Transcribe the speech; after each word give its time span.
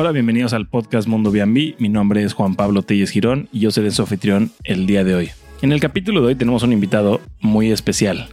Hola, 0.00 0.12
bienvenidos 0.12 0.52
al 0.52 0.68
podcast 0.68 1.08
Mundo 1.08 1.32
B&B. 1.32 1.74
Mi 1.80 1.88
nombre 1.88 2.22
es 2.22 2.32
Juan 2.32 2.54
Pablo 2.54 2.82
Telles 2.82 3.10
Girón 3.10 3.48
y 3.50 3.58
yo 3.58 3.72
seré 3.72 3.90
su 3.90 4.02
anfitrión 4.02 4.52
el 4.62 4.86
día 4.86 5.02
de 5.02 5.16
hoy. 5.16 5.30
En 5.60 5.72
el 5.72 5.80
capítulo 5.80 6.20
de 6.20 6.28
hoy 6.28 6.34
tenemos 6.36 6.62
un 6.62 6.72
invitado 6.72 7.20
muy 7.40 7.72
especial, 7.72 8.28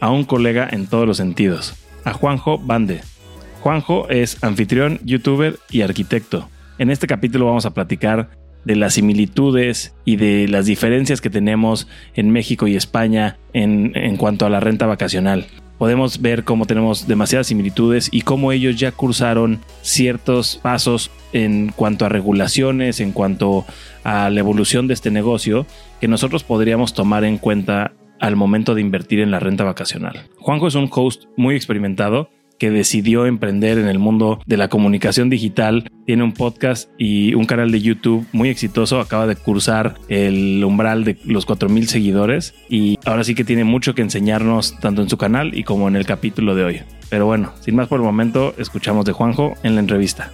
a 0.00 0.10
un 0.10 0.24
colega 0.24 0.68
en 0.70 0.86
todos 0.86 1.06
los 1.06 1.16
sentidos, 1.16 1.76
a 2.04 2.12
Juanjo 2.12 2.58
Bande. 2.58 3.00
Juanjo 3.62 4.06
es 4.10 4.44
anfitrión, 4.44 5.00
youtuber 5.02 5.56
y 5.70 5.80
arquitecto. 5.80 6.50
En 6.76 6.90
este 6.90 7.06
capítulo 7.06 7.46
vamos 7.46 7.64
a 7.64 7.72
platicar 7.72 8.28
de 8.66 8.76
las 8.76 8.92
similitudes 8.92 9.94
y 10.04 10.16
de 10.16 10.46
las 10.46 10.66
diferencias 10.66 11.22
que 11.22 11.30
tenemos 11.30 11.88
en 12.16 12.32
México 12.32 12.66
y 12.66 12.76
España 12.76 13.38
en, 13.54 13.92
en 13.94 14.18
cuanto 14.18 14.44
a 14.44 14.50
la 14.50 14.60
renta 14.60 14.84
vacacional 14.84 15.46
podemos 15.78 16.20
ver 16.20 16.44
cómo 16.44 16.66
tenemos 16.66 17.06
demasiadas 17.06 17.46
similitudes 17.46 18.08
y 18.12 18.22
cómo 18.22 18.52
ellos 18.52 18.76
ya 18.76 18.92
cursaron 18.92 19.60
ciertos 19.82 20.58
pasos 20.60 21.10
en 21.32 21.72
cuanto 21.74 22.04
a 22.04 22.08
regulaciones, 22.08 23.00
en 23.00 23.12
cuanto 23.12 23.64
a 24.04 24.28
la 24.30 24.40
evolución 24.40 24.88
de 24.88 24.94
este 24.94 25.10
negocio, 25.10 25.66
que 26.00 26.08
nosotros 26.08 26.44
podríamos 26.44 26.94
tomar 26.94 27.24
en 27.24 27.38
cuenta 27.38 27.92
al 28.20 28.36
momento 28.36 28.74
de 28.74 28.80
invertir 28.80 29.20
en 29.20 29.30
la 29.30 29.38
renta 29.38 29.64
vacacional. 29.64 30.28
Juanjo 30.38 30.66
es 30.66 30.74
un 30.74 30.90
host 30.92 31.24
muy 31.36 31.54
experimentado 31.54 32.30
que 32.58 32.70
decidió 32.70 33.26
emprender 33.26 33.78
en 33.78 33.88
el 33.88 33.98
mundo 33.98 34.40
de 34.46 34.56
la 34.56 34.68
comunicación 34.68 35.30
digital. 35.30 35.90
Tiene 36.06 36.24
un 36.24 36.32
podcast 36.32 36.90
y 36.98 37.34
un 37.34 37.46
canal 37.46 37.70
de 37.70 37.80
YouTube 37.80 38.26
muy 38.32 38.48
exitoso. 38.48 39.00
Acaba 39.00 39.26
de 39.26 39.36
cursar 39.36 39.94
el 40.08 40.62
umbral 40.64 41.04
de 41.04 41.18
los 41.24 41.46
4.000 41.46 41.84
seguidores 41.84 42.54
y 42.68 42.98
ahora 43.04 43.24
sí 43.24 43.34
que 43.34 43.44
tiene 43.44 43.64
mucho 43.64 43.94
que 43.94 44.02
enseñarnos 44.02 44.78
tanto 44.80 45.02
en 45.02 45.08
su 45.08 45.16
canal 45.16 45.56
y 45.56 45.64
como 45.64 45.88
en 45.88 45.96
el 45.96 46.06
capítulo 46.06 46.54
de 46.54 46.64
hoy. 46.64 46.82
Pero 47.10 47.26
bueno, 47.26 47.52
sin 47.60 47.76
más 47.76 47.88
por 47.88 48.00
el 48.00 48.04
momento, 48.04 48.54
escuchamos 48.58 49.04
de 49.04 49.12
Juanjo 49.12 49.54
en 49.62 49.74
la 49.74 49.80
entrevista. 49.80 50.32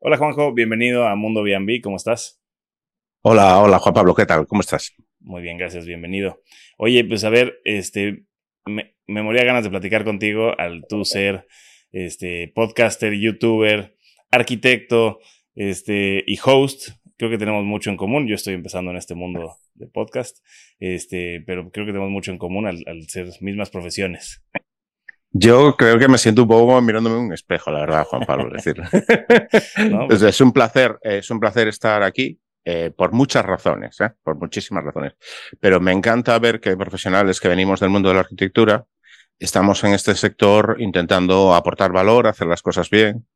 Hola 0.00 0.18
Juanjo, 0.18 0.52
bienvenido 0.52 1.06
a 1.06 1.16
Mundo 1.16 1.42
B&B, 1.42 1.80
¿cómo 1.80 1.96
estás? 1.96 2.38
Hola, 3.22 3.58
hola 3.58 3.78
Juan 3.78 3.94
Pablo, 3.94 4.14
¿qué 4.14 4.26
tal? 4.26 4.46
¿Cómo 4.46 4.60
estás? 4.60 4.92
Muy 5.20 5.40
bien, 5.40 5.56
gracias, 5.56 5.86
bienvenido. 5.86 6.42
Oye, 6.76 7.02
pues 7.06 7.24
a 7.24 7.30
ver, 7.30 7.54
este, 7.64 8.26
me, 8.66 9.22
moría 9.22 9.44
ganas 9.44 9.64
de 9.64 9.70
platicar 9.70 10.04
contigo 10.04 10.58
al 10.58 10.84
tú 10.88 11.04
ser 11.04 11.46
este, 11.92 12.52
podcaster, 12.54 13.12
youtuber, 13.12 13.96
arquitecto 14.30 15.18
este, 15.54 16.22
y 16.26 16.38
host. 16.42 16.90
Creo 17.16 17.30
que 17.30 17.38
tenemos 17.38 17.64
mucho 17.64 17.90
en 17.90 17.96
común. 17.96 18.26
Yo 18.26 18.34
estoy 18.34 18.54
empezando 18.54 18.90
en 18.90 18.96
este 18.96 19.14
mundo 19.14 19.56
de 19.74 19.86
podcast, 19.86 20.38
este, 20.78 21.42
pero 21.46 21.70
creo 21.70 21.86
que 21.86 21.92
tenemos 21.92 22.10
mucho 22.10 22.30
en 22.30 22.38
común 22.38 22.66
al, 22.66 22.84
ser 23.08 23.28
mismas 23.40 23.70
profesiones. 23.70 24.42
Yo 25.36 25.76
creo 25.76 25.98
que 25.98 26.06
me 26.06 26.18
siento 26.18 26.42
un 26.42 26.48
poco 26.48 26.80
mirándome 26.80 27.16
en 27.16 27.26
un 27.26 27.32
espejo, 27.32 27.70
la 27.72 27.80
verdad, 27.80 28.04
Juan 28.04 28.22
Pablo. 28.24 28.56
Es 28.56 28.64
decir, 28.64 28.82
pues 30.08 30.22
es 30.22 30.40
un 30.40 30.52
placer, 30.52 30.96
es 31.02 31.28
un 31.30 31.40
placer 31.40 31.68
estar 31.68 32.02
aquí. 32.02 32.40
Eh, 32.66 32.90
por 32.96 33.12
muchas 33.12 33.44
razones, 33.44 34.00
¿eh? 34.00 34.12
por 34.22 34.36
muchísimas 34.36 34.84
razones. 34.84 35.12
Pero 35.60 35.80
me 35.80 35.92
encanta 35.92 36.38
ver 36.38 36.60
que 36.60 36.76
profesionales 36.76 37.38
que 37.38 37.48
venimos 37.48 37.80
del 37.80 37.90
mundo 37.90 38.08
de 38.08 38.14
la 38.14 38.20
arquitectura 38.22 38.86
estamos 39.38 39.84
en 39.84 39.92
este 39.92 40.14
sector 40.14 40.76
intentando 40.78 41.54
aportar 41.54 41.92
valor, 41.92 42.26
hacer 42.26 42.46
las 42.46 42.62
cosas 42.62 42.88
bien 42.88 43.26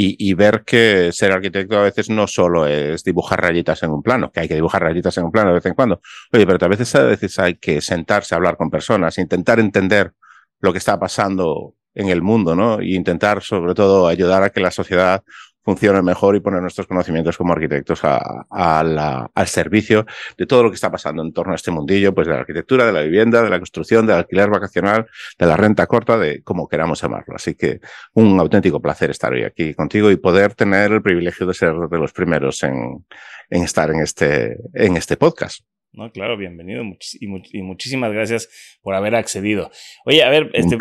y, 0.00 0.32
ver 0.34 0.62
que 0.64 1.10
ser 1.12 1.32
arquitecto 1.32 1.76
a 1.76 1.82
veces 1.82 2.08
no 2.08 2.28
solo 2.28 2.66
es 2.68 3.02
dibujar 3.02 3.42
rayitas 3.42 3.82
en 3.82 3.90
un 3.90 4.00
plano, 4.00 4.30
que 4.30 4.40
hay 4.40 4.48
que 4.48 4.54
dibujar 4.54 4.80
rayitas 4.80 5.18
en 5.18 5.24
un 5.24 5.32
plano 5.32 5.48
de 5.48 5.54
vez 5.56 5.66
en 5.66 5.74
cuando. 5.74 6.00
Oye, 6.32 6.46
pero 6.46 6.64
a 6.64 6.68
veces, 6.68 6.94
a 6.94 7.02
veces 7.02 7.36
hay 7.40 7.56
que 7.56 7.80
sentarse 7.80 8.34
a 8.34 8.36
hablar 8.36 8.56
con 8.56 8.70
personas, 8.70 9.18
intentar 9.18 9.58
entender 9.58 10.12
lo 10.60 10.70
que 10.70 10.78
está 10.78 11.00
pasando 11.00 11.74
en 11.94 12.10
el 12.10 12.22
mundo, 12.22 12.54
¿no? 12.54 12.80
Y 12.80 12.94
intentar, 12.94 13.42
sobre 13.42 13.74
todo, 13.74 14.06
ayudar 14.06 14.44
a 14.44 14.50
que 14.50 14.60
la 14.60 14.70
sociedad 14.70 15.24
funcione 15.64 16.02
mejor 16.02 16.36
y 16.36 16.40
poner 16.40 16.62
nuestros 16.62 16.86
conocimientos 16.86 17.36
como 17.36 17.52
arquitectos 17.52 18.00
al 18.02 19.46
servicio 19.46 20.06
de 20.36 20.46
todo 20.46 20.62
lo 20.62 20.70
que 20.70 20.76
está 20.76 20.90
pasando 20.90 21.22
en 21.22 21.32
torno 21.32 21.52
a 21.52 21.56
este 21.56 21.70
mundillo, 21.70 22.14
pues 22.14 22.26
de 22.26 22.34
la 22.34 22.40
arquitectura, 22.40 22.86
de 22.86 22.92
la 22.92 23.02
vivienda, 23.02 23.42
de 23.42 23.50
la 23.50 23.58
construcción, 23.58 24.06
del 24.06 24.16
alquiler 24.16 24.50
vacacional, 24.50 25.06
de 25.38 25.46
la 25.46 25.56
renta 25.56 25.86
corta, 25.86 26.16
de 26.18 26.42
como 26.42 26.68
queramos 26.68 27.02
llamarlo. 27.02 27.34
Así 27.36 27.54
que 27.54 27.80
un 28.14 28.38
auténtico 28.40 28.80
placer 28.80 29.10
estar 29.10 29.32
hoy 29.32 29.44
aquí 29.44 29.74
contigo 29.74 30.10
y 30.10 30.16
poder 30.16 30.54
tener 30.54 30.92
el 30.92 31.02
privilegio 31.02 31.46
de 31.46 31.54
ser 31.54 31.74
de 31.74 31.98
los 31.98 32.12
primeros 32.12 32.62
en, 32.62 33.04
en 33.50 33.62
estar 33.62 33.90
en 33.90 34.00
este, 34.00 34.56
en 34.74 34.96
este 34.96 35.16
podcast. 35.16 35.60
No, 35.92 36.12
claro, 36.12 36.36
bienvenido 36.36 36.84
y, 37.18 37.62
muchísimas 37.62 38.12
gracias 38.12 38.78
por 38.82 38.94
haber 38.94 39.14
accedido. 39.14 39.70
Oye, 40.04 40.22
a 40.22 40.28
ver, 40.28 40.50
este, 40.52 40.76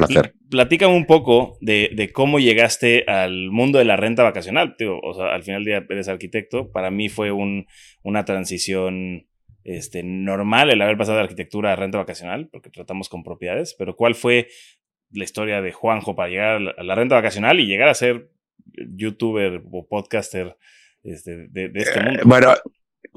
platícame 0.49 0.95
un 0.95 1.05
poco 1.05 1.57
de, 1.61 2.11
cómo 2.13 2.39
llegaste 2.39 3.03
al 3.07 3.49
mundo 3.49 3.79
de 3.79 3.85
la 3.85 3.95
renta 3.95 4.23
vacacional. 4.23 4.75
o 5.01 5.13
sea, 5.13 5.33
al 5.33 5.43
final 5.43 5.63
del 5.63 5.65
día 5.65 5.85
eres 5.89 6.09
arquitecto. 6.09 6.71
Para 6.71 6.91
mí 6.91 7.09
fue 7.09 7.31
un, 7.31 7.67
una 8.03 8.25
transición 8.25 9.27
este, 9.63 10.03
normal 10.03 10.69
el 10.69 10.81
haber 10.81 10.97
pasado 10.97 11.17
de 11.17 11.23
arquitectura 11.23 11.73
a 11.73 11.75
renta 11.75 11.97
vacacional, 11.97 12.49
porque 12.51 12.69
tratamos 12.69 13.09
con 13.09 13.23
propiedades. 13.23 13.75
Pero 13.77 13.95
¿cuál 13.95 14.13
fue 14.13 14.49
la 15.11 15.23
historia 15.23 15.61
de 15.61 15.71
Juanjo 15.71 16.15
para 16.15 16.29
llegar 16.29 16.61
a 16.77 16.83
la, 16.83 16.95
renta 16.95 17.15
vacacional 17.15 17.59
y 17.59 17.65
llegar 17.65 17.87
a 17.87 17.93
ser 17.93 18.29
youtuber 18.65 19.63
o 19.71 19.87
podcaster 19.87 20.57
este, 21.03 21.47
de, 21.49 21.71
este 21.73 21.99
eh, 21.99 22.03
mundo? 22.03 22.21
bueno, 22.25 22.53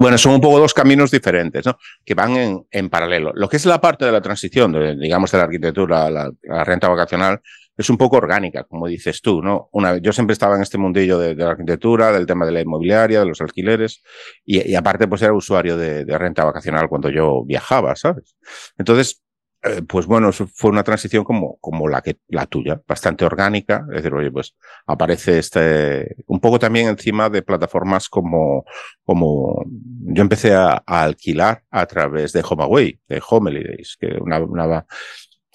bueno, 0.01 0.17
son 0.17 0.33
un 0.33 0.41
poco 0.41 0.59
dos 0.59 0.73
caminos 0.73 1.11
diferentes, 1.11 1.65
¿no? 1.65 1.77
Que 2.03 2.15
van 2.15 2.35
en, 2.35 2.67
en 2.71 2.89
paralelo. 2.89 3.31
Lo 3.35 3.47
que 3.47 3.57
es 3.57 3.65
la 3.67 3.79
parte 3.79 4.03
de 4.03 4.11
la 4.11 4.21
transición, 4.21 4.71
de, 4.71 4.95
digamos, 4.95 5.31
de 5.31 5.37
la 5.37 5.43
arquitectura 5.43 6.05
a 6.05 6.09
la, 6.09 6.31
renta 6.63 6.89
vacacional, 6.89 7.39
es 7.77 7.89
un 7.89 7.97
poco 7.97 8.17
orgánica, 8.17 8.63
como 8.63 8.87
dices 8.87 9.21
tú, 9.21 9.41
¿no? 9.43 9.69
Una, 9.71 9.97
yo 9.97 10.11
siempre 10.11 10.33
estaba 10.33 10.55
en 10.55 10.63
este 10.63 10.79
mundillo 10.79 11.19
de, 11.19 11.35
la 11.35 11.51
arquitectura, 11.51 12.11
del 12.11 12.25
tema 12.25 12.45
de 12.45 12.51
la 12.51 12.61
inmobiliaria, 12.61 13.19
de 13.19 13.25
los 13.27 13.41
alquileres, 13.41 14.01
y, 14.43 14.73
aparte, 14.75 15.07
pues 15.07 15.21
era 15.21 15.33
usuario 15.33 15.77
de, 15.77 16.03
de, 16.03 16.17
renta 16.17 16.43
vacacional 16.43 16.89
cuando 16.89 17.09
yo 17.09 17.43
viajaba, 17.45 17.95
¿sabes? 17.95 18.35
Entonces, 18.77 19.21
eh, 19.63 19.83
pues 19.87 20.07
bueno, 20.07 20.31
fue 20.31 20.71
una 20.71 20.83
transición 20.83 21.23
como, 21.23 21.57
como 21.59 21.87
la 21.87 22.01
que, 22.01 22.17
la 22.29 22.47
tuya, 22.47 22.81
bastante 22.87 23.25
orgánica. 23.25 23.85
Es 23.89 23.97
decir, 23.97 24.13
oye, 24.13 24.31
pues 24.31 24.55
aparece 24.87 25.37
este, 25.37 26.15
un 26.25 26.39
poco 26.39 26.57
también 26.57 26.87
encima 26.87 27.29
de 27.29 27.43
plataformas 27.43 28.09
como, 28.09 28.65
como 29.03 29.63
yo 29.67 30.21
empecé 30.21 30.55
a, 30.55 30.81
alquilar 30.85 31.63
a 31.69 31.85
través 31.85 32.33
de 32.33 32.43
HomeAway, 32.47 32.99
de 33.07 33.21
Holidays, 33.27 33.97
que 33.99 34.07
una, 34.19 34.39
una, 34.39 34.85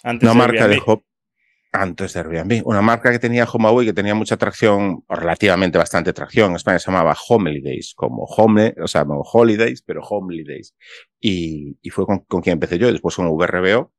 una 0.05 0.35
marca 0.35 0.69
de 0.69 0.81
Home, 0.87 1.03
antes 1.73 2.15
de 2.15 2.21
Airbnb, 2.21 2.63
una 2.65 2.83
marca 2.83 3.11
que 3.11 3.19
tenía 3.19 3.45
HomeAway, 3.45 3.87
que 3.87 3.93
tenía 3.93 4.15
mucha 4.15 4.37
atracción, 4.37 5.05
relativamente 5.09 5.79
bastante 5.79 6.11
atracción. 6.11 6.51
En 6.51 6.57
España 6.57 6.79
se 6.79 6.93
llamaba 6.93 7.17
Holidays, 7.29 7.93
como 7.97 8.23
Home, 8.25 8.73
o 8.81 8.87
sea, 8.87 9.05
como 9.05 9.23
Holidays, 9.23 9.83
pero 9.83 10.01
Holidays. 10.03 10.77
Y, 11.21 11.77
y 11.83 11.91
fue 11.91 12.07
con, 12.07 12.21
con, 12.21 12.41
quien 12.41 12.55
empecé 12.55 12.79
yo, 12.79 12.91
después 12.91 13.17
con 13.17 13.29
VRBO, 13.29 13.93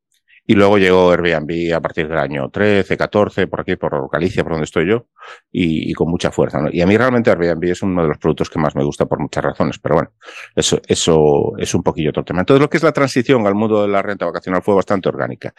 y 0.49 0.53
luego 0.53 0.77
llegó 0.77 1.11
Airbnb 1.11 1.75
a 1.75 1.81
partir 1.81 2.07
del 2.07 2.17
año 2.17 2.49
13, 2.49 2.95
14, 2.95 3.47
por 3.47 3.59
aquí, 3.59 3.75
por 3.75 4.09
Galicia, 4.09 4.43
por 4.43 4.53
donde 4.53 4.63
estoy 4.63 4.87
yo, 4.87 5.07
y, 5.51 5.93
con 5.93 6.09
mucha 6.09 6.31
fuerza. 6.31 6.59
Y 6.71 6.79
a 6.79 6.87
mí 6.87 6.95
realmente 6.95 7.29
Airbnb 7.29 7.65
es 7.65 7.81
uno 7.81 8.01
de 8.01 8.07
los 8.07 8.17
productos 8.17 8.49
que 8.49 8.57
más 8.57 8.73
me 8.73 8.83
gusta 8.85 9.05
por 9.05 9.19
muchas 9.19 9.43
razones, 9.43 9.77
pero 9.77 9.95
bueno, 9.95 10.11
eso, 10.55 10.79
eso 10.87 11.51
es 11.57 11.73
un 11.75 11.83
poquillo 11.83 12.11
otro 12.11 12.23
tema. 12.23 12.39
Entonces, 12.39 12.61
lo 12.61 12.69
que 12.69 12.77
es 12.77 12.83
la 12.83 12.93
transición 12.93 13.45
al 13.45 13.55
mundo 13.55 13.81
de 13.81 13.89
la 13.89 14.01
renta 14.01 14.25
vacacional 14.25 14.61
fue 14.61 14.73
bastante 14.73 15.09
orgánica. 15.09 15.53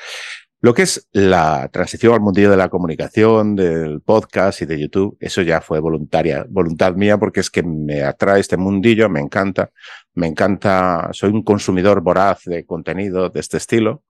Lo 0.60 0.72
que 0.72 0.82
es 0.82 1.06
la 1.12 1.68
transición 1.68 2.14
al 2.14 2.20
mundillo 2.20 2.50
de 2.50 2.56
la 2.56 2.70
comunicación, 2.70 3.56
del 3.56 4.00
podcast 4.00 4.62
y 4.62 4.66
de 4.66 4.80
YouTube, 4.80 5.18
eso 5.20 5.42
ya 5.42 5.60
fue 5.60 5.80
voluntaria, 5.80 6.46
voluntad 6.48 6.94
mía, 6.94 7.18
porque 7.18 7.40
es 7.40 7.50
que 7.50 7.62
me 7.62 8.02
atrae 8.02 8.40
este 8.40 8.56
mundillo, 8.56 9.10
me 9.10 9.20
encanta, 9.20 9.70
me 10.14 10.26
encanta, 10.26 11.10
soy 11.12 11.30
un 11.30 11.42
consumidor 11.42 12.00
voraz 12.00 12.44
de 12.46 12.64
contenido 12.64 13.28
de 13.28 13.38
este 13.38 13.58
estilo 13.58 14.02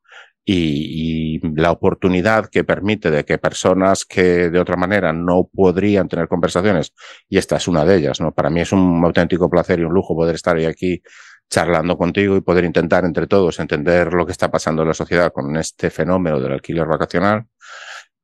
y, 0.44 1.40
la 1.56 1.70
oportunidad 1.70 2.46
que 2.46 2.64
permite 2.64 3.11
de 3.11 3.25
que 3.25 3.38
personas 3.38 4.05
que 4.05 4.50
de 4.50 4.58
otra 4.58 4.76
manera 4.76 5.12
no 5.12 5.49
podrían 5.52 6.08
tener 6.08 6.29
conversaciones, 6.29 6.94
y 7.29 7.38
esta 7.38 7.56
es 7.56 7.69
una 7.69 7.85
de 7.85 7.96
ellas, 7.96 8.20
¿no? 8.20 8.32
Para 8.32 8.50
mí 8.50 8.61
es 8.61 8.73
un 8.73 9.02
auténtico 9.05 9.50
placer 9.50 9.81
y 9.81 9.85
un 9.85 9.93
lujo 9.93 10.14
poder 10.17 10.35
estar 10.35 10.56
hoy 10.56 10.64
aquí 10.64 11.02
charlando 11.50 11.96
contigo 11.96 12.37
y 12.37 12.40
poder 12.40 12.64
intentar 12.64 13.05
entre 13.05 13.26
todos 13.26 13.58
entender 13.58 14.12
lo 14.12 14.26
que 14.26 14.32
está 14.32 14.50
pasando 14.50 14.82
en 14.82 14.88
la 14.88 14.94
sociedad 14.94 15.32
con 15.32 15.56
este 15.56 15.90
fenómeno 15.90 16.41
del 16.41 16.52
alquiler 16.52 16.87
vacacional 16.87 17.46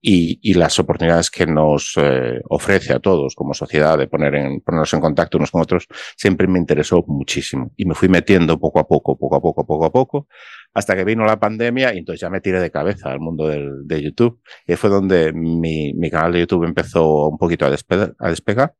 y, 0.06 0.38
y 0.42 0.52
las 0.52 0.78
oportunidades 0.78 1.30
que 1.30 1.46
nos 1.46 1.94
eh, 1.96 2.38
ofrece 2.50 2.92
a 2.92 2.98
todos 2.98 3.34
como 3.34 3.54
sociedad 3.54 3.96
de 3.96 4.06
poner 4.06 4.34
en, 4.34 4.60
ponernos 4.60 4.92
en 4.92 5.00
contacto 5.00 5.38
unos 5.38 5.50
con 5.50 5.62
otros, 5.62 5.88
siempre 6.14 6.46
me 6.46 6.58
interesó 6.58 7.02
muchísimo. 7.06 7.72
Y 7.78 7.86
me 7.86 7.94
fui 7.94 8.10
metiendo 8.10 8.60
poco 8.60 8.80
a 8.80 8.86
poco, 8.86 9.16
poco 9.16 9.36
a 9.36 9.40
poco, 9.40 9.66
poco 9.66 9.86
a 9.86 9.90
poco, 9.90 10.28
hasta 10.74 10.94
que 10.94 11.04
vino 11.04 11.24
la 11.24 11.40
pandemia 11.40 11.94
y 11.94 11.98
entonces 11.98 12.20
ya 12.20 12.28
me 12.28 12.42
tiré 12.42 12.60
de 12.60 12.70
cabeza 12.70 13.10
al 13.10 13.20
mundo 13.20 13.48
del, 13.48 13.88
de 13.88 14.02
YouTube. 14.02 14.42
Y 14.66 14.76
fue 14.76 14.90
donde 14.90 15.32
mi, 15.32 15.94
mi 15.94 16.10
canal 16.10 16.34
de 16.34 16.40
YouTube 16.40 16.64
empezó 16.64 17.28
un 17.28 17.38
poquito 17.38 17.64
a, 17.64 17.70
despegar, 17.70 18.14
a 18.18 18.28
despegar 18.28 18.74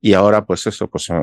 y 0.00 0.12
ahora, 0.12 0.44
pues 0.44 0.66
eso, 0.66 0.88
pues 0.88 1.08
uh, 1.08 1.14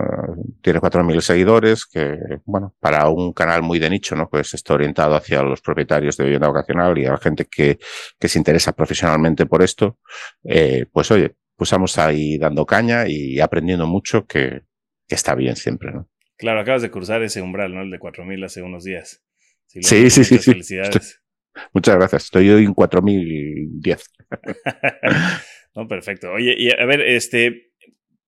tiene 0.61 0.79
4.000 0.79 1.21
seguidores, 1.21 1.85
que, 1.85 2.17
bueno, 2.45 2.75
para 2.79 3.07
un 3.07 3.31
canal 3.33 3.61
muy 3.61 3.79
de 3.79 3.89
nicho, 3.89 4.15
¿no? 4.15 4.29
Pues 4.29 4.53
está 4.53 4.73
orientado 4.73 5.15
hacia 5.15 5.43
los 5.43 5.61
propietarios 5.61 6.17
de 6.17 6.23
vivienda 6.25 6.49
vacacional 6.49 6.97
y 6.97 7.05
a 7.05 7.11
la 7.11 7.17
gente 7.17 7.45
que, 7.45 7.77
que 8.19 8.27
se 8.27 8.39
interesa 8.39 8.73
profesionalmente 8.73 9.45
por 9.45 9.61
esto, 9.61 9.99
eh, 10.43 10.85
pues 10.91 11.11
oye, 11.11 11.35
pues 11.55 11.71
vamos 11.71 11.97
ahí 11.97 12.37
dando 12.37 12.65
caña 12.65 13.07
y 13.07 13.39
aprendiendo 13.39 13.85
mucho 13.85 14.25
que, 14.25 14.63
que 15.07 15.15
está 15.15 15.35
bien 15.35 15.55
siempre, 15.55 15.91
¿no? 15.91 16.09
Claro, 16.35 16.59
acabas 16.59 16.81
de 16.81 16.91
cruzar 16.91 17.21
ese 17.21 17.41
umbral, 17.41 17.73
¿no? 17.73 17.81
El 17.83 17.91
de 17.91 17.99
4000 17.99 18.43
hace 18.43 18.61
unos 18.63 18.83
días. 18.83 19.23
Sí, 19.67 20.09
sí, 20.09 20.23
sí, 20.23 20.37
Felicidades. 20.39 21.21
muchas 21.73 21.95
gracias. 21.95 22.25
Estoy 22.25 22.49
hoy 22.49 22.65
en 22.65 22.73
4010. 22.73 24.11
no, 25.75 25.87
perfecto. 25.87 26.31
Oye, 26.31 26.55
y 26.57 26.71
a 26.71 26.85
ver, 26.85 27.01
este, 27.01 27.72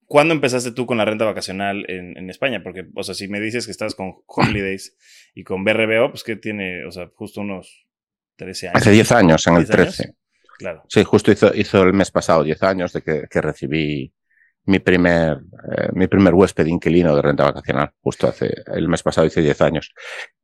¿cuándo 0.06 0.34
empezaste 0.34 0.72
tú 0.72 0.86
con 0.86 0.98
la 0.98 1.04
renta 1.04 1.24
vacacional 1.24 1.84
en, 1.88 2.16
en, 2.16 2.30
España? 2.30 2.62
Porque, 2.62 2.86
o 2.94 3.02
sea, 3.02 3.14
si 3.14 3.28
me 3.28 3.40
dices 3.40 3.66
que 3.66 3.72
estás 3.72 3.94
con 3.94 4.14
Holidays 4.26 4.96
y 5.34 5.44
con 5.44 5.64
BRBO, 5.64 6.10
pues 6.10 6.24
que 6.24 6.36
tiene, 6.36 6.84
o 6.84 6.90
sea, 6.90 7.08
justo 7.14 7.40
unos 7.40 7.86
13 8.36 8.68
años. 8.68 8.82
Hace 8.82 8.90
10 8.90 9.12
años, 9.12 9.46
en 9.46 9.56
el 9.56 9.66
13. 9.68 10.14
Claro. 10.58 10.84
Sí, 10.88 11.04
justo 11.04 11.30
hizo, 11.32 11.54
hizo 11.54 11.82
el 11.82 11.92
mes 11.92 12.10
pasado 12.10 12.42
10 12.42 12.62
años 12.62 12.92
de 12.92 13.02
que, 13.02 13.24
que 13.30 13.40
recibí 13.42 14.12
mi 14.66 14.78
primer, 14.80 15.38
eh, 15.76 15.88
mi 15.92 16.06
primer 16.06 16.34
huésped 16.34 16.66
inquilino 16.66 17.14
de 17.14 17.22
renta 17.22 17.44
vacacional, 17.44 17.92
justo 18.00 18.26
hace 18.26 18.52
el 18.66 18.88
mes 18.88 19.02
pasado, 19.02 19.26
hice 19.26 19.40
10 19.40 19.60
años. 19.60 19.92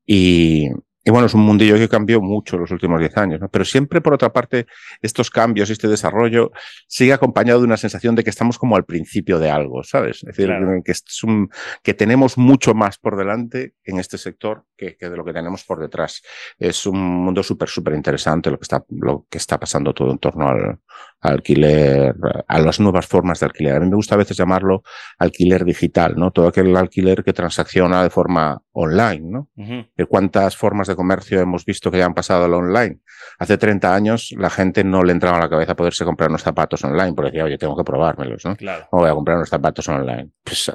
Y, 0.06 0.68
y 1.04 1.10
bueno, 1.10 1.26
es 1.26 1.34
un 1.34 1.40
mundillo 1.40 1.76
que 1.76 1.88
cambió 1.88 2.20
mucho 2.20 2.56
en 2.56 2.62
los 2.62 2.70
últimos 2.70 3.00
10 3.00 3.16
años, 3.16 3.40
¿no? 3.40 3.48
Pero 3.48 3.64
siempre, 3.64 4.00
por 4.00 4.14
otra 4.14 4.32
parte, 4.32 4.66
estos 5.00 5.30
cambios, 5.30 5.68
este 5.70 5.88
desarrollo, 5.88 6.52
sigue 6.86 7.12
acompañado 7.12 7.60
de 7.60 7.66
una 7.66 7.76
sensación 7.76 8.14
de 8.14 8.22
que 8.22 8.30
estamos 8.30 8.56
como 8.58 8.76
al 8.76 8.84
principio 8.84 9.40
de 9.40 9.50
algo, 9.50 9.82
¿sabes? 9.82 10.18
Es 10.18 10.36
decir, 10.36 10.50
que, 10.84 10.92
es 10.92 11.24
un, 11.24 11.50
que 11.82 11.94
tenemos 11.94 12.38
mucho 12.38 12.74
más 12.74 12.98
por 12.98 13.16
delante 13.16 13.74
en 13.84 13.98
este 13.98 14.16
sector 14.16 14.64
que, 14.76 14.96
que 14.96 15.10
de 15.10 15.16
lo 15.16 15.24
que 15.24 15.32
tenemos 15.32 15.64
por 15.64 15.80
detrás. 15.80 16.22
Es 16.58 16.86
un 16.86 17.00
mundo 17.00 17.42
súper, 17.42 17.68
súper 17.68 17.94
interesante 17.94 18.50
lo 18.50 18.58
que 18.58 18.64
está, 18.64 18.84
lo 18.90 19.26
que 19.28 19.38
está 19.38 19.58
pasando 19.58 19.92
todo 19.92 20.12
en 20.12 20.18
torno 20.18 20.48
al, 20.48 20.78
alquiler, 21.22 22.14
a 22.48 22.58
las 22.58 22.80
nuevas 22.80 23.06
formas 23.06 23.40
de 23.40 23.46
alquiler. 23.46 23.76
A 23.76 23.80
mí 23.80 23.88
me 23.88 23.96
gusta 23.96 24.16
a 24.16 24.18
veces 24.18 24.36
llamarlo 24.36 24.82
alquiler 25.18 25.64
digital, 25.64 26.14
¿no? 26.16 26.32
Todo 26.32 26.48
aquel 26.48 26.76
alquiler 26.76 27.22
que 27.22 27.32
transacciona 27.32 28.02
de 28.02 28.10
forma 28.10 28.60
online, 28.72 29.22
¿no? 29.22 29.48
¿Cuántas 30.08 30.56
formas 30.56 30.88
de 30.88 30.96
comercio 30.96 31.40
hemos 31.40 31.64
visto 31.64 31.90
que 31.90 31.98
ya 31.98 32.06
han 32.06 32.14
pasado 32.14 32.44
al 32.44 32.54
online? 32.54 33.00
Hace 33.38 33.56
30 33.56 33.94
años 33.94 34.34
la 34.36 34.50
gente 34.50 34.82
no 34.84 35.04
le 35.04 35.12
entraba 35.12 35.38
a 35.38 35.40
la 35.40 35.48
cabeza 35.48 35.76
poderse 35.76 36.04
comprar 36.04 36.28
unos 36.28 36.42
zapatos 36.42 36.82
online, 36.84 37.14
porque 37.14 37.30
decía, 37.30 37.44
oye, 37.44 37.58
tengo 37.58 37.76
que 37.76 37.84
probármelos, 37.84 38.44
¿no? 38.44 38.56
Claro. 38.56 38.88
voy 38.90 39.08
a 39.08 39.14
comprar 39.14 39.36
unos 39.36 39.48
zapatos 39.48 39.88
online. 39.88 40.30
Pues 40.42 40.72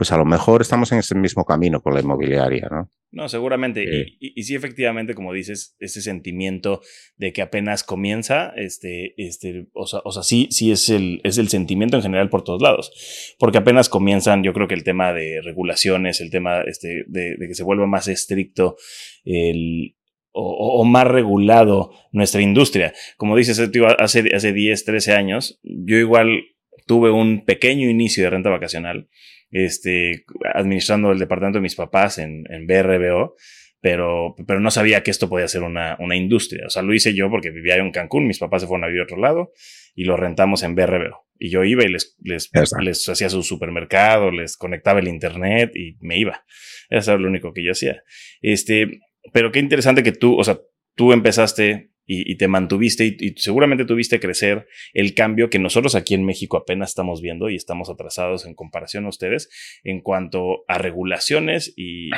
pues 0.00 0.12
a 0.12 0.16
lo 0.16 0.24
mejor 0.24 0.62
estamos 0.62 0.90
en 0.92 1.00
ese 1.00 1.14
mismo 1.14 1.44
camino 1.44 1.82
con 1.82 1.92
la 1.92 2.00
inmobiliaria, 2.00 2.68
¿no? 2.70 2.88
No, 3.10 3.28
seguramente. 3.28 3.84
Y, 4.18 4.32
y, 4.34 4.44
sí, 4.44 4.54
efectivamente, 4.54 5.14
como 5.14 5.34
dices, 5.34 5.76
ese 5.78 6.00
sentimiento 6.00 6.80
de 7.18 7.34
que 7.34 7.42
apenas 7.42 7.84
comienza, 7.84 8.50
este, 8.56 9.12
este, 9.18 9.66
o 9.74 9.86
sea, 9.86 10.00
o 10.06 10.10
sea 10.10 10.22
sí, 10.22 10.48
sí 10.50 10.72
es 10.72 10.88
el, 10.88 11.20
es 11.22 11.36
el 11.36 11.48
sentimiento 11.48 11.98
en 11.98 12.02
general 12.02 12.30
por 12.30 12.44
todos 12.44 12.62
lados. 12.62 13.36
Porque 13.38 13.58
apenas 13.58 13.90
comienzan, 13.90 14.42
yo 14.42 14.54
creo 14.54 14.68
que 14.68 14.74
el 14.74 14.84
tema 14.84 15.12
de 15.12 15.42
regulaciones, 15.42 16.22
el 16.22 16.30
tema 16.30 16.62
este, 16.62 17.04
de, 17.06 17.36
de 17.36 17.46
que 17.46 17.54
se 17.54 17.62
vuelva 17.62 17.86
más 17.86 18.08
estricto 18.08 18.78
el, 19.26 19.96
o, 20.32 20.80
o, 20.80 20.84
más 20.84 21.06
regulado 21.06 21.92
nuestra 22.10 22.40
industria. 22.40 22.94
Como 23.18 23.36
dices, 23.36 23.60
hace, 23.98 24.34
hace 24.34 24.52
10, 24.54 24.82
13 24.82 25.12
años, 25.12 25.60
yo 25.62 25.98
igual 25.98 26.42
tuve 26.86 27.10
un 27.10 27.44
pequeño 27.44 27.90
inicio 27.90 28.24
de 28.24 28.30
renta 28.30 28.48
vacacional 28.48 29.10
este, 29.50 30.24
administrando 30.54 31.12
el 31.12 31.18
departamento 31.18 31.58
de 31.58 31.62
mis 31.62 31.74
papás 31.74 32.18
en, 32.18 32.44
en 32.50 32.66
BRBO, 32.66 33.36
pero, 33.80 34.34
pero 34.46 34.60
no 34.60 34.70
sabía 34.70 35.02
que 35.02 35.10
esto 35.10 35.28
podía 35.28 35.48
ser 35.48 35.62
una, 35.62 35.96
una 36.00 36.16
industria. 36.16 36.66
O 36.66 36.70
sea, 36.70 36.82
lo 36.82 36.94
hice 36.94 37.14
yo 37.14 37.30
porque 37.30 37.50
vivía 37.50 37.76
en 37.76 37.90
Cancún, 37.90 38.26
mis 38.26 38.38
papás 38.38 38.62
se 38.62 38.68
fueron 38.68 38.84
a 38.84 38.88
vivir 38.88 39.00
a 39.00 39.04
otro 39.04 39.18
lado 39.18 39.52
y 39.94 40.04
lo 40.04 40.16
rentamos 40.16 40.62
en 40.62 40.74
BRBO. 40.74 41.26
Y 41.38 41.50
yo 41.50 41.64
iba 41.64 41.84
y 41.84 41.88
les, 41.88 42.16
les, 42.22 42.50
les 42.82 43.08
hacía 43.08 43.30
su 43.30 43.42
supermercado, 43.42 44.30
les 44.30 44.56
conectaba 44.56 45.00
el 45.00 45.08
internet 45.08 45.74
y 45.74 45.96
me 46.00 46.18
iba. 46.18 46.44
Eso 46.90 47.12
era 47.12 47.20
lo 47.20 47.28
único 47.28 47.54
que 47.54 47.64
yo 47.64 47.72
hacía. 47.72 48.02
Este, 48.42 49.00
pero 49.32 49.50
qué 49.50 49.60
interesante 49.60 50.02
que 50.02 50.12
tú, 50.12 50.38
o 50.38 50.44
sea, 50.44 50.58
tú 50.94 51.12
empezaste 51.12 51.90
y, 52.12 52.34
te 52.34 52.48
mantuviste 52.48 53.16
y, 53.18 53.34
seguramente 53.36 53.84
tuviste 53.84 54.18
crecer 54.18 54.66
el 54.94 55.14
cambio 55.14 55.48
que 55.48 55.60
nosotros 55.60 55.94
aquí 55.94 56.14
en 56.14 56.24
México 56.24 56.56
apenas 56.56 56.90
estamos 56.90 57.22
viendo 57.22 57.48
y 57.48 57.54
estamos 57.54 57.88
atrasados 57.88 58.46
en 58.46 58.54
comparación 58.54 59.06
a 59.06 59.10
ustedes 59.10 59.48
en 59.84 60.00
cuanto 60.00 60.64
a 60.66 60.78
regulaciones 60.78 61.72
y, 61.76 62.10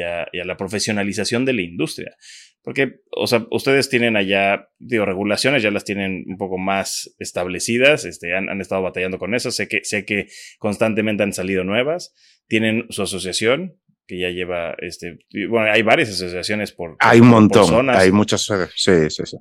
a, 0.00 0.26
la 0.32 0.56
profesionalización 0.56 1.44
de 1.44 1.52
la 1.52 1.62
industria. 1.62 2.16
Porque, 2.62 2.96
o 3.12 3.28
sea, 3.28 3.46
ustedes 3.52 3.88
tienen 3.88 4.16
allá, 4.16 4.68
digo, 4.80 5.06
regulaciones, 5.06 5.62
ya 5.62 5.70
las 5.70 5.84
tienen 5.84 6.24
un 6.26 6.38
poco 6.38 6.58
más 6.58 7.14
establecidas, 7.20 8.04
este, 8.04 8.36
han, 8.36 8.48
han 8.48 8.60
estado 8.60 8.82
batallando 8.82 9.20
con 9.20 9.36
eso, 9.36 9.52
sé 9.52 9.68
que, 9.68 9.84
sé 9.84 10.04
que 10.04 10.26
constantemente 10.58 11.22
han 11.22 11.32
salido 11.32 11.62
nuevas, 11.62 12.12
tienen 12.48 12.86
su 12.90 13.02
asociación, 13.02 13.76
que 14.06 14.18
ya 14.18 14.30
lleva, 14.30 14.74
este, 14.78 15.18
bueno, 15.48 15.70
hay 15.70 15.82
varias 15.82 16.10
asociaciones 16.10 16.72
por... 16.72 16.96
Hay 17.00 17.20
un 17.20 17.28
montón, 17.28 17.90
hay 17.90 18.12
muchas, 18.12 18.44
sí, 18.74 19.10
sí, 19.10 19.22
sí. 19.24 19.36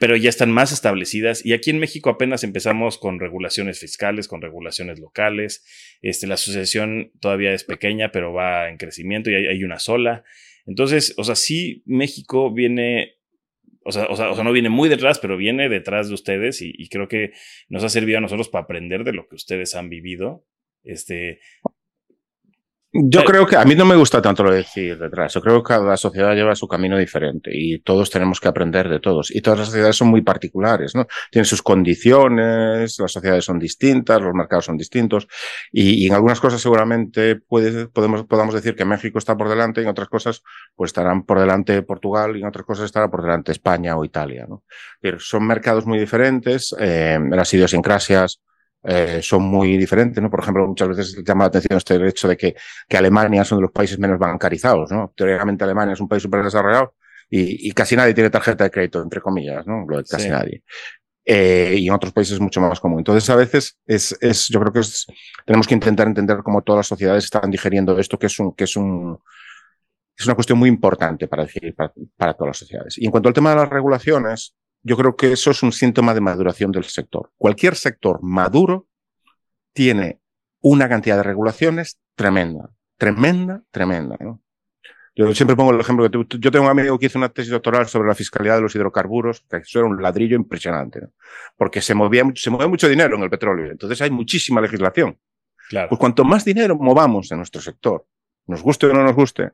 Pero 0.00 0.16
ya 0.16 0.28
están 0.28 0.52
más 0.52 0.70
establecidas 0.70 1.44
y 1.44 1.52
aquí 1.52 1.70
en 1.70 1.80
México 1.80 2.10
apenas 2.10 2.44
empezamos 2.44 2.98
con 2.98 3.18
regulaciones 3.18 3.80
fiscales, 3.80 4.28
con 4.28 4.40
regulaciones 4.40 5.00
locales. 5.00 5.64
Este, 6.02 6.28
la 6.28 6.34
asociación 6.34 7.10
todavía 7.20 7.52
es 7.52 7.64
pequeña, 7.64 8.12
pero 8.12 8.32
va 8.32 8.68
en 8.68 8.76
crecimiento 8.76 9.30
y 9.30 9.34
hay, 9.34 9.46
hay 9.46 9.64
una 9.64 9.80
sola. 9.80 10.22
Entonces, 10.66 11.14
o 11.16 11.24
sea, 11.24 11.34
sí, 11.34 11.82
México 11.84 12.52
viene 12.52 13.16
o 13.84 13.92
sea, 13.92 14.06
o 14.06 14.16
sea, 14.16 14.30
o 14.30 14.34
sea, 14.34 14.44
no 14.44 14.52
viene 14.52 14.68
muy 14.68 14.90
detrás, 14.90 15.18
pero 15.18 15.38
viene 15.38 15.70
detrás 15.70 16.08
de 16.08 16.14
ustedes 16.14 16.60
y, 16.60 16.74
y, 16.76 16.90
creo 16.90 17.08
que 17.08 17.32
nos 17.70 17.84
ha 17.84 17.88
servido 17.88 18.18
a 18.18 18.20
nosotros 18.20 18.50
para 18.50 18.64
aprender 18.64 19.02
de 19.02 19.14
lo 19.14 19.26
que 19.26 19.36
ustedes 19.36 19.74
han 19.74 19.88
vivido. 19.88 20.44
Este, 20.82 21.40
yo 22.90 23.22
creo 23.24 23.46
que 23.46 23.56
a 23.56 23.64
mí 23.66 23.74
no 23.74 23.84
me 23.84 23.96
gusta 23.96 24.22
tanto 24.22 24.42
lo 24.42 24.50
de 24.50 24.58
decir 24.58 24.98
detrás. 24.98 25.34
Yo 25.34 25.42
creo 25.42 25.62
que 25.62 25.68
cada 25.74 25.96
sociedad 25.98 26.34
lleva 26.34 26.54
su 26.54 26.66
camino 26.66 26.96
diferente 26.96 27.50
y 27.52 27.80
todos 27.80 28.08
tenemos 28.08 28.40
que 28.40 28.48
aprender 28.48 28.88
de 28.88 28.98
todos. 28.98 29.30
Y 29.30 29.42
todas 29.42 29.58
las 29.58 29.68
sociedades 29.68 29.96
son 29.96 30.08
muy 30.08 30.22
particulares, 30.22 30.94
¿no? 30.94 31.06
Tienen 31.30 31.44
sus 31.44 31.62
condiciones, 31.62 32.98
las 32.98 33.12
sociedades 33.12 33.44
son 33.44 33.58
distintas, 33.58 34.22
los 34.22 34.32
mercados 34.32 34.64
son 34.64 34.78
distintos 34.78 35.28
y, 35.70 36.02
y 36.02 36.06
en 36.06 36.14
algunas 36.14 36.40
cosas 36.40 36.62
seguramente 36.62 37.36
puede, 37.36 37.88
podemos, 37.88 38.24
podamos 38.24 38.54
decir 38.54 38.74
que 38.74 38.86
México 38.86 39.18
está 39.18 39.36
por 39.36 39.50
delante 39.50 39.82
y 39.82 39.84
en 39.84 39.90
otras 39.90 40.08
cosas 40.08 40.42
pues 40.74 40.88
estarán 40.88 41.24
por 41.24 41.40
delante 41.40 41.82
Portugal 41.82 42.36
y 42.36 42.40
en 42.40 42.46
otras 42.46 42.64
cosas 42.64 42.86
estará 42.86 43.10
por 43.10 43.22
delante 43.22 43.52
España 43.52 43.98
o 43.98 44.04
Italia, 44.04 44.46
¿no? 44.48 44.64
Pero 44.98 45.20
son 45.20 45.46
mercados 45.46 45.84
muy 45.84 45.98
diferentes, 45.98 46.74
eh, 46.78 47.18
las 47.30 47.52
idiosincrasias 47.52 48.40
eh, 48.84 49.20
son 49.22 49.42
muy 49.42 49.76
diferentes, 49.76 50.22
¿no? 50.22 50.30
Por 50.30 50.40
ejemplo, 50.40 50.66
muchas 50.66 50.88
veces 50.88 51.24
llama 51.24 51.44
la 51.44 51.48
atención 51.48 51.76
este 51.76 52.06
hecho 52.06 52.28
de 52.28 52.36
que, 52.36 52.54
que 52.88 52.96
Alemania 52.96 53.44
son 53.44 53.58
de 53.58 53.62
los 53.62 53.72
países 53.72 53.98
menos 53.98 54.18
bancarizados, 54.18 54.90
¿no? 54.90 55.12
Teóricamente 55.16 55.64
Alemania 55.64 55.94
es 55.94 56.00
un 56.00 56.08
país 56.08 56.22
súper 56.22 56.44
desarrollado 56.44 56.94
y, 57.28 57.68
y, 57.68 57.72
casi 57.72 57.96
nadie 57.96 58.14
tiene 58.14 58.30
tarjeta 58.30 58.64
de 58.64 58.70
crédito, 58.70 59.02
entre 59.02 59.20
comillas, 59.20 59.66
¿no? 59.66 59.84
Lo 59.86 59.98
de 59.98 60.04
casi 60.04 60.28
nadie. 60.28 60.62
Eh, 61.30 61.76
y 61.80 61.88
en 61.88 61.92
otros 61.92 62.12
países 62.14 62.34
es 62.34 62.40
mucho 62.40 62.60
más 62.60 62.80
común. 62.80 63.00
Entonces, 63.00 63.28
a 63.28 63.36
veces 63.36 63.78
es, 63.86 64.16
es, 64.20 64.48
yo 64.48 64.60
creo 64.60 64.72
que 64.72 64.80
es, 64.80 65.06
tenemos 65.44 65.66
que 65.66 65.74
intentar 65.74 66.06
entender 66.06 66.38
cómo 66.42 66.62
todas 66.62 66.78
las 66.78 66.86
sociedades 66.86 67.24
están 67.24 67.50
digeriendo 67.50 67.98
esto, 67.98 68.18
que 68.18 68.26
es 68.26 68.38
un, 68.38 68.54
que 68.54 68.64
es 68.64 68.76
un, 68.76 69.18
es 70.16 70.24
una 70.24 70.34
cuestión 70.34 70.58
muy 70.58 70.70
importante 70.70 71.28
para 71.28 71.44
decir 71.44 71.74
para, 71.74 71.92
para 72.16 72.32
todas 72.32 72.48
las 72.48 72.56
sociedades. 72.56 72.96
Y 72.96 73.04
en 73.04 73.10
cuanto 73.10 73.28
al 73.28 73.34
tema 73.34 73.50
de 73.50 73.56
las 73.56 73.68
regulaciones, 73.68 74.54
yo 74.82 74.96
creo 74.96 75.16
que 75.16 75.32
eso 75.32 75.50
es 75.50 75.62
un 75.62 75.72
síntoma 75.72 76.14
de 76.14 76.20
maduración 76.20 76.72
del 76.72 76.84
sector. 76.84 77.30
Cualquier 77.36 77.74
sector 77.74 78.20
maduro 78.22 78.86
tiene 79.72 80.20
una 80.60 80.88
cantidad 80.88 81.16
de 81.16 81.22
regulaciones 81.22 82.00
tremenda, 82.14 82.70
tremenda, 82.96 83.62
tremenda. 83.70 84.16
¿no? 84.20 84.40
Yo 85.14 85.34
siempre 85.34 85.56
pongo 85.56 85.72
el 85.72 85.80
ejemplo 85.80 86.08
que 86.08 86.38
yo 86.38 86.50
tengo 86.50 86.64
un 86.64 86.70
amigo 86.70 86.98
que 86.98 87.06
hizo 87.06 87.18
una 87.18 87.28
tesis 87.28 87.50
doctoral 87.50 87.86
sobre 87.86 88.08
la 88.08 88.14
fiscalidad 88.14 88.56
de 88.56 88.62
los 88.62 88.74
hidrocarburos, 88.74 89.44
que 89.50 89.58
eso 89.58 89.80
era 89.80 89.88
un 89.88 90.00
ladrillo 90.00 90.36
impresionante, 90.36 91.00
¿no? 91.00 91.12
porque 91.56 91.80
se 91.80 91.94
movía, 91.94 92.24
se 92.34 92.50
mueve 92.50 92.68
mucho 92.68 92.88
dinero 92.88 93.16
en 93.16 93.22
el 93.22 93.30
petróleo, 93.30 93.70
entonces 93.70 94.00
hay 94.00 94.10
muchísima 94.10 94.60
legislación. 94.60 95.18
Claro. 95.68 95.88
Pues 95.90 95.98
cuanto 95.98 96.24
más 96.24 96.44
dinero 96.44 96.76
movamos 96.76 97.30
en 97.30 97.38
nuestro 97.38 97.60
sector, 97.60 98.06
nos 98.46 98.62
guste 98.62 98.86
o 98.86 98.94
no 98.94 99.02
nos 99.04 99.14
guste, 99.14 99.50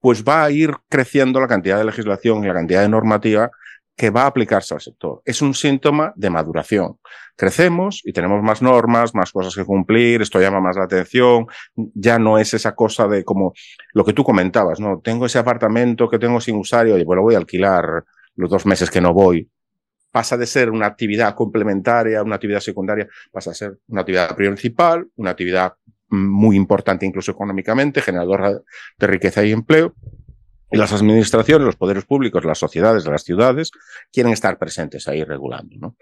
pues 0.00 0.24
va 0.24 0.44
a 0.44 0.50
ir 0.50 0.74
creciendo 0.88 1.40
la 1.40 1.48
cantidad 1.48 1.78
de 1.78 1.84
legislación 1.84 2.44
y 2.44 2.48
la 2.48 2.54
cantidad 2.54 2.82
de 2.82 2.88
normativa 2.88 3.50
que 3.96 4.10
va 4.10 4.22
a 4.22 4.26
aplicarse 4.26 4.74
al 4.74 4.80
sector. 4.80 5.22
Es 5.24 5.40
un 5.40 5.54
síntoma 5.54 6.12
de 6.16 6.30
maduración. 6.30 6.98
Crecemos 7.36 8.00
y 8.04 8.12
tenemos 8.12 8.42
más 8.42 8.62
normas, 8.62 9.14
más 9.14 9.30
cosas 9.32 9.54
que 9.54 9.64
cumplir, 9.64 10.22
esto 10.22 10.40
llama 10.40 10.60
más 10.60 10.76
la 10.76 10.84
atención, 10.84 11.46
ya 11.74 12.18
no 12.18 12.38
es 12.38 12.54
esa 12.54 12.74
cosa 12.74 13.06
de 13.06 13.24
como 13.24 13.52
lo 13.92 14.04
que 14.04 14.12
tú 14.12 14.24
comentabas, 14.24 14.80
¿no? 14.80 15.00
Tengo 15.00 15.26
ese 15.26 15.38
apartamento 15.38 16.08
que 16.08 16.18
tengo 16.18 16.40
sin 16.40 16.56
usar 16.56 16.88
y 16.88 16.92
oye, 16.92 17.04
pues 17.04 17.16
lo 17.16 17.22
voy 17.22 17.34
a 17.34 17.38
alquilar 17.38 18.04
los 18.36 18.50
dos 18.50 18.66
meses 18.66 18.90
que 18.90 19.00
no 19.00 19.12
voy. 19.12 19.48
Pasa 20.10 20.36
de 20.36 20.46
ser 20.46 20.70
una 20.70 20.86
actividad 20.86 21.34
complementaria, 21.34 22.22
una 22.22 22.36
actividad 22.36 22.60
secundaria, 22.60 23.08
pasa 23.32 23.50
a 23.50 23.54
ser 23.54 23.78
una 23.88 24.02
actividad 24.02 24.34
principal, 24.36 25.08
una 25.16 25.30
actividad 25.30 25.74
muy 26.08 26.56
importante 26.56 27.06
incluso 27.06 27.32
económicamente, 27.32 28.00
generadora 28.00 28.52
de 28.98 29.06
riqueza 29.06 29.44
y 29.44 29.52
empleo, 29.52 29.94
las 30.76 30.92
administraciones, 30.92 31.66
los 31.66 31.76
poderes 31.76 32.04
públicos, 32.04 32.44
las 32.44 32.58
sociedades, 32.58 33.04
las 33.06 33.22
ciudades, 33.22 33.70
quieren 34.12 34.32
estar 34.32 34.58
presentes 34.58 35.08
ahí 35.08 35.24
regulando. 35.24 35.76
¿no? 35.78 35.96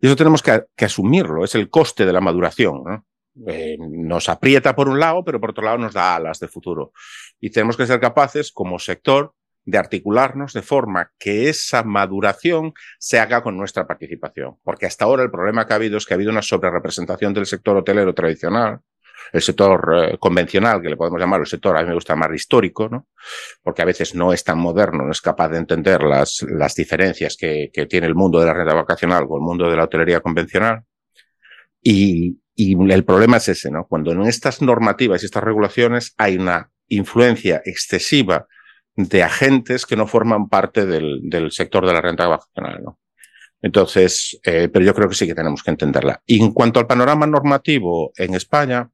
Y 0.00 0.06
eso 0.06 0.16
tenemos 0.16 0.42
que, 0.42 0.64
asumirlo, 0.84 1.44
es 1.44 1.54
el 1.54 1.70
coste 1.70 2.04
de 2.04 2.12
la 2.12 2.20
maduración. 2.20 3.04
Eh, 3.46 3.76
nos 3.78 4.28
aprieta 4.28 4.74
por 4.74 4.88
un 4.88 4.98
lado, 4.98 5.22
pero 5.24 5.40
por 5.40 5.50
otro 5.50 5.64
lado 5.64 5.78
nos 5.78 5.92
da 5.92 6.16
alas 6.16 6.38
de 6.40 6.48
futuro. 6.48 6.92
Y 7.40 7.50
tenemos 7.50 7.76
que 7.76 7.86
ser 7.86 8.00
capaces, 8.00 8.52
como 8.52 8.78
sector, 8.78 9.34
de 9.66 9.78
articularnos 9.78 10.52
de 10.52 10.62
forma 10.62 11.12
que 11.18 11.48
esa 11.48 11.82
maduración 11.82 12.72
se 12.98 13.18
haga 13.18 13.42
con 13.42 13.56
nuestra 13.56 13.86
participación. 13.86 14.56
Porque 14.62 14.86
hasta 14.86 15.04
ahora 15.04 15.24
el 15.24 15.30
problema 15.30 15.66
que 15.66 15.72
ha 15.72 15.76
habido 15.76 15.98
es 15.98 16.06
que 16.06 16.14
ha 16.14 16.16
habido 16.16 16.30
una 16.30 16.42
sobrerepresentación 16.42 17.34
del 17.34 17.46
sector 17.46 17.76
hotelero 17.76 18.14
tradicional, 18.14 18.80
el 19.32 19.42
sector 19.42 19.94
eh, 19.96 20.18
convencional, 20.18 20.80
que 20.80 20.88
le 20.88 20.96
podemos 20.96 21.20
llamar 21.20 21.40
el 21.40 21.46
sector, 21.46 21.76
a 21.76 21.82
mí 21.82 21.88
me 21.88 21.94
gusta 21.94 22.14
llamar 22.14 22.34
histórico, 22.34 22.88
¿no? 22.88 23.08
porque 23.62 23.82
a 23.82 23.84
veces 23.84 24.14
no 24.14 24.32
es 24.32 24.44
tan 24.44 24.58
moderno, 24.58 25.04
no 25.04 25.12
es 25.12 25.20
capaz 25.20 25.48
de 25.48 25.58
entender 25.58 26.02
las, 26.02 26.44
las 26.48 26.74
diferencias 26.74 27.36
que, 27.36 27.70
que 27.72 27.86
tiene 27.86 28.06
el 28.06 28.14
mundo 28.14 28.40
de 28.40 28.46
la 28.46 28.54
renta 28.54 28.74
vacacional 28.74 29.26
con 29.26 29.40
el 29.40 29.46
mundo 29.46 29.70
de 29.70 29.76
la 29.76 29.84
hotelería 29.84 30.20
convencional. 30.20 30.82
Y, 31.82 32.40
y 32.54 32.74
el 32.92 33.04
problema 33.04 33.36
es 33.36 33.48
ese, 33.48 33.70
¿no? 33.70 33.86
Cuando 33.86 34.12
en 34.12 34.22
estas 34.22 34.62
normativas 34.62 35.22
y 35.22 35.26
estas 35.26 35.44
regulaciones 35.44 36.14
hay 36.16 36.36
una 36.36 36.70
influencia 36.88 37.62
excesiva 37.64 38.46
de 38.94 39.22
agentes 39.22 39.84
que 39.84 39.96
no 39.96 40.06
forman 40.06 40.48
parte 40.48 40.86
del, 40.86 41.20
del 41.28 41.52
sector 41.52 41.86
de 41.86 41.92
la 41.92 42.00
renta 42.00 42.26
vacacional, 42.26 42.82
¿no? 42.82 42.98
Entonces, 43.62 44.38
eh, 44.44 44.68
pero 44.72 44.84
yo 44.84 44.94
creo 44.94 45.08
que 45.08 45.14
sí 45.14 45.26
que 45.26 45.34
tenemos 45.34 45.62
que 45.62 45.70
entenderla. 45.70 46.22
Y 46.26 46.42
en 46.42 46.52
cuanto 46.52 46.78
al 46.78 46.86
panorama 46.86 47.26
normativo 47.26 48.12
en 48.16 48.34
España, 48.34 48.90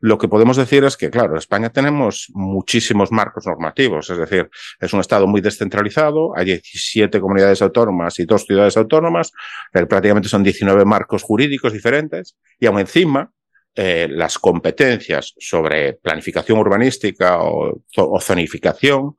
lo 0.00 0.18
que 0.18 0.28
podemos 0.28 0.56
decir 0.56 0.84
es 0.84 0.96
que, 0.96 1.10
claro, 1.10 1.32
en 1.32 1.38
España 1.38 1.70
tenemos 1.70 2.26
muchísimos 2.34 3.10
marcos 3.12 3.46
normativos, 3.46 4.10
es 4.10 4.18
decir, 4.18 4.50
es 4.80 4.92
un 4.92 5.00
Estado 5.00 5.26
muy 5.26 5.40
descentralizado, 5.40 6.36
hay 6.36 6.44
17 6.44 7.20
comunidades 7.20 7.62
autónomas 7.62 8.18
y 8.18 8.24
dos 8.24 8.44
ciudades 8.44 8.76
autónomas, 8.76 9.32
prácticamente 9.72 10.28
son 10.28 10.42
19 10.42 10.84
marcos 10.84 11.22
jurídicos 11.22 11.72
diferentes, 11.72 12.36
y 12.58 12.66
aún 12.66 12.80
encima, 12.80 13.30
eh, 13.76 14.06
las 14.08 14.38
competencias 14.38 15.34
sobre 15.36 15.94
planificación 15.94 16.58
urbanística 16.58 17.42
o, 17.42 17.82
o 17.96 18.20
zonificación 18.20 19.16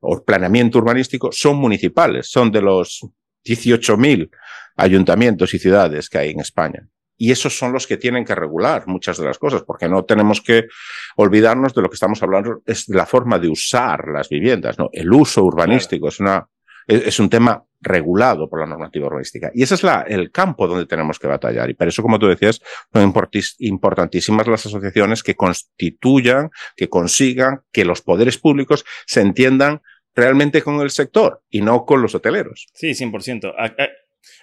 o 0.00 0.24
planeamiento 0.24 0.78
urbanístico 0.78 1.30
son 1.30 1.56
municipales, 1.56 2.30
son 2.30 2.50
de 2.50 2.62
los 2.62 3.04
18.000 3.44 4.30
ayuntamientos 4.76 5.52
y 5.52 5.58
ciudades 5.58 6.08
que 6.08 6.18
hay 6.18 6.30
en 6.30 6.40
España 6.40 6.88
y 7.18 7.32
esos 7.32 7.58
son 7.58 7.72
los 7.72 7.86
que 7.86 7.96
tienen 7.96 8.24
que 8.24 8.34
regular 8.34 8.86
muchas 8.86 9.18
de 9.18 9.26
las 9.26 9.38
cosas, 9.38 9.62
porque 9.64 9.88
no 9.88 10.04
tenemos 10.04 10.40
que 10.40 10.68
olvidarnos 11.16 11.74
de 11.74 11.82
lo 11.82 11.90
que 11.90 11.94
estamos 11.94 12.22
hablando, 12.22 12.62
es 12.64 12.86
de 12.86 12.96
la 12.96 13.06
forma 13.06 13.38
de 13.38 13.48
usar 13.48 14.08
las 14.08 14.28
viviendas, 14.28 14.78
¿no? 14.78 14.88
El 14.92 15.12
uso 15.12 15.44
urbanístico 15.44 16.08
es 16.08 16.20
una, 16.20 16.48
es, 16.86 17.18
un 17.18 17.28
tema 17.28 17.64
regulado 17.80 18.48
por 18.48 18.60
la 18.60 18.66
normativa 18.66 19.08
urbanística. 19.08 19.50
Y 19.52 19.64
ese 19.64 19.74
es 19.74 19.82
la, 19.82 20.02
el 20.02 20.30
campo 20.30 20.68
donde 20.68 20.86
tenemos 20.86 21.18
que 21.18 21.26
batallar. 21.26 21.68
Y 21.68 21.74
por 21.74 21.88
eso, 21.88 22.02
como 22.02 22.20
tú 22.20 22.28
decías, 22.28 22.60
son 22.92 23.12
importantísimas 23.58 24.46
las 24.46 24.66
asociaciones 24.66 25.24
que 25.24 25.34
constituyan, 25.34 26.50
que 26.76 26.88
consigan 26.88 27.62
que 27.72 27.84
los 27.84 28.00
poderes 28.00 28.38
públicos 28.38 28.84
se 29.06 29.20
entiendan 29.20 29.82
realmente 30.14 30.62
con 30.62 30.80
el 30.80 30.90
sector 30.90 31.42
y 31.50 31.62
no 31.62 31.84
con 31.84 32.00
los 32.00 32.14
hoteleros. 32.14 32.68
Sí, 32.74 32.90
100%. 32.90 33.54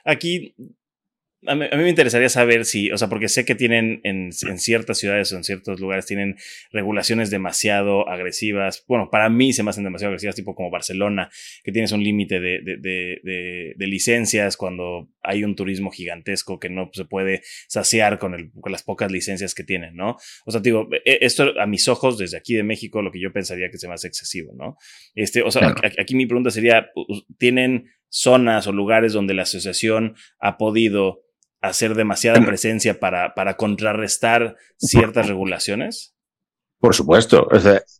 Aquí 0.03 0.55
a 1.47 1.55
mí, 1.55 1.65
me 1.71 1.89
interesaría 1.89 2.29
saber 2.29 2.65
si, 2.65 2.91
o 2.91 2.97
sea, 2.97 3.09
porque 3.09 3.27
sé 3.27 3.45
que 3.45 3.55
tienen 3.55 4.01
en, 4.03 4.31
ciertas 4.31 4.97
ciudades 4.97 5.31
o 5.31 5.37
en 5.37 5.43
ciertos 5.43 5.79
lugares 5.79 6.05
tienen 6.05 6.37
regulaciones 6.71 7.29
demasiado 7.29 8.07
agresivas. 8.09 8.83
Bueno, 8.87 9.09
para 9.11 9.29
mí 9.29 9.53
se 9.53 9.63
me 9.63 9.69
hacen 9.69 9.83
demasiado 9.83 10.11
agresivas, 10.11 10.35
tipo 10.35 10.55
como 10.55 10.69
Barcelona, 10.69 11.29
que 11.63 11.71
tienes 11.71 11.91
un 11.91 12.03
límite 12.03 12.39
de, 12.39 12.61
de, 12.63 13.87
licencias 13.87 14.57
cuando 14.57 15.09
hay 15.21 15.43
un 15.43 15.55
turismo 15.55 15.91
gigantesco 15.91 16.59
que 16.59 16.69
no 16.69 16.89
se 16.91 17.05
puede 17.05 17.41
saciar 17.67 18.17
con, 18.17 18.33
el, 18.33 18.51
con 18.59 18.71
las 18.71 18.83
pocas 18.83 19.11
licencias 19.11 19.53
que 19.53 19.63
tienen, 19.63 19.95
¿no? 19.95 20.17
O 20.45 20.51
sea, 20.51 20.59
digo, 20.59 20.89
e, 21.05 21.19
esto 21.21 21.53
a 21.59 21.65
mis 21.67 21.87
ojos, 21.87 22.17
desde 22.17 22.37
aquí 22.37 22.55
de 22.55 22.63
México, 22.63 23.01
lo 23.01 23.11
que 23.11 23.21
yo 23.21 23.31
pensaría 23.31 23.69
que 23.69 23.77
se 23.77 23.87
me 23.87 23.93
hace 23.93 24.07
excesivo, 24.07 24.53
¿no? 24.55 24.77
Este, 25.13 25.41
o 25.41 25.51
sea, 25.51 25.75
aquí 25.99 26.15
mi 26.15 26.25
pregunta 26.25 26.49
sería, 26.49 26.89
¿tienen 27.37 27.91
zonas 28.15 28.65
o 28.67 28.71
lugares 28.71 29.11
donde 29.11 29.33
la 29.33 29.43
asociación 29.43 30.15
ha 30.39 30.57
podido 30.57 31.24
hacer 31.67 31.95
demasiada 31.95 32.43
presencia 32.45 32.99
para, 32.99 33.33
para 33.33 33.55
contrarrestar 33.55 34.55
ciertas 34.77 35.27
regulaciones? 35.27 36.15
Por 36.79 36.93
supuesto, 36.93 37.47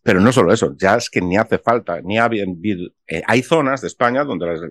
pero 0.04 0.20
no 0.20 0.32
solo 0.32 0.54
eso, 0.54 0.76
ya 0.78 0.96
es 0.96 1.10
que 1.10 1.22
ni 1.22 1.38
hace 1.38 1.58
falta, 1.58 2.02
ni 2.02 2.20
ha 2.20 2.26
habido. 2.26 2.46
Eh, 3.08 3.24
hay 3.26 3.42
zonas 3.42 3.82
de 3.82 3.88
España 3.88 4.24
donde 4.24 4.46
las 4.46 4.62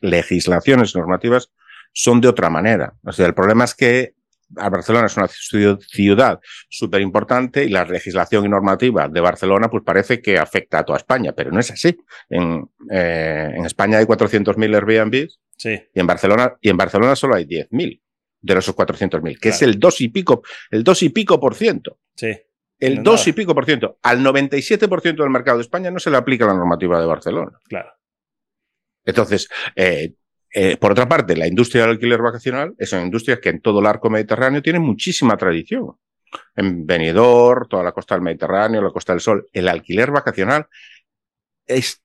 legislaciones 0.00 0.94
normativas 0.96 1.50
son 1.92 2.20
de 2.20 2.28
otra 2.28 2.48
manera. 2.48 2.94
O 3.04 3.12
sea, 3.12 3.26
el 3.26 3.34
problema 3.34 3.64
es 3.64 3.74
que 3.74 4.14
Barcelona 4.48 5.06
es 5.06 5.16
una 5.16 5.28
ciudad 5.28 6.40
súper 6.68 7.00
importante 7.02 7.64
y 7.64 7.68
la 7.68 7.84
legislación 7.84 8.44
y 8.46 8.48
normativa 8.48 9.08
de 9.08 9.20
Barcelona 9.20 9.68
pues 9.68 9.84
parece 9.84 10.20
que 10.20 10.38
afecta 10.38 10.78
a 10.78 10.84
toda 10.84 10.98
España, 10.98 11.32
pero 11.32 11.50
no 11.50 11.60
es 11.60 11.70
así. 11.70 11.96
En, 12.28 12.68
eh, 12.90 13.52
en 13.54 13.66
España 13.66 13.98
hay 13.98 14.06
400.000 14.06 14.74
Airbnb 14.74 15.28
sí. 15.56 15.80
y, 15.94 16.00
en 16.00 16.06
Barcelona, 16.06 16.56
y 16.60 16.70
en 16.70 16.76
Barcelona 16.76 17.14
solo 17.14 17.34
hay 17.34 17.44
10.000 17.44 18.00
de 18.40 18.54
los 18.54 18.74
400.000, 18.74 19.38
que 19.38 19.50
es 19.50 19.62
el 19.62 19.78
dos 19.78 20.00
y 20.00 20.08
pico, 20.08 20.42
el 20.70 20.82
dos 20.82 21.02
y 21.02 21.10
pico 21.10 21.38
por 21.38 21.54
ciento. 21.54 21.98
Sí. 22.14 22.36
El 22.78 23.02
dos 23.02 23.26
y 23.28 23.32
pico 23.32 23.54
por 23.54 23.66
ciento. 23.66 23.98
Al 24.02 24.20
97% 24.20 25.16
del 25.16 25.30
mercado 25.30 25.58
de 25.58 25.62
España 25.62 25.90
no 25.90 25.98
se 25.98 26.10
le 26.10 26.16
aplica 26.16 26.46
la 26.46 26.54
normativa 26.54 26.98
de 26.98 27.06
Barcelona. 27.06 27.58
Claro. 27.68 27.92
Entonces, 29.04 29.48
eh, 29.76 30.14
eh, 30.52 30.76
por 30.78 30.92
otra 30.92 31.06
parte, 31.06 31.36
la 31.36 31.46
industria 31.46 31.82
del 31.82 31.92
alquiler 31.92 32.22
vacacional 32.22 32.74
es 32.78 32.92
una 32.92 33.02
industria 33.02 33.38
que 33.40 33.50
en 33.50 33.60
todo 33.60 33.80
el 33.80 33.86
arco 33.86 34.08
mediterráneo 34.08 34.62
tiene 34.62 34.78
muchísima 34.78 35.36
tradición. 35.36 35.96
En 36.54 36.86
Benidorm, 36.86 37.68
toda 37.68 37.82
la 37.82 37.92
costa 37.92 38.14
del 38.14 38.22
Mediterráneo, 38.22 38.80
la 38.80 38.90
costa 38.90 39.12
del 39.12 39.20
Sol, 39.20 39.46
el 39.52 39.68
alquiler 39.68 40.10
vacacional 40.10 40.66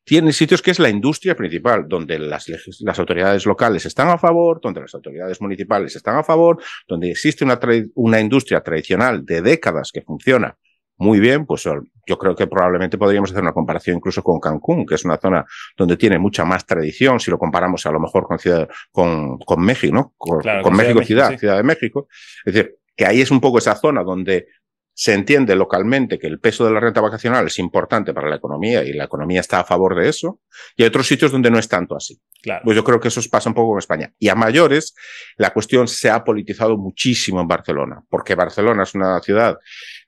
tiene 0.03 0.34
sitios 0.34 0.62
que 0.62 0.72
es 0.72 0.79
la 0.79 0.89
industria 0.89 1.36
principal, 1.36 1.88
donde 1.88 2.19
las, 2.19 2.48
las, 2.79 3.00
autoridades 3.00 3.45
locales 3.45 3.86
están 3.86 4.10
a 4.10 4.17
favor, 4.17 4.60
donde 4.62 4.81
las 4.81 4.93
autoridades 4.93 5.41
municipales 5.41 5.95
están 5.95 6.17
a 6.17 6.24
favor, 6.24 6.62
donde 6.88 7.12
existe 7.12 7.43
una, 7.43 7.60
una 7.95 8.19
industria 8.19 8.62
tradicional 8.62 9.25
de 9.25 9.41
décadas 9.41 9.91
que 9.91 10.01
funciona 10.01 10.57
muy 10.98 11.19
bien, 11.19 11.45
pues 11.45 11.63
yo 11.63 12.17
creo 12.17 12.36
que 12.36 12.48
probablemente 12.48 12.98
podríamos 12.98 13.29
hacer 13.31 13.43
una 13.43 13.51
comparación 13.51 13.98
incluso 13.98 14.24
con 14.24 14.39
Cancún, 14.39 14.86
que 14.86 14.95
es 14.95 15.03
una 15.03 15.17
zona 15.17 15.45
donde 15.75 15.98
tiene 15.98 16.17
mucha 16.17 16.45
más 16.45 16.65
tradición, 16.65 17.19
si 17.19 17.29
lo 17.29 17.38
comparamos 17.38 17.86
a 17.86 17.91
lo 17.91 18.00
mejor 18.00 18.25
con, 18.25 18.39
ciudad, 18.39 18.69
con, 18.91 19.38
con 19.39 19.62
México, 19.62 19.93
¿no? 19.93 20.13
Con, 20.17 20.41
México 20.75 21.03
Ciudad, 21.03 21.38
Ciudad 21.38 21.57
de 21.57 21.63
México. 21.63 22.07
Es 22.45 22.53
decir, 22.53 22.77
que 22.95 23.05
ahí 23.05 23.22
es 23.22 23.29
un 23.29 23.41
poco 23.41 23.57
esa 23.57 23.75
zona 23.75 24.03
donde 24.03 24.48
se 24.97 25.13
entiende 25.13 25.57
localmente 25.57 26.17
que 26.17 26.25
el 26.25 26.39
peso 26.39 26.65
de 26.65 26.71
la 26.71 26.79
renta 26.79 27.01
vacacional 27.01 27.45
es 27.47 27.59
importante 27.59 28.13
para 28.13 28.29
la 28.29 28.37
economía 28.37 28.81
y 28.81 28.93
la 28.93 29.03
economía 29.03 29.41
está 29.41 29.59
a 29.59 29.65
favor 29.65 29.93
de 29.93 30.07
eso, 30.07 30.39
y 30.77 30.83
hay 30.83 30.87
otros 30.87 31.05
sitios 31.05 31.33
donde 31.33 31.51
no 31.51 31.59
es 31.59 31.67
tanto 31.67 31.97
así. 31.97 32.17
Claro. 32.41 32.61
Pues 32.63 32.77
yo 32.77 32.83
creo 32.85 33.01
que 33.01 33.09
eso 33.09 33.21
pasa 33.29 33.49
un 33.49 33.55
poco 33.55 33.73
en 33.73 33.79
España. 33.79 34.13
Y 34.17 34.29
a 34.29 34.35
mayores, 34.35 34.95
la 35.35 35.51
cuestión 35.51 35.89
se 35.89 36.09
ha 36.09 36.23
politizado 36.23 36.77
muchísimo 36.77 37.41
en 37.41 37.47
Barcelona, 37.47 38.03
porque 38.09 38.35
Barcelona 38.35 38.83
es 38.83 38.95
una 38.95 39.19
ciudad 39.19 39.57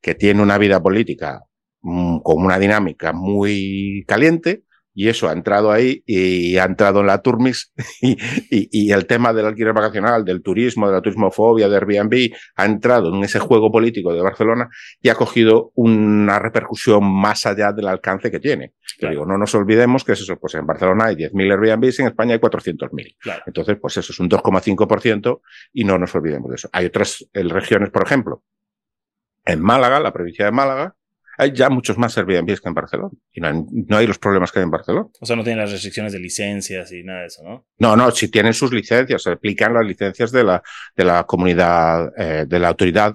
que 0.01 0.15
tiene 0.15 0.41
una 0.41 0.57
vida 0.57 0.81
política 0.81 1.41
mm, 1.81 2.19
con 2.19 2.45
una 2.45 2.57
dinámica 2.57 3.11
muy 3.11 4.05
caliente, 4.07 4.63
y 4.97 5.09
eso 5.09 5.29
ha 5.29 5.31
entrado 5.31 5.71
ahí 5.71 6.01
y 6.07 6.57
ha 6.57 6.63
entrado 6.63 7.01
en 7.01 7.05
la 7.05 7.21
Turmis 7.21 7.71
y, 8.01 8.17
y, 8.49 8.91
el 8.91 9.05
tema 9.05 9.31
del 9.31 9.45
alquiler 9.45 9.71
vacacional, 9.71 10.25
del 10.25 10.41
turismo, 10.41 10.87
de 10.87 10.93
la 10.93 11.01
turismofobia, 11.03 11.69
de 11.69 11.75
Airbnb, 11.75 12.33
ha 12.55 12.65
entrado 12.65 13.15
en 13.15 13.23
ese 13.23 13.37
juego 13.37 13.71
político 13.71 14.11
de 14.11 14.23
Barcelona 14.23 14.67
y 14.99 15.09
ha 15.09 15.13
cogido 15.13 15.71
una 15.75 16.39
repercusión 16.39 17.03
más 17.03 17.45
allá 17.45 17.71
del 17.73 17.87
alcance 17.87 18.31
que 18.31 18.39
tiene. 18.39 18.73
digo, 18.99 19.23
no 19.23 19.37
nos 19.37 19.53
olvidemos 19.53 20.03
que 20.03 20.13
es 20.13 20.21
eso, 20.21 20.35
pues 20.37 20.55
en 20.55 20.65
Barcelona 20.65 21.05
hay 21.05 21.15
10.000 21.15 21.51
Airbnbs 21.51 21.99
en 21.99 22.07
España 22.07 22.33
hay 22.33 22.39
400.000. 22.39 23.17
Claro. 23.19 23.43
Entonces, 23.45 23.77
pues 23.79 23.97
eso 23.97 24.11
es 24.11 24.19
un 24.19 24.27
2,5% 24.27 25.41
y 25.73 25.83
no 25.83 25.99
nos 25.99 26.15
olvidemos 26.15 26.49
de 26.49 26.55
eso. 26.55 26.69
Hay 26.73 26.87
otras 26.87 27.23
regiones, 27.33 27.91
por 27.91 28.03
ejemplo, 28.03 28.41
en 29.45 29.61
Málaga, 29.61 29.99
la 29.99 30.11
provincia 30.11 30.45
de 30.45 30.51
Málaga, 30.51 30.95
hay 31.37 31.51
ya 31.53 31.69
muchos 31.69 31.97
más 31.97 32.17
Airbnb 32.17 32.59
que 32.59 32.67
en 32.67 32.73
Barcelona. 32.73 33.11
Y 33.31 33.41
no 33.41 33.97
hay, 33.97 34.07
los 34.07 34.17
problemas 34.17 34.51
que 34.51 34.59
hay 34.59 34.63
en 34.63 34.71
Barcelona. 34.71 35.07
O 35.19 35.25
sea, 35.25 35.35
no 35.35 35.43
tienen 35.43 35.59
las 35.59 35.71
restricciones 35.71 36.13
de 36.13 36.19
licencias 36.19 36.91
y 36.91 37.03
nada 37.03 37.21
de 37.21 37.27
eso, 37.27 37.43
¿no? 37.43 37.67
No, 37.77 37.95
no, 37.95 38.11
si 38.11 38.29
tienen 38.29 38.53
sus 38.53 38.73
licencias, 38.73 39.23
se 39.23 39.31
aplican 39.31 39.73
las 39.73 39.85
licencias 39.85 40.31
de 40.31 40.43
la, 40.43 40.63
de 40.95 41.05
la 41.05 41.23
comunidad, 41.25 42.11
eh, 42.17 42.45
de 42.47 42.59
la 42.59 42.69
autoridad 42.69 43.13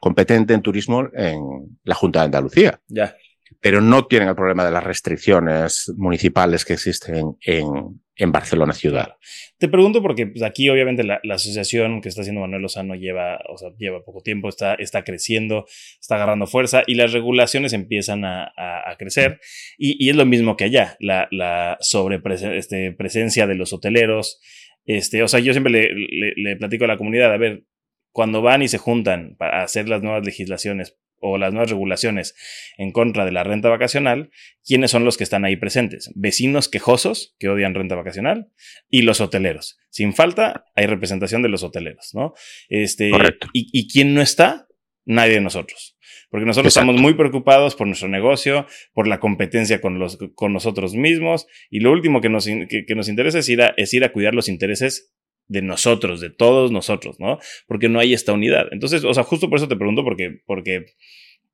competente 0.00 0.54
en 0.54 0.62
turismo 0.62 1.08
en 1.12 1.78
la 1.82 1.94
Junta 1.94 2.20
de 2.20 2.24
Andalucía. 2.26 2.80
Ya 2.86 3.14
pero 3.60 3.80
no 3.80 4.06
tienen 4.06 4.28
el 4.28 4.34
problema 4.34 4.64
de 4.64 4.70
las 4.70 4.84
restricciones 4.84 5.92
municipales 5.96 6.64
que 6.64 6.74
existen 6.74 7.36
en, 7.40 8.00
en 8.18 8.32
Barcelona 8.32 8.74
ciudad. 8.74 9.16
Te 9.58 9.68
pregunto 9.68 10.02
porque 10.02 10.26
pues, 10.26 10.42
aquí 10.42 10.68
obviamente 10.68 11.04
la, 11.04 11.20
asociación 11.30 12.00
que 12.00 12.08
está 12.08 12.22
haciendo 12.22 12.40
Manuel 12.40 12.62
Lozano 12.62 12.94
lleva, 12.94 13.38
lleva 13.78 14.04
poco 14.04 14.20
tiempo, 14.22 14.48
está, 14.48 14.74
está 14.74 15.04
creciendo, 15.04 15.66
está 16.00 16.16
agarrando 16.16 16.46
fuerza 16.46 16.82
y 16.86 16.94
las 16.94 17.12
regulaciones 17.12 17.72
empiezan 17.72 18.24
a, 18.24 18.52
a, 18.56 18.96
crecer 18.98 19.40
y, 19.78 20.04
y, 20.04 20.10
es 20.10 20.16
lo 20.16 20.26
mismo 20.26 20.56
que 20.56 20.64
allá, 20.64 20.96
la, 20.98 21.28
la 21.30 21.78
sobrepresencia 21.80 22.54
este, 22.54 23.46
de 23.46 23.54
los 23.54 23.72
hoteleros, 23.72 24.40
Este, 24.84 25.22
o 25.22 25.28
sea, 25.28 25.40
yo 25.40 25.52
siempre 25.52 25.72
le, 25.72 26.34
le 26.36 26.56
platico 26.56 26.84
a 26.84 26.88
la 26.88 26.98
comunidad, 26.98 27.32
a 27.32 27.36
ver, 27.36 27.64
cuando 28.10 28.42
van 28.42 28.62
y 28.62 28.68
se 28.68 28.78
juntan 28.78 29.36
para 29.38 29.62
hacer 29.62 29.88
las 29.88 30.02
nuevas 30.02 30.24
legislaciones 30.24 30.98
o 31.20 31.38
las 31.38 31.52
nuevas 31.52 31.70
regulaciones 31.70 32.34
en 32.76 32.92
contra 32.92 33.24
de 33.24 33.32
la 33.32 33.44
renta 33.44 33.68
vacacional, 33.68 34.30
¿quiénes 34.64 34.90
son 34.90 35.04
los 35.04 35.16
que 35.16 35.24
están 35.24 35.44
ahí 35.44 35.56
presentes? 35.56 36.10
Vecinos 36.14 36.68
quejosos 36.68 37.34
que 37.38 37.48
odian 37.48 37.74
renta 37.74 37.94
vacacional 37.94 38.48
y 38.88 39.02
los 39.02 39.20
hoteleros. 39.20 39.78
Sin 39.90 40.14
falta, 40.14 40.66
hay 40.74 40.86
representación 40.86 41.42
de 41.42 41.48
los 41.48 41.62
hoteleros, 41.62 42.10
¿no? 42.14 42.34
Este, 42.68 43.10
y, 43.52 43.68
y, 43.72 43.88
quién 43.88 44.14
no 44.14 44.20
está? 44.20 44.68
Nadie 45.04 45.34
de 45.34 45.40
nosotros. 45.40 45.96
Porque 46.30 46.44
nosotros 46.44 46.76
estamos 46.76 47.00
muy 47.00 47.14
preocupados 47.14 47.74
por 47.74 47.86
nuestro 47.86 48.08
negocio, 48.08 48.66
por 48.92 49.08
la 49.08 49.18
competencia 49.18 49.80
con, 49.80 49.98
los, 49.98 50.18
con 50.34 50.52
nosotros 50.52 50.94
mismos. 50.94 51.46
Y 51.70 51.80
lo 51.80 51.90
último 51.90 52.20
que 52.20 52.28
nos, 52.28 52.46
que, 52.46 52.94
nos 52.94 53.08
interesa 53.08 53.38
es 53.38 53.48
ir, 53.48 53.62
a, 53.62 53.74
es 53.76 53.94
ir 53.94 54.04
a 54.04 54.12
cuidar 54.12 54.34
los 54.34 54.48
intereses 54.48 55.14
de 55.48 55.62
nosotros, 55.62 56.20
de 56.20 56.30
todos 56.30 56.70
nosotros, 56.70 57.18
¿no? 57.18 57.38
Porque 57.66 57.88
no 57.88 57.98
hay 57.98 58.14
esta 58.14 58.32
unidad. 58.32 58.66
Entonces, 58.70 59.04
o 59.04 59.12
sea, 59.12 59.24
justo 59.24 59.48
por 59.48 59.58
eso 59.58 59.68
te 59.68 59.76
pregunto, 59.76 60.04
porque, 60.04 60.40
porque 60.46 60.86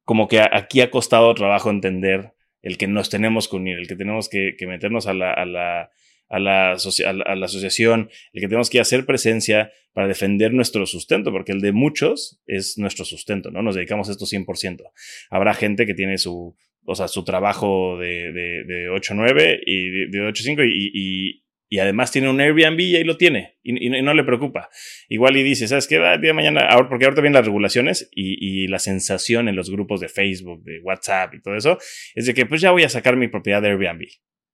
como 0.05 0.29
que 0.29 0.41
aquí 0.41 0.81
ha 0.81 0.91
costado 0.91 1.35
trabajo 1.35 1.71
entender 1.71 2.33
el 2.63 2.79
que 2.79 2.87
nos 2.87 3.11
tenemos 3.11 3.49
que 3.49 3.57
unir, 3.57 3.79
el 3.79 3.87
que 3.87 3.97
tenemos 3.97 4.29
que, 4.29 4.57
meternos 4.67 5.07
a 5.07 5.15
la, 5.15 5.33
a 5.33 5.45
la, 5.45 5.91
a 6.29 6.39
la, 6.39 6.73
a 6.73 7.35
la, 7.37 7.45
asociación, 7.45 8.11
el 8.33 8.41
que 8.41 8.49
tenemos 8.49 8.71
que 8.71 8.81
hacer 8.81 9.05
presencia 9.07 9.71
para 9.93 10.09
defender 10.09 10.53
nuestro 10.53 10.87
sustento, 10.87 11.31
porque 11.31 11.53
el 11.53 11.61
de 11.61 11.73
muchos 11.73 12.43
es 12.47 12.79
nuestro 12.79 13.05
sustento, 13.05 13.51
¿no? 13.51 13.63
Nos 13.63 13.75
dedicamos 13.75 14.09
a 14.09 14.13
esto 14.13 14.25
100%. 14.25 14.83
Habrá 15.31 15.55
gente 15.55 15.87
que 15.87 15.95
tiene 15.95 16.19
su, 16.19 16.57
o 16.87 16.95
sea, 16.95 17.09
su 17.09 17.25
trabajo 17.25 17.99
de, 17.99 18.33
de, 18.33 18.65
de 18.65 18.91
8-9 18.91 19.61
y 19.65 20.09
de, 20.09 20.19
8-5 20.21 20.67
y, 20.67 20.91
y, 20.95 21.44
y 21.75 21.81
además 21.81 22.13
tiene 22.13 22.31
un 22.31 22.41
Airbnb 22.41 22.79
y 22.79 22.95
ahí 22.95 23.03
lo 23.03 23.17
tiene 23.17 23.57
y, 23.65 23.91
no 23.91 24.15
le 24.15 24.23
preocupa. 24.23 24.71
Igual 25.09 25.37
y 25.37 25.43
dice, 25.43 25.67
¿sabes 25.67 25.89
qué? 25.89 25.97
Ah, 25.97 26.19
día 26.19 26.29
de 26.29 26.33
mañana, 26.33 26.69
ahora, 26.69 26.89
porque 26.89 27.05
ahorita 27.05 27.21
vienen 27.21 27.35
las 27.35 27.47
regulaciones 27.47 28.09
y, 28.13 28.69
la 28.69 28.79
sensación 28.79 29.49
en 29.49 29.57
los 29.57 29.71
grupos 29.71 29.99
de 29.99 30.09
Facebook, 30.09 30.63
de 30.63 30.79
WhatsApp 30.79 31.35
y 31.35 31.43
todo 31.43 31.57
eso, 31.57 31.79
es 32.15 32.27
de 32.27 32.35
que 32.35 32.47
pues 32.47 32.61
ya 32.61 32.71
voy 32.71 32.85
a 32.85 32.89
sacar 32.89 33.17
mi 33.17 33.27
propiedad 33.27 33.61
de 33.61 33.71
Airbnb. 33.71 34.07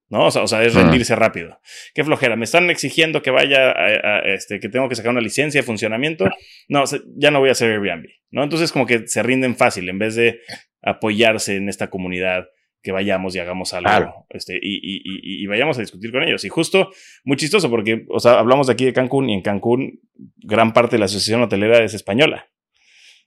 ¿no? 0.09 0.29
O 0.29 0.31
sea, 0.31 0.63
es 0.65 0.75
rendirse 0.75 1.15
rápido. 1.15 1.61
Qué 1.95 2.05
flojera. 2.05 2.37
Me 2.37 2.45
están 2.45 2.71
exigiendo 2.71 3.21
que 3.21 3.31
vaya 3.31 3.71
a, 3.71 4.21
este, 4.21 4.59
que 4.59 4.71
tengo 4.71 4.89
que 4.89 4.95
sacar 4.95 5.11
una 5.11 5.21
licencia 5.21 5.61
de 5.61 5.67
funcionamiento. 5.67 6.25
No, 6.69 6.85
ya 7.19 7.31
no 7.31 7.41
voy 7.41 7.51
a 7.51 7.53
hacer 7.53 7.71
Airbnb, 7.71 8.07
¿no? 8.31 8.45
Entonces 8.45 8.73
como 8.73 8.87
que 8.87 9.07
se 9.09 9.23
rinden 9.23 9.57
fácil 9.57 9.91
en 9.91 9.99
vez 9.99 10.15
de 10.15 10.41
apoyarse 10.81 11.57
en 11.57 11.69
esta 11.69 11.91
comunidad 11.91 12.47
que 12.83 12.93
vayamos 12.93 13.37
y 13.37 13.39
hagamos 13.39 13.75
algo 13.75 14.27
este, 14.31 14.59
y, 14.61 14.77
y, 14.77 15.43
y, 15.43 15.47
vayamos 15.47 15.77
a 15.79 15.81
discutir 15.81 16.13
con 16.13 16.23
ellos. 16.23 16.45
Y 16.45 16.49
justo, 16.49 16.91
muy 17.25 17.37
chistoso, 17.37 17.69
porque, 17.69 18.07
o 18.09 18.21
sea, 18.21 18.39
hablamos 18.39 18.67
de 18.67 18.73
aquí 18.73 18.85
de 18.85 18.93
Cancún 18.93 19.29
y 19.29 19.35
en 19.35 19.43
Cancún 19.43 20.01
gran 20.39 20.73
parte 20.73 20.97
de 20.97 21.01
la 21.01 21.05
asociación 21.07 21.43
hotelera 21.43 21.83
es 21.83 21.95
española. 21.95 22.49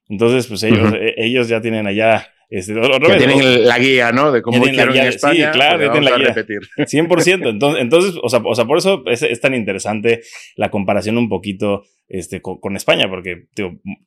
Entonces, 0.10 0.48
pues 0.48 0.63
ellos, 0.63 0.93
e, 0.93 1.13
ellos 1.17 1.48
ya 1.48 1.62
tienen 1.62 1.88
allá 1.88 2.27
este, 2.53 2.75
que 2.75 3.17
tienen 3.17 3.65
la 3.65 3.79
guía, 3.79 4.12
¿no? 4.12 4.31
De 4.31 4.43
cómo 4.43 4.62
quieren 4.62 4.95
en 4.95 5.07
España. 5.07 5.51
Sí, 5.51 5.57
claro, 5.57 5.79
tienen 5.79 6.05
la 6.05 6.17
guía. 6.17 6.33
Repetir. 6.33 6.60
100%. 6.77 7.50
Entonces, 7.50 7.81
entonces 7.81 8.13
o, 8.22 8.29
sea, 8.29 8.41
o 8.45 8.53
sea, 8.53 8.65
por 8.65 8.77
eso 8.77 9.03
es, 9.07 9.41
tan 9.41 9.55
interesante 9.55 10.22
la 10.55 10.69
comparación 10.69 11.17
un 11.17 11.29
poquito 11.29 11.83
este, 12.13 12.43
con, 12.43 12.75
España, 12.75 13.10
porque 13.10 13.48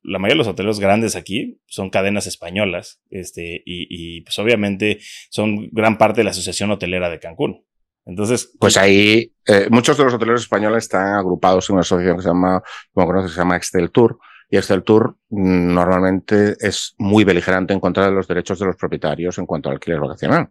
la 0.04 0.20
mayoría 0.20 0.34
de 0.34 0.38
los 0.38 0.46
hoteles 0.46 0.78
grandes 0.78 1.16
aquí 1.16 1.60
son 1.66 1.90
cadenas 1.90 2.28
españolas 2.28 3.02
este, 3.10 3.64
y, 3.66 3.88
y 3.90 4.20
pues 4.20 4.38
obviamente 4.38 5.00
son 5.28 5.68
gran 5.72 5.98
parte 5.98 6.20
de 6.20 6.24
la 6.24 6.30
Asociación 6.30 6.70
Hotelera 6.70 7.10
de 7.10 7.18
Cancún. 7.18 7.64
Entonces, 8.04 8.54
pues 8.60 8.76
ahí 8.76 9.32
eh, 9.48 9.66
muchos 9.70 9.98
de 9.98 10.04
los 10.04 10.14
hoteleros 10.14 10.42
españoles 10.42 10.84
están 10.84 11.14
agrupados 11.14 11.68
en 11.68 11.74
una 11.74 11.80
asociación 11.80 12.16
que 12.18 12.22
se 12.22 12.28
llama, 12.28 12.62
como 12.92 13.08
conoces, 13.08 13.32
se 13.32 13.38
llama 13.38 13.56
Excel 13.56 13.90
Tour, 13.90 14.18
y 14.48 14.56
Excel 14.56 14.84
Tour 14.84 15.16
mm, 15.30 15.74
normalmente 15.74 16.56
es 16.60 16.94
muy 16.98 17.24
beligerante 17.24 17.72
en 17.72 17.80
contra 17.80 18.06
de 18.06 18.12
los 18.12 18.28
derechos 18.28 18.58
de 18.58 18.66
los 18.66 18.76
propietarios 18.76 19.38
en 19.38 19.46
cuanto 19.46 19.68
al 19.68 19.76
alquiler 19.76 20.00
vacacional. 20.00 20.50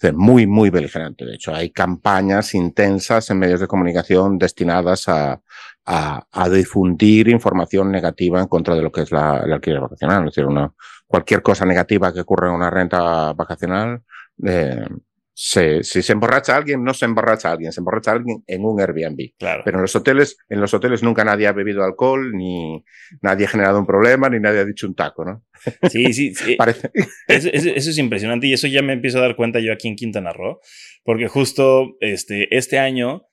Es 0.00 0.14
muy, 0.14 0.46
muy 0.46 0.70
beligerante. 0.70 1.24
De 1.24 1.34
hecho, 1.34 1.54
hay 1.54 1.70
campañas 1.70 2.54
intensas 2.54 3.30
en 3.30 3.38
medios 3.38 3.60
de 3.60 3.68
comunicación 3.68 4.38
destinadas 4.38 5.08
a, 5.08 5.40
a, 5.86 6.26
a 6.30 6.48
difundir 6.48 7.28
información 7.28 7.90
negativa 7.90 8.40
en 8.40 8.48
contra 8.48 8.74
de 8.74 8.82
lo 8.82 8.92
que 8.92 9.02
es 9.02 9.12
la, 9.12 9.42
el 9.44 9.52
alquiler 9.52 9.80
vacacional. 9.80 10.20
Es 10.20 10.34
decir, 10.34 10.46
una, 10.46 10.72
cualquier 11.06 11.42
cosa 11.42 11.64
negativa 11.64 12.12
que 12.12 12.20
ocurra 12.20 12.48
en 12.48 12.54
una 12.54 12.70
renta 12.70 13.32
vacacional, 13.32 14.02
eh, 14.44 14.86
si 15.40 16.02
se 16.02 16.12
emborracha 16.12 16.56
alguien, 16.56 16.82
no 16.82 16.92
se 16.92 17.04
emborracha 17.04 17.52
alguien, 17.52 17.70
se 17.70 17.80
emborracha 17.80 18.10
alguien 18.10 18.42
en 18.44 18.64
un 18.64 18.80
Airbnb. 18.80 19.34
Claro. 19.38 19.62
Pero 19.64 19.78
en 19.78 19.82
los 19.82 19.94
hoteles, 19.94 20.36
en 20.48 20.60
los 20.60 20.74
hoteles 20.74 21.04
nunca 21.04 21.22
nadie 21.22 21.46
ha 21.46 21.52
bebido 21.52 21.84
alcohol, 21.84 22.32
ni 22.34 22.84
nadie 23.22 23.46
ha 23.46 23.48
generado 23.48 23.78
un 23.78 23.86
problema, 23.86 24.28
ni 24.28 24.40
nadie 24.40 24.58
ha 24.58 24.64
dicho 24.64 24.88
un 24.88 24.96
taco, 24.96 25.24
¿no? 25.24 25.44
Sí, 25.88 26.12
sí. 26.12 26.34
sí. 26.34 26.54
Parece. 26.58 26.90
Eso, 27.28 27.50
eso, 27.52 27.70
es 27.70 27.98
impresionante 27.98 28.48
y 28.48 28.52
eso 28.52 28.66
ya 28.66 28.82
me 28.82 28.94
empiezo 28.94 29.18
a 29.18 29.20
dar 29.20 29.36
cuenta 29.36 29.60
yo 29.60 29.72
aquí 29.72 29.86
en 29.86 29.94
Quintana 29.94 30.32
Roo, 30.32 30.58
porque 31.04 31.28
justo 31.28 31.96
este, 32.00 32.48
este 32.56 32.80
año 32.80 33.27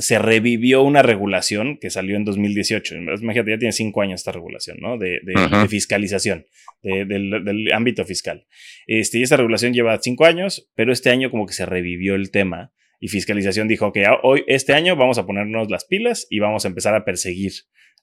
se 0.00 0.18
revivió 0.18 0.82
una 0.82 1.02
regulación 1.02 1.78
que 1.78 1.90
salió 1.90 2.16
en 2.16 2.24
2018. 2.24 2.94
Imagínate, 2.94 3.50
ya 3.50 3.58
tiene 3.58 3.72
cinco 3.72 4.02
años 4.02 4.20
esta 4.20 4.32
regulación, 4.32 4.78
¿no? 4.80 4.98
De, 4.98 5.20
fiscalización, 5.68 6.46
del, 6.82 7.70
ámbito 7.72 8.04
fiscal. 8.04 8.46
Este, 8.86 9.18
y 9.18 9.22
esta 9.22 9.36
regulación 9.36 9.72
lleva 9.72 9.98
cinco 10.00 10.24
años, 10.24 10.70
pero 10.74 10.92
este 10.92 11.10
año 11.10 11.30
como 11.30 11.46
que 11.46 11.52
se 11.52 11.66
revivió 11.66 12.14
el 12.14 12.30
tema 12.30 12.72
y 13.00 13.08
fiscalización 13.08 13.66
dijo 13.66 13.92
que 13.92 14.04
hoy, 14.22 14.44
este 14.46 14.74
año 14.74 14.94
vamos 14.94 15.18
a 15.18 15.26
ponernos 15.26 15.70
las 15.70 15.86
pilas 15.86 16.26
y 16.28 16.38
vamos 16.38 16.64
a 16.64 16.68
empezar 16.68 16.94
a 16.94 17.04
perseguir 17.04 17.52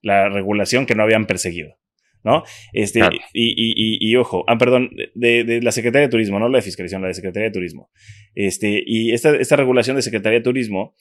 la 0.01 0.27
regulación 0.27 0.86
que 0.86 0.95
no 0.95 1.03
habían 1.03 1.27
perseguido. 1.27 1.77
¿No? 2.23 2.43
Este, 2.73 3.01
y, 3.34 4.10
y, 4.10 4.15
ojo, 4.15 4.43
ah, 4.47 4.58
perdón, 4.58 4.91
de, 5.15 5.60
la 5.62 5.71
Secretaría 5.71 6.08
de 6.08 6.12
Turismo, 6.12 6.39
no 6.39 6.49
la 6.49 6.58
de 6.58 6.63
Fiscalización, 6.63 7.01
la 7.01 7.10
de 7.10 7.13
Secretaría 7.13 7.49
de 7.49 7.53
Turismo. 7.53 7.89
Este, 8.36 8.84
y 8.86 9.12
esta, 9.12 9.36
esta 9.36 9.56
regulación 9.56 9.95
de 9.95 10.01
Secretaría 10.01 10.39
de 10.39 10.43
Turismo 10.43 10.95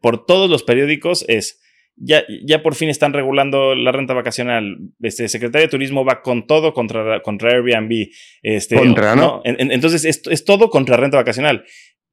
por 0.00 0.26
todos 0.26 0.50
los 0.50 0.62
periódicos 0.62 1.24
es, 1.28 1.60
ya, 1.96 2.24
ya 2.44 2.62
por 2.62 2.74
fin 2.74 2.88
están 2.88 3.12
regulando 3.12 3.74
la 3.74 3.92
renta 3.92 4.14
vacacional. 4.14 4.78
Este 5.00 5.28
Secretaría 5.28 5.66
de 5.66 5.70
Turismo 5.70 6.04
va 6.04 6.22
con 6.22 6.46
todo 6.46 6.72
contra, 6.72 7.20
contra 7.20 7.50
Airbnb. 7.52 8.08
Este, 8.42 8.76
contra, 8.76 9.14
¿no? 9.14 9.42
entonces 9.44 10.04
es, 10.04 10.22
es, 10.28 10.44
todo 10.44 10.70
contra 10.70 10.96
renta 10.96 11.16
vacacional. 11.16 11.64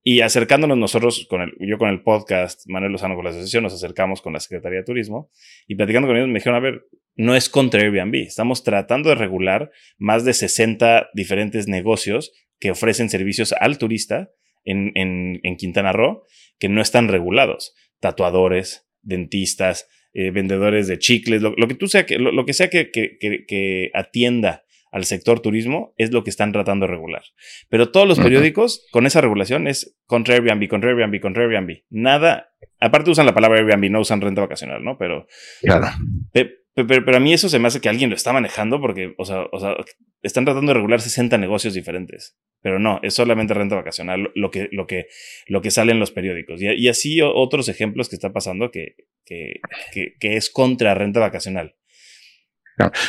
Y 0.02 0.22
acercándonos 0.22 0.78
nosotros, 0.78 1.28
con 1.30 1.42
el, 1.42 1.54
yo 1.60 1.78
con 1.78 1.90
el 1.90 2.02
podcast, 2.02 2.62
Manuel 2.68 2.94
Lozano 2.94 3.16
con 3.16 3.26
la 3.26 3.32
asociación, 3.32 3.64
nos 3.64 3.74
acercamos 3.74 4.22
con 4.22 4.34
la 4.34 4.40
Secretaría 4.40 4.80
de 4.80 4.86
Turismo 4.86 5.30
y 5.68 5.76
platicando 5.76 6.08
con 6.08 6.16
ellos 6.16 6.30
me 6.30 6.36
dijeron, 6.36 6.56
a 6.56 6.62
ver, 6.62 6.86
no 7.16 7.36
es 7.36 7.50
contra 7.50 7.82
Airbnb, 7.82 8.16
estamos 8.16 8.64
tratando 8.64 9.10
de 9.10 9.16
regular 9.16 9.72
más 9.98 10.24
de 10.24 10.34
60 10.34 11.10
diferentes 11.14 11.68
negocios 11.68 12.32
que 12.60 12.72
ofrecen 12.72 13.10
servicios 13.10 13.54
al 13.60 13.78
turista 13.78 14.30
en, 14.64 14.94
en, 14.96 15.40
en 15.44 15.58
Quintana 15.58 15.92
Roo 15.92 16.26
que 16.60 16.70
no 16.70 16.82
están 16.82 17.08
regulados. 17.08 17.74
Tatuadores, 18.00 18.88
dentistas, 19.02 19.88
eh, 20.14 20.32
vendedores 20.32 20.88
de 20.88 20.98
chicles, 20.98 21.42
lo, 21.42 21.56
que 21.68 21.76
tú 21.76 21.88
sea 21.88 22.06
que, 22.06 22.18
lo, 22.18 22.46
que 22.46 22.54
sea 22.54 22.70
que, 22.70 22.90
que, 22.92 23.18
que, 23.20 23.92
atienda 23.94 24.64
al 24.92 25.06
sector 25.06 25.40
turismo 25.40 25.94
es 25.98 26.12
lo 26.12 26.24
que 26.24 26.30
están 26.30 26.52
tratando 26.52 26.86
de 26.86 26.92
regular. 26.92 27.24
Pero 27.70 27.92
todos 27.92 28.08
los 28.08 28.20
periódicos 28.20 28.88
con 28.92 29.06
esa 29.06 29.22
regulación 29.22 29.68
es 29.68 29.98
contra 30.06 30.36
Airbnb, 30.36 30.68
contra 30.68 30.90
Airbnb, 30.90 31.20
contra 31.20 31.44
Airbnb. 31.44 31.84
Nada, 31.90 32.52
aparte 32.80 33.12
usan 33.12 33.26
la 33.26 33.34
palabra 33.34 33.60
Airbnb, 33.60 33.92
no 33.92 34.02
usan 34.02 34.22
renta 34.22 34.42
vacacional, 34.42 34.84
¿no? 34.84 34.98
Pero, 34.98 35.28
claro. 35.62 35.88
Pero, 36.34 36.50
pero, 36.88 37.18
a 37.18 37.20
mí 37.20 37.34
eso 37.34 37.50
se 37.50 37.60
me 37.60 37.68
hace 37.68 37.82
que 37.82 37.90
alguien 37.90 38.10
lo 38.10 38.16
está 38.16 38.32
manejando 38.32 38.80
porque, 38.80 39.14
o 39.18 39.26
sea, 39.26 39.46
o 39.52 39.60
sea, 39.60 39.76
están 40.22 40.46
tratando 40.46 40.70
de 40.70 40.76
regular 40.76 41.02
60 41.02 41.38
negocios 41.38 41.74
diferentes. 41.74 42.38
Pero 42.62 42.80
no, 42.80 43.00
es 43.04 43.14
solamente 43.14 43.54
renta 43.54 43.76
vacacional 43.76 44.32
lo 44.36 44.52
que, 44.52 44.68
lo 44.72 44.86
que, 44.86 45.06
lo 45.48 45.62
que 45.62 45.72
sale 45.72 45.92
en 45.92 46.00
los 46.00 46.12
periódicos. 46.12 46.62
Y, 46.62 46.88
así 46.88 47.22
otros 47.22 47.70
ejemplos 47.70 48.10
que 48.10 48.16
está 48.16 48.34
pasando 48.34 48.70
que, 48.70 48.96
que, 49.26 49.62
que, 49.94 50.36
es 50.36 50.50
contra 50.50 50.94
renta 50.94 51.20
vacacional. 51.20 51.76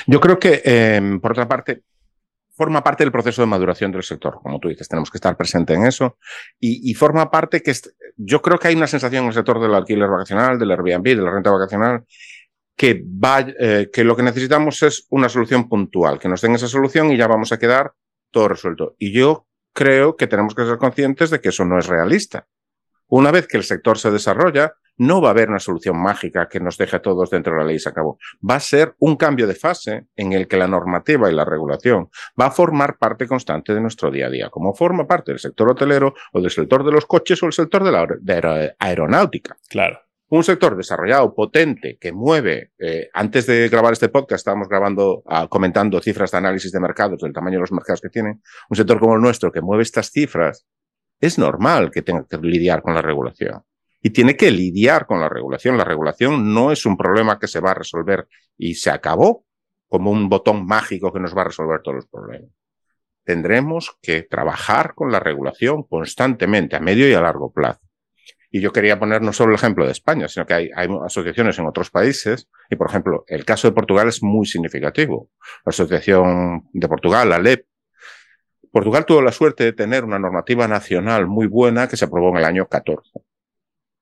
Yo 0.07 0.21
creo 0.21 0.39
que, 0.39 0.63
em, 0.65 1.21
por 1.21 1.33
otra 1.33 1.49
parte, 1.49 1.83
forma 2.53 2.83
parte 2.83 3.05
del 3.05 3.13
proceso 3.13 3.41
de 3.43 3.47
maduración 3.47 3.91
del 3.91 4.03
sector. 4.03 4.41
Como 4.43 4.59
tú 4.59 4.69
dices, 4.69 4.89
tenemos 4.89 5.11
que 5.11 5.17
estar 5.17 5.37
presente 5.37 5.75
en 5.75 5.87
eso. 5.87 6.19
Y, 6.59 6.91
y 6.91 6.95
forma 6.95 7.31
parte 7.31 7.63
que 7.63 7.73
yo 8.17 8.43
creo 8.43 8.59
que 8.59 8.69
hay 8.69 8.75
una 8.75 8.87
sensación 8.87 9.23
en 9.23 9.29
el 9.29 9.35
sector 9.35 9.61
del 9.61 9.75
alquiler 9.75 10.09
vacacional, 10.09 10.59
del 10.59 10.71
Airbnb, 10.71 11.05
de 11.05 11.23
la 11.23 11.31
renta 11.31 11.51
vacacional, 11.51 12.05
que, 12.77 13.03
va, 13.05 13.41
eh, 13.41 13.91
que 13.93 14.05
lo 14.05 14.17
que 14.17 14.23
necesitamos 14.23 14.83
es 14.83 15.07
una 15.11 15.29
solución 15.29 15.69
puntual, 15.69 16.19
que 16.19 16.29
nos 16.29 16.41
den 16.41 16.55
esa 16.55 16.67
solución 16.67 17.11
y 17.11 17.17
ya 17.17 17.27
vamos 17.27 17.53
a 17.53 17.59
quedar 17.59 17.93
todo 18.31 18.49
resuelto. 18.49 18.95
Y 18.99 19.13
yo 19.13 19.47
creo 19.75 20.17
que 20.17 20.27
tenemos 20.27 20.55
que 20.55 20.65
ser 20.65 20.79
conscientes 20.79 21.31
de 21.31 21.41
que 21.41 21.51
eso 21.51 21.65
no 21.65 21.79
es 21.79 21.87
realista. 21.87 22.47
Una 23.07 23.31
vez 23.33 23.47
que 23.47 23.57
el 23.57 23.65
sector 23.65 23.99
se 23.99 24.11
desarrolla, 24.11 24.73
no 25.01 25.23
va 25.23 25.29
a 25.29 25.31
haber 25.31 25.49
una 25.49 25.59
solución 25.59 25.97
mágica 25.97 26.47
que 26.47 26.61
nos 26.61 26.77
deje 26.77 26.97
a 26.97 27.01
todos 27.01 27.31
dentro 27.31 27.55
de 27.55 27.61
la 27.61 27.65
ley 27.65 27.77
y 27.77 27.79
se 27.79 27.89
acabó. 27.89 28.19
Va 28.49 28.57
a 28.57 28.61
ser 28.61 28.95
un 28.99 29.17
cambio 29.17 29.47
de 29.47 29.55
fase 29.55 30.09
en 30.15 30.35
el 30.35 30.47
que 30.47 30.59
la 30.59 30.69
normativa 30.69 31.31
y 31.31 31.35
la 31.35 31.47
regulación 31.47 32.11
va 32.39 32.47
a 32.47 32.51
formar 32.51 32.99
parte 32.99 33.27
constante 33.27 33.73
de 33.73 33.81
nuestro 33.81 34.11
día 34.11 34.27
a 34.27 34.31
día, 34.31 34.51
como 34.51 34.75
forma 34.75 35.07
parte 35.07 35.33
del 35.33 35.39
sector 35.39 35.71
hotelero 35.71 36.13
o 36.35 36.43
del 36.43 36.51
sector 36.51 36.85
de 36.85 36.93
los 36.93 37.07
coches 37.07 37.43
o 37.43 37.47
el 37.47 37.55
sector 37.55 37.83
de 37.83 37.93
la 37.93 38.75
aeronáutica. 38.79 39.57
Claro. 39.71 40.01
un 40.29 40.45
sector 40.45 40.77
desarrollado, 40.77 41.35
potente, 41.35 41.97
que 41.99 42.13
mueve. 42.13 42.73
Eh, 42.79 43.09
antes 43.15 43.47
de 43.47 43.69
grabar 43.71 43.95
este 43.95 44.11
podcast 44.11 44.41
estábamos 44.43 44.69
grabando, 44.69 45.23
ah, 45.27 45.49
comentando 45.49 45.99
cifras 46.01 46.31
de 46.31 46.39
análisis 46.39 46.71
de 46.71 46.79
mercados, 46.79 47.23
del 47.23 47.33
tamaño 47.33 47.57
de 47.57 47.63
los 47.63 47.73
mercados 47.73 48.03
que 48.03 48.11
tienen. 48.11 48.43
Un 48.69 48.77
sector 48.77 49.01
como 49.01 49.15
el 49.15 49.23
nuestro 49.23 49.51
que 49.51 49.63
mueve 49.63 49.83
estas 49.83 50.11
cifras, 50.11 50.67
es 51.21 51.39
normal 51.39 51.91
que 51.91 52.03
tenga 52.03 52.27
que 52.29 52.37
lidiar 52.37 52.83
con 52.83 52.95
la 52.95 53.03
regulación. 53.03 53.65
Y 54.03 54.11
tiene 54.11 54.37
que 54.37 54.51
lidiar 54.51 55.07
con 55.07 55.21
la 55.21 55.29
regulación. 55.29 55.77
La 55.77 55.85
regulación 55.85 56.55
no 56.55 56.73
es 56.73 56.87
un 56.87 56.97
problema 56.97 57.39
que 57.39 57.49
se 57.49 57.61
va 57.61 57.73
a 57.73 57.75
resolver 57.75 58.27
y 58.57 58.75
se 58.75 58.91
acabó 58.91 59.45
como 59.89 60.11
un 60.11 60.29
botón 60.29 60.67
mágico 60.67 61.13
que 61.13 61.21
nos 61.21 61.37
va 61.37 61.43
a 61.43 61.47
resolver 61.47 61.83
todos 61.83 61.97
los 61.97 62.07
problemas. 62.07 62.51
Tendremos 63.25 63.99
que 64.01 64.23
trabajar 64.23 64.95
con 64.95 65.13
la 65.13 65.21
regulación 65.21 65.83
constantemente, 65.83 66.77
a 66.77 66.81
medio 66.81 67.09
y 67.09 67.13
a 67.13 67.21
largo 67.21 67.53
plazo. 67.53 67.81
Y 68.53 68.61
yo 68.61 68.73
quería 68.73 68.99
poner 68.99 69.23
no 69.23 69.33
solo 69.33 69.51
el 69.51 69.57
ejemplo 69.57 69.85
de 69.85 69.93
España, 69.93 70.27
sino 70.27 70.45
que 70.45 70.55
hay, 70.55 70.71
asociaciones 71.05 71.59
en 71.59 71.67
otros 71.67 71.91
países. 71.91 72.49
Y, 72.69 72.77
por 72.77 72.89
ejemplo, 72.89 73.25
el 73.29 73.45
caso 73.45 73.69
de 73.69 73.75
Portugal 73.75 74.09
es 74.09 74.23
muy 74.23 74.47
significativo. 74.47 75.31
La 75.65 75.71
Asociación 75.71 76.65
de 76.73 76.89
Portugal, 76.89 77.29
la 77.29 77.39
LEP. 77.39 77.67
Portugal 78.73 79.05
tuvo 79.05 79.23
la 79.23 79.33
suerte 79.33 79.65
de 79.65 79.73
tener 79.73 80.05
una 80.05 80.19
normativa 80.19 80.67
nacional 80.67 81.27
muy 81.27 81.47
buena 81.47 81.89
que 81.89 81.97
se 81.97 82.05
aprobó 82.05 82.31
en 82.31 82.39
el 82.39 82.45
año 82.45 82.67
14. 82.67 83.11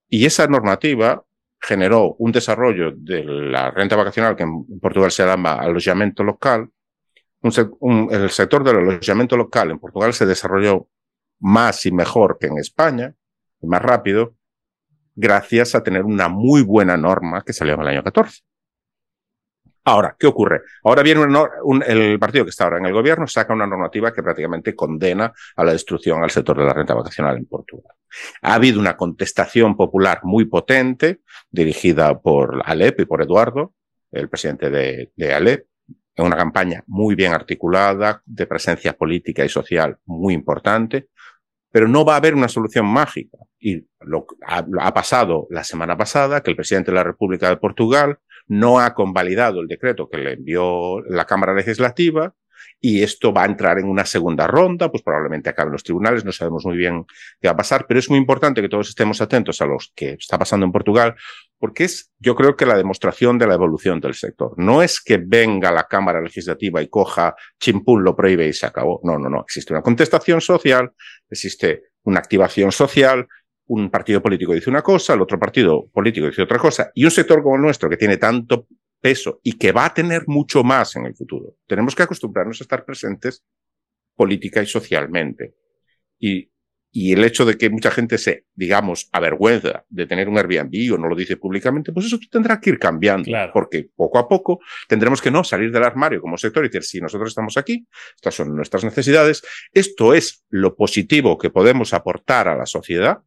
Y 0.08 0.24
esa 0.24 0.46
normativa 0.46 1.24
generó 1.60 2.14
un 2.18 2.32
desarrollo 2.32 2.92
de 2.96 3.24
la 3.24 3.70
renta 3.70 3.96
vacacional, 3.96 4.36
que 4.36 4.44
en 4.44 4.80
Portugal 4.80 5.10
se 5.10 5.24
llama 5.24 5.54
alojamiento 5.54 6.24
local. 6.24 6.70
el 7.42 8.30
sector 8.30 8.64
del 8.64 8.76
alojamiento 8.76 9.36
local 9.36 9.70
en 9.70 9.78
Portugal 9.78 10.12
se 10.14 10.26
desarrolló 10.26 10.88
más 11.40 11.84
y 11.86 11.92
mejor 11.92 12.38
que 12.40 12.46
en 12.46 12.58
España, 12.58 13.14
y 13.60 13.66
más 13.66 13.82
rápido, 13.82 14.34
gracias 15.14 15.74
a 15.74 15.82
tener 15.82 16.04
una 16.04 16.28
muy 16.28 16.62
buena 16.62 16.96
norma 16.96 17.42
que 17.42 17.52
salió 17.52 17.74
en 17.74 17.80
el 17.80 17.88
año 17.88 18.04
14. 18.04 18.42
Ahora, 19.88 20.14
¿qué 20.18 20.26
ocurre? 20.26 20.60
Ahora 20.84 21.02
viene 21.02 21.22
el 21.86 22.18
partido 22.18 22.44
que 22.44 22.50
está 22.50 22.64
ahora 22.64 22.76
en 22.76 22.84
el 22.84 22.92
gobierno, 22.92 23.26
saca 23.26 23.54
una 23.54 23.66
normativa 23.66 24.12
que 24.12 24.22
prácticamente 24.22 24.74
condena 24.74 25.32
a 25.56 25.64
la 25.64 25.72
destrucción 25.72 26.22
al 26.22 26.30
sector 26.30 26.58
de 26.58 26.66
la 26.66 26.74
renta 26.74 26.92
vacacional 26.92 27.38
en 27.38 27.46
Portugal. 27.46 27.96
Ha 28.42 28.54
habido 28.54 28.80
una 28.80 28.98
contestación 28.98 29.76
popular 29.76 30.20
muy 30.24 30.44
potente, 30.44 31.20
dirigida 31.50 32.20
por 32.20 32.60
Alep 32.66 33.00
y 33.00 33.04
por 33.06 33.22
Eduardo, 33.22 33.72
el 34.12 34.28
presidente 34.28 34.68
de, 34.68 35.10
de 35.16 35.32
Alep, 35.32 35.66
en 36.16 36.26
una 36.26 36.36
campaña 36.36 36.84
muy 36.86 37.14
bien 37.14 37.32
articulada, 37.32 38.20
de 38.26 38.46
presencia 38.46 38.92
política 38.92 39.42
y 39.42 39.48
social 39.48 39.96
muy 40.04 40.34
importante, 40.34 41.08
pero 41.70 41.88
no 41.88 42.04
va 42.04 42.14
a 42.14 42.16
haber 42.16 42.34
una 42.34 42.48
solución 42.48 42.84
mágica. 42.84 43.38
Y 43.58 43.86
lo 44.00 44.26
ha, 44.46 44.66
ha, 44.80 44.94
pasado 44.94 45.46
la 45.48 45.64
semana 45.64 45.96
pasada 45.96 46.42
que 46.42 46.50
el 46.50 46.56
presidente 46.56 46.90
de 46.90 46.96
la 46.96 47.04
República 47.04 47.48
de 47.48 47.56
Portugal 47.56 48.18
no 48.48 48.80
ha 48.80 48.94
convalidado 48.94 49.60
el 49.60 49.68
decreto 49.68 50.08
que 50.08 50.18
le 50.18 50.32
envió 50.32 51.00
la 51.02 51.26
Cámara 51.26 51.54
Legislativa 51.54 52.34
y 52.80 53.02
esto 53.02 53.32
va 53.32 53.42
a 53.42 53.46
entrar 53.46 53.78
en 53.78 53.86
una 53.86 54.04
segunda 54.04 54.46
ronda, 54.46 54.90
pues 54.90 55.02
probablemente 55.02 55.50
acaben 55.50 55.72
los 55.72 55.82
tribunales, 55.82 56.24
no 56.24 56.32
sabemos 56.32 56.64
muy 56.64 56.76
bien 56.76 57.04
qué 57.40 57.48
va 57.48 57.52
a 57.52 57.56
pasar, 57.56 57.86
pero 57.88 57.98
es 57.98 58.08
muy 58.08 58.18
importante 58.18 58.62
que 58.62 58.68
todos 58.68 58.88
estemos 58.88 59.20
atentos 59.20 59.60
a 59.60 59.66
lo 59.66 59.78
que 59.94 60.12
está 60.12 60.38
pasando 60.38 60.64
en 60.64 60.72
Portugal, 60.72 61.16
porque 61.58 61.84
es, 61.84 62.12
yo 62.18 62.36
creo 62.36 62.56
que 62.56 62.66
la 62.66 62.76
demostración 62.76 63.36
de 63.38 63.48
la 63.48 63.54
evolución 63.54 64.00
del 64.00 64.14
sector. 64.14 64.54
No 64.56 64.82
es 64.82 65.00
que 65.00 65.18
venga 65.18 65.72
la 65.72 65.84
Cámara 65.84 66.20
Legislativa 66.20 66.80
y 66.80 66.88
coja 66.88 67.34
chimpún, 67.58 68.04
lo 68.04 68.14
prohíbe 68.14 68.46
y 68.46 68.52
se 68.52 68.66
acabó. 68.66 69.00
No, 69.02 69.18
no, 69.18 69.28
no. 69.28 69.42
Existe 69.42 69.72
una 69.72 69.82
contestación 69.82 70.40
social, 70.40 70.92
existe 71.28 71.82
una 72.04 72.20
activación 72.20 72.70
social, 72.70 73.26
un 73.68 73.90
partido 73.90 74.22
político 74.22 74.54
dice 74.54 74.70
una 74.70 74.82
cosa, 74.82 75.14
el 75.14 75.20
otro 75.20 75.38
partido 75.38 75.88
político 75.88 76.26
dice 76.26 76.42
otra 76.42 76.58
cosa, 76.58 76.90
y 76.94 77.04
un 77.04 77.10
sector 77.10 77.42
como 77.42 77.56
el 77.56 77.62
nuestro, 77.62 77.88
que 77.88 77.96
tiene 77.96 78.16
tanto 78.16 78.66
peso 79.00 79.40
y 79.42 79.52
que 79.52 79.72
va 79.72 79.86
a 79.86 79.94
tener 79.94 80.24
mucho 80.26 80.64
más 80.64 80.96
en 80.96 81.06
el 81.06 81.14
futuro. 81.14 81.56
Tenemos 81.66 81.94
que 81.94 82.02
acostumbrarnos 82.02 82.60
a 82.60 82.64
estar 82.64 82.84
presentes 82.84 83.44
política 84.16 84.62
y 84.62 84.66
socialmente. 84.66 85.54
Y, 86.18 86.50
y 86.90 87.12
el 87.12 87.22
hecho 87.22 87.44
de 87.44 87.56
que 87.56 87.70
mucha 87.70 87.90
gente 87.90 88.18
se, 88.18 88.46
digamos, 88.54 89.08
avergüenza 89.12 89.84
de 89.88 90.06
tener 90.06 90.28
un 90.28 90.38
Airbnb 90.38 90.94
o 90.94 90.98
no 90.98 91.06
lo 91.06 91.14
dice 91.14 91.36
públicamente, 91.36 91.92
pues 91.92 92.06
eso 92.06 92.18
tendrá 92.30 92.60
que 92.60 92.70
ir 92.70 92.78
cambiando. 92.78 93.30
Porque 93.52 93.88
poco 93.94 94.18
a 94.18 94.26
poco 94.26 94.60
tendremos 94.88 95.22
que 95.22 95.30
no 95.30 95.44
salir 95.44 95.70
del 95.70 95.84
armario 95.84 96.20
como 96.20 96.36
sector 96.36 96.64
y 96.64 96.68
decir, 96.68 96.82
si 96.82 97.00
nosotros 97.00 97.28
estamos 97.28 97.56
aquí, 97.56 97.86
estas 98.16 98.34
son 98.34 98.56
nuestras 98.56 98.82
necesidades, 98.82 99.42
esto 99.72 100.14
es 100.14 100.44
lo 100.48 100.74
positivo 100.74 101.38
que 101.38 101.50
podemos 101.50 101.94
aportar 101.94 102.48
a 102.48 102.56
la 102.56 102.66
sociedad 102.66 103.18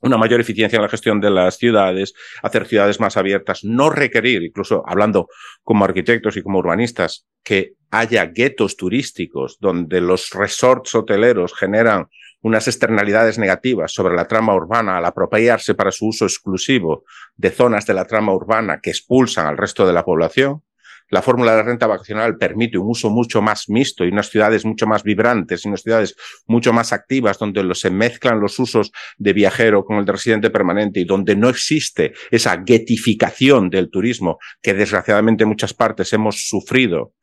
una 0.00 0.16
mayor 0.16 0.40
eficiencia 0.40 0.76
en 0.76 0.82
la 0.82 0.88
gestión 0.88 1.20
de 1.20 1.30
las 1.30 1.56
ciudades, 1.56 2.14
hacer 2.42 2.66
ciudades 2.66 3.00
más 3.00 3.16
abiertas, 3.16 3.64
no 3.64 3.90
requerir, 3.90 4.42
incluso 4.42 4.82
hablando 4.86 5.28
como 5.62 5.84
arquitectos 5.84 6.36
y 6.36 6.42
como 6.42 6.58
urbanistas, 6.58 7.26
que 7.42 7.74
haya 7.90 8.26
guetos 8.26 8.76
turísticos 8.76 9.58
donde 9.60 10.00
los 10.00 10.30
resorts 10.30 10.94
hoteleros 10.94 11.54
generan 11.54 12.08
unas 12.40 12.68
externalidades 12.68 13.38
negativas 13.38 13.92
sobre 13.92 14.14
la 14.14 14.26
trama 14.26 14.54
urbana 14.54 14.98
al 14.98 15.04
apropiarse 15.04 15.74
para 15.74 15.90
su 15.90 16.08
uso 16.08 16.24
exclusivo 16.24 17.04
de 17.36 17.50
zonas 17.50 17.86
de 17.86 17.94
la 17.94 18.04
trama 18.04 18.32
urbana 18.32 18.80
que 18.80 18.90
expulsan 18.90 19.46
al 19.46 19.56
resto 19.56 19.86
de 19.86 19.92
la 19.92 20.04
población. 20.04 20.62
La 21.10 21.22
fórmula 21.22 21.56
de 21.56 21.62
renta 21.62 21.86
vacacional 21.86 22.36
permite 22.36 22.76
un 22.76 22.88
uso 22.88 23.08
mucho 23.08 23.40
más 23.40 23.68
mixto 23.68 24.04
y 24.04 24.08
unas 24.08 24.28
ciudades 24.28 24.64
mucho 24.64 24.86
más 24.86 25.02
vibrantes 25.02 25.64
y 25.64 25.68
unas 25.68 25.82
ciudades 25.82 26.16
mucho 26.46 26.72
más 26.72 26.92
activas 26.92 27.38
donde 27.38 27.74
se 27.74 27.90
mezclan 27.90 28.40
los 28.40 28.58
usos 28.58 28.92
de 29.16 29.32
viajero 29.32 29.84
con 29.84 29.98
el 29.98 30.04
de 30.04 30.12
residente 30.12 30.50
permanente 30.50 31.00
y 31.00 31.04
donde 31.04 31.34
no 31.34 31.48
existe 31.48 32.12
esa 32.30 32.62
getificación 32.64 33.70
del 33.70 33.90
turismo 33.90 34.38
que 34.60 34.74
desgraciadamente 34.74 35.44
en 35.44 35.48
muchas 35.48 35.72
partes 35.72 36.12
hemos 36.12 36.46
sufrido 36.48 37.14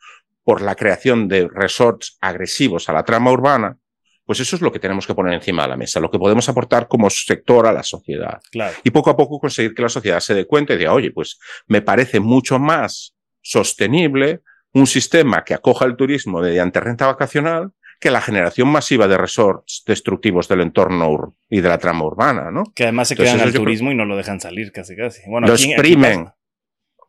por 0.43 0.61
la 0.61 0.75
creación 0.75 1.27
de 1.27 1.47
resorts 1.47 2.17
agresivos 2.21 2.89
a 2.89 2.93
la 2.93 3.03
trama 3.03 3.31
urbana, 3.31 3.77
pues 4.25 4.39
eso 4.39 4.55
es 4.55 4.61
lo 4.61 4.71
que 4.71 4.79
tenemos 4.79 5.05
que 5.05 5.13
poner 5.13 5.33
encima 5.33 5.63
de 5.63 5.69
la 5.69 5.77
mesa, 5.77 5.99
lo 5.99 6.09
que 6.09 6.19
podemos 6.19 6.47
aportar 6.49 6.87
como 6.87 7.09
sector 7.09 7.67
a 7.67 7.73
la 7.73 7.83
sociedad. 7.83 8.39
Y 8.83 8.89
poco 8.89 9.11
a 9.11 9.17
poco 9.17 9.39
conseguir 9.39 9.73
que 9.73 9.83
la 9.83 9.89
sociedad 9.89 10.19
se 10.19 10.33
dé 10.33 10.45
cuenta 10.45 10.73
y 10.73 10.77
diga, 10.77 10.93
oye, 10.93 11.11
pues 11.11 11.39
me 11.67 11.81
parece 11.81 12.19
mucho 12.19 12.57
más 12.57 13.15
sostenible, 13.45 14.41
un 14.73 14.87
sistema 14.87 15.43
que 15.43 15.53
acoja 15.53 15.85
el 15.85 15.95
turismo 15.95 16.39
mediante 16.39 16.79
renta 16.79 17.05
vacacional 17.05 17.71
que 17.99 18.11
la 18.11 18.19
generación 18.19 18.67
masiva 18.67 19.07
de 19.07 19.17
resorts 19.17 19.83
destructivos 19.87 20.47
del 20.47 20.61
entorno 20.61 21.37
y 21.49 21.61
de 21.61 21.69
la 21.69 21.77
trama 21.77 22.05
urbana, 22.05 22.51
¿no? 22.51 22.63
Que 22.75 22.83
además 22.83 23.07
se 23.07 23.15
quedan 23.15 23.39
al 23.39 23.53
turismo 23.53 23.91
y 23.91 23.95
no 23.95 24.05
lo 24.05 24.17
dejan 24.17 24.41
salir 24.41 24.71
casi 24.71 24.95
casi. 24.95 25.21
Bueno, 25.29 25.47
lo 25.47 25.53
exprimen 25.53 26.29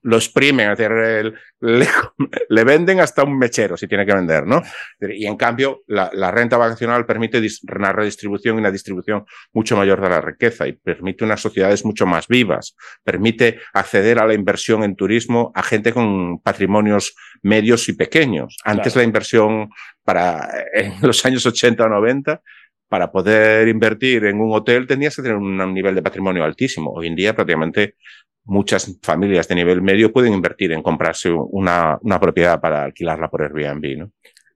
lo 0.07 0.17
exprimen, 0.17 0.73
le, 1.61 2.65
venden 2.65 3.01
hasta 3.01 3.25
un 3.25 3.37
mechero 3.37 3.77
si 3.77 3.89
tiene 3.89 4.07
que 4.07 4.15
vender, 4.15 4.47
¿no? 4.47 4.63
Y 5.01 5.27
en 5.27 5.37
cambio, 5.37 5.83
la, 5.89 6.31
renta 6.31 6.57
vacacional 6.57 7.05
permite 7.05 7.43
una 7.77 7.93
redistribución 7.93 8.57
y 8.57 8.61
una 8.61 8.71
distribución 8.71 9.25
mucho 9.53 9.77
mayor 9.77 10.01
de 10.01 10.09
la 10.09 10.21
riqueza 10.21 10.69
y 10.69 10.75
permite 10.75 11.25
unas 11.25 11.41
sociedades 11.41 11.85
mucho 11.85 12.07
más 12.07 12.29
vivas, 12.29 12.77
permite 13.03 13.59
acceder 13.73 14.21
a 14.21 14.27
la 14.27 14.35
inversión 14.35 14.85
en 14.85 14.95
turismo 14.95 15.51
a 15.57 15.65
gente 15.65 15.93
con 15.93 16.39
patrimonios 16.39 17.17
medios 17.43 17.89
y 17.89 17.95
pequeños. 17.95 18.59
Antes 18.65 18.95
la 18.95 19.03
inversión 19.03 19.71
para 20.05 20.49
en 20.73 20.95
los 21.03 21.25
años 21.27 21.45
80 21.45 21.83
o 21.83 21.89
90 21.89 22.41
para 22.89 23.11
poder 23.11 23.67
invertir 23.67 24.25
en 24.27 24.41
un 24.41 24.55
hotel 24.55 24.87
tenías 24.87 25.17
que 25.17 25.23
tener 25.23 25.37
un 25.37 25.75
nivel 25.75 25.97
de 25.97 26.03
patrimonio 26.03 26.45
altísimo. 26.45 26.93
Hoy 26.93 27.09
en 27.09 27.17
día 27.17 27.35
prácticamente 27.35 27.97
muchas 28.47 28.99
familias 29.03 29.49
de 29.49 29.57
nivel 29.57 29.83
medio 29.83 30.13
pueden 30.13 30.33
invertir 30.33 30.73
en 30.73 30.83
comprarse 30.83 31.31
una, 31.31 31.99
una 32.03 32.19
propiedad 32.19 32.61
para 32.61 32.85
alquilarla 32.85 33.29
por 33.29 33.43
Airbnb, 33.43 33.99
¿no? 33.99 34.13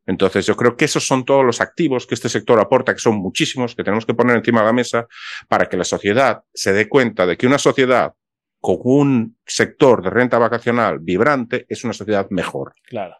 Entonces, 0.06 0.46
yo 0.46 0.56
creo 0.56 0.76
que 0.76 0.86
esos 0.86 1.06
son 1.06 1.24
todos 1.24 1.44
los 1.44 1.60
activos 1.60 2.06
que 2.06 2.14
este 2.14 2.28
sector 2.28 2.58
aporta, 2.58 2.92
que 2.92 3.00
son 3.00 3.16
muchísimos, 3.16 3.76
que 3.76 3.84
tenemos 3.84 4.06
que 4.06 4.14
poner 4.14 4.36
encima 4.36 4.60
de 4.60 4.66
la 4.66 4.72
mesa 4.72 5.06
para 5.46 5.68
que 5.68 5.76
la 5.76 5.84
sociedad 5.84 6.42
se 6.52 6.72
dé 6.72 6.88
cuenta 6.88 7.26
de 7.26 7.36
que 7.36 7.46
una 7.46 7.58
sociedad 7.58 8.12
con 8.60 8.78
un 8.82 9.38
sector 9.46 10.02
de 10.02 10.10
renta 10.10 10.38
vacacional 10.38 10.98
vibrante 11.00 11.64
es 11.68 11.84
una 11.84 11.92
sociedad 11.92 12.26
mejor. 12.30 12.74
Claro. 12.84 13.16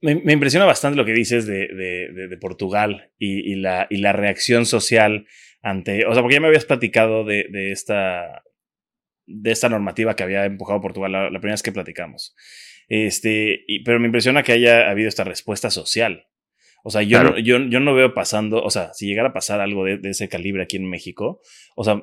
Me, 0.00 0.32
impresiona 0.32 0.66
bastante 0.66 0.96
lo 0.96 1.04
que 1.04 1.12
dices 1.12 1.46
de, 1.46 1.68
de, 1.68 2.28
de, 2.28 2.36
Portugal 2.36 3.10
y, 3.18 3.54
la, 3.56 3.86
y 3.88 3.98
la 3.98 4.12
reacción 4.12 4.66
social 4.66 5.26
ante, 5.62 6.04
o 6.06 6.12
sea, 6.12 6.22
porque 6.22 6.34
ya 6.34 6.40
me 6.40 6.48
habías 6.48 6.66
platicado 6.66 7.24
de 7.24 7.72
esta 7.72 8.42
de 9.26 9.50
esta 9.50 9.68
normativa 9.68 10.16
que 10.16 10.22
había 10.22 10.44
empujado 10.44 10.80
Portugal 10.80 11.12
la, 11.12 11.28
primera 11.28 11.54
vez 11.54 11.62
que 11.62 11.72
platicamos. 11.72 12.34
Este, 12.88 13.64
y, 13.66 13.82
pero 13.82 13.98
me 14.00 14.06
impresiona 14.06 14.42
que 14.42 14.52
haya 14.52 14.90
habido 14.90 15.08
esta 15.08 15.24
respuesta 15.24 15.70
social. 15.70 16.26
O 16.82 16.90
sea, 16.90 17.02
yo, 17.02 17.24
no, 17.24 17.38
yo, 17.38 17.58
yo, 17.58 17.80
no 17.80 17.94
veo 17.94 18.12
pasando, 18.12 18.62
o 18.62 18.70
sea, 18.70 18.92
si 18.92 19.06
llegara 19.06 19.30
a 19.30 19.32
pasar 19.32 19.60
algo 19.60 19.84
de, 19.84 19.98
ese 20.04 20.28
calibre 20.28 20.62
aquí 20.62 20.76
en 20.76 20.88
México, 20.88 21.40
o 21.76 21.82
sea, 21.82 22.02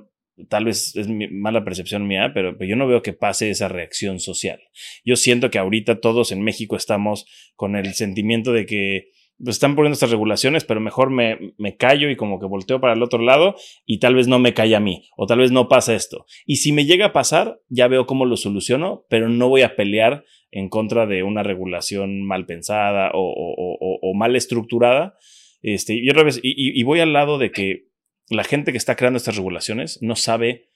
tal 0.50 0.66
vez 0.66 0.96
es 0.96 1.08
mala 1.08 1.64
percepción 1.64 2.08
mía, 2.08 2.32
pero, 2.34 2.58
pero, 2.58 2.68
yo 2.68 2.76
no 2.76 2.88
veo 2.88 3.04
que 3.04 3.14
pase 3.14 3.52
esa 3.52 3.68
reacción 3.68 4.20
social. 4.20 4.60
Yo 5.06 5.18
siento 5.18 5.52
que 5.52 5.60
ahorita 5.60 6.02
todos 6.02 6.32
en 6.32 6.42
México 6.42 6.76
estamos 6.76 7.28
con 7.56 7.76
el 7.76 7.94
sentimiento 7.94 8.54
de 8.54 8.66
que 8.66 9.12
están 9.48 9.76
poniendo 9.76 9.94
estas 9.94 10.12
regulaciones, 10.12 10.64
pero 10.64 10.80
mejor 10.80 11.10
me, 11.10 11.54
me, 11.58 11.78
callo 11.78 12.10
y 12.10 12.16
como 12.16 12.40
que 12.40 12.46
volteo 12.46 12.80
para 12.80 12.94
el 12.94 13.04
otro 13.04 13.20
lado 13.20 13.56
y 13.86 14.00
tal 14.00 14.16
vez 14.16 14.28
no 14.28 14.40
me 14.40 14.54
cae 14.54 14.76
a 14.76 14.80
mí 14.80 15.10
o 15.18 15.26
tal 15.26 15.40
vez 15.40 15.52
no 15.52 15.68
pasa 15.68 15.96
esto. 15.96 16.26
Y 16.46 16.58
si 16.58 16.72
me 16.72 16.86
llega 16.86 17.08
a 17.08 17.14
pasar, 17.14 17.60
ya 17.70 17.88
veo 17.88 18.06
cómo 18.06 18.26
lo 18.26 18.38
soluciono, 18.38 19.06
pero 19.10 19.30
no 19.30 19.50
voy 19.50 19.62
a 19.62 19.76
pelear 19.76 20.24
en 20.52 20.70
contra 20.70 21.06
de 21.06 21.24
una 21.24 21.44
regulación 21.44 22.24
mal 22.24 22.46
pensada 22.46 23.12
o, 23.14 24.14
mal 24.16 24.36
estructurada. 24.36 25.16
Este, 25.62 25.96
y, 25.96 26.10
otra 26.10 26.24
vez, 26.24 26.40
y, 26.44 26.84
voy 26.84 27.00
al 27.00 27.14
lado 27.14 27.38
de 27.38 27.52
que 27.52 27.88
la 28.30 28.44
gente 28.44 28.72
que 28.72 28.78
está 28.78 28.96
creando 28.96 29.18
estas 29.18 29.38
regulaciones 29.38 30.00
no 30.02 30.16
sabe 30.16 30.70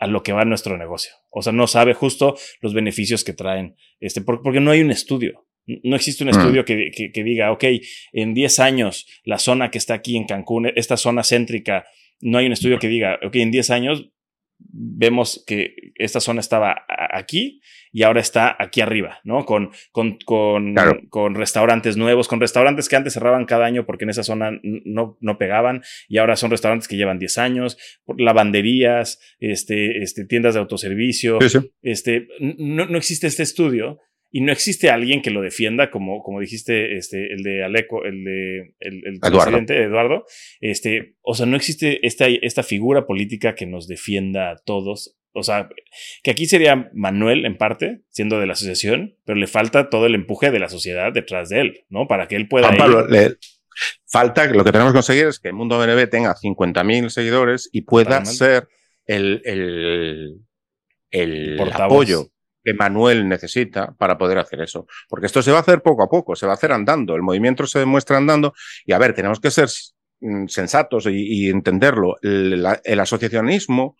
a 0.00 0.06
lo 0.06 0.22
que 0.22 0.32
va 0.32 0.44
nuestro 0.44 0.76
negocio. 0.78 1.12
O 1.30 1.42
sea, 1.42 1.52
no 1.52 1.66
sabe 1.66 1.94
justo 1.94 2.34
los 2.60 2.74
beneficios 2.74 3.24
que 3.24 3.32
traen, 3.32 3.76
este, 4.00 4.22
porque 4.22 4.60
no 4.60 4.70
hay 4.70 4.80
un 4.80 4.90
estudio. 4.90 5.46
No 5.66 5.96
existe 5.96 6.24
un 6.24 6.30
mm. 6.30 6.38
estudio 6.38 6.64
que, 6.64 6.90
que, 7.12 7.24
diga, 7.24 7.52
ok, 7.52 7.64
en 8.12 8.34
10 8.34 8.58
años 8.58 9.06
la 9.24 9.38
zona 9.38 9.70
que 9.70 9.78
está 9.78 9.94
aquí 9.94 10.16
en 10.16 10.26
Cancún, 10.26 10.70
esta 10.76 10.96
zona 10.96 11.22
céntrica, 11.22 11.84
no 12.20 12.38
hay 12.38 12.46
un 12.46 12.52
estudio 12.52 12.78
que 12.78 12.88
diga, 12.88 13.18
ok, 13.22 13.36
en 13.36 13.50
10 13.50 13.70
años 13.70 14.10
vemos 14.58 15.44
que 15.46 15.74
esta 15.96 16.20
zona 16.20 16.40
estaba 16.40 16.84
aquí 16.88 17.60
y 17.92 18.02
ahora 18.02 18.20
está 18.20 18.56
aquí 18.58 18.80
arriba, 18.80 19.20
¿no? 19.24 19.44
Con, 19.44 19.70
con, 19.92 20.18
con, 20.24 20.74
con, 21.10 21.34
restaurantes 21.34 21.96
nuevos, 21.96 22.28
con 22.28 22.40
restaurantes 22.40 22.88
que 22.88 22.96
antes 22.96 23.14
cerraban 23.14 23.46
cada 23.46 23.66
año 23.66 23.84
porque 23.84 24.04
en 24.04 24.10
esa 24.10 24.22
zona 24.22 24.52
no, 24.62 25.18
no 25.20 25.38
pegaban 25.38 25.82
y 26.08 26.18
ahora 26.18 26.36
son 26.36 26.50
restaurantes 26.50 26.88
que 26.88 26.96
llevan 26.96 27.18
10 27.18 27.38
años, 27.38 27.78
lavanderías, 28.16 29.20
este, 29.38 30.02
este, 30.02 30.24
tiendas 30.24 30.54
de 30.54 30.60
autoservicio. 30.60 31.38
Este, 31.82 32.28
no, 32.40 32.86
no 32.86 32.98
existe 32.98 33.26
este 33.26 33.42
estudio 33.42 33.98
y 34.36 34.40
no 34.40 34.50
existe 34.50 34.90
alguien 34.90 35.22
que 35.22 35.30
lo 35.30 35.42
defienda, 35.42 35.92
como, 35.92 36.20
como 36.24 36.40
dijiste, 36.40 36.96
este, 36.96 37.32
el 37.32 37.44
de 37.44 37.62
Aleco, 37.62 38.04
el 38.04 38.24
de 38.24 38.74
el, 38.80 39.20
presidente 39.20 39.80
Eduardo. 39.80 40.24
Este, 40.58 41.14
o 41.22 41.36
sea, 41.36 41.46
no 41.46 41.54
existe 41.54 42.04
esta, 42.04 42.26
esta 42.26 42.64
figura 42.64 43.06
política 43.06 43.54
que 43.54 43.64
nos 43.64 43.86
defienda 43.86 44.50
a 44.50 44.56
todos. 44.56 45.16
O 45.34 45.44
sea, 45.44 45.68
que 46.24 46.32
aquí 46.32 46.46
sería 46.46 46.90
Manuel 46.94 47.46
en 47.46 47.56
parte, 47.56 48.00
siendo 48.08 48.40
de 48.40 48.48
la 48.48 48.54
asociación, 48.54 49.16
pero 49.24 49.38
le 49.38 49.46
falta 49.46 49.88
todo 49.88 50.06
el 50.06 50.16
empuje 50.16 50.50
de 50.50 50.58
la 50.58 50.68
sociedad 50.68 51.12
detrás 51.12 51.48
de 51.48 51.60
él, 51.60 51.84
¿no? 51.88 52.08
Para 52.08 52.26
que 52.26 52.34
él 52.34 52.48
pueda. 52.48 52.76
Pablo, 52.76 53.06
falta, 54.04 54.46
lo 54.46 54.64
que 54.64 54.72
tenemos 54.72 54.92
que 54.92 54.96
conseguir 54.96 55.26
es 55.26 55.38
que 55.38 55.50
el 55.50 55.54
mundo 55.54 55.78
BNB 55.78 56.10
tenga 56.10 56.34
50.000 56.34 57.08
seguidores 57.10 57.70
y 57.70 57.82
pueda 57.82 58.24
ser 58.24 58.66
el, 59.06 59.42
el, 59.44 60.40
el 61.12 61.72
apoyo 61.72 62.33
que 62.64 62.74
Manuel 62.74 63.28
necesita 63.28 63.94
para 63.96 64.16
poder 64.16 64.38
hacer 64.38 64.62
eso. 64.62 64.86
Porque 65.08 65.26
esto 65.26 65.42
se 65.42 65.52
va 65.52 65.58
a 65.58 65.60
hacer 65.60 65.82
poco 65.82 66.02
a 66.02 66.08
poco, 66.08 66.34
se 66.34 66.46
va 66.46 66.52
a 66.52 66.56
hacer 66.56 66.72
andando, 66.72 67.14
el 67.14 67.22
movimiento 67.22 67.66
se 67.66 67.78
demuestra 67.78 68.16
andando 68.16 68.54
y 68.86 68.92
a 68.92 68.98
ver, 68.98 69.14
tenemos 69.14 69.38
que 69.38 69.50
ser 69.50 69.68
mm, 70.20 70.46
sensatos 70.46 71.06
y, 71.06 71.50
entenderlo. 71.50 72.16
el 72.22 73.00
asociacionismo 73.00 73.96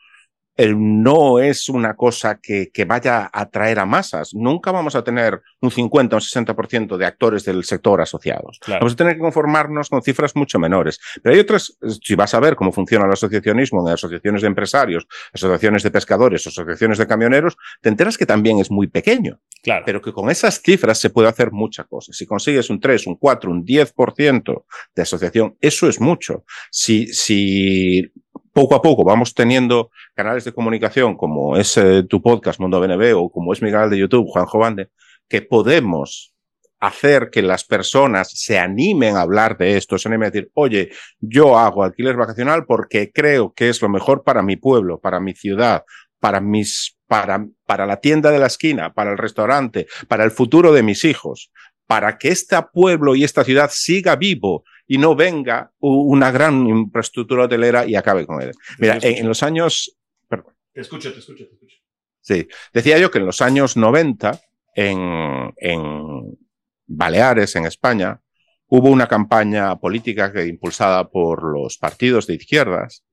no 0.56 1.40
es 1.40 1.68
una 1.68 1.94
cosa 1.94 2.38
que, 2.40 2.70
que, 2.72 2.84
vaya 2.84 3.30
a 3.32 3.40
atraer 3.40 3.80
a 3.80 3.86
masas. 3.86 4.34
Nunca 4.34 4.70
vamos 4.70 4.94
a 4.94 5.02
tener 5.02 5.42
un 5.60 5.70
50 5.70 6.14
o 6.14 6.18
un 6.18 6.20
60% 6.20 6.96
de 6.96 7.06
actores 7.06 7.44
del 7.44 7.64
sector 7.64 8.00
asociados. 8.00 8.60
Vamos 8.68 8.92
a 8.92 8.96
tener 8.96 9.14
que 9.14 9.20
conformarnos 9.20 9.88
con 9.88 10.02
cifras 10.02 10.36
mucho 10.36 10.58
menores. 10.58 11.00
Pero 11.22 11.34
hay 11.34 11.40
otras, 11.40 11.76
si 12.02 12.14
vas 12.14 12.34
a 12.34 12.40
ver 12.40 12.54
cómo 12.54 12.72
funciona 12.72 13.04
el 13.06 13.12
asociacionismo 13.12 13.86
en 13.86 13.94
asociaciones 13.94 14.42
de 14.42 14.48
empresarios, 14.48 15.06
asociaciones 15.32 15.82
de 15.82 15.90
pescadores, 15.90 16.46
asociaciones 16.46 16.98
de 16.98 17.06
camioneros, 17.06 17.56
te 17.80 17.88
enteras 17.88 18.16
que 18.16 18.26
también 18.26 18.60
es 18.60 18.70
muy 18.70 18.86
pequeño. 18.86 19.40
Claro. 19.62 19.82
Pero 19.86 20.02
que 20.02 20.12
con 20.12 20.30
esas 20.30 20.60
cifras 20.60 21.00
se 21.00 21.10
puede 21.10 21.28
hacer 21.28 21.50
mucha 21.50 21.84
cosa. 21.84 22.12
Si 22.12 22.26
consigues 22.26 22.70
un 22.70 22.78
3, 22.78 23.06
un 23.08 23.16
4, 23.16 23.50
un 23.50 23.64
10% 23.64 24.64
de 24.94 25.02
asociación, 25.02 25.56
eso 25.60 25.88
es 25.88 26.00
mucho. 26.00 26.44
Si, 26.70 27.06
si 27.08 28.12
poco 28.54 28.76
a 28.76 28.80
poco 28.80 29.04
vamos 29.04 29.34
teniendo 29.34 29.90
canales 30.14 30.44
de 30.44 30.52
comunicación 30.52 31.16
como 31.16 31.56
es 31.56 31.76
eh, 31.76 32.04
tu 32.04 32.22
podcast 32.22 32.60
Mundo 32.60 32.80
BNB 32.80 33.14
o 33.16 33.28
como 33.28 33.52
es 33.52 33.60
mi 33.60 33.70
canal 33.70 33.90
de 33.90 33.98
YouTube 33.98 34.28
Juanjo 34.28 34.60
Bande, 34.60 34.90
que 35.28 35.42
podemos 35.42 36.32
hacer 36.78 37.30
que 37.30 37.42
las 37.42 37.64
personas 37.64 38.30
se 38.30 38.58
animen 38.58 39.16
a 39.16 39.22
hablar 39.22 39.58
de 39.58 39.76
esto, 39.76 39.98
se 39.98 40.08
animen 40.08 40.28
a 40.28 40.30
decir, 40.30 40.50
oye, 40.54 40.90
yo 41.18 41.58
hago 41.58 41.82
alquiler 41.82 42.16
vacacional 42.16 42.64
porque 42.64 43.10
creo 43.12 43.52
que 43.52 43.68
es 43.68 43.82
lo 43.82 43.88
mejor 43.88 44.22
para 44.22 44.42
mi 44.42 44.56
pueblo, 44.56 45.00
para 45.00 45.18
mi 45.18 45.34
ciudad, 45.34 45.84
para 46.20 46.40
mis, 46.40 46.96
para, 47.08 47.46
para 47.66 47.86
la 47.86 48.00
tienda 48.00 48.30
de 48.30 48.38
la 48.38 48.46
esquina, 48.46 48.92
para 48.92 49.10
el 49.10 49.18
restaurante, 49.18 49.88
para 50.06 50.24
el 50.24 50.30
futuro 50.30 50.72
de 50.72 50.82
mis 50.82 51.04
hijos, 51.04 51.50
para 51.86 52.18
que 52.18 52.28
este 52.28 52.56
pueblo 52.72 53.16
y 53.16 53.24
esta 53.24 53.42
ciudad 53.42 53.70
siga 53.72 54.14
vivo 54.14 54.62
y 54.86 54.98
no 54.98 55.14
venga 55.14 55.72
una 55.80 56.30
gran 56.30 56.66
infraestructura 56.66 57.44
hotelera 57.44 57.86
y 57.86 57.94
acabe 57.94 58.26
con 58.26 58.42
él. 58.42 58.52
Mira, 58.78 58.98
en, 59.00 59.26
los 59.26 59.42
años... 59.42 59.96
Perdón. 60.28 60.54
Te 60.72 60.80
escucho, 60.80 61.12
te 61.12 61.20
escucho, 61.20 61.46
te 61.46 61.54
escucho. 61.54 61.76
Sí, 62.20 62.48
decía 62.72 62.98
yo 62.98 63.10
que 63.10 63.18
en 63.18 63.26
los 63.26 63.40
años 63.42 63.76
90, 63.76 64.40
en, 64.74 65.52
en 65.56 66.38
Baleares, 66.86 67.56
en 67.56 67.66
España, 67.66 68.20
hubo 68.66 68.90
una 68.90 69.06
campaña 69.06 69.76
política 69.76 70.32
que, 70.32 70.46
impulsada 70.46 71.08
por 71.08 71.42
los 71.44 71.78
partidos 71.78 72.26
de 72.26 72.34
izquierdas 72.34 73.04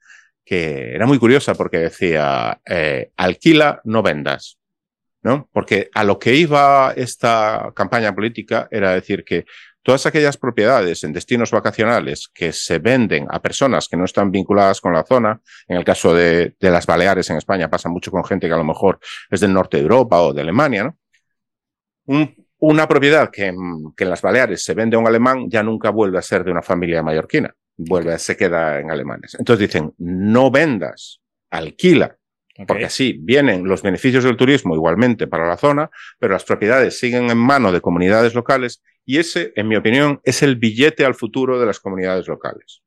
que 0.44 0.96
era 0.96 1.06
muy 1.06 1.20
curiosa 1.20 1.54
porque 1.56 1.78
decía, 1.78 2.60
eh, 2.66 3.12
alquila, 3.16 3.82
no 3.86 4.04
vendas. 4.04 4.58
¿no? 5.24 5.48
Porque 5.54 5.90
a 5.94 6.04
lo 6.04 6.18
que 6.18 6.36
iba 6.36 6.94
esta 6.96 7.72
campaña 7.76 8.14
política 8.14 8.68
era 8.72 8.92
decir 8.92 9.24
que 9.24 9.46
todas 9.84 10.06
aquellas 10.06 10.38
propiedades 10.38 11.04
en 11.04 11.14
destinos 11.14 11.52
vacacionales 11.52 12.30
que 12.34 12.52
se 12.52 12.80
venden 12.80 13.28
a 13.30 13.42
personas 13.42 13.88
que 13.88 13.98
no 13.98 14.06
están 14.06 14.32
vinculadas 14.32 14.80
con 14.82 14.94
la 14.94 15.04
zona, 15.04 15.42
en 15.68 15.78
el 15.78 15.84
caso 15.84 16.14
de, 16.14 16.56
las 16.60 16.86
Baleares 16.86 17.30
en 17.30 17.38
España 17.38 17.70
pasa 17.70 17.90
mucho 17.90 18.12
con 18.12 18.24
gente 18.24 18.48
que 18.48 18.54
a 18.54 18.58
lo 18.58 18.64
mejor 18.64 19.00
es 19.30 19.40
del 19.40 19.54
norte 19.54 19.78
de 19.78 19.84
Europa 19.84 20.22
o 20.22 20.34
de 20.34 20.42
Alemania, 20.42 20.84
¿no? 20.84 20.98
una 22.60 22.88
propiedad 22.88 23.30
que, 23.32 23.48
en 23.48 23.94
las 23.98 24.22
Baleares 24.22 24.64
se 24.64 24.74
vende 24.74 24.96
a 24.96 25.00
un 25.00 25.08
alemán 25.08 25.50
ya 25.50 25.64
nunca 25.64 25.90
vuelve 25.90 26.20
a 26.20 26.22
ser 26.22 26.44
de 26.44 26.52
una 26.52 26.62
familia 26.62 27.02
mallorquina, 27.02 27.54
vuelve, 27.78 28.18
se 28.20 28.38
queda 28.38 28.80
en 28.80 28.92
alemanes. 28.92 29.36
Entonces 29.40 29.68
dicen, 29.68 29.94
no 29.98 30.52
vendas, 30.52 31.22
alquila 31.50 32.18
porque 32.68 32.86
así 32.86 33.18
vienen 33.22 33.66
los 33.66 33.82
beneficios 33.82 34.24
del 34.24 34.38
turismo 34.38 34.76
igualmente 34.76 35.28
para 35.28 35.48
la 35.48 35.58
zona, 35.58 35.90
pero 36.20 36.34
las 36.34 36.44
propiedades 36.44 37.00
siguen 37.00 37.30
en 37.30 37.38
manos 37.38 37.74
de 37.74 37.82
comunidades 37.82 38.34
locales 38.34 38.82
y 39.06 39.18
ese, 39.18 39.54
en 39.56 39.68
mi 39.68 39.76
opinión, 39.76 40.22
es 40.24 40.44
el 40.44 40.56
billete 40.56 41.06
al 41.06 41.16
futuro 41.16 41.60
de 41.60 41.66
las 41.66 41.80
comunidades 41.80 42.28
locales. 42.28 42.82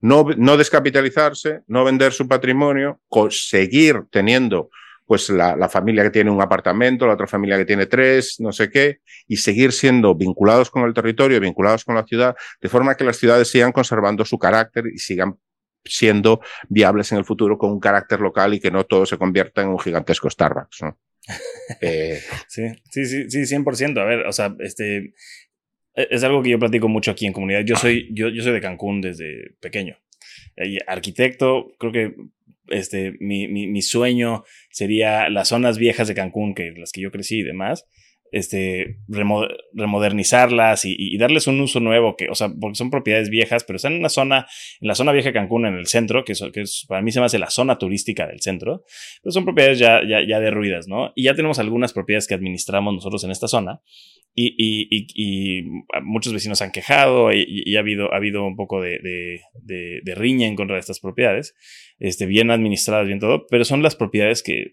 No, 0.00 0.26
no 0.36 0.56
descapitalizarse, 0.56 1.62
no 1.66 1.84
vender 1.84 2.12
su 2.12 2.28
patrimonio, 2.28 3.00
seguir 3.30 4.04
teniendo 4.10 4.70
pues 5.04 5.30
la, 5.30 5.56
la, 5.56 5.70
familia 5.70 6.02
que 6.02 6.10
tiene 6.10 6.30
un 6.30 6.42
apartamento, 6.42 7.06
la 7.06 7.14
otra 7.14 7.26
familia 7.26 7.56
que 7.56 7.64
tiene 7.64 7.86
tres, 7.86 8.36
no 8.40 8.52
sé 8.52 8.70
qué, 8.70 8.98
y 9.26 9.38
seguir 9.38 9.72
siendo 9.72 10.14
vinculados 10.14 10.70
con 10.70 10.82
el 10.84 10.92
territorio, 10.92 11.40
vinculados 11.40 11.82
con 11.82 11.94
la 11.94 12.04
ciudad, 12.04 12.36
de 12.60 12.68
forma 12.68 12.94
que 12.94 13.04
las 13.04 13.16
ciudades 13.16 13.48
sigan 13.48 13.72
conservando 13.72 14.26
su 14.26 14.38
carácter 14.38 14.84
y 14.86 14.98
sigan 14.98 15.38
siendo 15.84 16.40
viables 16.68 17.12
en 17.12 17.18
el 17.18 17.24
futuro 17.24 17.58
con 17.58 17.70
un 17.70 17.80
carácter 17.80 18.20
local 18.20 18.54
y 18.54 18.60
que 18.60 18.70
no 18.70 18.84
todo 18.84 19.06
se 19.06 19.18
convierta 19.18 19.62
en 19.62 19.68
un 19.68 19.78
gigantesco 19.78 20.28
Starbucks. 20.30 20.82
¿no? 20.82 20.98
Eh, 21.82 22.18
sí, 22.48 22.62
sí, 22.90 23.04
sí, 23.04 23.30
sí, 23.30 23.54
100%. 23.54 24.00
A 24.00 24.04
ver, 24.04 24.26
o 24.26 24.32
sea, 24.32 24.56
este 24.60 25.12
e, 25.94 26.08
es 26.10 26.24
algo 26.24 26.42
que 26.42 26.48
yo 26.48 26.58
platico 26.58 26.88
mucho 26.88 27.10
aquí 27.10 27.26
en 27.26 27.34
comunidad. 27.34 27.60
Yo 27.60 27.76
soy, 27.76 28.08
yo, 28.12 28.28
yo 28.28 28.42
soy 28.42 28.52
de 28.52 28.60
Cancún 28.62 29.02
desde 29.02 29.54
pequeño. 29.60 29.98
arquitecto, 30.86 31.74
creo 31.78 31.92
que 31.92 32.14
este, 32.68 33.14
mi, 33.20 33.48
mi, 33.48 33.66
mi, 33.66 33.82
sueño 33.82 34.44
sería 34.70 35.28
las 35.28 35.48
zonas 35.48 35.78
viejas 35.78 36.08
de 36.08 36.14
Cancún, 36.14 36.54
que 36.54 36.72
las 36.76 36.92
que 36.92 37.02
yo 37.02 37.10
crecí 37.10 37.40
y 37.40 37.42
demás, 37.42 37.86
este, 38.32 38.98
remodernizarlas 39.08 40.84
y, 40.84 41.16
darles 41.18 41.46
un 41.46 41.60
uso 41.60 41.80
nuevo, 41.80 42.16
que, 42.16 42.28
o 42.28 42.34
sea, 42.34 42.48
porque 42.60 42.76
son 42.76 42.90
propiedades 42.90 43.30
viejas, 43.30 43.64
pero 43.64 43.76
están 43.76 43.94
en 43.94 44.00
una 44.00 44.08
zona, 44.08 44.46
en 44.80 44.88
la 44.88 44.94
zona 44.94 45.12
vieja 45.12 45.28
de 45.28 45.32
Cancún, 45.32 45.66
en 45.66 45.74
el 45.74 45.86
centro, 45.86 46.24
que, 46.24 46.34
que 46.52 46.60
es, 46.62 46.84
para 46.88 47.02
mí 47.02 47.10
se 47.12 47.20
me 47.20 47.26
hace 47.26 47.38
la 47.38 47.50
zona 47.50 47.78
turística 47.78 48.26
del 48.26 48.40
centro, 48.40 48.84
pero 49.22 49.32
son 49.32 49.44
propiedades 49.44 49.78
ya, 49.78 50.00
ya, 50.06 50.26
ya 50.26 50.40
derruidas, 50.40 50.88
¿no? 50.88 51.12
Y 51.14 51.24
ya 51.24 51.34
tenemos 51.34 51.58
algunas 51.58 51.92
propiedades 51.92 52.26
que 52.26 52.34
administramos 52.34 52.94
nosotros 52.94 53.24
en 53.24 53.30
esta 53.30 53.48
zona 53.48 53.80
y, 54.34 54.88
y, 55.14 55.62
muchos 56.02 56.32
vecinos 56.32 56.62
han 56.62 56.70
quejado 56.70 57.32
y, 57.32 57.74
ha, 57.76 57.80
habido, 57.80 58.12
ha 58.12 58.16
habido 58.16 58.46
un 58.46 58.56
poco 58.56 58.80
de, 58.80 58.98
de 59.62 60.14
riña 60.14 60.46
en 60.46 60.54
contra 60.54 60.76
de 60.76 60.80
estas 60.80 61.00
propiedades, 61.00 61.54
este, 61.98 62.26
bien 62.26 62.50
administradas, 62.50 63.06
bien 63.06 63.18
todo, 63.18 63.46
pero 63.50 63.64
son 63.64 63.82
las 63.82 63.96
propiedades 63.96 64.42
que 64.42 64.72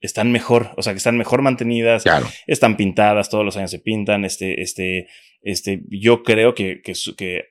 están 0.00 0.32
mejor, 0.32 0.70
o 0.76 0.82
sea, 0.82 0.92
que 0.92 0.98
están 0.98 1.16
mejor 1.16 1.42
mantenidas, 1.42 2.04
están 2.46 2.76
pintadas, 2.76 3.28
todos 3.28 3.44
los 3.44 3.56
años 3.56 3.70
se 3.70 3.78
pintan, 3.78 4.24
este, 4.24 4.62
este, 4.62 5.08
este, 5.42 5.82
yo 5.88 6.22
creo 6.22 6.54
que, 6.54 6.80
que, 6.82 6.94
que 7.16 7.44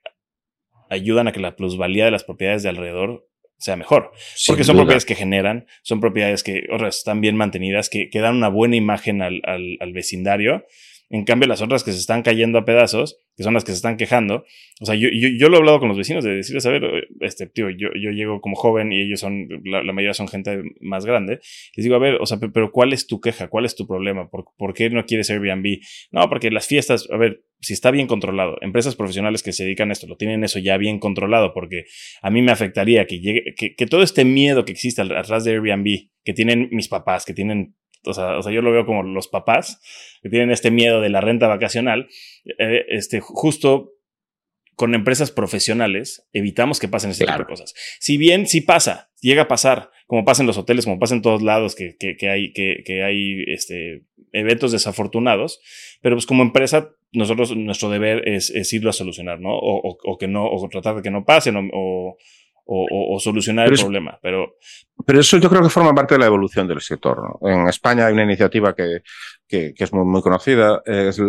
ayudan 0.90 1.28
a 1.28 1.32
que 1.32 1.40
la 1.40 1.56
plusvalía 1.56 2.06
de 2.06 2.12
las 2.12 2.24
propiedades 2.24 2.64
de 2.64 2.70
alrededor 2.70 3.28
sea 3.58 3.76
mejor. 3.76 4.12
porque 4.48 4.64
son 4.64 4.78
propiedades 4.78 5.06
que 5.06 5.16
generan, 5.16 5.68
son 5.84 6.00
propiedades 6.00 6.44
que 6.44 6.64
están 6.88 7.22
bien 7.22 7.36
mantenidas, 7.36 7.90
que, 7.90 8.10
que 8.10 8.20
dan 8.20 8.38
una 8.38 8.48
buena 8.48 8.78
imagen 8.78 9.22
al, 9.22 9.42
al, 9.44 9.78
al, 9.80 9.94
vecindario 9.94 10.66
En 11.12 11.26
cambio, 11.26 11.48
las 11.48 11.62
otras 11.62 11.84
que 11.84 11.92
se 11.92 11.98
están 11.98 12.22
cayendo 12.22 12.60
a 12.60 12.66
pedazos, 12.66 13.18
que 13.36 13.44
son 13.44 13.56
las 13.56 13.64
que 13.64 13.72
se 13.72 13.78
están 13.78 13.98
quejando, 13.98 14.46
o 14.80 14.86
sea, 14.86 14.94
yo, 14.94 15.10
yo, 15.10 15.50
lo 15.50 15.56
he 15.56 15.60
hablado 15.60 15.80
con 15.80 15.88
los 15.88 15.98
vecinos 15.98 16.24
de 16.24 16.36
decirles, 16.36 16.66
a 16.68 16.70
ver, 16.70 17.08
este, 17.22 17.48
tío, 17.48 17.70
yo, 17.72 17.90
yo 18.00 18.12
llego 18.12 18.42
como 18.42 18.56
joven 18.56 18.94
y 18.94 19.02
ellos 19.02 19.20
son, 19.20 19.48
la, 19.64 19.82
mayoría 19.92 20.14
son 20.14 20.28
gente 20.28 20.62
más 20.82 21.06
grande. 21.06 21.40
Les 21.76 21.84
digo, 21.84 21.96
a 21.96 22.00
ver, 22.00 22.18
o 22.22 22.26
sea, 22.28 22.38
pero 22.38 22.72
¿cuál 22.72 22.94
es 22.94 23.08
tu 23.08 23.20
queja? 23.20 23.48
¿Cuál 23.48 23.66
es 23.66 23.76
tu 23.76 23.88
problema? 23.88 24.30
¿Por, 24.30 24.46
¿por 24.56 24.76
qué 24.76 24.92
no 24.92 25.06
quieres 25.06 25.32
Airbnb? 25.32 25.80
No, 26.12 26.30
porque 26.30 26.52
las 26.52 26.68
fiestas, 26.68 27.08
a 27.12 27.18
ver, 27.18 27.44
si 27.60 27.74
está 27.74 27.90
bien 27.90 28.06
controlado, 28.06 28.58
empresas 28.62 28.96
profesionales 28.96 29.42
que 29.42 29.52
se 29.52 29.64
dedican 29.64 29.90
a 29.90 29.94
esto 29.94 30.08
lo 30.08 30.16
tienen 30.16 30.44
eso 30.44 30.60
ya 30.60 30.78
bien 30.78 31.00
controlado, 31.00 31.54
porque 31.54 31.86
a 32.22 32.30
mí 32.30 32.42
me 32.42 32.52
afectaría 32.52 33.06
que 33.06 33.20
llegue, 33.20 33.56
que, 33.58 33.76
que 33.76 33.86
todo 33.88 34.04
este 34.04 34.26
miedo 34.26 34.64
que 34.64 34.72
existe 34.72 35.02
atrás 35.02 35.44
de 35.44 35.54
Airbnb, 35.54 36.10
que 36.24 36.34
tienen 36.34 36.70
mis 36.72 36.88
papás, 36.88 37.26
que 37.26 37.34
tienen 37.34 37.76
o 38.06 38.14
sea, 38.14 38.38
o 38.38 38.42
sea, 38.42 38.52
yo 38.52 38.62
lo 38.62 38.72
veo 38.72 38.86
como 38.86 39.04
los 39.04 39.28
papás 39.28 39.82
que 40.22 40.30
tienen 40.30 40.52
este 40.52 40.72
miedo 40.72 41.02
de 41.02 41.10
la 41.10 41.22
renta 41.22 41.48
vacacional, 41.48 42.08
eh, 42.58 42.86
este, 42.90 43.20
justo 43.20 43.94
con 44.76 44.96
empresas 44.96 45.32
profesionales 45.32 46.26
evitamos 46.32 46.80
que 46.80 46.88
pasen 46.88 47.12
este 47.12 47.26
tipo 47.26 47.38
de 47.38 47.46
cosas. 47.46 47.74
Si 48.00 48.16
bien 48.16 48.48
sí 48.48 48.62
pasa, 48.62 49.12
llega 49.20 49.42
a 49.42 49.48
pasar, 49.50 49.92
como 50.08 50.24
pasa 50.24 50.42
en 50.42 50.48
los 50.48 50.58
hoteles, 50.58 50.86
como 50.86 51.00
pasa 51.00 51.16
en 51.16 51.22
todos 51.22 51.42
lados, 51.42 51.76
que, 51.76 51.98
que, 51.98 52.30
hay, 52.30 52.54
que, 52.54 52.82
que, 52.86 53.04
hay 53.04 53.44
este, 53.48 54.06
eventos 54.32 54.72
desafortunados, 54.72 55.60
pero 56.02 56.16
pues 56.16 56.26
como 56.26 56.44
empresa, 56.44 56.92
nosotros, 57.12 57.56
nuestro 57.58 57.90
deber 57.90 58.26
es, 58.28 58.52
es 58.52 58.72
irlo 58.72 58.90
a 58.90 58.94
solucionar, 58.94 59.42
¿no? 59.42 59.50
O, 59.50 59.98
o, 60.02 60.18
que 60.18 60.30
no, 60.30 60.50
o 60.50 60.70
tratar 60.70 60.96
de 60.96 61.02
que 61.02 61.12
no 61.12 61.26
pasen, 61.26 61.58
o, 61.74 62.18
o, 62.72 63.20
solucionar 63.20 63.68
el 63.68 63.80
problema. 63.80 64.20
Pero, 64.22 64.56
pero 65.06 65.20
eso 65.20 65.38
yo 65.38 65.50
creo 65.50 65.64
que 65.64 65.70
forma 65.70 65.94
parte 65.94 66.16
de 66.16 66.20
la 66.20 66.28
evolución 66.28 66.68
del 66.68 66.82
sector. 66.82 67.38
En 67.42 67.68
España 67.68 68.06
hay 68.06 68.14
una 68.14 68.24
iniciativa 68.24 68.76
que, 68.76 69.02
que, 69.48 69.74
es 69.76 69.94
muy, 69.94 70.06
muy 70.06 70.22
conocida, 70.22 70.82
es, 70.86 71.20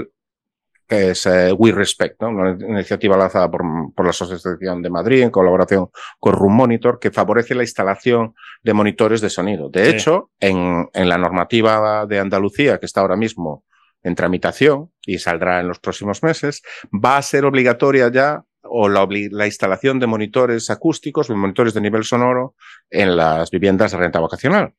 que 0.86 1.10
es 1.10 1.26
eh, 1.26 1.52
We 1.52 1.72
Respect, 1.72 2.22
una 2.22 2.50
iniciativa 2.50 3.16
lanzada 3.16 3.50
por, 3.50 3.62
por, 3.94 4.04
la 4.04 4.10
Asociación 4.10 4.82
de 4.82 4.90
Madrid 4.90 5.22
en 5.22 5.30
colaboración 5.30 5.88
con 6.18 6.34
Room 6.34 6.56
Monitor, 6.56 6.98
que 6.98 7.10
favorece 7.10 7.54
la 7.54 7.62
instalación 7.62 8.34
de 8.62 8.74
monitores 8.74 9.20
de 9.20 9.30
sonido. 9.30 9.70
De 9.70 9.88
hecho, 9.88 10.30
en, 10.40 10.88
en 10.92 11.08
la 11.08 11.16
normativa 11.16 12.04
de 12.06 12.18
Andalucía, 12.18 12.78
que 12.78 12.86
está 12.86 13.00
ahora 13.00 13.16
mismo 13.16 13.64
en 14.02 14.14
tramitación 14.14 14.90
y 15.06 15.18
saldrá 15.18 15.60
en 15.60 15.68
los 15.68 15.78
próximos 15.78 16.22
meses, 16.22 16.62
va 16.92 17.16
a 17.16 17.22
ser 17.22 17.44
obligatoria 17.44 18.10
ya 18.10 18.44
o 18.70 18.88
la, 18.88 19.06
la, 19.30 19.46
instalación 19.46 19.98
de 19.98 20.06
monitores 20.06 20.70
acústicos, 20.70 21.28
monitores 21.30 21.74
de 21.74 21.80
nivel 21.80 22.04
sonoro 22.04 22.54
en 22.88 23.16
las 23.16 23.50
viviendas 23.50 23.92
de 23.92 23.98
renta 23.98 24.20
vacacional. 24.20 24.72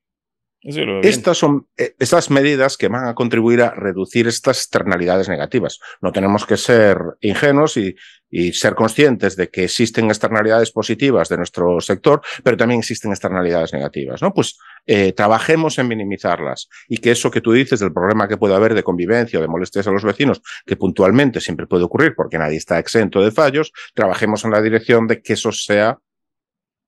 Estas 0.63 1.39
son 1.39 1.67
eh, 1.75 1.95
estas 1.97 2.29
medidas 2.29 2.77
que 2.77 2.87
van 2.87 3.07
a 3.07 3.15
contribuir 3.15 3.63
a 3.63 3.71
reducir 3.71 4.27
estas 4.27 4.59
externalidades 4.59 5.27
negativas. 5.27 5.79
No 6.01 6.11
tenemos 6.11 6.45
que 6.45 6.55
ser 6.55 6.99
ingenuos 7.19 7.77
y, 7.77 7.95
y, 8.29 8.53
ser 8.53 8.75
conscientes 8.75 9.35
de 9.35 9.49
que 9.49 9.63
existen 9.63 10.09
externalidades 10.09 10.71
positivas 10.71 11.29
de 11.29 11.37
nuestro 11.37 11.81
sector, 11.81 12.21
pero 12.43 12.57
también 12.57 12.79
existen 12.79 13.09
externalidades 13.09 13.73
negativas. 13.73 14.21
¿no? 14.21 14.35
Pues 14.35 14.59
eh, 14.85 15.13
trabajemos 15.13 15.79
en 15.79 15.87
minimizarlas 15.87 16.69
y 16.87 16.99
que 16.99 17.11
eso 17.11 17.31
que 17.31 17.41
tú 17.41 17.53
dices 17.53 17.79
del 17.79 17.91
problema 17.91 18.27
que 18.27 18.37
puede 18.37 18.53
haber 18.53 18.75
de 18.75 18.83
convivencia 18.83 19.39
o 19.39 19.41
de 19.41 19.47
molestias 19.47 19.87
a 19.87 19.91
los 19.91 20.03
vecinos, 20.03 20.43
que 20.67 20.75
puntualmente 20.75 21.41
siempre 21.41 21.65
puede 21.65 21.85
ocurrir 21.85 22.13
porque 22.15 22.37
nadie 22.37 22.57
está 22.57 22.77
exento 22.77 23.23
de 23.23 23.31
fallos, 23.31 23.71
trabajemos 23.95 24.45
en 24.45 24.51
la 24.51 24.61
dirección 24.61 25.07
de 25.07 25.23
que 25.23 25.33
eso 25.33 25.51
sea 25.51 25.97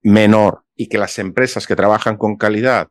menor 0.04 0.64
y 0.76 0.90
que 0.90 1.00
las 1.00 1.18
empresas 1.18 1.66
que 1.66 1.76
trabajan 1.76 2.18
con 2.18 2.38
calidad 2.38 2.90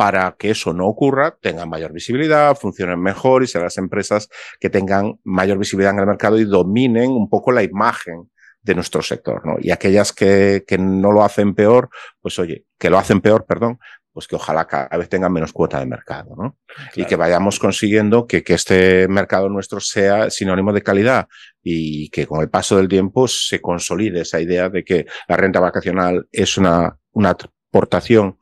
para 0.00 0.34
que 0.38 0.52
eso 0.52 0.72
no 0.72 0.86
ocurra, 0.86 1.36
tengan 1.42 1.68
mayor 1.68 1.92
visibilidad, 1.92 2.56
funcionen 2.56 2.98
mejor 3.02 3.42
y 3.42 3.46
sean 3.46 3.64
las 3.64 3.76
empresas 3.76 4.30
que 4.58 4.70
tengan 4.70 5.20
mayor 5.24 5.58
visibilidad 5.58 5.92
en 5.92 5.98
el 5.98 6.06
mercado 6.06 6.38
y 6.38 6.46
dominen 6.46 7.10
un 7.10 7.28
poco 7.28 7.52
la 7.52 7.62
imagen 7.62 8.30
de 8.62 8.74
nuestro 8.74 9.02
sector, 9.02 9.44
¿no? 9.44 9.56
Y 9.60 9.72
aquellas 9.72 10.14
que, 10.14 10.64
que 10.66 10.78
no 10.78 11.12
lo 11.12 11.22
hacen 11.22 11.54
peor, 11.54 11.90
pues 12.22 12.38
oye, 12.38 12.64
que 12.78 12.88
lo 12.88 12.96
hacen 12.96 13.20
peor, 13.20 13.44
perdón, 13.44 13.78
pues 14.10 14.26
que 14.26 14.36
ojalá 14.36 14.66
cada 14.66 14.88
vez 14.96 15.10
tengan 15.10 15.34
menos 15.34 15.52
cuota 15.52 15.78
de 15.78 15.84
mercado, 15.84 16.34
¿no? 16.34 16.56
Y 16.96 17.04
que 17.04 17.16
vayamos 17.16 17.58
consiguiendo 17.58 18.26
que, 18.26 18.42
que, 18.42 18.54
este 18.54 19.06
mercado 19.06 19.50
nuestro 19.50 19.80
sea 19.80 20.30
sinónimo 20.30 20.72
de 20.72 20.80
calidad 20.80 21.28
y 21.62 22.08
que 22.08 22.26
con 22.26 22.40
el 22.40 22.48
paso 22.48 22.78
del 22.78 22.88
tiempo 22.88 23.28
se 23.28 23.60
consolide 23.60 24.22
esa 24.22 24.40
idea 24.40 24.70
de 24.70 24.82
que 24.82 25.04
la 25.28 25.36
renta 25.36 25.60
vacacional 25.60 26.26
es 26.32 26.56
una, 26.56 26.96
una 27.12 27.36
aportación 27.70 28.38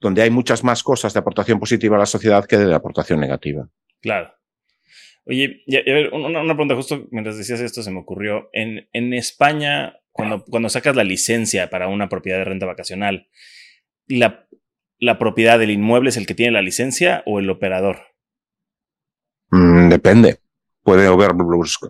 donde 0.00 0.22
hay 0.22 0.30
muchas 0.30 0.64
más 0.64 0.82
cosas 0.82 1.12
de 1.12 1.20
aportación 1.20 1.58
positiva 1.58 1.96
a 1.96 2.00
la 2.00 2.06
sociedad 2.06 2.44
que 2.46 2.56
de 2.56 2.74
aportación 2.74 3.20
negativa. 3.20 3.68
Claro. 4.00 4.32
Oye, 5.24 5.64
a 5.68 5.92
ver, 5.92 6.12
una, 6.12 6.54
pregunta, 6.54 6.76
justo 6.76 7.08
mientras 7.10 7.36
decías 7.36 7.60
esto 7.60 7.82
se 7.82 7.90
me 7.90 7.98
ocurrió. 7.98 8.48
En, 8.52 8.88
en 8.92 9.12
España, 9.12 9.98
cuando, 10.12 10.44
cuando 10.44 10.68
sacas 10.68 10.94
la 10.94 11.02
licencia 11.02 11.68
para 11.68 11.88
una 11.88 12.08
propiedad 12.08 12.38
de 12.38 12.44
renta 12.44 12.66
vacacional, 12.66 13.28
¿la, 14.06 14.46
¿la 14.98 15.18
propiedad 15.18 15.58
del 15.58 15.70
inmueble 15.70 16.10
es 16.10 16.16
el 16.16 16.26
que 16.26 16.34
tiene 16.34 16.52
la 16.52 16.62
licencia 16.62 17.22
o 17.26 17.40
el 17.40 17.50
operador? 17.50 17.98
Mm, 19.50 19.88
depende 19.88 20.38
puede 20.86 21.06
haber, 21.08 21.32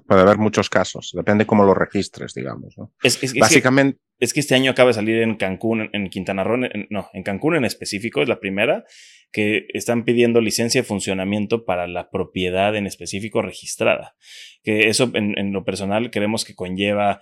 puede 0.07 0.21
haber 0.23 0.39
muchos 0.39 0.71
casos, 0.71 1.13
depende 1.15 1.47
cómo 1.47 1.65
lo 1.65 1.75
registres, 1.75 2.33
digamos. 2.33 2.75
¿no? 2.79 2.93
Es, 3.03 3.21
Básicamente. 3.39 4.01
Es 4.19 4.33
que, 4.33 4.41
este 4.41 4.55
año 4.55 4.71
acaba 4.71 4.89
de 4.89 4.95
salir 4.95 5.21
en 5.23 5.37
Cancún, 5.37 5.91
en 5.93 6.09
Quintana 6.09 6.45
Roo, 6.45 6.59
no, 6.91 7.09
en 7.13 7.23
Cancún 7.23 7.57
en 7.57 7.65
específico, 7.65 8.23
es 8.23 8.29
la 8.29 8.41
primera, 8.41 8.85
que 9.33 9.67
están 9.75 10.05
pidiendo 10.05 10.41
licencia 10.41 10.81
de 10.81 10.87
funcionamiento 10.87 11.65
para 11.65 11.87
la 11.87 12.11
propiedad 12.11 12.75
en 12.77 12.87
específico 12.87 13.43
registrada. 13.43 14.17
Que 14.63 14.89
eso 14.89 15.11
en, 15.15 15.39
en 15.39 15.53
lo 15.53 15.65
personal 15.65 16.11
creemos 16.11 16.45
que 16.45 16.55
conlleva 16.55 17.21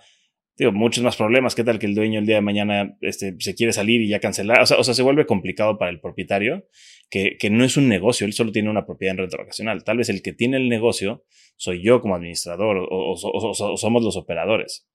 digo, 0.57 0.71
muchos 0.71 1.03
más 1.03 1.17
problemas. 1.17 1.55
¿Qué 1.55 1.63
tal 1.63 1.79
que 1.79 1.85
el 1.85 1.95
dueño 1.95 2.19
el 2.19 2.25
día 2.25 2.35
de 2.35 2.41
mañana 2.41 2.97
este, 3.01 3.35
se 3.39 3.55
quiere 3.55 3.73
salir 3.73 4.01
y 4.01 4.07
ya 4.07 4.19
cancelar? 4.19 4.61
O 4.61 4.65
sea, 4.65 4.77
o 4.77 4.83
sea, 4.83 4.93
se 4.93 5.03
vuelve 5.03 5.25
complicado 5.25 5.77
para 5.77 5.91
el 5.91 5.99
propietario, 5.99 6.67
que, 7.09 7.37
que 7.37 7.49
no 7.49 7.63
es 7.63 7.77
un 7.77 7.87
negocio, 7.87 8.25
él 8.25 8.33
solo 8.33 8.51
tiene 8.51 8.69
una 8.69 8.85
propiedad 8.85 9.13
en 9.13 9.17
renta 9.19 9.37
vacacional. 9.37 9.83
Tal 9.83 9.97
vez 9.97 10.09
el 10.09 10.21
que 10.21 10.33
tiene 10.33 10.57
el 10.57 10.69
negocio 10.69 11.25
soy 11.57 11.83
yo 11.83 12.01
como 12.01 12.15
administrador 12.15 12.77
o, 12.77 12.87
o, 12.89 13.77
somos 13.77 14.03
los 14.03 14.17
operadores. 14.17 14.87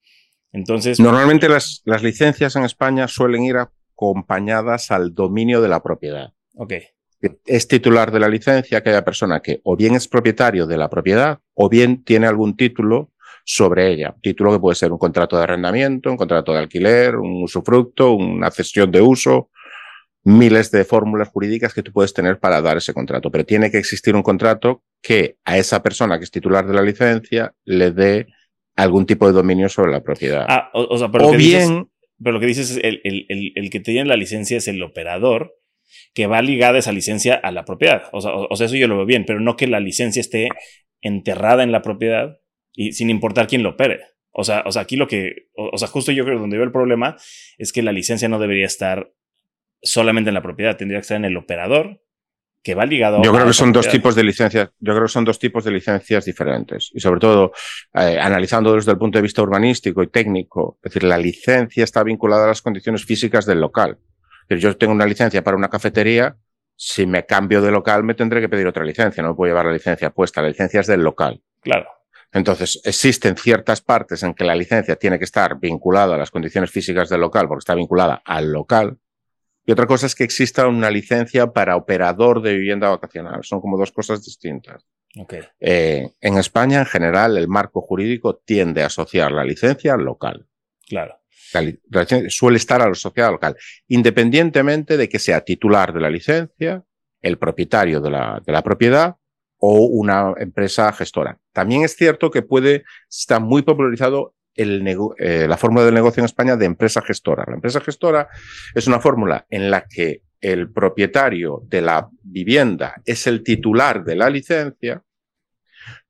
Entonces. 0.53 1.01
Normalmente 1.01 1.49
las, 1.49 1.83
las 1.85 2.03
licencias 2.03 2.57
en 2.57 2.65
España 2.65 3.09
suelen 3.09 3.45
ir 3.45 3.57
acompañadas 3.57 4.91
al 4.91 5.15
dominio 5.15 5.61
de 5.61 5.69
la 5.69 5.83
propiedad. 5.83 6.33
Ok. 6.55 6.75
Es 7.45 7.69
titular 7.69 8.11
de 8.11 8.21
la 8.21 8.29
licencia 8.29 8.79
aquella 8.79 9.05
persona 9.05 9.41
que 9.41 9.61
o 9.65 9.77
bien 9.77 9.95
es 9.95 10.09
propietario 10.09 10.67
de 10.67 10.79
la 10.79 10.89
propiedad 10.89 11.39
o 11.53 11.69
bien 11.69 12.03
tiene 12.03 12.27
algún 12.27 12.57
título 12.57 13.13
sobre 13.45 13.93
ella. 13.93 14.15
Título 14.23 14.53
que 14.53 14.59
puede 14.59 14.77
ser 14.77 14.91
un 14.93 14.99
contrato 14.99 15.37
de 15.37 15.43
arrendamiento, 15.43 16.11
un 16.11 16.17
contrato 16.17 16.53
de 16.53 16.61
alquiler, 16.61 17.17
un 17.17 17.43
usufructo, 17.43 18.13
una 18.13 18.51
cesión 18.51 18.91
de 18.91 19.03
uso, 19.03 19.51
miles 20.25 20.71
de 20.71 20.85
fórmulas 20.85 21.29
jurídicas 21.29 21.75
que 21.75 21.83
tú 21.83 21.93
puedes 21.93 22.15
tener 22.15 22.39
para 22.39 22.63
dar 22.63 22.79
ese 22.79 22.95
contrato. 22.95 23.31
Pero 23.31 23.45
tiene 23.45 23.71
que 23.71 23.79
existir 23.79 24.15
un 24.15 24.23
contrato 24.23 24.83
que 25.03 25.37
a 25.45 25.59
esa 25.59 25.83
persona 25.83 26.19
que 26.19 26.25
es 26.25 26.31
titular 26.31 26.67
de 26.67 26.75
la 26.75 26.83
licencia 26.83 27.55
le 27.65 27.91
dé 27.91 28.27
algún 28.83 29.07
tipo 29.07 29.27
de 29.27 29.33
dominio 29.33 29.69
sobre 29.69 29.93
la 29.93 30.03
propiedad. 30.03 30.47
Ah, 30.49 30.71
o, 30.75 30.97
sea, 30.99 31.11
pero 31.11 31.31
bien. 31.33 31.89
pero 32.23 32.33
lo 32.33 32.41
que 32.41 32.47
dices 32.47 32.71
es 32.71 32.81
el, 32.83 33.01
el, 33.05 33.53
el, 33.55 33.71
que 33.71 33.81
tiene 33.81 34.09
la 34.09 34.17
licencia 34.17 34.57
es 34.57 34.69
el 34.69 34.83
operador 34.83 35.55
que 36.15 36.27
va 36.27 36.43
ligada 36.43 36.79
esa 36.79 36.93
licencia 36.93 37.35
a 37.35 37.53
la 37.53 37.65
propiedad. 37.65 38.05
O 38.13 38.21
sea, 38.21 38.33
o 38.35 38.55
sea, 38.57 38.67
eso 38.67 38.77
yo 38.77 38.89
lo 38.89 38.97
veo 38.97 39.07
bien, 39.07 39.25
pero 39.27 39.41
no 39.41 39.57
que 39.57 39.67
la 39.67 39.81
licencia 39.81 40.21
esté 40.21 40.49
enterrada 41.01 41.63
en 41.63 41.73
la 41.73 41.83
propiedad 41.83 42.39
y 42.73 42.93
sin 42.93 43.11
importar 43.11 43.47
quién 43.47 43.63
lo 43.63 43.71
opere. 43.71 44.01
O 44.33 44.45
sea, 44.45 44.63
o 44.67 44.73
sea, 44.73 44.83
aquí 44.83 44.97
lo 44.97 45.09
que, 45.09 45.49
o, 45.55 45.77
sea, 45.77 45.89
justo 45.89 46.13
yo 46.13 46.25
creo 46.25 46.37
que 46.37 46.41
donde 46.43 46.57
veo 46.57 46.65
el 46.65 46.73
problema 46.73 47.17
es 47.59 47.73
que 47.73 47.83
la 47.83 47.93
licencia 47.93 48.29
no 48.29 48.39
debería 48.39 48.67
estar 48.67 49.13
solamente 49.83 50.31
en 50.31 50.35
la 50.35 50.43
propiedad, 50.43 50.77
tendría 50.77 50.99
que 50.99 51.03
estar 51.03 51.17
en 51.17 51.25
el 51.25 51.37
operador 51.37 52.03
que 52.63 52.75
va 52.75 52.85
ligado. 52.85 53.23
Yo 53.23 53.33
creo 53.33 53.47
que 53.47 53.53
son 53.53 53.73
dos 53.73 53.89
tipos 53.89 54.15
de 54.15 54.23
licencias. 54.23 54.71
Yo 54.79 54.93
creo 54.93 55.07
que 55.07 55.13
son 55.13 55.25
dos 55.25 55.39
tipos 55.39 55.65
de 55.65 55.71
licencias 55.71 56.25
diferentes 56.25 56.91
y 56.93 57.01
sobre 57.01 57.21
todo 57.21 57.53
eh, 57.95 58.19
analizando 58.21 58.75
desde 58.75 58.93
el 58.93 58.99
punto 58.99 59.19
de 59.19 59.23
vista 59.23 59.43
urbanístico 59.43 60.03
y 60.03 60.09
técnico, 60.09 60.79
es 60.83 60.93
decir, 60.93 61.05
la 61.05 61.19
licencia 61.19 61.85
está 61.85 62.03
vinculada 62.03 62.45
a 62.45 62.49
las 62.49 62.63
condiciones 62.63 63.05
físicas 63.05 63.47
del 63.47 63.61
local. 63.61 63.99
Yo 64.49 64.77
tengo 64.77 64.93
una 64.93 65.07
licencia 65.07 65.45
para 65.45 65.57
una 65.57 65.69
cafetería, 65.69 66.37
si 66.75 67.07
me 67.07 67.25
cambio 67.25 67.63
de 67.63 67.71
local 67.71 68.03
me 68.03 68.15
tendré 68.15 68.41
que 68.41 68.49
pedir 68.49 68.67
otra 68.67 68.85
licencia, 68.85 69.23
no 69.23 69.37
puedo 69.37 69.51
llevar 69.51 69.67
la 69.67 69.73
licencia 69.73 70.11
puesta, 70.11 70.43
la 70.43 70.49
licencia 70.49 70.81
es 70.81 70.87
del 70.87 71.03
local. 71.03 71.41
Claro. 71.61 71.89
Entonces, 72.33 72.81
existen 72.85 73.37
ciertas 73.37 73.81
partes 73.81 74.23
en 74.23 74.35
que 74.35 74.45
la 74.45 74.55
licencia 74.55 74.97
tiene 74.97 75.19
que 75.19 75.25
estar 75.25 75.59
vinculada 75.59 76.15
a 76.15 76.19
las 76.19 76.31
condiciones 76.31 76.71
físicas 76.71 77.09
del 77.09 77.21
local 77.21 77.49
porque 77.49 77.61
está 77.61 77.75
vinculada 77.75 78.23
al 78.25 78.53
local. 78.53 78.99
Y 79.67 79.73
otra 79.73 79.87
cosa 79.87 80.07
es 80.07 80.15
que 80.15 80.25
exista 80.25 80.67
una 80.67 80.91
licencia 80.91 81.53
para 81.53 81.77
operador 81.77 82.43
de 82.43 82.55
vivienda 82.55 82.89
vacacional. 82.89 83.45
Son 83.45 83.61
como 83.61 83.79
dos 83.79 83.93
cosas 83.93 84.25
distintas. 84.25 84.87
Okay. 85.17 85.43
Eh, 85.59 86.13
en 86.21 86.39
España, 86.39 86.81
en 86.81 86.87
general, 86.87 87.37
el 87.37 87.49
marco 87.49 87.81
jurídico 87.83 88.37
tiende 88.37 88.83
a 88.83 88.87
asociar 88.87 89.33
la 89.33 89.45
licencia 89.45 89.95
al 89.95 90.05
local. 90.05 90.47
Claro. 90.87 91.17
La, 91.53 92.07
suele 92.29 92.59
estar 92.59 92.81
asociada 92.81 93.29
al 93.29 93.35
local, 93.35 93.57
independientemente 93.89 94.97
de 94.97 95.09
que 95.09 95.19
sea 95.19 95.41
titular 95.41 95.93
de 95.93 96.01
la 96.01 96.11
licencia, 96.11 96.85
el 97.21 97.39
propietario 97.39 98.01
de 98.01 98.11
la, 98.11 98.41
de 98.45 98.53
la 98.53 98.63
propiedad 98.63 99.17
o 99.59 99.85
una 99.85 100.33
empresa 100.39 100.93
gestora. 100.93 101.39
También 101.53 101.83
es 101.83 101.97
cierto 101.97 102.31
que 102.31 102.43
puede 102.43 102.85
estar 103.09 103.41
muy 103.41 103.63
popularizado 103.63 104.35
eh, 104.55 105.47
la 105.49 105.57
fórmula 105.57 105.85
del 105.85 105.95
negocio 105.95 106.21
en 106.21 106.27
España 106.27 106.57
de 106.57 106.67
empresa 106.67 107.03
gestora. 107.03 107.45
La 107.47 107.55
empresa 107.55 107.81
gestora 107.81 108.29
es 108.75 108.87
una 108.87 109.01
fórmula 109.01 109.47
en 109.49 109.71
la 109.71 109.87
que 109.87 110.23
el 110.41 110.73
propietario 110.73 111.63
de 111.67 111.83
la 111.83 112.09
vivienda 112.23 113.01
es 113.05 113.27
el 113.27 113.43
titular 113.43 114.05
de 114.05 114.17
la 114.17 114.31
licencia, 114.31 115.03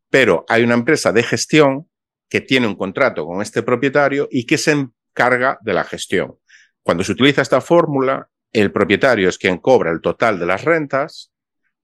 pero 0.09 0.45
hay 0.49 0.63
una 0.63 0.75
empresa 0.75 1.13
de 1.13 1.23
gestión 1.23 1.89
que 2.29 2.41
tiene 2.41 2.67
un 2.67 2.77
contrato 2.77 3.27
con 3.27 3.43
este 3.43 3.63
propietario 3.63 4.29
y 4.31 4.47
que 4.47 4.57
se 4.57 4.73
encarga 4.73 5.59
de 5.63 5.75
la 5.75 5.85
gestión. 5.85 6.37
Cuando 6.83 7.05
se 7.05 7.13
utiliza 7.13 7.43
esta 7.43 7.61
fórmula, 7.61 8.29
el 8.53 8.73
propietario 8.73 9.29
es 9.29 9.39
quien 9.39 9.59
cobra 9.59 9.91
el 9.91 10.01
total 10.01 10.39
de 10.39 10.47
las 10.47 10.65
rentas 10.65 11.33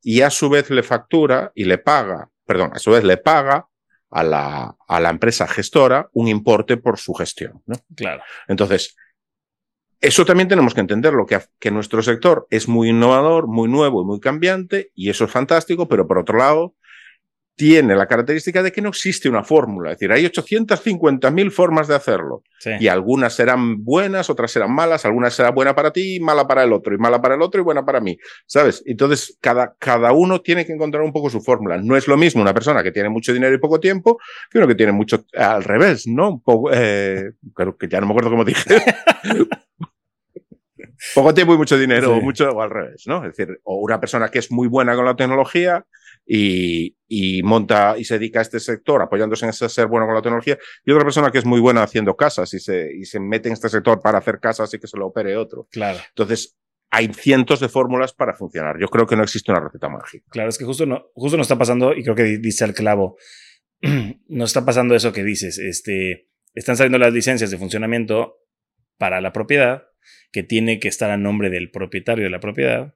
y 0.03 0.21
a 0.23 0.31
su 0.31 0.49
vez 0.49 0.71
le 0.71 0.83
factura 0.83 1.53
y 1.55 1.65
le 1.65 1.79
paga, 1.79 2.31
perdón, 2.45 2.71
a 2.73 2.79
su 2.79 2.93
vez 2.93 3.05
le 3.05 3.17
paga 3.17 3.69
a 4.11 4.23
la, 4.23 4.77
a 4.87 5.01
la 5.01 5.11
empresa 5.11 5.47
gestora 5.47 6.09
un 6.13 6.29
importe 6.29 6.77
por 6.77 6.99
su 6.99 7.15
gestión. 7.15 7.63
¿no? 7.67 7.77
Claro. 7.95 8.23
Entonces, 8.49 8.97
eso 10.01 10.25
también 10.25 10.49
tenemos 10.49 10.75
que 10.75 10.81
entenderlo, 10.81 11.27
que, 11.27 11.41
que 11.59 11.71
nuestro 11.71 12.03
sector 12.03 12.47
es 12.51 12.69
muy 12.69 12.91
innovador, 12.91 13.47
muy 13.47 13.69
nuevo 13.69 14.03
y 14.03 14.05
muy 14.05 14.21
cambiante, 14.21 14.91
y 14.95 15.11
eso 15.11 15.25
es 15.25 15.31
fantástico, 15.31 15.89
pero 15.89 16.07
por 16.07 16.19
otro 16.19 16.39
lado, 16.39 16.75
tiene 17.57 17.97
la 17.97 18.07
característica 18.07 18.63
de 18.63 18.71
que 18.71 18.83
no 18.83 18.91
existe 18.91 19.31
una 19.31 19.43
fórmula. 19.43 19.91
Es 19.91 19.99
decir, 19.99 20.13
hay 20.13 20.27
850.000 20.27 21.51
formas 21.51 21.89
de 21.89 21.95
hacerlo. 21.95 22.43
Y 22.81 22.89
algunas 22.89 23.35
serán 23.35 23.85
buenas, 23.85 24.29
otras 24.29 24.51
serán 24.51 24.75
malas, 24.75 25.07
algunas 25.07 25.35
serán 25.35 25.55
buena 25.55 25.75
para 25.75 25.93
ti, 25.93 26.21
mala 26.21 26.47
para 26.47 26.65
el 26.65 26.73
otro, 26.73 26.95
y 26.95 26.99
mala 26.99 27.23
para 27.23 27.35
el 27.35 27.43
otro 27.43 27.61
y 27.61 27.65
buena 27.65 27.85
para 27.85 28.01
mí. 28.01 28.19
¿Sabes? 28.45 28.83
Entonces, 28.87 29.39
cada, 29.41 29.75
cada 29.79 30.13
uno 30.13 30.43
tiene 30.43 30.67
que 30.67 30.73
encontrar 30.73 31.03
un 31.03 31.13
poco 31.13 31.31
su 31.31 31.41
fórmula. 31.41 31.79
No 31.79 31.97
es 31.97 32.09
lo 32.09 32.19
mismo 32.19 32.43
una 32.43 32.53
persona 32.53 32.83
que 32.83 32.93
tiene 32.93 33.09
mucho 33.09 33.33
dinero 33.33 33.55
y 33.55 33.59
poco 33.59 33.81
tiempo 33.81 34.19
que 34.51 34.59
uno 34.59 34.67
que 34.67 34.75
tiene 34.75 34.93
mucho 34.93 35.25
al 35.35 35.65
revés, 35.65 36.07
¿no? 36.07 36.29
Un 36.29 36.43
poco, 36.43 36.71
eh, 36.73 37.33
creo 37.55 37.77
que 37.77 37.89
ya 37.89 38.01
no 38.01 38.07
me 38.07 38.13
acuerdo 38.13 38.31
cómo 38.31 38.45
dije. 38.45 38.65
poco 41.15 41.33
tiempo 41.33 41.55
y 41.55 41.57
mucho 41.57 41.79
dinero, 41.79 42.17
o 42.17 42.21
mucho 42.21 42.51
o 42.51 42.61
al 42.61 42.71
revés, 42.71 43.05
¿no? 43.07 43.25
Es 43.25 43.37
decir, 43.37 43.61
o 43.65 43.77
una 43.77 43.99
persona 43.99 44.29
que 44.29 44.41
es 44.41 44.51
muy 44.51 44.69
buena 44.69 44.95
con 44.95 45.07
la 45.07 45.17
tecnología 45.17 45.87
y, 46.27 46.97
y, 47.07 47.43
monta 47.43 47.95
y 47.97 48.05
se 48.05 48.18
dedica 48.18 48.41
a 48.41 48.43
este 48.43 48.59
sector 48.59 49.01
apoyándose 49.01 49.45
en 49.45 49.51
ese 49.51 49.68
ser 49.68 49.87
bueno 49.87 50.07
con 50.07 50.14
la 50.14 50.22
tecnología, 50.22 50.59
y 50.85 50.91
otra 50.91 51.05
persona 51.05 51.31
que 51.31 51.39
es 51.39 51.45
muy 51.45 51.61
buena 51.61 51.83
haciendo 51.83 52.16
casas 52.16 52.53
y 52.55 52.59
se, 52.59 52.91
y 52.95 53.05
se 53.05 53.20
mete 53.20 53.49
en 53.49 53.55
este 53.55 53.68
sector 53.68 54.01
para 54.01 54.18
hacer 54.18 54.41
casas 54.41 54.72
y 54.74 54.79
que 54.79 54.89
se 54.89 54.99
lo 54.99 55.07
opere 55.07 55.37
otro. 55.37 55.68
Claro. 55.70 55.99
Entonces, 56.09 56.59
hay 56.91 57.12
cientos 57.12 57.61
de 57.61 57.68
fórmulas 57.68 58.12
para 58.12 58.35
funcionar. 58.35 58.79
Yo 58.81 58.89
creo 58.89 59.07
que 59.07 59.16
no 59.16 59.22
existe 59.22 59.53
una 59.53 59.61
receta 59.61 59.89
mágica. 59.89 60.27
Claro, 60.31 60.49
es 60.49 60.59
que 60.59 60.64
justo 60.64 60.87
no, 60.87 61.07
justo 61.14 61.37
nos 61.37 61.47
está 61.47 61.59
pasando, 61.59 61.95
y 61.95 62.03
creo 62.03 62.16
que 62.16 62.24
dice 62.39 62.64
el 62.64 62.74
clavo, 62.74 63.16
nos 64.29 64.51
está 64.51 64.64
pasando 64.64 64.95
eso 64.95 65.12
que 65.12 65.22
dices, 65.22 65.59
este, 65.59 66.29
están 66.55 66.77
saliendo 66.77 66.99
las 66.99 67.12
licencias 67.12 67.51
de 67.51 67.59
funcionamiento 67.59 68.39
para 68.99 69.20
la 69.20 69.33
propiedad, 69.33 69.85
que 70.33 70.43
tiene 70.43 70.79
que 70.79 70.89
estar 70.89 71.11
a 71.11 71.16
nombre 71.16 71.51
del 71.51 71.70
propietario 71.70 72.24
de 72.24 72.31
la 72.31 72.41
propiedad. 72.41 72.95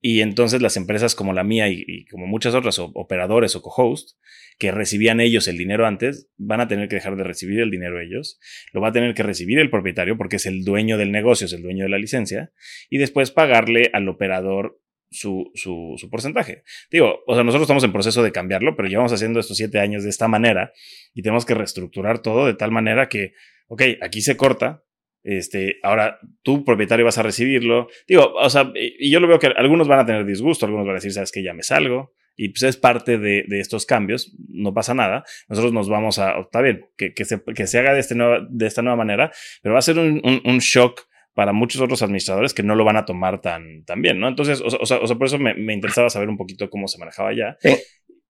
Y 0.00 0.20
entonces 0.20 0.62
las 0.62 0.76
empresas 0.76 1.14
como 1.14 1.32
la 1.32 1.42
mía 1.42 1.68
y, 1.68 2.04
como 2.06 2.26
muchas 2.26 2.54
otras, 2.54 2.78
operadores 2.78 3.56
o 3.56 3.62
co-host, 3.62 4.16
que 4.58 4.70
recibían 4.70 5.20
ellos 5.20 5.48
el 5.48 5.58
dinero 5.58 5.86
antes, 5.86 6.28
van 6.36 6.60
a 6.60 6.68
tener 6.68 6.88
que 6.88 6.96
dejar 6.96 7.16
de 7.16 7.24
recibir 7.24 7.60
el 7.60 7.70
dinero 7.70 8.00
ellos. 8.00 8.38
Lo 8.72 8.80
va 8.80 8.88
a 8.88 8.92
tener 8.92 9.14
que 9.14 9.22
recibir 9.22 9.58
el 9.58 9.70
propietario 9.70 10.16
porque 10.16 10.36
es 10.36 10.46
el 10.46 10.64
dueño 10.64 10.98
del 10.98 11.10
negocio, 11.10 11.46
es 11.46 11.52
el 11.52 11.62
dueño 11.62 11.84
de 11.84 11.90
la 11.90 11.98
licencia. 11.98 12.52
Y 12.90 12.98
después 12.98 13.30
pagarle 13.30 13.90
al 13.92 14.08
operador 14.08 14.80
su, 15.10 15.50
su, 15.54 15.94
su, 15.96 16.10
porcentaje. 16.10 16.62
Digo, 16.90 17.20
o 17.26 17.34
sea, 17.34 17.42
nosotros 17.42 17.62
estamos 17.62 17.84
en 17.84 17.92
proceso 17.92 18.22
de 18.22 18.32
cambiarlo, 18.32 18.76
pero 18.76 18.88
llevamos 18.88 19.12
haciendo 19.12 19.40
estos 19.40 19.56
siete 19.56 19.80
años 19.80 20.04
de 20.04 20.10
esta 20.10 20.28
manera 20.28 20.72
y 21.14 21.22
tenemos 21.22 21.46
que 21.46 21.54
reestructurar 21.54 22.20
todo 22.20 22.46
de 22.46 22.54
tal 22.54 22.70
manera 22.70 23.08
que, 23.08 23.32
ok, 23.68 23.82
aquí 24.02 24.20
se 24.20 24.36
corta, 24.36 24.84
este, 25.22 25.76
ahora 25.82 26.18
tú, 26.42 26.64
propietario, 26.64 27.04
vas 27.04 27.18
a 27.18 27.22
recibirlo. 27.22 27.88
Digo, 28.06 28.32
o 28.34 28.50
sea, 28.50 28.72
y 28.74 29.10
yo 29.10 29.20
lo 29.20 29.28
veo 29.28 29.38
que 29.38 29.48
algunos 29.48 29.88
van 29.88 30.00
a 30.00 30.06
tener 30.06 30.24
disgusto, 30.24 30.66
algunos 30.66 30.86
van 30.86 30.94
a 30.94 30.98
decir, 30.98 31.12
sabes 31.12 31.32
que 31.32 31.42
ya 31.42 31.54
me 31.54 31.62
salgo. 31.62 32.14
Y 32.40 32.50
pues 32.50 32.62
es 32.62 32.76
parte 32.76 33.18
de, 33.18 33.44
estos 33.50 33.84
cambios, 33.84 34.32
no 34.48 34.72
pasa 34.72 34.94
nada. 34.94 35.24
Nosotros 35.48 35.72
nos 35.72 35.88
vamos 35.88 36.20
a, 36.20 36.38
está 36.38 36.62
bien, 36.62 36.86
que, 36.96 37.12
que, 37.12 37.24
se, 37.24 37.42
que 37.42 37.66
se 37.66 37.80
haga 37.80 37.94
de, 37.94 38.00
este 38.00 38.14
nueva, 38.14 38.46
de 38.48 38.66
esta 38.66 38.80
nueva 38.80 38.96
manera, 38.96 39.32
pero 39.60 39.72
va 39.72 39.80
a 39.80 39.82
ser 39.82 39.98
un, 39.98 40.22
un, 40.22 40.58
shock 40.60 41.08
para 41.34 41.52
muchos 41.52 41.80
otros 41.80 42.00
administradores 42.00 42.54
que 42.54 42.62
no 42.62 42.76
lo 42.76 42.84
van 42.84 42.96
a 42.96 43.04
tomar 43.04 43.40
tan, 43.40 43.84
tan 43.84 44.02
bien, 44.02 44.20
¿no? 44.20 44.28
Entonces, 44.28 44.60
o, 44.60 44.86
sea, 44.86 44.98
o 44.98 45.06
sea, 45.08 45.16
por 45.16 45.26
eso 45.26 45.38
me, 45.38 45.74
interesaba 45.74 46.10
saber 46.10 46.28
un 46.28 46.36
poquito 46.36 46.70
cómo 46.70 46.86
se 46.86 46.98
manejaba 46.98 47.32
ya. 47.34 47.56
Eh, 47.64 47.82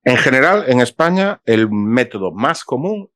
en 0.04 0.16
general, 0.16 0.64
en 0.68 0.80
España, 0.80 1.42
el 1.44 1.70
método 1.70 2.32
más 2.32 2.64
común 2.64 3.10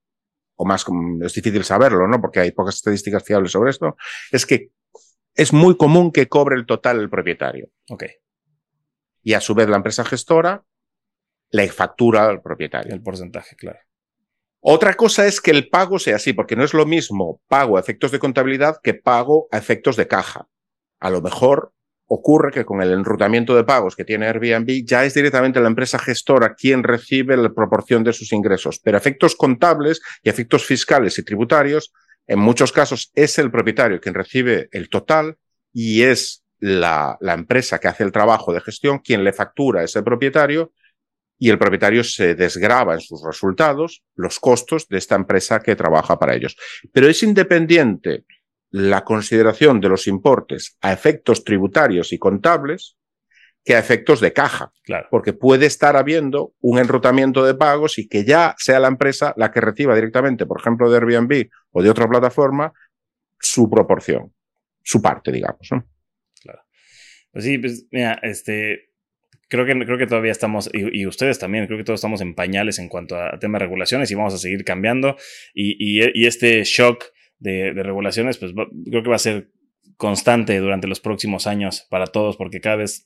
o 0.57 0.65
más, 0.65 0.85
es 1.23 1.35
difícil 1.35 1.65
saberlo, 1.65 2.07
¿no? 2.07 2.21
Porque 2.21 2.41
hay 2.41 2.53
pocas 2.53 2.77
estadísticas 2.77 3.25
fiables 3.25 3.53
sobre 3.53 3.71
esto, 3.71 3.97
es 4.31 4.47
que 4.47 4.71
es 5.35 5.53
muy 5.53 5.77
común 5.77 6.13
que 6.13 6.29
cobre 6.29 6.57
el 6.57 6.67
total 6.67 7.01
el 7.01 7.11
propietario. 7.11 7.69
Ok. 7.91 8.05
Y 9.23 9.35
a 9.35 9.41
su 9.41 9.55
vez 9.55 9.69
la 9.69 9.77
empresa 9.77 10.05
gestora 10.05 10.65
le 11.51 11.69
factura 11.69 12.29
al 12.29 12.43
propietario. 12.43 12.95
El 12.95 13.03
porcentaje, 13.03 13.57
claro. 13.57 13.79
Otra 14.61 14.95
cosa 14.95 15.27
es 15.27 15.41
que 15.41 15.51
el 15.51 15.69
pago 15.69 15.99
sea 15.99 16.17
así, 16.17 16.33
porque 16.33 16.55
no 16.55 16.65
es 16.65 16.73
lo 16.73 16.87
mismo 16.87 17.41
pago 17.49 17.77
a 17.77 17.81
efectos 17.81 18.13
de 18.13 18.21
contabilidad 18.21 18.77
que 18.83 18.95
pago 18.95 19.49
a 19.51 19.59
efectos 19.59 19.97
de 19.97 20.07
caja. 20.07 20.49
A 21.01 21.11
lo 21.11 21.21
mejor 21.21 21.73
ocurre 22.15 22.51
que 22.51 22.67
con 22.67 22.83
el 22.83 22.93
enrutamiento 22.93 23.57
de 23.57 23.65
pagos 23.65 23.97
que 23.97 24.05
tiene 24.05 24.27
Airbnb 24.27 24.85
ya 24.85 25.03
es 25.07 25.15
directamente 25.15 25.61
la 25.61 25.69
empresa 25.69 25.99
gestora 25.99 26.55
quien 26.55 26.83
recibe 26.83 27.39
la 27.39 27.55
proporción 27.55 28.05
de 28.05 28.13
sus 28.13 28.35
ingresos, 28.35 28.79
pero 28.81 28.99
efectos 28.99 29.35
contables 29.35 30.03
y 30.23 30.29
efectos 30.29 30.67
fiscales 30.67 31.19
y 31.19 31.25
tributarios, 31.25 31.91
en 32.27 32.39
muchos 32.39 32.71
casos 32.71 33.11
es 33.15 33.39
el 33.39 33.51
propietario 33.51 33.99
quien 33.99 34.15
recibe 34.15 34.69
el 34.73 34.91
total 34.91 35.39
y 35.73 36.03
es 36.03 36.45
la, 36.59 37.17
la 37.23 37.33
empresa 37.33 37.79
que 37.79 37.89
hace 37.89 38.05
el 38.05 38.13
trabajo 38.13 38.53
de 38.53 38.61
gestión 38.61 38.99
quien 38.99 39.25
le 39.25 39.33
factura 39.33 39.81
a 39.81 39.85
ese 39.85 40.03
propietario 40.03 40.75
y 41.39 41.49
el 41.49 41.59
propietario 41.59 42.05
se 42.05 42.35
desgraba 42.35 42.93
en 42.93 43.01
sus 43.01 43.25
resultados 43.25 44.05
los 44.17 44.39
costos 44.39 44.87
de 44.89 44.99
esta 44.99 45.15
empresa 45.15 45.61
que 45.61 45.77
trabaja 45.77 46.19
para 46.19 46.35
ellos. 46.35 46.59
Pero 46.93 47.09
es 47.09 47.23
independiente 47.23 48.27
la 48.73 49.05
consideración 49.05 49.81
de 49.81 49.91
los 49.91 50.07
importes 50.07 50.79
a 50.81 50.93
efectos 50.93 51.45
tributarios 51.45 52.13
y 52.13 52.19
contables 52.19 52.97
que 53.65 53.77
a 53.77 53.79
efectos 53.79 54.21
de 54.21 54.33
caja. 54.33 54.73
Claro. 54.83 55.07
Porque 55.11 55.35
puede 55.35 55.67
estar 55.67 55.97
habiendo 55.97 56.55
un 56.61 56.79
enrutamiento 56.79 57.45
de 57.45 57.55
pagos 57.55 57.99
y 57.99 58.09
que 58.09 58.25
ya 58.25 58.55
sea 58.59 58.81
la 58.81 58.89
empresa 58.89 59.35
la 59.37 59.53
que 59.53 59.61
reciba 59.61 59.95
directamente, 59.95 60.47
por 60.47 60.59
ejemplo, 60.59 60.91
de 60.91 60.97
Airbnb 60.97 61.49
o 61.71 61.83
de 61.83 61.91
otra 61.91 62.09
plataforma, 62.09 62.73
su 63.39 63.71
proporción, 63.71 64.33
su 64.83 65.03
parte, 65.03 65.31
digamos. 65.31 65.69
¿no? 65.71 65.87
Claro. 66.41 66.63
Pues 67.31 67.45
sí, 67.45 67.59
pues 67.59 67.87
mira, 67.91 68.19
este, 68.23 68.91
creo 69.49 69.67
que, 69.67 69.79
creo 69.85 69.99
que 69.99 70.07
todavía 70.07 70.33
estamos, 70.33 70.71
y, 70.73 71.03
y, 71.03 71.07
ustedes 71.07 71.39
también, 71.39 71.67
creo 71.67 71.79
que 71.79 71.85
todos 71.85 71.99
estamos 71.99 72.23
en 72.23 72.35
pañales 72.35 72.79
en 72.79 72.89
cuanto 72.89 73.17
a, 73.17 73.39
temas 73.39 73.61
de 73.61 73.67
regulaciones 73.67 74.11
y 74.11 74.15
vamos 74.15 74.33
a 74.33 74.39
seguir 74.39 74.65
cambiando. 74.65 75.17
Y, 75.53 75.77
y, 75.79 76.11
y 76.15 76.27
este 76.27 76.65
shock 76.65 77.05
de, 77.43 77.73
regulaciones, 77.73 78.39
pues 78.39 78.53
creo 78.53 79.03
que 79.03 79.09
va 79.09 79.17
a 79.17 79.21
ser 79.21 79.51
constante 79.97 80.59
durante 80.59 80.89
los 80.89 81.01
próximos 81.01 81.47
años 81.47 81.87
para 81.91 82.07
todos, 82.07 82.37
porque 82.37 82.61
cada 82.61 82.77
vez 82.77 83.05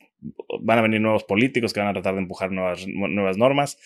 van 0.61 0.79
a 0.79 0.83
venir 0.83 1.01
nuevos 1.01 1.25
políticos 1.25 1.73
que 1.73 1.81
van 1.81 1.89
a 1.89 1.93
tratar 1.93 2.15
de 2.15 2.21
empujar 2.23 2.53
nuevas, 2.53 2.87
nuevas 2.87 3.37
normas. 3.37 3.79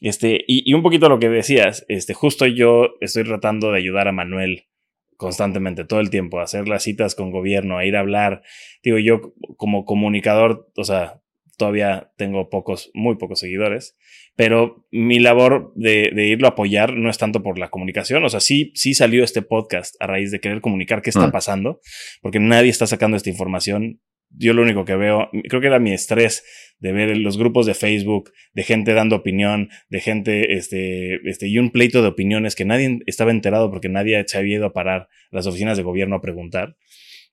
Este, 0.00 0.44
y, 0.46 0.68
y, 0.68 0.74
un 0.74 0.82
poquito 0.82 1.08
lo 1.08 1.18
que 1.18 1.28
decías, 1.28 1.84
este, 1.88 2.14
justo 2.14 2.46
yo 2.46 2.94
estoy 3.00 3.24
tratando 3.24 3.72
de 3.72 3.78
ayudar 3.78 4.06
a 4.06 4.12
Manuel 4.12 4.68
constantemente, 5.16 5.84
todo 5.84 5.98
el 5.98 6.10
tiempo, 6.10 6.38
a 6.38 6.44
hacer 6.44 6.68
las 6.68 6.84
citas 6.84 7.16
con 7.16 7.32
gobierno, 7.32 7.76
a 7.76 7.84
ir 7.84 7.96
a 7.96 8.00
hablar. 8.00 8.42
Digo, 8.84 8.98
yo 8.98 9.34
como 9.56 9.84
comunicador, 9.84 10.70
o 10.76 10.84
sea, 10.84 11.20
todavía 11.58 12.12
tengo 12.16 12.48
pocos, 12.48 12.90
muy 12.94 13.16
pocos 13.16 13.40
seguidores, 13.40 13.96
pero 14.36 14.86
mi 14.90 15.18
labor 15.18 15.72
de, 15.74 16.10
de, 16.14 16.26
irlo 16.28 16.46
a 16.46 16.50
apoyar 16.50 16.94
no 16.94 17.10
es 17.10 17.18
tanto 17.18 17.42
por 17.42 17.58
la 17.58 17.68
comunicación, 17.68 18.24
o 18.24 18.28
sea, 18.30 18.40
sí, 18.40 18.70
sí 18.74 18.94
salió 18.94 19.24
este 19.24 19.42
podcast 19.42 19.96
a 20.00 20.06
raíz 20.06 20.30
de 20.30 20.40
querer 20.40 20.60
comunicar 20.60 21.02
qué 21.02 21.10
está 21.10 21.26
mm. 21.26 21.32
pasando, 21.32 21.80
porque 22.22 22.40
nadie 22.40 22.70
está 22.70 22.86
sacando 22.86 23.16
esta 23.16 23.28
información. 23.28 24.00
Yo 24.30 24.52
lo 24.52 24.62
único 24.62 24.84
que 24.84 24.94
veo, 24.94 25.30
creo 25.48 25.60
que 25.60 25.66
era 25.66 25.78
mi 25.78 25.92
estrés 25.92 26.44
de 26.78 26.92
ver 26.92 27.16
los 27.16 27.38
grupos 27.38 27.66
de 27.66 27.74
Facebook, 27.74 28.30
de 28.52 28.62
gente 28.62 28.92
dando 28.92 29.16
opinión, 29.16 29.70
de 29.88 30.00
gente, 30.00 30.54
este, 30.54 31.16
este, 31.28 31.48
y 31.48 31.58
un 31.58 31.70
pleito 31.70 32.02
de 32.02 32.08
opiniones 32.08 32.54
que 32.54 32.66
nadie 32.66 33.00
estaba 33.06 33.30
enterado 33.30 33.70
porque 33.70 33.88
nadie 33.88 34.22
se 34.26 34.38
había 34.38 34.56
ido 34.56 34.66
a 34.66 34.72
parar 34.72 35.08
las 35.30 35.46
oficinas 35.46 35.76
de 35.76 35.82
gobierno 35.82 36.16
a 36.16 36.20
preguntar. 36.20 36.76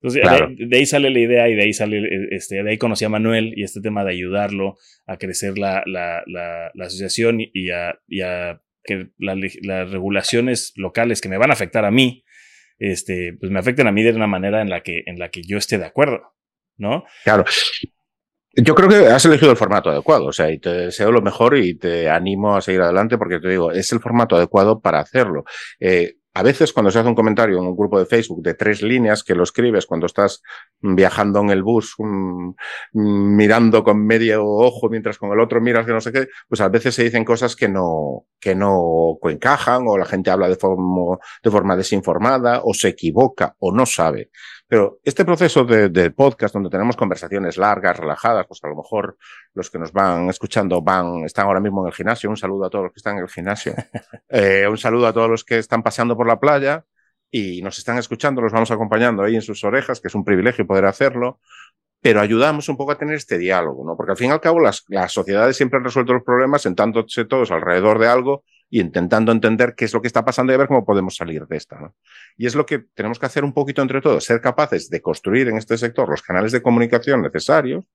Entonces, 0.02 0.22
claro. 0.22 0.50
de, 0.50 0.68
de, 0.68 0.78
ahí 0.78 0.86
sale 0.86 1.10
la 1.10 1.20
idea 1.20 1.50
y 1.50 1.56
de 1.56 1.64
ahí 1.64 1.74
sale, 1.74 2.08
este, 2.32 2.64
de 2.64 2.70
ahí 2.70 2.78
conocí 2.78 3.06
a 3.06 3.10
Manuel 3.10 3.54
y 3.56 3.64
este 3.64 3.82
tema 3.82 4.04
de 4.04 4.12
ayudarlo 4.12 4.78
a 5.08 5.18
crecer 5.18 5.58
la, 5.58 5.84
la, 5.86 6.22
la, 6.28 6.72
la 6.74 6.86
asociación 6.86 7.40
y 7.40 7.72
a, 7.72 8.00
y 8.08 8.22
a 8.22 8.62
que 8.84 9.10
la, 9.18 9.36
las 9.64 9.90
regulaciones 9.90 10.74
locales 10.76 11.22
que 11.22 11.30
me 11.30 11.38
van 11.38 11.50
a 11.50 11.54
afectar 11.54 11.86
a 11.86 11.92
mí, 11.92 12.24
este, 12.78 13.34
pues 13.40 13.52
me 13.52 13.60
afecten 13.60 13.88
a 13.88 13.92
mí 13.92 14.04
de 14.04 14.12
una 14.12 14.28
manera 14.28 14.62
en 14.62 14.70
la 14.70 14.82
que, 14.82 15.04
en 15.06 15.18
la 15.18 15.30
que 15.30 15.42
yo 15.44 15.58
esté 15.58 15.78
de 15.78 15.86
acuerdo, 15.86 16.22
¿no? 16.78 17.04
Claro. 17.24 17.46
Yo 18.58 18.74
creo 18.74 18.88
que 18.88 19.08
has 19.08 19.26
elegido 19.26 19.52
el 19.52 19.58
formato 19.58 19.90
adecuado, 19.90 20.28
o 20.28 20.32
sea, 20.32 20.50
y 20.50 20.60
te 20.60 20.70
deseo 20.70 21.12
lo 21.12 21.22
mejor 21.22 21.58
y 21.58 21.78
te 21.78 22.10
animo 22.10 22.56
a 22.56 22.62
seguir 22.62 22.82
adelante 22.82 23.18
porque 23.18 23.40
te 23.40 23.50
digo, 23.50 23.72
es 23.72 23.92
el 23.92 24.00
formato 24.00 24.38
adecuado 24.38 24.80
para 24.80 25.00
hacerlo. 25.00 25.44
Eh, 25.80 26.16
a 26.36 26.44
veces 26.44 26.74
cuando 26.74 26.92
se 26.92 27.00
hace 27.00 27.08
un 27.08 27.16
comentario 27.16 27.58
en 27.58 27.66
un 27.66 27.78
grupo 27.78 27.98
de 27.98 28.06
Facebook 28.06 28.44
de 28.44 28.56
tres 28.56 28.82
líneas 28.82 29.24
que 29.24 29.36
lo 29.36 29.44
escribes 29.44 29.86
cuando 29.86 30.06
estás 30.06 30.42
viajando 30.82 31.40
en 31.40 31.50
el 31.50 31.64
bus, 31.64 31.96
mm, 31.98 32.52
mirando 32.92 33.86
con 33.86 34.06
medio 34.06 34.46
ojo 34.46 34.90
mientras 34.90 35.18
con 35.18 35.32
el 35.32 35.40
otro 35.40 35.62
miras 35.62 35.86
que 35.86 35.94
no 35.94 36.02
sé 36.02 36.12
qué, 36.12 36.28
pues 36.50 36.60
a 36.60 36.68
veces 36.68 36.94
se 36.94 37.06
dicen 37.06 37.24
cosas 37.24 37.56
que 37.56 37.70
no, 37.70 38.26
que 38.38 38.54
no 38.54 39.18
encajan 39.24 39.84
o 39.88 39.98
la 39.98 40.06
gente 40.06 40.30
habla 40.30 40.50
de 40.50 40.58
forma, 40.58 41.18
de 41.42 41.52
forma 41.52 41.78
desinformada 41.78 42.62
o 42.66 42.74
se 42.74 42.90
equivoca 42.90 43.56
o 43.60 43.72
no 43.72 43.86
sabe. 43.86 44.30
Pero 44.68 45.00
este 45.04 45.26
proceso 45.26 45.64
de, 45.64 46.12
podcast 46.12 46.54
donde 46.54 46.70
tenemos 46.70 46.96
conversaciones 46.96 47.58
largas, 47.58 47.98
relajadas, 47.98 48.48
pues 48.48 48.64
a 48.64 48.68
lo 48.68 48.76
mejor 48.76 49.18
los 49.54 49.70
que 49.70 49.78
nos 49.78 49.92
van 49.92 50.30
escuchando 50.30 50.82
van, 50.82 51.24
están 51.24 51.46
ahora 51.46 51.60
mismo 51.60 51.84
en 51.84 51.88
el 51.88 51.94
gimnasio. 51.94 52.30
Un 52.30 52.38
saludo 52.38 52.66
a 52.66 52.70
todos 52.70 52.86
los 52.86 52.94
que 52.94 53.00
están 53.00 53.18
en 53.18 53.24
el 53.24 53.30
gimnasio. 53.30 53.74
Eh, 54.30 54.68
un 54.68 54.78
saludo 54.78 55.08
a 55.08 55.14
todos 55.14 55.30
los 55.30 55.44
que 55.44 55.60
están 55.60 55.84
paseando 55.84 56.18
por 56.18 56.28
la 56.28 56.40
playa 56.40 56.84
y 57.32 57.62
nos 57.62 57.78
están 57.78 57.98
escuchando, 57.98 58.42
los 58.42 58.52
vamos 58.52 58.72
acompañando 58.72 59.24
ahí 59.24 59.36
en 59.36 59.42
sus 59.42 59.64
orejas, 59.64 60.02
que 60.02 60.08
es 60.08 60.16
un 60.16 60.26
privilegio 60.26 60.66
poder 60.68 60.86
hacerlo 60.86 61.40
pero 62.06 62.22
ayudamos 62.22 62.70
un 62.70 62.78
poco 62.78 62.92
a 62.92 63.00
tener 63.00 63.16
este 63.16 63.40
diálogo, 63.40 63.84
¿no? 63.84 63.98
Porque 63.98 64.12
al 64.12 64.18
fin 64.18 64.30
y 64.30 64.32
al 64.32 64.40
cabo 64.40 64.60
las, 64.60 64.84
las 64.90 65.12
sociedades 65.12 65.58
siempre 65.58 65.78
han 65.78 65.84
resuelto 65.84 66.14
los 66.14 66.22
problemas 66.22 66.62
sentándose 66.62 67.26
todos 67.26 67.50
alrededor 67.50 67.98
de 67.98 68.08
algo 68.08 68.44
y 68.70 68.82
intentando 68.82 69.32
entender 69.32 69.76
qué 69.76 69.86
es 69.86 69.94
lo 69.94 70.02
que 70.02 70.08
está 70.08 70.26
pasando 70.26 70.54
y 70.54 70.58
ver 70.58 70.68
cómo 70.68 70.86
podemos 70.86 71.16
salir 71.16 71.46
de 71.48 71.58
esta. 71.58 71.94
Y 72.38 72.46
es 72.46 72.56
lo 72.56 72.66
que 72.66 72.80
tenemos 72.94 73.20
que 73.20 73.26
hacer 73.26 73.44
un 73.44 73.54
poquito 73.54 73.82
entre 73.82 74.02
todos, 74.02 74.24
ser 74.24 74.42
capaces 74.42 74.90
de 74.90 75.02
construir 75.02 75.48
en 75.48 75.58
este 75.58 75.78
sector 75.78 76.10
los 76.10 76.22
canales 76.22 76.52
de 76.52 76.62
comunicación 76.62 77.22
necesarios 77.22 77.86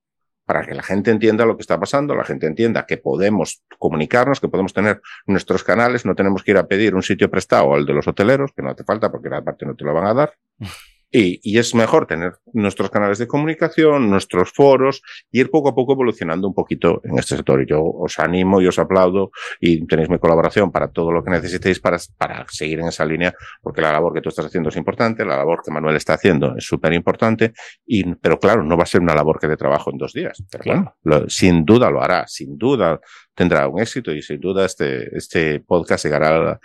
para 0.44 0.66
que 0.66 0.74
la 0.74 0.82
gente 0.82 1.12
entienda 1.12 1.46
lo 1.46 1.56
que 1.56 1.60
está 1.60 1.78
pasando, 1.78 2.14
la 2.16 2.24
gente 2.24 2.46
entienda 2.46 2.84
que 2.84 2.96
podemos 2.96 3.62
comunicarnos, 3.78 4.40
que 4.40 4.48
podemos 4.48 4.72
tener 4.72 5.00
nuestros 5.26 5.62
canales, 5.62 6.04
no 6.04 6.16
tenemos 6.16 6.42
que 6.42 6.50
ir 6.50 6.56
a 6.56 6.66
pedir 6.66 6.94
un 6.96 7.04
sitio 7.04 7.30
prestado 7.30 7.74
al 7.74 7.86
de 7.86 7.92
los 7.92 8.08
hoteleros, 8.08 8.50
que 8.52 8.62
no 8.62 8.70
hace 8.70 8.82
falta 8.82 9.12
porque 9.12 9.28
la 9.28 9.42
parte 9.42 9.64
no 9.64 9.76
te 9.76 9.84
lo 9.84 9.94
van 9.94 10.06
a 10.06 10.14
dar. 10.14 10.34
Y, 11.12 11.40
y, 11.42 11.58
es 11.58 11.74
mejor 11.74 12.06
tener 12.06 12.34
nuestros 12.52 12.88
canales 12.90 13.18
de 13.18 13.26
comunicación, 13.26 14.08
nuestros 14.08 14.52
foros, 14.52 15.02
y 15.30 15.40
ir 15.40 15.50
poco 15.50 15.70
a 15.70 15.74
poco 15.74 15.94
evolucionando 15.94 16.46
un 16.46 16.54
poquito 16.54 17.00
en 17.04 17.18
este 17.18 17.36
sector. 17.36 17.60
Y 17.62 17.66
yo 17.66 17.82
os 17.82 18.18
animo 18.18 18.60
y 18.60 18.66
os 18.68 18.78
aplaudo 18.78 19.32
y 19.60 19.84
tenéis 19.86 20.08
mi 20.08 20.18
colaboración 20.18 20.70
para 20.70 20.88
todo 20.88 21.10
lo 21.10 21.24
que 21.24 21.30
necesitéis 21.30 21.80
para, 21.80 21.98
para 22.16 22.46
seguir 22.48 22.80
en 22.80 22.86
esa 22.86 23.04
línea, 23.04 23.34
porque 23.60 23.80
la 23.80 23.92
labor 23.92 24.14
que 24.14 24.20
tú 24.20 24.28
estás 24.28 24.46
haciendo 24.46 24.68
es 24.68 24.76
importante, 24.76 25.24
la 25.24 25.36
labor 25.36 25.62
que 25.64 25.72
Manuel 25.72 25.96
está 25.96 26.14
haciendo 26.14 26.54
es 26.56 26.64
súper 26.64 26.92
importante, 26.92 27.52
y, 27.84 28.14
pero 28.14 28.38
claro, 28.38 28.62
no 28.62 28.76
va 28.76 28.84
a 28.84 28.86
ser 28.86 29.00
una 29.00 29.14
labor 29.14 29.38
que 29.40 29.48
de 29.48 29.56
trabajo 29.56 29.90
en 29.90 29.98
dos 29.98 30.12
días. 30.12 30.42
Pero 30.50 30.64
claro, 30.64 30.96
lo, 31.02 31.28
sin 31.28 31.64
duda 31.64 31.90
lo 31.90 32.02
hará, 32.02 32.26
sin 32.28 32.56
duda 32.56 33.00
tendrá 33.34 33.66
un 33.68 33.80
éxito 33.80 34.12
y 34.12 34.22
sin 34.22 34.38
duda 34.38 34.66
este, 34.66 35.16
este 35.16 35.60
podcast 35.60 36.04
llegará 36.04 36.52
a, 36.52 36.60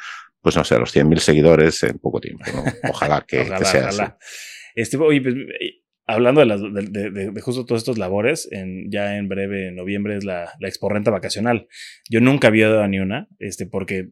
pues 0.45 0.55
no 0.55 0.63
sé, 0.63 0.75
a 0.75 0.77
los 0.77 0.95
100.000 0.95 1.17
seguidores 1.17 1.81
en 1.81 1.97
poco 1.97 2.21
tiempo. 2.21 2.45
Ojalá 2.87 3.25
que, 3.27 3.45
sea 3.45 3.87
así. 3.87 4.03
Este, 4.75 4.95
oye, 4.97 5.19
pues, 5.19 5.33
eh, 5.33 5.81
hablando 6.05 6.39
de, 6.41 6.45
las, 6.45 6.61
de, 6.61 7.09
de, 7.09 7.41
justo 7.41 7.65
todos 7.65 7.81
estos 7.81 7.97
labores, 7.97 8.47
en, 8.51 8.91
ya 8.91 9.17
en 9.17 9.27
breve, 9.27 9.69
en 9.69 9.75
noviembre, 9.75 10.17
es 10.17 10.23
la, 10.23 10.51
la 10.59 10.67
exporrenta 10.67 11.09
vacacional. 11.09 11.67
Yo 12.11 12.21
nunca 12.21 12.49
había 12.49 12.69
dado 12.69 12.87
ni 12.87 12.99
una, 12.99 13.27
este, 13.39 13.65
porque 13.65 14.09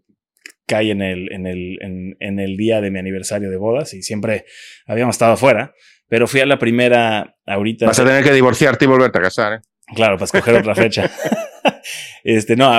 cae 0.65 0.89
en 0.89 1.03
el, 1.03 1.31
en, 1.31 1.45
el, 1.45 1.77
en, 1.81 2.17
en, 2.19 2.39
el 2.39 2.57
día 2.57 2.81
de 2.81 2.89
mi 2.89 2.97
aniversario 2.97 3.51
de 3.51 3.57
bodas 3.57 3.93
y 3.93 4.01
siempre 4.01 4.45
habíamos 4.87 5.13
estado 5.13 5.33
afuera, 5.33 5.75
pero 6.07 6.25
fui 6.25 6.39
a 6.39 6.47
la 6.47 6.57
primera 6.57 7.35
ahorita. 7.45 7.85
Vas 7.85 7.99
a 7.99 8.05
tener 8.05 8.23
que 8.23 8.33
divorciarte 8.33 8.85
y 8.85 8.87
volverte 8.87 9.19
a 9.19 9.21
casar, 9.21 9.53
¿eh? 9.53 9.61
Claro, 9.93 10.15
para 10.15 10.25
escoger 10.25 10.55
otra 10.55 10.73
fecha. 10.73 11.11
este, 12.23 12.55
no, 12.55 12.71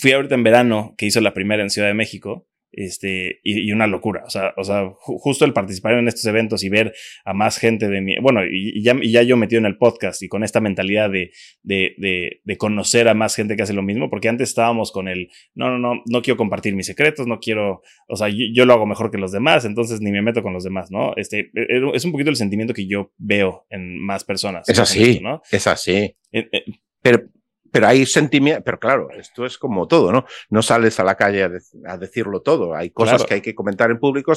fui 0.00 0.12
ahorita 0.12 0.34
en 0.34 0.42
verano, 0.42 0.94
que 0.96 1.04
hizo 1.04 1.20
la 1.20 1.34
primera 1.34 1.62
en 1.62 1.68
Ciudad 1.68 1.88
de 1.88 1.94
México, 1.94 2.46
este, 2.76 3.40
y, 3.42 3.72
una 3.72 3.86
locura. 3.86 4.22
O 4.26 4.30
sea, 4.30 4.54
o 4.56 4.64
sea, 4.64 4.90
justo 4.96 5.44
el 5.44 5.52
participar 5.52 5.94
en 5.94 6.08
estos 6.08 6.24
eventos 6.26 6.64
y 6.64 6.68
ver 6.68 6.94
a 7.24 7.34
más 7.34 7.58
gente 7.58 7.88
de 7.88 8.00
mi, 8.00 8.16
bueno, 8.20 8.40
y, 8.44 8.82
ya, 8.82 8.96
y 9.00 9.12
ya 9.12 9.22
yo 9.22 9.36
metido 9.36 9.58
en 9.58 9.66
el 9.66 9.76
podcast 9.76 10.22
y 10.22 10.28
con 10.28 10.44
esta 10.44 10.60
mentalidad 10.60 11.10
de, 11.10 11.30
de, 11.62 11.94
de, 11.98 12.40
de, 12.44 12.56
conocer 12.56 13.08
a 13.08 13.14
más 13.14 13.34
gente 13.34 13.56
que 13.56 13.62
hace 13.62 13.72
lo 13.72 13.82
mismo, 13.82 14.10
porque 14.10 14.28
antes 14.28 14.48
estábamos 14.48 14.92
con 14.92 15.08
el, 15.08 15.28
no, 15.54 15.70
no, 15.70 15.78
no, 15.78 16.02
no 16.06 16.22
quiero 16.22 16.36
compartir 16.36 16.74
mis 16.74 16.86
secretos, 16.86 17.26
no 17.26 17.38
quiero, 17.38 17.82
o 18.08 18.16
sea, 18.16 18.28
yo, 18.28 18.64
lo 18.64 18.72
hago 18.72 18.86
mejor 18.86 19.10
que 19.10 19.18
los 19.18 19.32
demás, 19.32 19.64
entonces 19.64 20.00
ni 20.00 20.10
me 20.10 20.22
meto 20.22 20.42
con 20.42 20.52
los 20.52 20.64
demás, 20.64 20.90
¿no? 20.90 21.14
Este, 21.16 21.50
e, 21.54 21.66
e, 21.68 21.90
es 21.94 22.04
un 22.04 22.12
poquito 22.12 22.30
el 22.30 22.36
sentimiento 22.36 22.74
que 22.74 22.86
yo 22.86 23.12
veo 23.18 23.66
en 23.70 23.98
más 23.98 24.24
personas. 24.24 24.68
Es 24.68 24.78
así, 24.78 25.20
¿no? 25.20 25.42
Es 25.50 25.66
así. 25.66 26.16
Eh, 26.32 26.48
eh, 26.52 26.64
pero, 27.02 27.28
pero 27.74 27.88
hay 27.88 28.06
sentimiento, 28.06 28.62
pero 28.62 28.78
claro, 28.78 29.08
esto 29.18 29.44
es 29.44 29.58
como 29.58 29.88
todo, 29.88 30.12
¿no? 30.12 30.26
No 30.48 30.62
sales 30.62 31.00
a 31.00 31.02
la 31.02 31.16
calle 31.16 31.42
a, 31.42 31.96
decirlo 31.98 32.40
todo. 32.40 32.72
Hay 32.72 32.90
cosas 32.90 33.24
que 33.24 33.34
hay 33.34 33.40
que 33.40 33.52
comentar 33.52 33.90
en 33.90 33.98
público. 33.98 34.32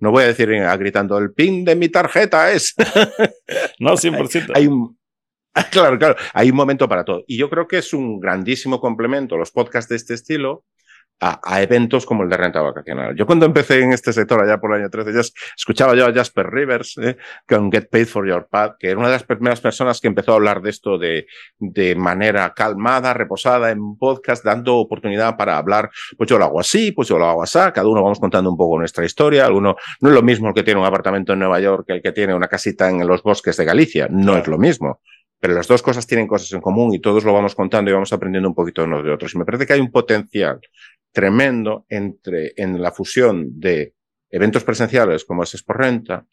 no 0.00 0.10
voy 0.10 0.24
a 0.24 0.26
decir 0.26 0.52
a, 0.54 0.76
gritando, 0.76 1.16
el 1.18 1.32
pin 1.32 1.64
de 1.64 1.76
mi 1.76 1.88
tarjeta 1.90 2.50
es. 2.50 2.74
no, 3.78 3.92
100%. 3.92 4.50
hay, 4.52 4.66
un, 4.66 4.98
claro, 5.70 5.96
claro, 5.96 6.16
hay 6.34 6.50
un 6.50 6.56
momento 6.56 6.88
para 6.88 7.04
todo. 7.04 7.22
Y 7.28 7.36
yo 7.36 7.48
creo 7.48 7.68
que 7.68 7.78
es 7.78 7.92
un 7.92 8.18
grandísimo 8.18 8.80
complemento 8.80 9.36
los 9.36 9.52
podcasts 9.52 9.88
de 9.88 9.94
este 9.94 10.14
estilo 10.14 10.64
a, 11.20 11.62
eventos 11.62 12.06
como 12.06 12.22
el 12.22 12.30
de 12.30 12.36
renta 12.36 12.62
vacacional. 12.62 13.14
Yo 13.14 13.26
cuando 13.26 13.46
empecé 13.46 13.80
en 13.82 13.92
este 13.92 14.12
sector 14.12 14.42
allá 14.42 14.58
por 14.58 14.72
el 14.72 14.80
año 14.80 14.90
13, 14.90 15.12
yo 15.12 15.20
escuchaba 15.56 15.94
yo 15.94 16.06
a 16.06 16.12
Jasper 16.12 16.46
Rivers 16.46 16.96
eh, 16.98 17.16
con 17.46 17.70
Get 17.70 17.90
Paid 17.90 18.06
for 18.06 18.26
Your 18.26 18.48
Path, 18.50 18.76
que 18.78 18.88
era 18.88 18.98
una 18.98 19.08
de 19.08 19.14
las 19.14 19.24
primeras 19.24 19.60
personas 19.60 20.00
que 20.00 20.08
empezó 20.08 20.32
a 20.32 20.36
hablar 20.36 20.62
de 20.62 20.70
esto 20.70 20.98
de, 20.98 21.26
de 21.58 21.94
manera 21.94 22.52
calmada, 22.54 23.12
reposada 23.12 23.70
en 23.70 23.96
podcast, 23.96 24.44
dando 24.44 24.76
oportunidad 24.76 25.36
para 25.36 25.58
hablar, 25.58 25.90
pues 26.16 26.28
yo 26.30 26.38
lo 26.38 26.46
hago 26.46 26.60
así, 26.60 26.92
pues 26.92 27.08
yo 27.08 27.18
lo 27.18 27.26
hago 27.26 27.42
así, 27.42 27.58
cada 27.74 27.86
uno 27.86 28.02
vamos 28.02 28.18
contando 28.18 28.50
un 28.50 28.56
poco 28.56 28.78
nuestra 28.78 29.04
historia, 29.04 29.44
alguno 29.44 29.76
no 30.00 30.08
es 30.08 30.14
lo 30.14 30.22
mismo 30.22 30.48
el 30.48 30.54
que 30.54 30.62
tiene 30.62 30.80
un 30.80 30.86
apartamento 30.86 31.34
en 31.34 31.40
Nueva 31.40 31.60
York 31.60 31.84
que 31.86 31.92
el 31.94 32.02
que 32.02 32.12
tiene 32.12 32.34
una 32.34 32.48
casita 32.48 32.88
en 32.88 33.06
los 33.06 33.22
bosques 33.22 33.56
de 33.56 33.64
Galicia, 33.64 34.08
no 34.10 34.36
es 34.36 34.46
lo 34.46 34.56
mismo 34.56 35.00
pero 35.40 35.54
las 35.54 35.66
dos 35.66 35.82
cosas 35.82 36.06
tienen 36.06 36.26
cosas 36.26 36.52
en 36.52 36.60
común 36.60 36.92
y 36.94 37.00
todos 37.00 37.24
lo 37.24 37.32
vamos 37.32 37.54
contando 37.54 37.90
y 37.90 37.94
vamos 37.94 38.12
aprendiendo 38.12 38.48
un 38.48 38.54
poquito 38.54 38.84
unos 38.84 39.02
de 39.02 39.10
otros. 39.10 39.34
Y 39.34 39.38
me 39.38 39.46
parece 39.46 39.66
que 39.66 39.72
hay 39.72 39.80
un 39.80 39.90
potencial 39.90 40.60
tremendo 41.12 41.86
entre, 41.88 42.52
en 42.56 42.80
la 42.80 42.92
fusión 42.92 43.60
de 43.60 43.94
eventos 44.30 44.64
presenciales 44.64 45.24
como 45.24 45.42
es 45.42 45.54
Esporrenta 45.54 46.26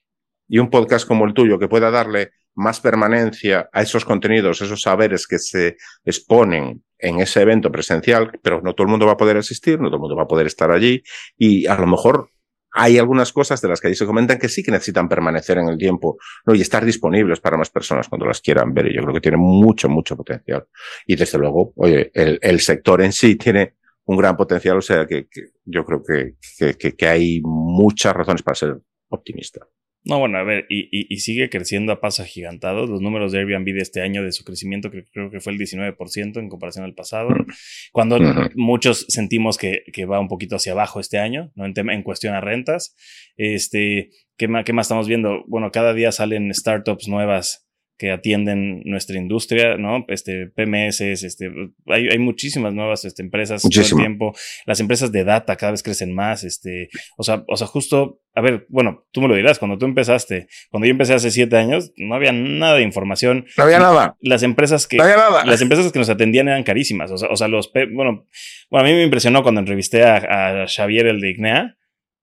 y 0.47 0.59
un 0.59 0.69
podcast 0.69 1.07
como 1.07 1.25
el 1.25 1.33
tuyo 1.33 1.59
que 1.59 1.67
pueda 1.67 1.91
darle 1.91 2.31
más 2.55 2.79
permanencia 2.79 3.69
a 3.71 3.81
esos 3.81 4.05
contenidos, 4.05 4.61
esos 4.61 4.81
saberes 4.81 5.27
que 5.27 5.37
se 5.37 5.77
exponen 6.03 6.83
en 6.97 7.19
ese 7.19 7.41
evento 7.41 7.71
presencial, 7.71 8.31
pero 8.41 8.61
no 8.61 8.73
todo 8.73 8.85
el 8.85 8.91
mundo 8.91 9.05
va 9.05 9.13
a 9.13 9.17
poder 9.17 9.37
asistir, 9.37 9.79
no 9.79 9.89
todo 9.89 9.97
el 9.97 10.01
mundo 10.01 10.15
va 10.15 10.23
a 10.23 10.27
poder 10.27 10.47
estar 10.47 10.71
allí 10.71 11.03
y 11.37 11.67
a 11.67 11.75
lo 11.75 11.85
mejor 11.85 12.31
hay 12.71 12.97
algunas 12.97 13.31
cosas 13.31 13.61
de 13.61 13.67
las 13.67 13.79
que 13.79 13.87
ahí 13.87 13.95
se 13.95 14.05
comentan 14.05 14.37
que 14.37 14.49
sí 14.49 14.63
que 14.63 14.71
necesitan 14.71 15.09
permanecer 15.09 15.57
en 15.57 15.67
el 15.69 15.77
tiempo 15.77 16.17
y 16.47 16.61
estar 16.61 16.85
disponibles 16.85 17.39
para 17.39 17.57
más 17.57 17.69
personas 17.69 18.07
cuando 18.07 18.27
las 18.27 18.39
quieran 18.39 18.71
ver. 18.73 18.87
Y 18.87 18.95
yo 18.95 19.01
creo 19.01 19.15
que 19.15 19.21
tiene 19.21 19.37
mucho, 19.37 19.89
mucho 19.89 20.15
potencial. 20.15 20.67
Y 21.07 21.15
desde 21.15 21.39
luego, 21.39 21.73
oye, 21.77 22.11
el 22.13 22.59
sector 22.59 23.01
en 23.01 23.13
sí 23.13 23.35
tiene 23.35 23.76
un 24.07 24.17
gran 24.17 24.37
potencial, 24.37 24.77
o 24.77 24.81
sea 24.81 25.05
que, 25.05 25.27
yo 25.65 25.85
creo 25.85 26.01
que, 26.01 26.35
que, 26.77 26.95
que, 26.95 27.07
hay 27.07 27.41
muchas 27.43 28.15
razones 28.15 28.41
para 28.41 28.55
ser 28.55 28.77
optimista. 29.09 29.67
No, 30.05 30.19
bueno, 30.19 30.37
a 30.37 30.43
ver, 30.43 30.65
y, 30.69 31.13
y, 31.13 31.19
sigue 31.19 31.49
creciendo 31.49 31.91
a 31.91 31.99
pasos 31.99 32.25
agigantados. 32.25 32.89
Los 32.89 33.01
números 33.01 33.33
de 33.33 33.39
Airbnb 33.39 33.65
de 33.65 33.79
este 33.79 34.01
año 34.01 34.23
de 34.23 34.31
su 34.31 34.45
crecimiento 34.45 34.89
que 34.89 35.03
creo 35.11 35.29
que 35.29 35.41
fue 35.41 35.51
el 35.51 35.59
19% 35.59 36.39
en 36.39 36.47
comparación 36.47 36.85
al 36.85 36.93
pasado. 36.93 37.27
Cuando 37.91 38.17
muchos 38.55 39.05
sentimos 39.09 39.57
que, 39.57 39.83
que, 39.91 40.05
va 40.05 40.21
un 40.21 40.29
poquito 40.29 40.55
hacia 40.55 40.71
abajo 40.71 41.01
este 41.01 41.17
año, 41.17 41.51
¿no? 41.55 41.65
En, 41.65 41.73
tema, 41.73 41.93
en 41.93 42.03
cuestión 42.03 42.33
a 42.35 42.39
rentas. 42.39 42.95
Este, 43.35 44.11
¿qué, 44.37 44.47
más, 44.47 44.63
¿Qué 44.63 44.71
más 44.71 44.85
estamos 44.85 45.09
viendo? 45.09 45.43
Bueno, 45.47 45.71
cada 45.71 45.93
día 45.93 46.13
salen 46.13 46.53
startups 46.53 47.09
nuevas 47.09 47.66
que 47.97 48.11
atienden 48.11 48.81
nuestra 48.85 49.17
industria, 49.17 49.75
¿no? 49.77 50.05
Este, 50.07 50.47
PMS, 50.47 51.01
este, 51.01 51.51
hay, 51.87 52.09
hay 52.09 52.19
muchísimas 52.19 52.73
nuevas 52.73 53.05
este, 53.05 53.23
empresas 53.23 53.63
todo 53.63 53.81
el 53.81 53.95
tiempo. 53.95 54.35
Las 54.65 54.79
empresas 54.79 55.11
de 55.11 55.23
data 55.23 55.55
cada 55.55 55.71
vez 55.71 55.81
crecen 55.81 56.13
más, 56.13 56.43
este, 56.43 56.89
o 57.17 57.23
sea, 57.23 57.43
o 57.47 57.57
sea, 57.57 57.65
justo, 57.65 58.21
a 58.35 58.41
ver, 58.41 58.67
bueno, 58.69 59.05
tú 59.11 59.21
me 59.21 59.27
lo 59.27 59.35
dirás, 59.35 59.57
cuando 59.57 59.77
tú 59.77 59.85
empezaste, 59.85 60.47
cuando 60.69 60.85
yo 60.85 60.91
empecé 60.91 61.15
hace 61.15 61.31
siete 61.31 61.57
años, 61.57 61.91
no 61.97 62.13
había 62.13 62.31
nada 62.31 62.75
de 62.75 62.83
información. 62.83 63.45
No 63.57 63.63
había 63.63 63.79
nada. 63.79 64.15
Las 64.21 64.43
empresas 64.43 64.85
que, 64.87 64.97
no 64.97 65.03
había 65.03 65.17
nada. 65.17 65.43
las 65.45 65.61
empresas 65.61 65.91
que 65.91 65.99
nos 65.99 66.09
atendían 66.09 66.47
eran 66.47 66.63
carísimas, 66.63 67.11
o 67.11 67.17
sea, 67.17 67.29
o 67.29 67.35
sea 67.35 67.47
los, 67.47 67.71
bueno, 67.73 68.25
bueno, 68.69 68.85
a 68.85 68.89
mí 68.89 68.93
me 68.93 69.03
impresionó 69.03 69.41
cuando 69.41 69.59
entrevisté 69.59 70.03
a, 70.03 70.63
a 70.63 70.67
Xavier, 70.67 71.07
el 71.07 71.19
de 71.19 71.31
Ignea, 71.31 71.77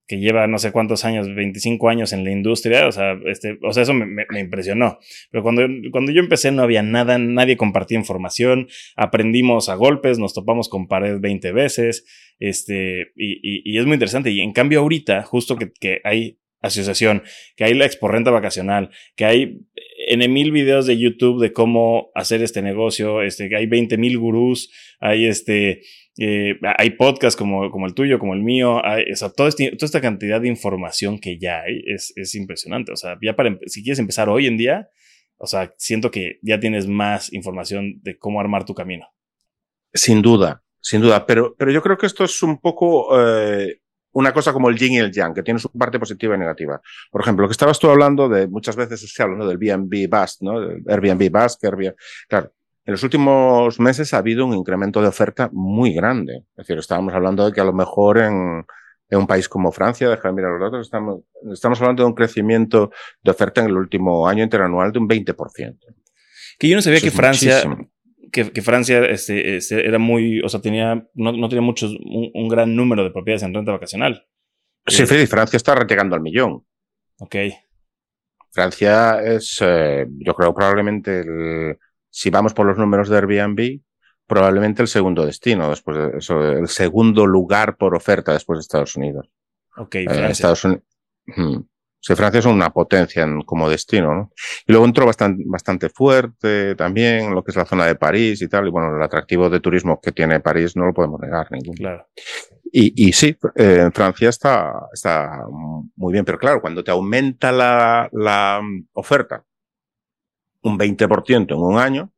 que 0.06 0.18
lleva 0.18 0.46
no 0.46 0.58
sé 0.58 0.72
cuántos 0.72 1.04
años, 1.04 1.34
25 1.34 1.88
años 1.88 2.12
en 2.12 2.24
la 2.24 2.30
industria, 2.30 2.86
o 2.86 2.92
sea, 2.92 3.18
este, 3.26 3.58
o 3.62 3.72
sea 3.72 3.84
eso 3.84 3.94
me, 3.94 4.24
impresionó. 4.38 4.98
Pero 5.30 5.42
cuando, 5.42 5.62
cuando 5.90 6.12
yo 6.12 6.20
empecé 6.20 6.52
no 6.52 6.62
había 6.62 6.82
nada, 6.82 7.18
nadie 7.18 7.56
compartía 7.56 7.98
información, 7.98 8.68
aprendimos 8.96 9.68
a 9.68 9.74
golpes, 9.74 10.18
nos 10.18 10.34
topamos 10.34 10.68
con 10.68 10.88
pared 10.88 11.18
20 11.20 11.52
veces, 11.52 12.04
este, 12.38 13.12
y, 13.16 13.40
y, 13.42 13.62
y 13.64 13.78
es 13.78 13.86
muy 13.86 13.94
interesante. 13.94 14.30
Y 14.30 14.40
en 14.40 14.52
cambio 14.52 14.80
ahorita, 14.80 15.22
justo 15.22 15.56
que, 15.56 15.72
que 15.72 16.00
hay 16.04 16.38
asociación, 16.66 17.22
que 17.56 17.64
hay 17.64 17.74
la 17.74 17.86
exporrenta 17.86 18.30
vacacional, 18.30 18.90
que 19.16 19.24
hay 19.24 19.60
en 20.06 20.32
mil 20.32 20.52
videos 20.52 20.86
de 20.86 20.98
YouTube 20.98 21.40
de 21.40 21.52
cómo 21.52 22.10
hacer 22.14 22.42
este 22.42 22.62
negocio, 22.62 23.22
este, 23.22 23.48
que 23.48 23.56
hay 23.56 23.66
20 23.66 23.96
mil 23.98 24.18
gurús, 24.18 24.70
hay 25.00 25.26
este, 25.26 25.82
eh, 26.18 26.54
hay 26.78 26.90
podcasts 26.90 27.36
como, 27.36 27.70
como 27.70 27.86
el 27.86 27.94
tuyo, 27.94 28.18
como 28.18 28.34
el 28.34 28.42
mío, 28.42 28.84
hay, 28.84 29.10
o 29.10 29.16
sea, 29.16 29.30
todo 29.30 29.48
este, 29.48 29.70
toda 29.72 29.86
esta 29.86 30.00
cantidad 30.00 30.40
de 30.40 30.48
información 30.48 31.18
que 31.18 31.38
ya 31.38 31.62
hay 31.62 31.82
es, 31.86 32.12
es 32.16 32.34
impresionante. 32.34 32.92
O 32.92 32.96
sea, 32.96 33.16
ya 33.22 33.34
para, 33.34 33.58
si 33.66 33.82
quieres 33.82 33.98
empezar 33.98 34.28
hoy 34.28 34.46
en 34.46 34.56
día, 34.56 34.88
o 35.36 35.46
sea, 35.46 35.74
siento 35.76 36.10
que 36.10 36.38
ya 36.42 36.60
tienes 36.60 36.86
más 36.86 37.32
información 37.32 38.00
de 38.02 38.16
cómo 38.18 38.40
armar 38.40 38.64
tu 38.64 38.74
camino. 38.74 39.06
Sin 39.92 40.22
duda, 40.22 40.64
sin 40.80 41.00
duda, 41.00 41.26
pero, 41.26 41.54
pero 41.56 41.70
yo 41.70 41.82
creo 41.82 41.96
que 41.96 42.06
esto 42.06 42.24
es 42.24 42.42
un 42.42 42.60
poco 42.60 43.20
eh, 43.20 43.80
una 44.14 44.32
cosa 44.32 44.52
como 44.52 44.68
el 44.70 44.76
yin 44.76 44.92
y 44.92 44.98
el 44.98 45.12
yang, 45.12 45.34
que 45.34 45.42
tiene 45.42 45.60
su 45.60 45.70
parte 45.70 45.98
positiva 45.98 46.34
y 46.34 46.38
negativa. 46.38 46.80
Por 47.10 47.20
ejemplo, 47.20 47.42
lo 47.42 47.48
que 47.48 47.52
estabas 47.52 47.78
tú 47.78 47.90
hablando 47.90 48.28
de, 48.28 48.46
muchas 48.46 48.76
veces 48.76 49.00
se 49.12 49.22
habla 49.22 49.36
¿no? 49.36 49.46
del 49.46 49.58
Airbnb 49.60 50.08
Bust, 50.08 50.42
¿no? 50.42 50.60
Del 50.60 50.82
Airbnb 50.88 51.30
Bust, 51.30 51.62
Airbnb, 51.64 51.94
claro. 52.28 52.52
En 52.86 52.92
los 52.92 53.02
últimos 53.02 53.80
meses 53.80 54.12
ha 54.12 54.18
habido 54.18 54.44
un 54.44 54.54
incremento 54.54 55.00
de 55.00 55.08
oferta 55.08 55.48
muy 55.52 55.94
grande. 55.94 56.44
Es 56.50 56.66
decir, 56.66 56.78
estábamos 56.78 57.14
hablando 57.14 57.46
de 57.46 57.52
que 57.52 57.60
a 57.60 57.64
lo 57.64 57.72
mejor 57.72 58.18
en, 58.18 58.66
en 59.08 59.18
un 59.18 59.26
país 59.26 59.48
como 59.48 59.72
Francia, 59.72 60.08
déjame 60.08 60.36
mirar 60.36 60.52
los 60.52 60.60
datos, 60.60 60.86
estamos, 60.86 61.22
estamos 61.50 61.80
hablando 61.80 62.02
de 62.02 62.08
un 62.08 62.14
crecimiento 62.14 62.90
de 63.22 63.30
oferta 63.30 63.62
en 63.62 63.68
el 63.68 63.76
último 63.76 64.28
año 64.28 64.44
interanual 64.44 64.92
de 64.92 64.98
un 64.98 65.08
20%. 65.08 65.78
Que 66.58 66.68
yo 66.68 66.76
no 66.76 66.82
sabía 66.82 67.00
que 67.00 67.10
Francia, 67.10 67.64
que, 68.34 68.50
que, 68.50 68.62
Francia 68.62 69.04
este, 69.06 69.56
este, 69.56 69.86
era 69.86 70.00
muy, 70.00 70.40
o 70.40 70.48
sea, 70.48 70.60
tenía, 70.60 71.06
no, 71.14 71.32
no 71.32 71.48
tenía 71.48 71.62
muchos, 71.62 71.92
un, 71.92 72.32
un, 72.34 72.48
gran 72.48 72.74
número 72.74 73.04
de 73.04 73.12
propiedades 73.12 73.44
en 73.44 73.54
renta 73.54 73.70
vacacional. 73.70 74.26
Sí, 74.86 75.04
eh, 75.04 75.06
Félix, 75.06 75.30
Francia 75.30 75.56
está 75.56 75.86
llegando 75.86 76.16
al 76.16 76.20
millón. 76.20 76.66
Ok. 77.20 77.36
Francia 78.50 79.22
es, 79.22 79.58
eh, 79.60 80.06
yo 80.08 80.34
creo, 80.34 80.52
probablemente, 80.52 81.20
el, 81.20 81.78
si 82.10 82.30
vamos 82.30 82.52
por 82.54 82.66
los 82.66 82.76
números 82.76 83.08
de 83.08 83.18
Airbnb, 83.18 83.80
probablemente 84.26 84.82
el 84.82 84.88
segundo 84.88 85.24
destino, 85.24 85.70
después 85.70 85.96
de 85.96 86.18
eso, 86.18 86.42
el 86.42 86.66
segundo 86.66 87.26
lugar 87.26 87.76
por 87.76 87.94
oferta 87.94 88.32
después 88.32 88.58
de 88.58 88.62
Estados 88.62 88.96
Unidos. 88.96 89.30
Ok, 89.76 89.94
eh, 89.94 90.06
Estados 90.28 90.64
Unidos. 90.64 90.82
Sí, 92.06 92.14
Francia 92.14 92.40
es 92.40 92.44
una 92.44 92.68
potencia 92.68 93.22
en, 93.22 93.40
como 93.40 93.66
destino, 93.66 94.14
¿no? 94.14 94.32
Y 94.66 94.72
luego 94.72 94.84
entró 94.84 95.06
bastante, 95.06 95.42
bastante 95.46 95.88
fuerte 95.88 96.74
también 96.74 97.34
lo 97.34 97.42
que 97.42 97.50
es 97.50 97.56
la 97.56 97.64
zona 97.64 97.86
de 97.86 97.94
París 97.94 98.42
y 98.42 98.48
tal. 98.48 98.66
Y 98.66 98.70
bueno, 98.70 98.94
el 98.94 99.02
atractivo 99.02 99.48
de 99.48 99.60
turismo 99.60 99.98
que 100.02 100.12
tiene 100.12 100.40
París 100.40 100.76
no 100.76 100.84
lo 100.84 100.92
podemos 100.92 101.18
negar 101.18 101.50
ningún. 101.50 101.74
Claro. 101.74 102.06
Y, 102.70 103.08
y 103.08 103.10
sí, 103.14 103.34
eh, 103.54 103.88
Francia 103.94 104.28
está, 104.28 104.86
está 104.92 105.46
muy 105.96 106.12
bien, 106.12 106.26
pero 106.26 106.38
claro, 106.38 106.60
cuando 106.60 106.84
te 106.84 106.90
aumenta 106.90 107.50
la, 107.50 108.06
la 108.12 108.60
oferta 108.92 109.42
un 110.60 110.78
20% 110.78 111.54
en 111.54 111.58
un 111.58 111.78
año, 111.78 112.12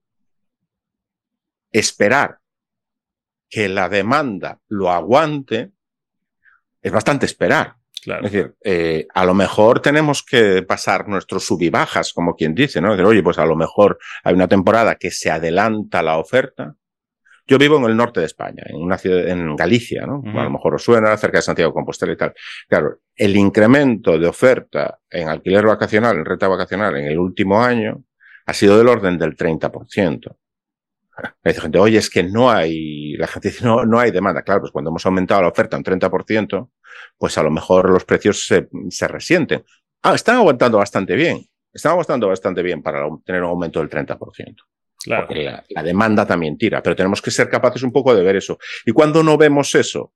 esperar 1.71 2.41
que 3.49 3.69
la 3.69 3.89
demanda 3.89 4.59
lo 4.67 4.91
aguante 4.91 5.71
es 6.83 6.91
bastante 6.91 7.27
esperar. 7.27 7.77
Claro. 8.07 8.25
Es 8.25 8.31
decir, 8.31 8.55
eh, 8.63 9.09
a 9.13 9.25
lo 9.25 9.35
mejor 9.35 9.81
tenemos 9.81 10.23
que 10.23 10.63
pasar 10.63 11.09
nuestros 11.09 11.45
sub 11.45 11.61
y 11.61 11.71
bajas, 11.71 12.13
como 12.13 12.37
quien 12.37 12.55
dice, 12.55 12.81
¿no? 12.81 12.93
Decir, 12.93 13.05
oye, 13.05 13.21
pues 13.21 13.37
a 13.37 13.45
lo 13.45 13.57
mejor 13.57 13.99
hay 14.23 14.33
una 14.33 14.47
temporada 14.47 14.95
que 14.95 15.11
se 15.11 15.29
adelanta 15.29 16.05
la 16.05 16.17
oferta. 16.17 16.77
Yo 17.49 17.59
vivo 17.59 17.79
en 17.79 17.85
el 17.87 17.97
norte 17.97 18.21
de 18.21 18.27
España, 18.27 18.63
en 18.67 18.77
una 18.77 18.97
ciudad, 18.97 19.27
en 19.27 19.57
Galicia, 19.57 20.07
¿no? 20.07 20.19
Uh 20.19 20.23
-huh. 20.23 20.41
A 20.41 20.45
lo 20.45 20.51
mejor 20.51 20.77
os 20.77 20.85
suena, 20.85 21.17
cerca 21.17 21.39
de 21.39 21.43
Santiago 21.43 21.73
de 21.73 21.75
Compostela 21.75 22.13
y 22.13 22.17
tal. 22.17 22.33
Claro, 22.69 23.01
el 23.17 23.37
incremento 23.37 24.17
de 24.17 24.29
oferta 24.29 25.01
en 25.11 25.29
alquiler 25.29 25.67
vacacional, 25.67 26.17
en 26.17 26.25
renta 26.25 26.47
vacacional 26.47 26.97
en 26.97 27.07
el 27.07 27.19
último 27.19 27.61
año 27.61 28.05
ha 28.47 28.53
sido 28.53 28.79
del 28.79 28.87
orden 28.87 29.19
del 29.19 29.37
30%. 29.37 30.37
Me 31.43 31.51
dice 31.51 31.63
gente, 31.63 31.79
oye, 31.79 31.99
es 31.99 32.11
que 32.11 32.23
no 32.23 32.51
hay, 32.51 33.17
la 33.17 33.27
gente 33.27 33.49
dice, 33.49 33.65
no, 33.65 33.85
no 33.85 33.99
hay 33.99 34.11
demanda. 34.11 34.43
Claro, 34.43 34.61
pues 34.61 34.73
cuando 34.73 34.91
hemos 34.91 35.05
aumentado 35.07 35.43
la 35.43 35.49
oferta 35.49 35.77
un 35.77 35.85
30%, 35.85 36.71
pues 37.17 37.39
a 37.39 37.43
lo 37.43 37.51
mejor 37.51 37.91
los 37.91 38.05
precios 38.05 38.47
se, 38.47 38.69
se 38.91 39.09
resienten. 39.09 39.65
Ah, 40.03 40.15
están 40.15 40.37
aguantando 40.37 40.79
bastante 40.79 41.15
bien. 41.15 41.45
Están 41.73 41.93
aguantando 41.93 42.29
bastante 42.29 42.63
bien 42.63 42.83
para 42.83 43.07
tener 43.25 43.43
un 43.43 43.51
aumento 43.51 43.81
del 43.81 43.89
30%. 43.89 44.57
Claro. 45.05 45.27
Porque 45.27 45.45
la, 45.45 45.65
la, 45.69 45.83
demanda 45.83 46.27
también 46.27 46.59
tira, 46.59 46.83
pero 46.83 46.97
tenemos 46.97 47.23
que 47.23 47.31
ser 47.31 47.49
capaces 47.49 47.83
un 47.83 47.93
poco 47.93 48.15
de 48.15 48.23
ver 48.23 48.37
eso. 48.37 48.59
Y 48.85 48.93
cuando 48.93 49.23
no 49.23 49.37
vemos 49.37 49.75
eso, 49.75 50.13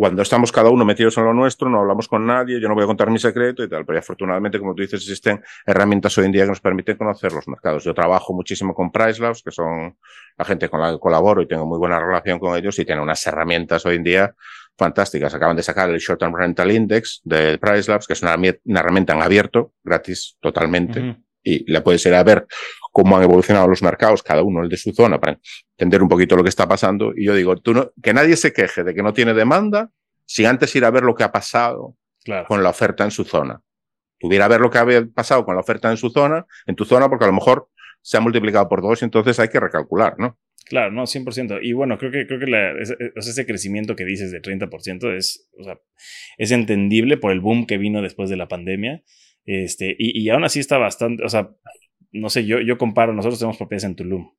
cuando 0.00 0.22
estamos 0.22 0.50
cada 0.50 0.70
uno 0.70 0.86
metidos 0.86 1.18
en 1.18 1.24
lo 1.24 1.34
nuestro, 1.34 1.68
no 1.68 1.80
hablamos 1.80 2.08
con 2.08 2.26
nadie, 2.26 2.58
yo 2.58 2.68
no 2.68 2.74
voy 2.74 2.84
a 2.84 2.86
contar 2.86 3.10
mi 3.10 3.18
secreto 3.18 3.62
y 3.62 3.68
tal, 3.68 3.84
pero 3.84 3.98
afortunadamente, 3.98 4.58
como 4.58 4.74
tú 4.74 4.80
dices, 4.80 5.02
existen 5.02 5.42
herramientas 5.66 6.16
hoy 6.16 6.24
en 6.24 6.32
día 6.32 6.44
que 6.44 6.48
nos 6.48 6.60
permiten 6.62 6.96
conocer 6.96 7.34
los 7.34 7.46
mercados. 7.46 7.84
Yo 7.84 7.92
trabajo 7.92 8.32
muchísimo 8.32 8.72
con 8.72 8.90
Pricelabs, 8.90 9.42
que 9.42 9.50
son 9.50 9.98
la 10.38 10.44
gente 10.46 10.70
con 10.70 10.80
la 10.80 10.92
que 10.92 10.98
colaboro 10.98 11.42
y 11.42 11.46
tengo 11.46 11.66
muy 11.66 11.76
buena 11.76 12.00
relación 12.00 12.38
con 12.38 12.56
ellos 12.56 12.78
y 12.78 12.86
tienen 12.86 13.04
unas 13.04 13.26
herramientas 13.26 13.84
hoy 13.84 13.96
en 13.96 14.04
día 14.04 14.34
fantásticas. 14.74 15.34
Acaban 15.34 15.54
de 15.54 15.62
sacar 15.62 15.90
el 15.90 15.98
Short 15.98 16.18
Term 16.18 16.34
Rental 16.34 16.70
Index 16.70 17.20
de 17.22 17.58
Pricelabs, 17.58 18.06
que 18.06 18.14
es 18.14 18.22
una, 18.22 18.38
herramienta 18.80 19.12
en 19.12 19.20
abierto, 19.20 19.74
gratis 19.84 20.38
totalmente. 20.40 21.18
Y 21.42 21.70
le 21.70 21.80
puedes 21.80 22.04
ir 22.06 22.14
a 22.14 22.22
ver 22.22 22.46
cómo 22.92 23.16
han 23.16 23.22
evolucionado 23.22 23.68
los 23.68 23.82
mercados, 23.82 24.22
cada 24.22 24.42
uno 24.42 24.62
el 24.62 24.68
de 24.68 24.76
su 24.76 24.92
zona, 24.92 25.18
para 25.18 25.38
entender 25.76 26.02
un 26.02 26.08
poquito 26.08 26.36
lo 26.36 26.42
que 26.42 26.48
está 26.48 26.68
pasando. 26.68 27.12
Y 27.16 27.24
yo 27.26 27.34
digo, 27.34 27.56
tú 27.56 27.74
no, 27.74 27.92
que 28.02 28.12
nadie 28.12 28.36
se 28.36 28.52
queje 28.52 28.84
de 28.84 28.94
que 28.94 29.02
no 29.02 29.12
tiene 29.12 29.32
demanda 29.34 29.90
sin 30.26 30.46
antes 30.46 30.74
ir 30.76 30.84
a 30.84 30.90
ver 30.90 31.02
lo 31.02 31.14
que 31.14 31.24
ha 31.24 31.32
pasado 31.32 31.96
claro. 32.24 32.46
con 32.46 32.62
la 32.62 32.70
oferta 32.70 33.04
en 33.04 33.10
su 33.10 33.24
zona. 33.24 33.60
Tuviera 34.18 34.44
a 34.44 34.48
ver 34.48 34.60
lo 34.60 34.70
que 34.70 34.78
había 34.78 35.04
pasado 35.06 35.44
con 35.44 35.54
la 35.54 35.60
oferta 35.60 35.90
en 35.90 35.96
su 35.96 36.10
zona, 36.10 36.46
en 36.66 36.76
tu 36.76 36.84
zona, 36.84 37.08
porque 37.08 37.24
a 37.24 37.28
lo 37.28 37.34
mejor 37.34 37.68
se 38.02 38.16
ha 38.16 38.20
multiplicado 38.20 38.68
por 38.68 38.82
dos 38.82 39.00
y 39.02 39.06
entonces 39.06 39.38
hay 39.40 39.48
que 39.48 39.60
recalcular, 39.60 40.14
¿no? 40.18 40.38
Claro, 40.66 40.92
no, 40.92 41.02
100%. 41.02 41.58
Y 41.62 41.72
bueno, 41.72 41.98
creo 41.98 42.12
que, 42.12 42.26
creo 42.26 42.38
que 42.38 42.46
la, 42.46 42.80
ese, 42.80 42.96
ese, 43.16 43.46
crecimiento 43.46 43.96
que 43.96 44.04
dices 44.04 44.30
de 44.30 44.40
30% 44.40 45.16
es, 45.16 45.48
o 45.58 45.64
sea, 45.64 45.80
es 46.38 46.52
entendible 46.52 47.16
por 47.16 47.32
el 47.32 47.40
boom 47.40 47.66
que 47.66 47.76
vino 47.76 48.02
después 48.02 48.30
de 48.30 48.36
la 48.36 48.46
pandemia. 48.46 49.02
Este, 49.44 49.94
y, 49.98 50.20
y 50.20 50.28
aún 50.28 50.44
así 50.44 50.60
está 50.60 50.78
bastante, 50.78 51.24
o 51.24 51.28
sea, 51.28 51.50
no 52.12 52.30
sé, 52.30 52.44
yo, 52.46 52.60
yo 52.60 52.78
comparo, 52.78 53.12
nosotros 53.12 53.38
tenemos 53.38 53.56
propiedades 53.56 53.84
en 53.84 53.96
Tulum. 53.96 54.30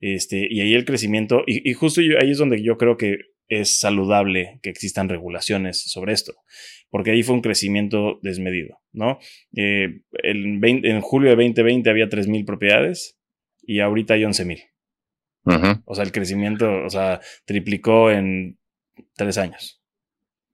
Este, 0.00 0.46
y 0.50 0.60
ahí 0.60 0.74
el 0.74 0.84
crecimiento, 0.84 1.42
y, 1.46 1.68
y 1.68 1.74
justo 1.74 2.00
yo, 2.00 2.18
ahí 2.20 2.30
es 2.30 2.38
donde 2.38 2.62
yo 2.62 2.76
creo 2.78 2.96
que 2.96 3.18
es 3.50 3.80
saludable 3.80 4.60
que 4.62 4.70
existan 4.70 5.08
regulaciones 5.08 5.82
sobre 5.82 6.12
esto, 6.12 6.34
porque 6.88 7.10
ahí 7.10 7.22
fue 7.22 7.34
un 7.34 7.42
crecimiento 7.42 8.18
desmedido, 8.22 8.78
¿no? 8.92 9.18
Eh, 9.54 10.02
el 10.22 10.58
20, 10.58 10.88
en 10.88 11.00
julio 11.00 11.30
de 11.30 11.36
2020 11.36 11.90
había 11.90 12.08
3.000 12.08 12.46
propiedades 12.46 13.18
y 13.62 13.80
ahorita 13.80 14.14
hay 14.14 14.22
11.000. 14.22 14.64
Uh 15.44 15.50
-huh. 15.50 15.82
O 15.84 15.94
sea, 15.94 16.04
el 16.04 16.12
crecimiento, 16.12 16.84
o 16.84 16.90
sea, 16.90 17.20
triplicó 17.44 18.10
en 18.10 18.58
tres 19.16 19.36
años. 19.36 19.79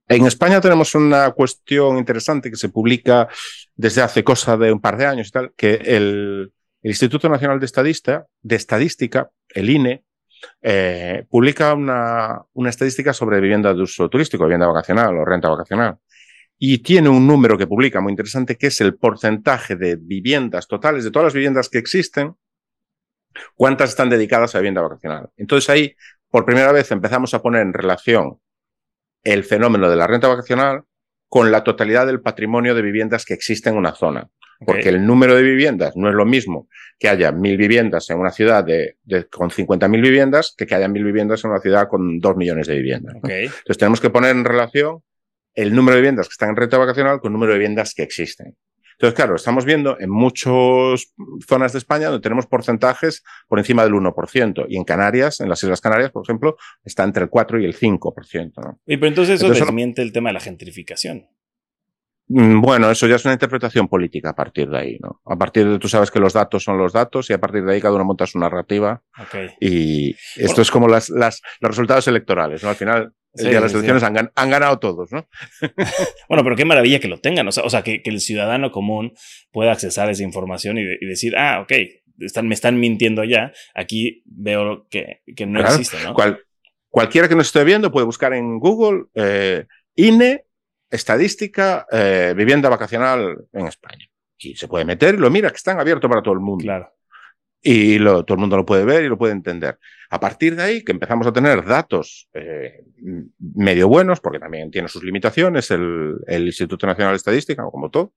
En 0.09 0.25
España 0.25 0.61
tenemos 0.61 0.95
una 0.95 1.31
cuestión 1.31 1.97
interesante 1.97 2.49
que 2.49 2.55
se 2.55 2.69
publica 2.69 3.27
desde 3.75 4.01
hace 4.01 4.23
cosa 4.23 4.55
de 4.55 4.71
un 4.71 4.79
par 4.79 4.97
de 4.97 5.05
años 5.05 5.27
y 5.27 5.31
tal, 5.31 5.53
que 5.55 5.73
el, 5.83 6.51
Instituto 6.83 7.27
Nacional 7.27 7.59
de, 7.59 7.65
Estadista, 7.65 8.27
de 8.41 8.55
Estadística, 8.55 9.29
el 9.49 9.69
INE, 9.69 10.05
eh, 10.61 11.25
publica 11.29 11.73
una, 11.73 12.41
una, 12.53 12.69
estadística 12.69 13.11
sobre 13.11 13.41
vivienda 13.41 13.73
de 13.73 13.81
uso 13.81 14.07
turístico, 14.07 14.45
vivienda 14.45 14.67
vacacional 14.67 15.17
o 15.17 15.25
renta 15.25 15.49
vacacional. 15.49 15.97
Y 16.57 16.77
tiene 16.77 17.09
un 17.09 17.27
número 17.27 17.57
que 17.57 17.67
publica 17.67 17.99
muy 17.99 18.11
interesante, 18.11 18.55
que 18.55 18.67
es 18.67 18.79
el 18.79 18.95
porcentaje 18.95 19.75
de 19.75 19.97
viviendas 19.97 20.67
totales, 20.67 21.03
de 21.03 21.11
todas 21.11 21.25
las 21.25 21.33
viviendas 21.33 21.67
que 21.67 21.79
existen, 21.79 22.35
cuántas 23.55 23.89
están 23.89 24.09
dedicadas 24.09 24.55
a 24.55 24.59
vivienda 24.59 24.81
vacacional. 24.81 25.29
Entonces 25.35 25.69
ahí, 25.69 25.95
por 26.29 26.45
primera 26.45 26.71
vez, 26.71 26.89
empezamos 26.91 27.33
a 27.33 27.41
poner 27.41 27.63
en 27.63 27.73
relación 27.73 28.39
el 29.33 29.43
fenómeno 29.43 29.89
de 29.89 29.95
la 29.95 30.07
renta 30.07 30.27
vacacional 30.27 30.83
con 31.27 31.51
la 31.51 31.63
totalidad 31.63 32.07
del 32.07 32.21
patrimonio 32.21 32.73
de 32.73 32.81
viviendas 32.81 33.25
que 33.25 33.33
existe 33.33 33.69
en 33.69 33.75
una 33.75 33.93
zona. 33.93 34.29
Porque 34.59 34.81
okay. 34.81 34.93
el 34.93 35.05
número 35.05 35.35
de 35.35 35.43
viviendas 35.43 35.95
no 35.95 36.09
es 36.09 36.15
lo 36.15 36.25
mismo 36.25 36.67
que 36.97 37.09
haya 37.09 37.31
mil 37.31 37.57
viviendas 37.57 38.09
en 38.09 38.17
una 38.17 38.31
ciudad 38.31 38.63
de, 38.63 38.97
de 39.03 39.27
con 39.27 39.51
50.000 39.51 40.01
viviendas 40.01 40.55
que 40.57 40.65
que 40.65 40.73
haya 40.73 40.87
mil 40.87 41.03
viviendas 41.03 41.43
en 41.43 41.51
una 41.51 41.59
ciudad 41.59 41.87
con 41.87 42.19
dos 42.19 42.35
millones 42.37 42.65
de 42.65 42.75
viviendas. 42.75 43.15
Entonces 43.15 43.77
tenemos 43.77 44.01
que 44.01 44.09
poner 44.09 44.31
en 44.31 44.45
relación 44.45 45.03
el 45.53 45.75
número 45.75 45.95
de 45.95 46.01
viviendas 46.01 46.27
que 46.27 46.33
están 46.33 46.49
en 46.49 46.55
renta 46.55 46.77
vacacional 46.77 47.19
con 47.19 47.29
el 47.29 47.33
número 47.33 47.51
de 47.51 47.59
viviendas 47.59 47.93
que 47.93 48.03
existen. 48.03 48.55
Entonces, 48.97 49.15
claro, 49.15 49.35
estamos 49.35 49.63
viendo 49.63 49.99
en 49.99 50.09
muchas 50.09 51.13
zonas 51.47 51.71
de 51.71 51.77
España 51.77 52.07
donde 52.07 52.21
tenemos 52.21 52.47
porcentajes 52.47 53.23
por 53.47 53.59
encima 53.59 53.83
del 53.83 53.93
1%. 53.93 54.65
Y 54.69 54.75
en 54.75 54.83
Canarias, 54.83 55.39
en 55.39 55.49
las 55.49 55.61
Islas 55.61 55.81
Canarias, 55.81 56.09
por 56.09 56.23
ejemplo, 56.23 56.57
está 56.83 57.03
entre 57.03 57.23
el 57.23 57.29
4 57.29 57.59
y 57.59 57.65
el 57.65 57.77
5%. 57.77 58.53
¿no? 58.57 58.79
Y 58.87 58.97
pero 58.97 59.07
entonces 59.09 59.39
eso 59.39 59.53
desmiente 59.53 60.01
el 60.01 60.11
tema 60.11 60.29
de 60.29 60.33
la 60.33 60.39
gentrificación. 60.39 61.27
Mm, 62.29 62.59
Bueno, 62.59 62.89
eso 62.89 63.05
ya 63.05 63.17
es 63.17 63.25
una 63.25 63.35
interpretación 63.35 63.87
política 63.87 64.31
a 64.31 64.35
partir 64.35 64.67
de 64.67 64.77
ahí, 64.79 64.97
¿no? 64.99 65.21
A 65.25 65.37
partir 65.37 65.69
de 65.69 65.77
tú 65.77 65.87
sabes 65.87 66.09
que 66.09 66.19
los 66.19 66.33
datos 66.33 66.63
son 66.63 66.79
los 66.79 66.91
datos 66.91 67.29
y 67.29 67.33
a 67.33 67.39
partir 67.39 67.63
de 67.63 67.73
ahí 67.73 67.81
cada 67.81 67.93
uno 67.93 68.03
monta 68.03 68.25
su 68.25 68.39
narrativa. 68.39 69.03
Okay. 69.27 69.49
Y 69.61 70.11
esto 70.35 70.47
bueno. 70.47 70.61
es 70.63 70.71
como 70.71 70.87
las, 70.87 71.09
las, 71.09 71.41
los 71.59 71.69
resultados 71.69 72.07
electorales, 72.07 72.63
¿no? 72.63 72.69
Al 72.69 72.75
final 72.75 73.13
de 73.33 73.59
las 73.59 73.73
elecciones 73.73 74.03
han, 74.03 74.49
ganado 74.49 74.79
todos, 74.79 75.11
¿no? 75.11 75.27
bueno, 76.29 76.43
pero 76.43 76.55
qué 76.55 76.65
maravilla 76.65 76.99
que 76.99 77.07
lo 77.07 77.19
tengan, 77.19 77.47
o 77.47 77.51
sea, 77.51 77.81
que, 77.83 78.01
el 78.03 78.19
ciudadano 78.19 78.71
común 78.71 79.13
pueda 79.51 79.71
accesar 79.71 80.07
a 80.09 80.11
esa 80.11 80.23
información 80.23 80.77
y, 80.77 81.05
decir, 81.05 81.35
ah, 81.37 81.61
ok, 81.61 81.71
están, 82.19 82.47
me 82.47 82.55
están 82.55 82.79
mintiendo 82.79 83.23
ya, 83.23 83.51
aquí 83.75 84.23
veo 84.25 84.87
que, 84.89 85.21
no 85.45 85.61
existe, 85.61 85.97
¿no? 86.03 86.15
cualquiera 86.89 87.27
que 87.27 87.35
nos 87.35 87.47
esté 87.47 87.63
viendo 87.63 87.91
puede 87.91 88.05
buscar 88.05 88.33
en 88.33 88.59
Google 88.59 89.05
eh, 89.13 89.65
INE, 89.95 90.45
estadística, 90.89 91.85
eh, 91.91 92.33
vivienda 92.35 92.69
vacacional 92.69 93.35
en 93.53 93.67
España. 93.67 94.05
Y 94.39 94.55
se 94.55 94.67
puede 94.67 94.85
meter 94.85 95.15
y 95.15 95.17
lo 95.17 95.29
mira, 95.29 95.49
que 95.49 95.57
están 95.57 95.79
abiertos 95.79 96.09
para 96.09 96.21
todo 96.21 96.33
el 96.33 96.39
mundo. 96.39 96.63
Claro 96.63 96.96
y 97.61 97.97
todo 97.99 98.25
el 98.29 98.37
mundo 98.37 98.57
lo 98.57 98.65
puede 98.65 98.85
ver 98.85 99.03
y 99.03 99.09
lo 99.09 99.17
puede 99.17 99.33
entender. 99.33 99.79
A 100.09 100.19
partir 100.19 100.55
de 100.55 100.63
ahí, 100.63 100.83
que 100.83 100.91
empezamos 100.91 101.27
a 101.27 101.33
tener 101.33 101.65
datos 101.65 102.29
eh, 102.33 102.85
medio 103.39 103.87
buenos, 103.87 104.19
porque 104.19 104.39
también 104.39 104.71
tiene 104.71 104.87
sus 104.87 105.03
limitaciones 105.03 105.69
el, 105.71 106.17
Instituto 106.27 106.87
Nacional 106.87 107.13
de 107.13 107.17
Estadística, 107.17 107.63
como 107.63 107.89
todo, 107.89 108.13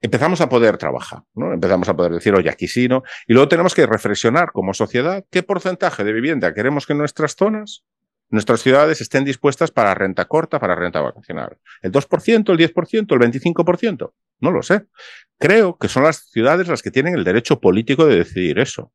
empezamos 0.00 0.40
a 0.40 0.48
poder 0.48 0.76
trabajar, 0.76 1.22
¿no? 1.34 1.52
Empezamos 1.52 1.88
a 1.88 1.96
poder 1.96 2.12
decir, 2.12 2.34
oye, 2.34 2.50
aquí 2.50 2.68
sí, 2.68 2.86
¿no? 2.86 3.02
Y 3.26 3.32
luego 3.32 3.48
tenemos 3.48 3.74
que 3.74 3.86
reflexionar 3.86 4.52
como 4.52 4.74
sociedad 4.74 5.24
qué 5.30 5.42
porcentaje 5.42 6.04
de 6.04 6.12
vivienda 6.12 6.54
queremos 6.54 6.86
que 6.86 6.94
nuestras 6.94 7.34
zonas 7.34 7.84
nuestras 8.30 8.60
ciudades 8.60 9.00
estén 9.00 9.24
dispuestas 9.24 9.70
para 9.70 9.94
renta 9.94 10.26
corta, 10.26 10.60
para 10.60 10.74
renta 10.74 11.00
vacacional. 11.00 11.56
¿El 11.80 11.92
2%, 11.92 12.50
el 12.50 12.58
10%, 12.58 13.12
el 13.12 13.54
25%? 13.54 14.12
No 14.40 14.50
lo 14.50 14.62
sé. 14.62 14.86
Creo 15.38 15.76
que 15.78 15.88
son 15.88 16.02
las 16.02 16.28
ciudades 16.30 16.68
las 16.68 16.82
que 16.82 16.90
tienen 16.90 17.14
el 17.14 17.24
derecho 17.24 17.60
político 17.60 18.06
de 18.06 18.16
decidir 18.16 18.58
eso. 18.58 18.92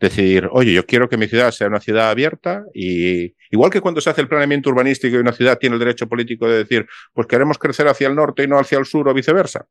Decidir, 0.00 0.48
oye, 0.50 0.72
yo 0.72 0.84
quiero 0.84 1.08
que 1.08 1.16
mi 1.16 1.28
ciudad 1.28 1.50
sea 1.52 1.68
una 1.68 1.80
ciudad 1.80 2.10
abierta 2.10 2.64
y 2.74 3.34
igual 3.50 3.70
que 3.70 3.80
cuando 3.80 4.00
se 4.00 4.10
hace 4.10 4.20
el 4.20 4.28
planeamiento 4.28 4.70
urbanístico 4.70 5.16
y 5.16 5.20
una 5.20 5.32
ciudad 5.32 5.58
tiene 5.58 5.74
el 5.74 5.80
derecho 5.80 6.08
político 6.08 6.48
de 6.48 6.58
decir, 6.58 6.86
pues 7.12 7.26
queremos 7.26 7.58
crecer 7.58 7.86
hacia 7.86 8.08
el 8.08 8.16
norte 8.16 8.42
y 8.42 8.48
no 8.48 8.58
hacia 8.58 8.78
el 8.78 8.86
sur 8.86 9.08
o 9.08 9.14
viceversa. 9.14 9.66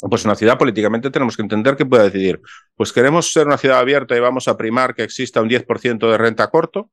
Pues 0.00 0.24
una 0.24 0.34
ciudad 0.34 0.58
políticamente 0.58 1.10
tenemos 1.10 1.36
que 1.36 1.42
entender 1.42 1.76
que 1.76 1.86
puede 1.86 2.04
decidir, 2.04 2.40
pues 2.74 2.92
queremos 2.92 3.32
ser 3.32 3.46
una 3.46 3.58
ciudad 3.58 3.78
abierta 3.78 4.16
y 4.16 4.20
vamos 4.20 4.48
a 4.48 4.56
primar 4.56 4.94
que 4.94 5.02
exista 5.02 5.42
un 5.42 5.48
10% 5.48 6.10
de 6.10 6.18
renta 6.18 6.48
corto, 6.48 6.90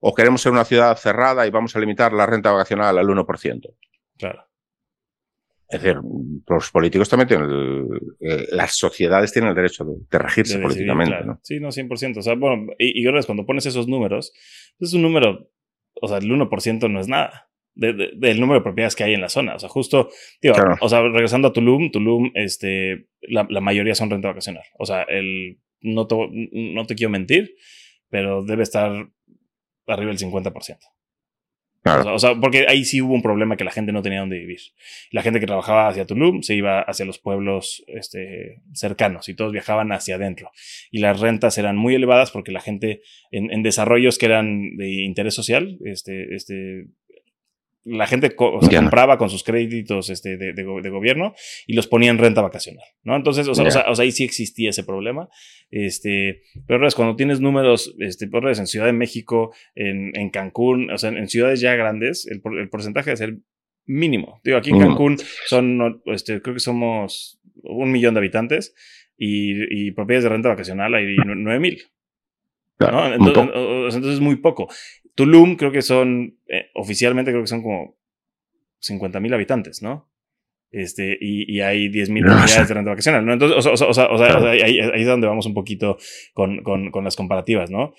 o 0.00 0.14
queremos 0.14 0.42
ser 0.42 0.52
una 0.52 0.64
ciudad 0.64 0.96
cerrada 0.96 1.46
y 1.46 1.50
vamos 1.50 1.74
a 1.76 1.80
limitar 1.80 2.12
la 2.12 2.26
renta 2.26 2.52
vacacional 2.52 2.98
al 2.98 3.06
1%. 3.06 3.74
Claro. 4.18 4.46
Es 5.68 5.82
decir, 5.82 6.00
los 6.48 6.70
políticos 6.70 7.08
también 7.08 7.28
tienen, 7.28 7.88
eh, 8.20 8.46
las 8.52 8.76
sociedades 8.76 9.32
tienen 9.32 9.50
el 9.50 9.56
derecho 9.56 9.84
de, 9.84 10.18
regirse 10.18 10.58
políticamente. 10.58 11.24
¿no? 11.24 11.40
Sí, 11.42 11.58
no, 11.58 11.68
100%. 11.68 12.18
O 12.18 12.22
sea, 12.22 12.34
bueno, 12.34 12.72
y, 12.78 13.00
y 13.00 13.22
cuando 13.24 13.46
pones 13.46 13.66
esos 13.66 13.88
números, 13.88 14.32
es 14.78 14.92
un 14.92 15.02
número, 15.02 15.50
o 16.00 16.08
sea, 16.08 16.18
el 16.18 16.30
1% 16.30 16.90
no 16.90 17.00
es 17.00 17.08
nada. 17.08 17.48
del 17.74 18.40
número 18.40 18.60
de 18.60 18.64
propiedades 18.64 18.94
que 18.94 19.04
hay 19.04 19.14
en 19.14 19.22
la 19.22 19.28
zona. 19.28 19.54
O 19.54 19.58
sea, 19.58 19.68
justo, 19.68 20.10
digo, 20.42 20.54
o 20.80 20.88
sea, 20.88 21.02
regresando 21.02 21.48
a 21.48 21.52
Tulum, 21.52 21.90
Tulum, 21.90 22.30
este, 22.34 23.08
la, 23.22 23.44
mayoría 23.60 23.94
son 23.94 24.10
renta 24.10 24.28
vacacional. 24.28 24.64
O 24.78 24.84
sea, 24.84 25.02
el, 25.04 25.58
no, 25.80 26.06
no 26.52 26.86
te 26.86 26.94
quiero 26.94 27.10
mentir, 27.10 27.54
pero 28.10 28.44
debe 28.44 28.62
estar 28.62 29.08
arriba 29.86 30.12
del 30.12 30.18
50%. 30.18 30.78
O, 31.84 32.18
sea, 32.18 32.34
porque 32.34 32.64
ahí 32.66 32.84
sí 32.84 33.02
hubo 33.02 33.12
un 33.12 33.20
problema 33.20 33.56
que 33.56 33.64
la 33.64 33.70
gente 33.70 33.92
no 33.92 34.00
tenía 34.00 34.20
dónde 34.20 34.38
vivir. 34.38 34.60
La 35.10 35.22
gente 35.22 35.38
que 35.38 35.46
trabajaba 35.46 35.88
hacia 35.88 36.06
Tulum 36.06 36.42
se 36.42 36.54
iba 36.54 36.80
hacia 36.80 37.04
los 37.04 37.18
pueblos 37.18 37.84
este, 37.88 38.62
cercanos 38.72 39.28
y 39.28 39.34
todos 39.34 39.52
viajaban 39.52 39.92
hacia 39.92 40.14
adentro. 40.14 40.50
Y 40.90 41.00
las 41.00 41.20
rentas 41.20 41.58
eran 41.58 41.76
muy 41.76 41.94
elevadas 41.94 42.30
porque 42.30 42.52
la 42.52 42.60
gente 42.60 43.02
en, 43.30 43.52
en 43.52 43.62
desarrollos 43.62 44.16
que 44.16 44.26
eran 44.26 44.76
de 44.76 45.04
interés 45.04 45.34
social, 45.34 45.78
este, 45.84 46.34
este, 46.34 46.86
la 47.84 48.06
gente 48.06 48.34
compraba 48.34 49.18
con 49.18 49.28
sus 49.28 49.44
créditos 49.44 50.08
este, 50.08 50.36
de, 50.36 50.90
gobierno 50.90 51.34
y 51.66 51.74
los 51.74 51.86
ponía 51.86 52.10
en 52.10 52.18
renta 52.18 52.40
vacacional, 52.40 52.84
¿no? 53.02 53.14
Entonces, 53.14 53.46
o 53.46 53.54
sea, 53.54 53.84
ahí 53.98 54.10
sí 54.10 54.24
existía 54.24 54.70
ese 54.70 54.84
problema. 54.84 55.28
Este, 55.70 56.42
pero 56.66 56.86
es 56.86 56.94
cuando 56.94 57.16
tienes 57.16 57.40
números, 57.40 57.94
este, 57.98 58.26
por 58.26 58.48
en 58.48 58.66
Ciudad 58.66 58.86
de 58.86 58.92
México, 58.92 59.54
en, 59.74 60.16
en 60.16 60.30
Cancún, 60.30 60.90
o 60.90 60.98
sea, 60.98 61.10
en, 61.10 61.28
ciudades 61.28 61.60
ya 61.60 61.74
grandes, 61.74 62.26
el, 62.26 62.40
porcentaje 62.70 63.10
de 63.10 63.16
ser 63.16 63.36
mínimo. 63.84 64.40
Digo, 64.44 64.56
aquí 64.56 64.70
en 64.70 64.80
Cancún 64.80 65.18
son, 65.46 66.02
este, 66.06 66.40
creo 66.40 66.54
que 66.54 66.60
somos 66.60 67.40
un 67.62 67.92
millón 67.92 68.14
de 68.14 68.18
habitantes 68.18 68.74
y, 69.16 69.90
propiedades 69.92 70.24
de 70.24 70.30
renta 70.30 70.48
vacacional 70.48 70.94
hay 70.94 71.16
nueve 71.24 71.60
mil. 71.60 71.82
Entonces, 72.78 73.94
entonces, 73.94 74.14
es 74.14 74.20
muy 74.20 74.36
poco. 74.36 74.68
Tulum 75.14 75.56
creo 75.56 75.72
que 75.72 75.82
son, 75.82 76.38
eh, 76.48 76.70
oficialmente 76.74 77.30
creo 77.30 77.42
que 77.42 77.48
son 77.48 77.62
como 77.62 77.96
50 78.80 79.20
mil 79.20 79.34
habitantes, 79.34 79.82
¿no? 79.82 80.10
Este, 80.70 81.16
y, 81.20 81.56
y 81.56 81.60
hay 81.60 81.88
10 81.88 82.10
mil 82.10 82.26
unidades 82.26 82.68
de 82.68 82.74
renta 82.74 82.90
vacacional, 82.90 83.24
¿no? 83.24 83.32
Entonces, 83.32 83.64
o, 83.64 83.94
sea, 83.94 84.08
ahí, 84.50 84.80
es 84.80 85.06
donde 85.06 85.28
vamos 85.28 85.46
un 85.46 85.54
poquito 85.54 85.98
con, 86.32 86.64
con, 86.64 86.90
con, 86.90 87.04
las 87.04 87.14
comparativas, 87.14 87.70
¿no? 87.70 87.94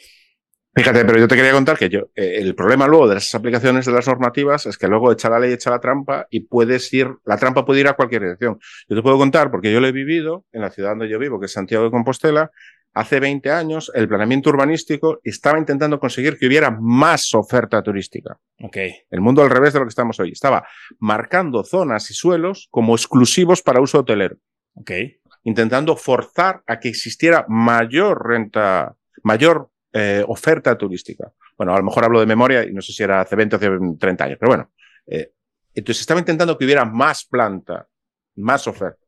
Fíjate, 0.77 1.05
pero 1.05 1.17
yo 1.17 1.27
te 1.29 1.37
quería 1.37 1.53
contar 1.53 1.77
que 1.77 1.87
yo, 1.87 2.09
eh, 2.15 2.35
el 2.39 2.53
problema 2.53 2.85
luego 2.85 3.07
de 3.07 3.15
esas 3.15 3.33
aplicaciones 3.35 3.85
de 3.85 3.93
las 3.93 4.05
normativas 4.07 4.65
es 4.65 4.77
que 4.77 4.89
luego 4.89 5.09
echa 5.13 5.29
la 5.29 5.39
ley, 5.39 5.53
echa 5.53 5.69
la 5.69 5.79
trampa 5.79 6.27
y 6.29 6.41
puedes 6.41 6.91
ir, 6.93 7.07
la 7.23 7.37
trampa 7.37 7.63
puede 7.63 7.79
ir 7.79 7.87
a 7.87 7.93
cualquier 7.93 8.23
dirección. 8.23 8.59
Yo 8.89 8.97
te 8.97 9.01
puedo 9.01 9.17
contar, 9.17 9.51
porque 9.51 9.71
yo 9.71 9.79
lo 9.79 9.87
he 9.87 9.93
vivido 9.93 10.45
en 10.51 10.59
la 10.59 10.69
ciudad 10.69 10.89
donde 10.89 11.07
yo 11.07 11.17
vivo, 11.17 11.39
que 11.39 11.45
es 11.45 11.53
Santiago 11.53 11.85
de 11.85 11.91
Compostela, 11.91 12.51
hace 12.95 13.19
20 13.19 13.51
años 13.51 13.91
el 13.93 14.07
planeamiento 14.07 14.49
urbanístico 14.49 15.19
estaba 15.23 15.59
intentando 15.59 15.99
conseguir 15.99 16.39
que 16.39 16.47
hubiera 16.47 16.71
más 16.71 17.35
oferta 17.35 17.83
turística. 17.83 18.39
Okay. 18.59 18.93
El 19.11 19.21
mundo 19.21 19.43
al 19.43 19.49
revés 19.49 19.73
de 19.73 19.79
lo 19.79 19.85
que 19.85 19.89
estamos 19.89 20.19
hoy. 20.19 20.31
Estaba 20.31 20.65
marcando 20.99 21.63
zonas 21.63 22.09
y 22.09 22.13
suelos 22.13 22.67
como 22.71 22.95
exclusivos 22.95 23.61
para 23.61 23.81
uso 23.81 23.99
hotelero. 23.99 24.37
Okay. 24.75 25.19
Intentando 25.43 25.95
forzar 25.97 26.63
a 26.65 26.79
que 26.79 26.87
existiera 26.87 27.45
mayor 27.49 28.25
renta, 28.25 28.95
mayor 29.23 29.69
eh, 29.91 30.23
oferta 30.27 30.77
turística. 30.77 31.31
Bueno, 31.57 31.73
a 31.73 31.77
lo 31.77 31.83
mejor 31.83 32.05
hablo 32.05 32.21
de 32.21 32.25
memoria 32.25 32.63
y 32.63 32.73
no 32.73 32.81
sé 32.81 32.93
si 32.93 33.03
era 33.03 33.21
hace 33.21 33.35
20 33.35 33.55
o 33.55 33.59
hace 33.59 33.69
30 33.99 34.23
años, 34.23 34.37
pero 34.39 34.49
bueno. 34.51 34.71
Eh, 35.05 35.31
entonces 35.73 36.01
estaba 36.01 36.21
intentando 36.21 36.57
que 36.57 36.63
hubiera 36.63 36.85
más 36.85 37.25
planta, 37.25 37.87
más 38.35 38.65
oferta. 38.67 39.05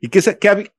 ¿Y 0.00 0.08
qué, 0.08 0.20
qué, 0.40 0.72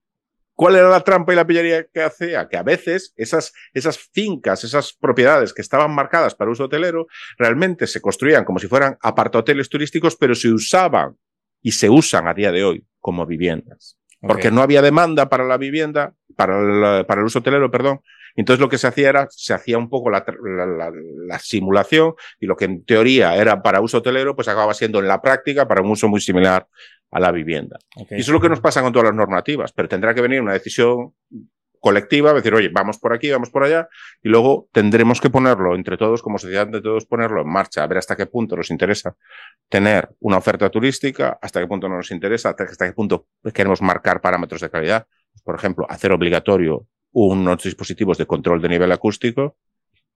¿Cuál 0.60 0.76
era 0.76 0.90
la 0.90 1.00
trampa 1.00 1.32
y 1.32 1.38
la 1.38 1.48
pillería 1.48 1.86
que 1.86 2.02
hacía? 2.02 2.50
Que 2.50 2.58
a 2.58 2.64
veces 2.64 3.14
esas, 3.16 3.54
esas 3.74 3.98
fincas, 3.98 4.66
esas 4.66 4.92
propiedades 4.92 5.54
que 5.54 5.62
estaban 5.62 5.96
marcadas 5.96 6.36
para 6.36 6.52
uso 6.52 6.66
hotelero, 6.66 7.08
realmente 7.38 7.88
se 7.88 8.02
construían 8.02 8.44
como 8.44 8.60
si 8.60 8.68
fueran 8.68 8.98
apartahoteles 9.02 9.70
turísticos, 9.70 10.18
pero 10.18 10.36
se 10.36 10.50
usaban 10.50 11.16
y 11.62 11.72
se 11.72 11.90
usan 11.90 12.28
a 12.28 12.34
día 12.34 12.52
de 12.52 12.66
hoy 12.66 12.86
como 13.00 13.26
viviendas. 13.26 13.98
Porque 14.20 14.52
no 14.52 14.62
había 14.62 14.82
demanda 14.82 15.30
para 15.30 15.46
la 15.46 15.56
vivienda, 15.56 16.14
para 16.36 16.60
el, 16.60 17.06
para 17.06 17.22
el 17.22 17.28
uso 17.28 17.40
hotelero, 17.40 17.72
perdón. 17.72 18.02
Entonces 18.36 18.60
lo 18.60 18.70
que 18.70 18.78
se 18.78 18.88
hacía 18.88 19.10
era, 19.10 19.28
se 19.30 19.54
hacía 19.54 19.78
un 19.78 19.90
poco 19.90 20.10
la, 20.10 20.26
la, 20.44 20.92
la, 20.92 21.40
simulación 21.40 22.14
y 22.40 22.46
lo 22.46 22.56
que 22.56 22.66
en 22.66 22.84
teoría 22.84 23.36
era 23.36 23.62
para 23.62 23.82
uso 23.82 24.00
hotelero, 24.00 24.36
pues 24.36 24.48
acababa 24.48 24.74
siendo 24.74 25.00
en 25.00 25.08
la 25.08 25.22
práctica 25.22 25.68
para 25.68 25.82
un 25.82 25.92
uso 25.92 26.08
muy 26.08 26.22
similar 26.22 26.68
a 27.12 27.20
la 27.20 27.32
vivienda. 27.32 27.78
Y 27.96 28.04
eso 28.04 28.16
es 28.16 28.30
lo 28.30 28.42
que 28.42 28.50
nos 28.50 28.62
pasa 28.62 28.82
con 28.82 28.94
todas 28.94 29.08
las 29.08 29.16
normativas, 29.16 29.72
pero 29.74 29.88
tendrá 29.88 30.14
que 30.14 30.22
venir 30.22 30.42
una 30.42 30.54
decisión 30.54 31.14
colectiva, 31.80 32.34
decir, 32.34 32.54
oye, 32.54 32.70
vamos 32.70 32.98
por 33.00 33.14
aquí, 33.14 33.32
vamos 33.32 33.50
por 33.50 33.64
allá, 33.64 33.88
y 34.22 34.30
luego 34.30 34.68
tendremos 34.72 35.22
que 35.22 35.30
ponerlo 35.30 35.76
entre 35.76 35.98
todos, 35.98 36.22
como 36.22 36.38
sociedad 36.38 36.68
de 36.68 36.82
todos, 36.82 37.06
ponerlo 37.06 37.42
en 37.42 37.50
marcha, 37.50 37.84
a 37.84 37.88
ver 37.88 37.98
hasta 37.98 38.16
qué 38.16 38.26
punto 38.26 38.56
nos 38.56 38.70
interesa 38.70 39.16
tener 39.70 40.10
una 40.20 40.38
oferta 40.38 40.70
turística, 40.70 41.40
hasta 41.42 41.62
qué 41.62 41.68
punto 41.68 41.88
no 41.88 41.96
nos 41.96 42.12
interesa, 42.12 42.56
hasta 42.58 42.86
qué 42.86 42.94
punto 42.94 43.28
queremos 43.54 43.82
marcar 43.82 44.22
parámetros 44.22 44.62
de 44.62 44.70
calidad. 44.70 45.08
Por 45.44 45.56
ejemplo, 45.56 45.86
hacer 45.90 46.12
obligatorio 46.12 46.86
unos 47.12 47.64
dispositivos 47.64 48.18
de 48.18 48.26
control 48.26 48.62
de 48.62 48.70
nivel 48.70 48.92
acústico 48.92 49.58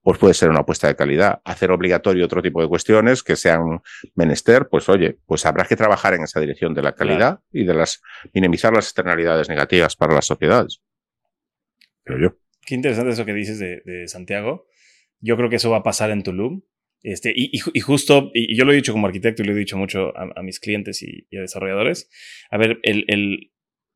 pues 0.04 0.18
puede 0.18 0.34
ser 0.34 0.50
una 0.50 0.60
apuesta 0.60 0.86
de 0.86 0.96
calidad. 0.96 1.40
Hacer 1.44 1.70
obligatorio 1.70 2.26
otro 2.26 2.42
tipo 2.42 2.60
de 2.60 2.68
cuestiones 2.68 3.22
que 3.22 3.36
sean 3.36 3.80
menester, 4.14 4.68
pues 4.68 4.86
oye, 4.90 5.16
pues 5.24 5.46
habrá 5.46 5.64
que 5.64 5.76
trabajar 5.76 6.12
en 6.12 6.22
esa 6.22 6.40
dirección 6.40 6.74
de 6.74 6.82
la 6.82 6.94
calidad 6.94 7.40
y 7.50 7.64
de 7.64 7.72
las 7.72 8.02
minimizar 8.34 8.74
las 8.74 8.84
externalidades 8.84 9.48
negativas 9.48 9.96
para 9.96 10.14
las 10.14 10.26
sociedades. 10.26 10.82
Creo 12.04 12.18
yo. 12.18 12.36
Qué 12.66 12.74
interesante 12.74 13.12
eso 13.12 13.24
que 13.24 13.32
dices 13.32 13.58
de, 13.58 14.06
Santiago. 14.06 14.66
Yo 15.20 15.38
creo 15.38 15.48
que 15.48 15.56
eso 15.56 15.70
va 15.70 15.78
a 15.78 15.82
pasar 15.82 16.10
en 16.10 16.22
Tulum. 16.22 16.60
Este, 17.02 17.32
y, 17.34 17.58
justo, 17.80 18.30
y 18.34 18.56
yo 18.56 18.66
lo 18.66 18.72
he 18.72 18.76
dicho 18.76 18.92
como 18.92 19.06
arquitecto 19.06 19.42
y 19.42 19.46
lo 19.46 19.52
he 19.52 19.56
dicho 19.56 19.78
mucho 19.78 20.12
a, 20.16 20.42
mis 20.42 20.60
clientes 20.60 21.02
y, 21.02 21.26
a 21.34 21.40
desarrolladores. 21.40 22.10
A 22.50 22.58
ver, 22.58 22.78
el, 22.82 23.06
el, 23.08 23.52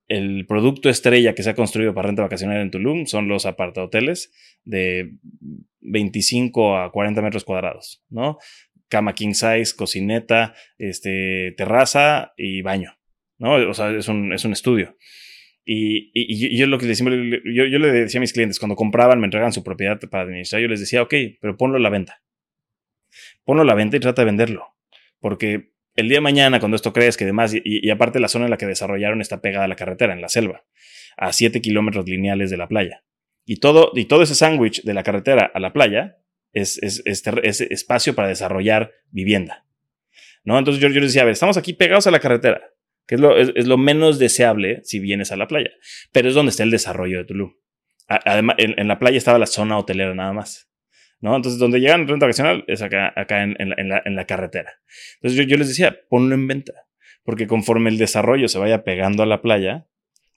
el 0.09 0.47
producto 0.47 0.89
estrella 0.89 1.35
que 1.35 1.43
se 1.43 1.51
ha 1.51 1.55
construido 1.55 1.95
para 1.95 2.09
renta 2.09 2.23
vacacional 2.23 2.61
en 2.61 2.71
Tulum 2.71 3.07
son 3.07 3.29
los 3.29 3.47
apartahoteles 3.47 4.33
de 4.65 5.13
25 5.81 6.79
a 6.79 6.91
40 6.91 7.23
metros 7.23 7.45
cuadrados, 7.45 8.03
¿no? 8.09 8.39
Cama 8.89 9.15
king 9.15 9.35
size, 9.35 9.75
cocineta, 9.77 10.55
este, 10.79 11.53
terraza 11.57 12.33
y 12.39 12.63
baño, 12.63 12.99
¿no? 13.37 13.55
O 13.69 13.75
sea, 13.75 13.91
es 13.91 14.09
un, 14.09 14.33
es 14.33 14.45
un 14.47 14.53
estudio. 14.53 14.97
Y, 15.71 16.11
y, 16.15 16.57
yo 16.57 16.67
lo 16.67 16.79
que 16.79 16.95
siempre, 16.95 17.43
yo, 17.45 17.67
yo, 17.67 17.79
le 17.79 17.93
decía 17.93 18.19
a 18.19 18.23
mis 18.23 18.33
clientes, 18.33 18.59
cuando 18.59 18.75
compraban, 18.75 19.21
me 19.21 19.27
entregaban 19.27 19.53
su 19.53 19.63
propiedad 19.63 20.01
para 20.11 20.25
administrar, 20.25 20.63
yo 20.63 20.69
les 20.69 20.81
decía, 20.81 21.03
ok, 21.03 21.15
pero 21.39 21.59
ponlo 21.59 21.77
a 21.77 21.81
la 21.81 21.91
venta. 21.91 22.23
ponlo 23.45 23.63
a 23.63 23.67
la 23.67 23.75
venta 23.75 23.99
y 23.99 24.01
trata 24.01 24.23
de 24.23 24.27
venderlo. 24.27 24.75
Porque 25.21 25.73
el 25.99 26.09
día 26.09 26.19
de 26.19 26.23
mañana, 26.23 26.61
cuando 26.61 26.77
esto 26.77 26.93
crezca 26.93 27.25
y 27.25 27.27
demás, 27.27 27.53
y, 27.53 27.91
aparte 27.91 28.21
la 28.21 28.29
zona 28.29 28.45
en 28.45 28.53
la 28.53 28.57
que 28.57 28.67
desarrollaron 28.67 29.21
está 29.21 29.41
pegada 29.41 29.65
a 29.65 29.69
la 29.69 29.75
carretera, 29.75 30.13
en 30.13 30.21
la 30.21 30.29
selva, 30.29 30.65
a 31.17 31.33
7 31.33 31.61
kilómetros 31.61 32.09
lineales 32.09 32.51
de 32.51 32.57
la 32.57 32.69
playa. 32.69 33.03
Y 33.45 33.57
todo, 33.57 33.91
y 33.97 34.05
todo 34.05 34.23
ese 34.23 34.37
sándwich 34.37 34.85
de 34.85 34.95
la 34.95 35.03
carretera 35.03 35.51
a 35.53 35.59
la 35.59 35.73
playa 35.73 36.19
es, 36.53 36.81
es, 36.83 37.03
espacio 37.61 38.15
para 38.15 38.29
desarrollar 38.29 38.93
vivienda. 39.11 39.67
¿no? 40.45 40.57
Entonces 40.57 40.81
yo, 40.81 40.89
yo 40.89 41.01
les 41.01 41.11
decía, 41.11 41.23
a 41.23 41.25
ver, 41.25 41.33
estamos 41.33 41.57
aquí 41.57 41.73
pegados 41.73 42.07
a 42.07 42.13
la 42.13 42.21
carretera, 42.21 42.63
que 43.09 43.17
es 43.17 43.21
lo, 43.21 43.37
es, 43.37 43.67
lo, 43.67 43.77
menos 43.77 44.21
deseable 44.21 44.81
si 44.85 45.01
vienes 45.01 45.33
a 45.33 45.37
la 45.37 45.49
playa, 45.49 45.71
pero 46.13 46.29
es 46.29 46.35
donde 46.35 46.51
está 46.51 46.63
el 46.63 46.71
desarrollo 46.71 47.19
de 47.19 47.25
Tulum. 47.25 47.55
Además, 48.07 48.55
en, 48.59 48.87
la 48.87 49.01
playa 49.01 49.19
estaba 49.19 49.39
la 49.39 49.47
zona 49.47 49.79
hotelera 49.79 50.15
nada 50.15 50.33
más. 50.33 50.71
¿No? 51.21 51.37
Entonces, 51.37 51.59
donde 51.59 51.81
llegan 51.81 52.07
renta 52.09 52.27
vacacional 52.27 52.65
es 52.67 52.83
acá, 52.83 53.13
acá 53.17 53.43
en, 53.43 53.57
en, 53.59 53.89
la, 53.89 54.03
en, 54.05 54.15
la, 54.15 54.25
carretera. 54.27 54.81
Entonces, 55.17 55.39
yo, 55.39 55.45
yo, 55.45 55.57
les 55.57 55.69
decía, 55.69 56.01
ponlo 56.09 56.35
en 56.35 56.47
venta, 56.47 56.73
porque 57.25 57.47
conforme 57.47 57.91
el 57.91 57.99
desarrollo 57.99 58.49
se 58.49 58.59
vaya 58.59 58.85
pegando 58.85 59.23
a 59.23 59.27
la 59.27 59.43
playa, 59.43 59.87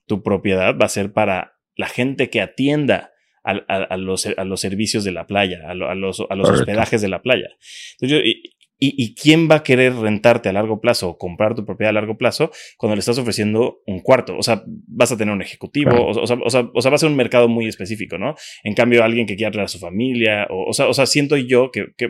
tu 0.07 0.23
propiedad 0.23 0.77
va 0.77 0.85
a 0.85 0.89
ser 0.89 1.13
para 1.13 1.59
la 1.75 1.87
gente 1.87 2.29
que 2.29 2.41
atienda 2.41 3.11
a, 3.43 3.51
a, 3.51 3.97
los, 3.97 4.25
a 4.25 4.43
los, 4.43 4.61
servicios 4.61 5.03
de 5.03 5.11
la 5.11 5.25
playa, 5.25 5.69
a, 5.69 5.73
los, 5.73 6.25
a 6.29 6.35
los 6.35 6.49
hospedajes 6.49 7.01
de 7.01 7.07
la 7.07 7.21
playa. 7.21 7.49
Entonces, 7.93 8.17
yo, 8.17 8.23
¿Y, 8.23 8.55
quién 9.15 9.47
va 9.49 9.55
a 9.55 9.63
querer 9.63 9.95
rentarte 9.95 10.49
a 10.49 10.53
largo 10.53 10.81
plazo 10.81 11.09
o 11.09 11.17
comprar 11.17 11.55
tu 11.55 11.65
propiedad 11.65 11.89
a 11.89 11.93
largo 11.93 12.17
plazo 12.17 12.51
cuando 12.77 12.95
le 12.95 12.99
estás 12.99 13.17
ofreciendo 13.17 13.81
un 13.85 13.99
cuarto? 13.99 14.37
O 14.37 14.43
sea, 14.43 14.63
vas 14.65 15.11
a 15.11 15.17
tener 15.17 15.33
un 15.33 15.41
ejecutivo, 15.41 16.07
o, 16.07 16.13
sea, 16.25 16.37
o, 16.43 16.49
sea, 16.49 16.69
o, 16.73 16.81
sea, 16.81 16.89
va 16.89 16.95
a 16.95 16.97
ser 16.97 17.09
un 17.09 17.15
mercado 17.15 17.47
muy 17.47 17.67
específico, 17.67 18.17
¿no? 18.17 18.35
En 18.63 18.73
cambio, 18.73 19.03
alguien 19.03 19.27
que 19.27 19.35
quiera 19.35 19.51
traer 19.51 19.65
a 19.65 19.69
su 19.69 19.79
familia, 19.79 20.47
o, 20.49 20.73
sea, 20.73 20.87
o 20.87 20.93
sea, 20.93 21.05
siento 21.05 21.37
yo 21.37 21.71
que, 21.71 21.87
que 21.97 22.09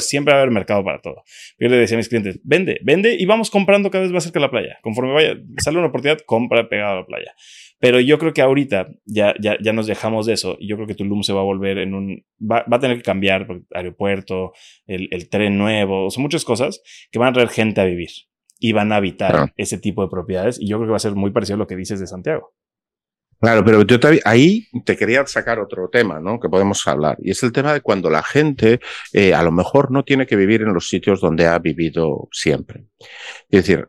siempre 0.00 0.32
va 0.32 0.40
a 0.40 0.42
haber 0.42 0.52
mercado 0.52 0.84
para 0.84 1.00
todo. 1.00 1.22
Yo 1.58 1.68
le 1.68 1.76
decía 1.76 1.96
a 1.96 1.98
mis 1.98 2.08
clientes, 2.08 2.40
vende, 2.44 2.80
vende 2.82 3.16
y 3.18 3.24
vamos 3.26 3.50
comprando 3.50 3.90
cada 3.90 4.02
vez 4.02 4.12
más 4.12 4.24
cerca 4.24 4.38
de 4.38 4.46
la 4.46 4.50
playa. 4.50 4.78
Conforme 4.82 5.12
vaya, 5.12 5.36
sale 5.58 5.78
una 5.78 5.88
oportunidad, 5.88 6.20
compra 6.26 6.68
pegado 6.68 6.92
a 6.92 7.00
la 7.00 7.06
playa. 7.06 7.34
Pero 7.80 7.98
yo 7.98 8.18
creo 8.18 8.34
que 8.34 8.42
ahorita 8.42 8.88
ya, 9.06 9.34
ya, 9.40 9.56
ya 9.60 9.72
nos 9.72 9.86
dejamos 9.86 10.26
de 10.26 10.34
eso. 10.34 10.58
Yo 10.60 10.76
creo 10.76 10.86
que 10.86 10.94
Tulum 10.94 11.22
se 11.22 11.32
va 11.32 11.40
a 11.40 11.44
volver 11.44 11.78
en 11.78 11.94
un. 11.94 12.24
Va, 12.40 12.64
va 12.70 12.76
a 12.76 12.80
tener 12.80 12.98
que 12.98 13.02
cambiar 13.02 13.48
aeropuerto, 13.74 14.52
el, 14.86 15.08
el, 15.10 15.28
tren 15.30 15.56
nuevo, 15.56 16.06
o 16.06 16.10
sea, 16.10 16.22
muchas 16.22 16.44
cosas 16.44 16.82
que 17.10 17.18
van 17.18 17.30
a 17.30 17.32
traer 17.32 17.48
gente 17.48 17.80
a 17.80 17.84
vivir 17.84 18.10
y 18.58 18.72
van 18.72 18.92
a 18.92 18.96
habitar 18.96 19.52
ese 19.56 19.78
tipo 19.78 20.02
de 20.02 20.10
propiedades. 20.10 20.60
Y 20.60 20.68
yo 20.68 20.76
creo 20.76 20.88
que 20.88 20.92
va 20.92 20.96
a 20.98 21.00
ser 21.00 21.14
muy 21.14 21.30
parecido 21.30 21.54
a 21.54 21.58
lo 21.58 21.66
que 21.66 21.76
dices 21.76 21.98
de 21.98 22.06
Santiago. 22.06 22.52
Claro, 23.40 23.64
pero 23.64 23.82
yo 23.82 23.96
ahí 24.26 24.66
te 24.84 24.98
quería 24.98 25.26
sacar 25.26 25.58
otro 25.60 25.88
tema, 25.88 26.20
¿no? 26.20 26.38
Que 26.38 26.50
podemos 26.50 26.86
hablar. 26.86 27.16
Y 27.22 27.30
es 27.30 27.42
el 27.42 27.52
tema 27.52 27.72
de 27.72 27.80
cuando 27.80 28.10
la 28.10 28.22
gente 28.22 28.80
eh, 29.14 29.32
a 29.32 29.42
lo 29.42 29.50
mejor 29.50 29.90
no 29.90 30.04
tiene 30.04 30.26
que 30.26 30.36
vivir 30.36 30.60
en 30.60 30.74
los 30.74 30.88
sitios 30.88 31.22
donde 31.22 31.46
ha 31.46 31.58
vivido 31.58 32.28
siempre. 32.32 32.84
Es 33.48 33.66
decir, 33.66 33.88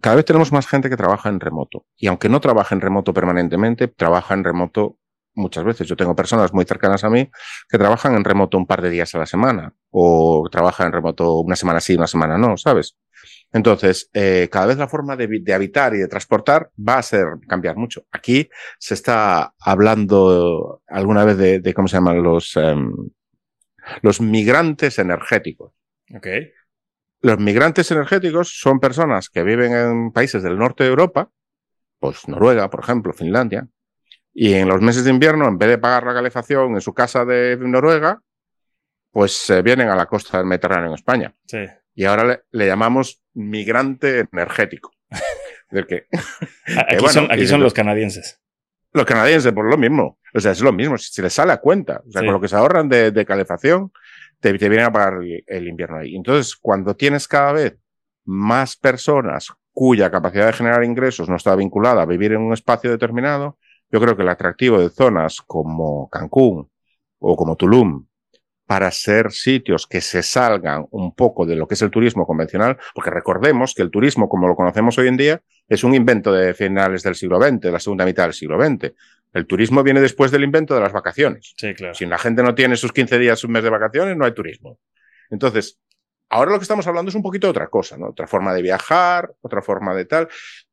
cada 0.00 0.16
vez 0.16 0.24
tenemos 0.24 0.52
más 0.52 0.66
gente 0.66 0.88
que 0.88 0.96
trabaja 0.96 1.28
en 1.28 1.40
remoto. 1.40 1.86
Y 1.96 2.06
aunque 2.08 2.28
no 2.28 2.40
trabaja 2.40 2.74
en 2.74 2.80
remoto 2.80 3.12
permanentemente, 3.14 3.88
trabaja 3.88 4.34
en 4.34 4.44
remoto 4.44 4.98
muchas 5.34 5.64
veces. 5.64 5.86
Yo 5.86 5.96
tengo 5.96 6.14
personas 6.14 6.52
muy 6.52 6.64
cercanas 6.64 7.04
a 7.04 7.10
mí 7.10 7.30
que 7.68 7.78
trabajan 7.78 8.14
en 8.14 8.24
remoto 8.24 8.58
un 8.58 8.66
par 8.66 8.82
de 8.82 8.90
días 8.90 9.14
a 9.14 9.18
la 9.18 9.26
semana 9.26 9.72
o 9.90 10.48
trabajan 10.50 10.88
en 10.88 10.92
remoto 10.92 11.40
una 11.40 11.56
semana 11.56 11.80
sí, 11.80 11.94
una 11.94 12.06
semana 12.06 12.36
no, 12.36 12.56
¿sabes? 12.56 12.96
Entonces, 13.52 14.10
eh, 14.12 14.48
cada 14.50 14.66
vez 14.66 14.76
la 14.76 14.88
forma 14.88 15.16
de, 15.16 15.54
habitar 15.54 15.94
y 15.94 15.98
de 15.98 16.08
transportar 16.08 16.70
va 16.76 16.98
a 16.98 17.02
ser 17.02 17.26
cambiar 17.48 17.76
mucho. 17.76 18.04
Aquí 18.12 18.48
se 18.78 18.94
está 18.94 19.54
hablando 19.58 20.82
alguna 20.86 21.24
vez 21.24 21.62
de, 21.62 21.74
cómo 21.74 21.88
se 21.88 21.96
llaman 21.96 22.22
los, 22.22 22.56
em, 22.56 22.92
los 24.02 24.20
migrantes 24.20 24.98
energéticos. 24.98 25.72
Okay. 26.14 26.52
Los 27.20 27.38
migrantes 27.38 27.90
energéticos 27.90 28.60
son 28.60 28.78
personas 28.78 29.28
que 29.28 29.42
viven 29.42 29.72
en 29.72 30.12
países 30.12 30.42
del 30.42 30.58
norte 30.58 30.84
de 30.84 30.90
Europa, 30.90 31.30
pues 31.98 32.28
Noruega, 32.28 32.70
por 32.70 32.80
ejemplo, 32.80 33.12
Finlandia, 33.12 33.66
y 34.32 34.54
en 34.54 34.68
los 34.68 34.80
meses 34.80 35.04
de 35.04 35.10
invierno, 35.10 35.48
en 35.48 35.58
vez 35.58 35.68
de 35.68 35.78
pagar 35.78 36.04
la 36.04 36.14
calefacción 36.14 36.74
en 36.74 36.80
su 36.80 36.94
casa 36.94 37.24
de 37.24 37.56
Noruega, 37.56 38.22
pues 39.10 39.32
se 39.32 39.62
vienen 39.62 39.88
a 39.88 39.96
la 39.96 40.06
costa 40.06 40.38
del 40.38 40.46
Mediterráneo 40.46 40.88
en 40.88 40.94
España. 40.94 41.34
Sí. 41.46 41.66
Y 41.94 42.04
ahora 42.04 42.40
le, 42.50 42.66
llamamos 42.66 43.20
migrante 43.34 44.28
energético. 44.32 44.92
del 45.70 45.86
que, 45.86 46.06
aquí, 46.88 47.08
son, 47.08 47.32
aquí 47.32 47.46
son, 47.48 47.60
los 47.60 47.74
canadienses. 47.74 48.40
Los 48.92 49.04
canadienses, 49.04 49.52
por 49.52 49.68
lo 49.68 49.76
mismo. 49.76 50.18
O 50.32 50.40
sea, 50.40 50.52
es 50.52 50.60
lo 50.60 50.72
mismo. 50.72 50.96
Si, 50.96 51.20
les 51.20 51.32
sale 51.32 51.52
a 51.52 51.56
cuenta. 51.56 52.02
O 52.06 52.12
sea, 52.12 52.22
con 52.22 52.32
lo 52.32 52.40
que 52.40 52.48
se 52.48 52.54
ahorran 52.54 52.88
de, 52.88 53.10
de 53.10 53.26
calefacción, 53.26 53.90
te, 54.40 54.52
vienen 54.52 54.86
a 54.86 54.92
pagar 54.92 55.20
el, 55.46 55.68
invierno 55.68 55.98
ahí. 55.98 56.16
Entonces, 56.16 56.56
cuando 56.56 56.96
tienes 56.96 57.28
cada 57.28 57.52
vez 57.52 57.78
más 58.24 58.76
personas 58.76 59.52
cuya 59.72 60.10
capacidad 60.10 60.46
de 60.46 60.52
generar 60.52 60.84
ingresos 60.84 61.28
no 61.28 61.36
está 61.36 61.54
vinculada 61.54 62.02
a 62.02 62.06
vivir 62.06 62.32
en 62.32 62.40
un 62.40 62.52
espacio 62.52 62.90
determinado, 62.90 63.58
yo 63.90 64.00
creo 64.00 64.16
que 64.16 64.22
el 64.22 64.28
atractivo 64.28 64.78
de 64.80 64.90
zonas 64.90 65.40
como 65.46 66.08
Cancún 66.10 66.70
o 67.18 67.36
como 67.36 67.56
Tulum 67.56 68.07
para 68.68 68.90
ser 68.90 69.32
sitios 69.32 69.86
que 69.86 70.02
se 70.02 70.22
salgan 70.22 70.84
un 70.90 71.14
poco 71.14 71.46
de 71.46 71.56
lo 71.56 71.66
que 71.66 71.72
es 71.72 71.80
el 71.80 71.90
turismo 71.90 72.26
convencional, 72.26 72.76
porque 72.94 73.08
recordemos 73.08 73.72
que 73.74 73.80
el 73.80 73.90
turismo, 73.90 74.28
como 74.28 74.46
lo 74.46 74.54
conocemos 74.54 74.98
hoy 74.98 75.08
en 75.08 75.16
día, 75.16 75.40
es 75.66 75.84
un 75.84 75.94
invento 75.94 76.34
de 76.34 76.52
finales 76.52 77.02
del 77.02 77.14
siglo 77.14 77.40
XX, 77.40 77.60
de 77.60 77.72
la 77.72 77.80
segunda 77.80 78.04
mitad 78.04 78.24
del 78.24 78.34
siglo 78.34 78.62
XX. 78.62 78.92
El 79.32 79.46
turismo 79.46 79.82
viene 79.82 80.02
después 80.02 80.30
del 80.30 80.44
invento 80.44 80.74
de 80.74 80.82
las 80.82 80.92
vacaciones. 80.92 81.54
Sí, 81.56 81.72
claro. 81.72 81.94
Si 81.94 82.04
la 82.04 82.18
gente 82.18 82.42
no 82.42 82.54
tiene 82.54 82.76
sus 82.76 82.92
15 82.92 83.18
días, 83.18 83.42
un 83.42 83.52
mes 83.52 83.62
de 83.62 83.70
vacaciones, 83.70 84.14
no 84.18 84.26
hay 84.26 84.34
turismo. 84.34 84.78
Entonces, 85.30 85.80
ahora 86.28 86.50
lo 86.50 86.58
que 86.58 86.64
estamos 86.64 86.86
hablando 86.86 87.08
es 87.08 87.14
un 87.14 87.22
poquito 87.22 87.46
de 87.46 87.52
otra 87.52 87.68
cosa, 87.68 87.96
¿no? 87.96 88.08
Otra 88.08 88.26
forma 88.26 88.52
de 88.52 88.60
viajar, 88.60 89.32
otra 89.40 89.62
forma 89.62 89.94
de 89.94 90.04
tal. 90.04 90.28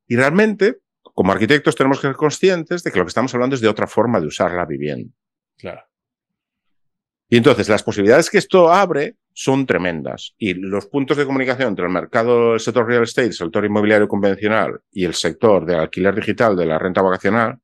Y 0.05 0.17
realmente, 0.17 0.79
como 1.01 1.31
arquitectos, 1.31 1.77
tenemos 1.77 2.01
que 2.01 2.07
ser 2.07 2.17
conscientes 2.17 2.83
de 2.83 2.91
que 2.91 2.99
lo 2.99 3.05
que 3.05 3.09
estamos 3.09 3.33
hablando 3.33 3.55
es 3.55 3.61
de 3.61 3.69
otra 3.69 3.87
forma 3.87 4.19
de 4.19 4.27
usar 4.27 4.51
la 4.51 4.65
vivienda. 4.65 5.13
Claro. 5.57 5.81
Y 7.27 7.37
entonces, 7.37 7.69
las 7.69 7.83
posibilidades 7.83 8.29
que 8.29 8.37
esto 8.37 8.71
abre 8.71 9.15
son 9.33 9.65
tremendas. 9.65 10.33
Y 10.37 10.53
los 10.53 10.85
puntos 10.85 11.17
de 11.17 11.25
comunicación 11.25 11.69
entre 11.69 11.85
el 11.85 11.91
mercado 11.91 12.51
del 12.51 12.59
sector 12.59 12.87
real 12.87 13.03
estate, 13.03 13.27
el 13.27 13.33
sector 13.33 13.65
inmobiliario 13.65 14.07
convencional 14.07 14.79
y 14.91 15.05
el 15.05 15.13
sector 15.13 15.65
del 15.65 15.79
alquiler 15.79 16.15
digital, 16.15 16.55
de 16.55 16.65
la 16.65 16.77
renta 16.77 17.01
vacacional, 17.01 17.59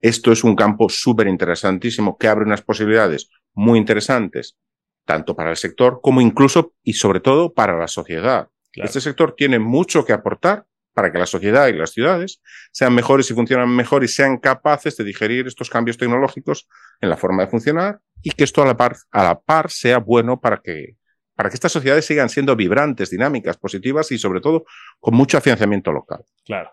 esto 0.00 0.32
es 0.32 0.44
un 0.44 0.54
campo 0.54 0.88
súper 0.88 1.26
interesantísimo 1.26 2.16
que 2.16 2.28
abre 2.28 2.44
unas 2.44 2.62
posibilidades 2.62 3.28
muy 3.54 3.78
interesantes, 3.78 4.56
tanto 5.04 5.34
para 5.34 5.50
el 5.50 5.56
sector 5.56 6.00
como 6.02 6.20
incluso 6.20 6.74
y 6.82 6.92
sobre 6.94 7.20
todo 7.20 7.52
para 7.52 7.76
la 7.76 7.88
sociedad. 7.88 8.48
Este 8.74 9.00
sector 9.00 9.34
tiene 9.36 9.58
mucho 9.58 10.04
que 10.04 10.12
aportar 10.12 10.66
para 10.92 11.10
que 11.10 11.18
la 11.18 11.26
sociedad 11.26 11.68
y 11.68 11.72
las 11.72 11.90
ciudades 11.90 12.40
sean 12.70 12.94
mejores 12.94 13.30
y 13.30 13.34
funcionen 13.34 13.68
mejor 13.68 14.04
y 14.04 14.08
sean 14.08 14.38
capaces 14.38 14.96
de 14.96 15.04
digerir 15.04 15.46
estos 15.46 15.70
cambios 15.70 15.96
tecnológicos 15.96 16.68
en 17.00 17.10
la 17.10 17.16
forma 17.16 17.44
de 17.44 17.50
funcionar 17.50 18.00
y 18.24 18.30
que 18.30 18.42
esto 18.42 18.62
a 18.62 18.66
la 18.66 18.76
par, 18.76 18.96
a 19.10 19.22
la 19.22 19.40
par 19.40 19.70
sea 19.70 19.98
bueno 19.98 20.40
para 20.40 20.60
que, 20.60 20.96
para 21.36 21.50
que 21.50 21.54
estas 21.54 21.70
sociedades 21.70 22.06
sigan 22.06 22.28
siendo 22.28 22.56
vibrantes, 22.56 23.10
dinámicas, 23.10 23.58
positivas 23.58 24.10
y 24.10 24.18
sobre 24.18 24.40
todo 24.40 24.64
con 24.98 25.14
mucho 25.14 25.38
afianzamiento 25.38 25.92
local. 25.92 26.24
Claro. 26.44 26.70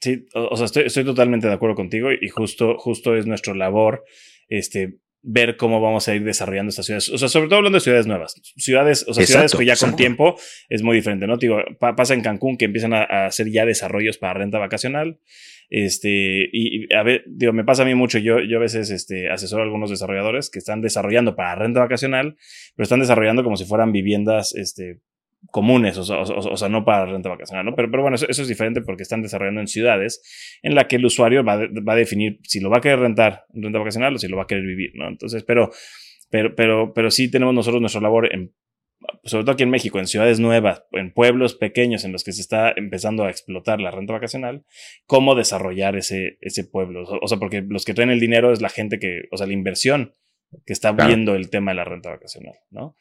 Sí, 0.00 0.26
o, 0.34 0.56
sea, 0.56 0.66
estoy, 0.84 1.04
totalmente 1.04 1.46
de 1.46 1.52
acuerdo 1.52 1.76
contigo 1.76 2.10
y 2.12 2.28
justo, 2.28 2.78
justo 2.78 3.16
es 3.16 3.26
nuestra 3.26 3.54
labor 3.54 4.04
este, 4.48 4.98
ver 5.22 5.56
cómo 5.56 5.80
vamos 5.80 6.08
a 6.08 6.14
ir 6.14 6.24
desarrollando 6.24 6.70
estas 6.70 6.86
ciudades. 6.86 7.08
O 7.10 7.18
sea, 7.18 7.28
sobre 7.28 7.48
todo 7.48 7.58
hablando 7.58 7.76
de 7.76 7.80
ciudades 7.80 8.06
nuevas. 8.06 8.34
Ciudades, 8.56 9.04
o 9.06 9.14
sea, 9.14 9.26
ciudades 9.26 9.54
que 9.54 9.64
ya 9.64 9.76
con 9.76 9.96
tiempo 9.96 10.36
es 10.68 10.82
muy 10.82 10.96
diferente, 10.96 11.26
¿no? 11.26 11.36
Digo, 11.36 11.58
pasa 11.78 12.14
en 12.14 12.22
Cancún 12.22 12.56
que 12.56 12.66
empiezan 12.66 12.94
a, 12.94 13.26
hacer 13.26 13.50
ya 13.50 13.66
desarrollos 13.66 14.18
para 14.18 14.34
renta 14.34 14.58
vacacional. 14.58 15.20
Este, 15.68 16.48
y, 16.52 16.92
a 16.94 17.02
ver, 17.02 17.24
digo, 17.26 17.52
me 17.52 17.64
pasa 17.64 17.82
a 17.82 17.86
mí 17.86 17.94
mucho. 17.94 18.18
Yo, 18.18 18.40
yo 18.40 18.56
a 18.56 18.60
veces 18.60 18.90
este, 18.90 19.30
asesoro 19.30 19.62
a 19.62 19.64
algunos 19.64 19.90
desarrolladores 19.90 20.50
que 20.50 20.58
están 20.58 20.80
desarrollando 20.80 21.36
para 21.36 21.54
renta 21.54 21.80
vacacional, 21.80 22.36
pero 22.74 22.84
están 22.84 23.00
desarrollando 23.00 23.44
como 23.44 23.56
si 23.56 23.64
fueran 23.64 23.92
viviendas, 23.92 24.54
este, 24.54 25.00
comunes, 25.50 25.96
o 25.96 26.04
sea, 26.04 26.20
o, 26.20 26.56
sea, 26.56 26.68
no 26.68 26.84
para 26.84 27.06
renta 27.06 27.28
vacacional, 27.28 27.64
¿no? 27.64 27.74
Pero, 27.74 27.90
pero 27.90 28.02
bueno, 28.02 28.14
eso, 28.14 28.26
es 28.28 28.48
diferente 28.48 28.82
porque 28.82 29.02
están 29.02 29.22
desarrollando 29.22 29.60
en 29.60 29.66
ciudades 29.66 30.22
en 30.62 30.74
la 30.74 30.86
que 30.86 30.96
el 30.96 31.04
usuario 31.04 31.42
va, 31.44 31.56
va, 31.56 31.92
a 31.94 31.96
definir 31.96 32.38
si 32.42 32.60
lo 32.60 32.70
va 32.70 32.78
a 32.78 32.80
querer 32.80 33.00
rentar 33.00 33.44
en 33.54 33.62
renta 33.62 33.78
vacacional 33.78 34.14
o 34.14 34.18
si 34.18 34.28
lo 34.28 34.36
va 34.36 34.44
a 34.44 34.46
querer 34.46 34.64
vivir, 34.64 34.92
¿no? 34.94 35.08
Entonces, 35.08 35.42
pero, 35.44 35.70
pero, 36.30 36.54
pero, 36.54 36.92
pero 36.94 37.10
sí 37.10 37.30
tenemos 37.30 37.54
nosotros 37.54 37.80
nuestra 37.80 38.00
labor 38.00 38.32
en, 38.32 38.52
sobre 39.24 39.44
todo 39.44 39.52
aquí 39.52 39.62
en 39.62 39.70
México, 39.70 39.98
en 39.98 40.06
ciudades 40.06 40.40
nuevas, 40.40 40.84
en 40.92 41.12
pueblos 41.12 41.54
pequeños 41.54 42.04
en 42.04 42.12
los 42.12 42.22
que 42.22 42.32
se 42.32 42.42
está 42.42 42.72
empezando 42.76 43.24
a 43.24 43.30
explotar 43.30 43.80
la 43.80 43.90
renta 43.90 44.12
vacacional, 44.12 44.64
cómo 45.06 45.34
desarrollar 45.34 45.96
ese, 45.96 46.38
ese 46.40 46.64
pueblo. 46.64 47.04
O 47.20 47.28
sea, 47.28 47.38
porque 47.38 47.64
los 47.66 47.84
que 47.84 47.94
traen 47.94 48.10
el 48.10 48.20
dinero 48.20 48.52
es 48.52 48.60
la 48.60 48.68
gente 48.68 48.98
que, 48.98 49.22
o 49.30 49.36
sea, 49.36 49.46
la 49.46 49.54
inversión 49.54 50.14
que 50.66 50.72
está 50.72 50.92
viendo 50.92 51.34
el 51.34 51.48
tema 51.48 51.70
de 51.70 51.76
la 51.76 51.84
renta 51.84 52.10
vacacional, 52.10 52.54
¿no? 52.70 52.96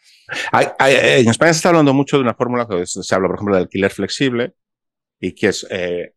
en 0.54 1.30
España 1.30 1.54
se 1.54 1.58
está 1.58 1.70
hablando 1.70 1.94
mucho 1.94 2.18
de 2.18 2.24
una 2.24 2.36
fórmula 2.36 2.68
que 2.68 2.86
se 2.86 3.16
habla, 3.16 3.28
por 3.28 3.38
ejemplo, 3.38 3.56
de 3.56 3.62
alquiler 3.62 3.92
flexible 3.92 4.54
y 5.20 5.34
que 5.34 5.48
es 5.48 5.68
eh, 5.70 6.14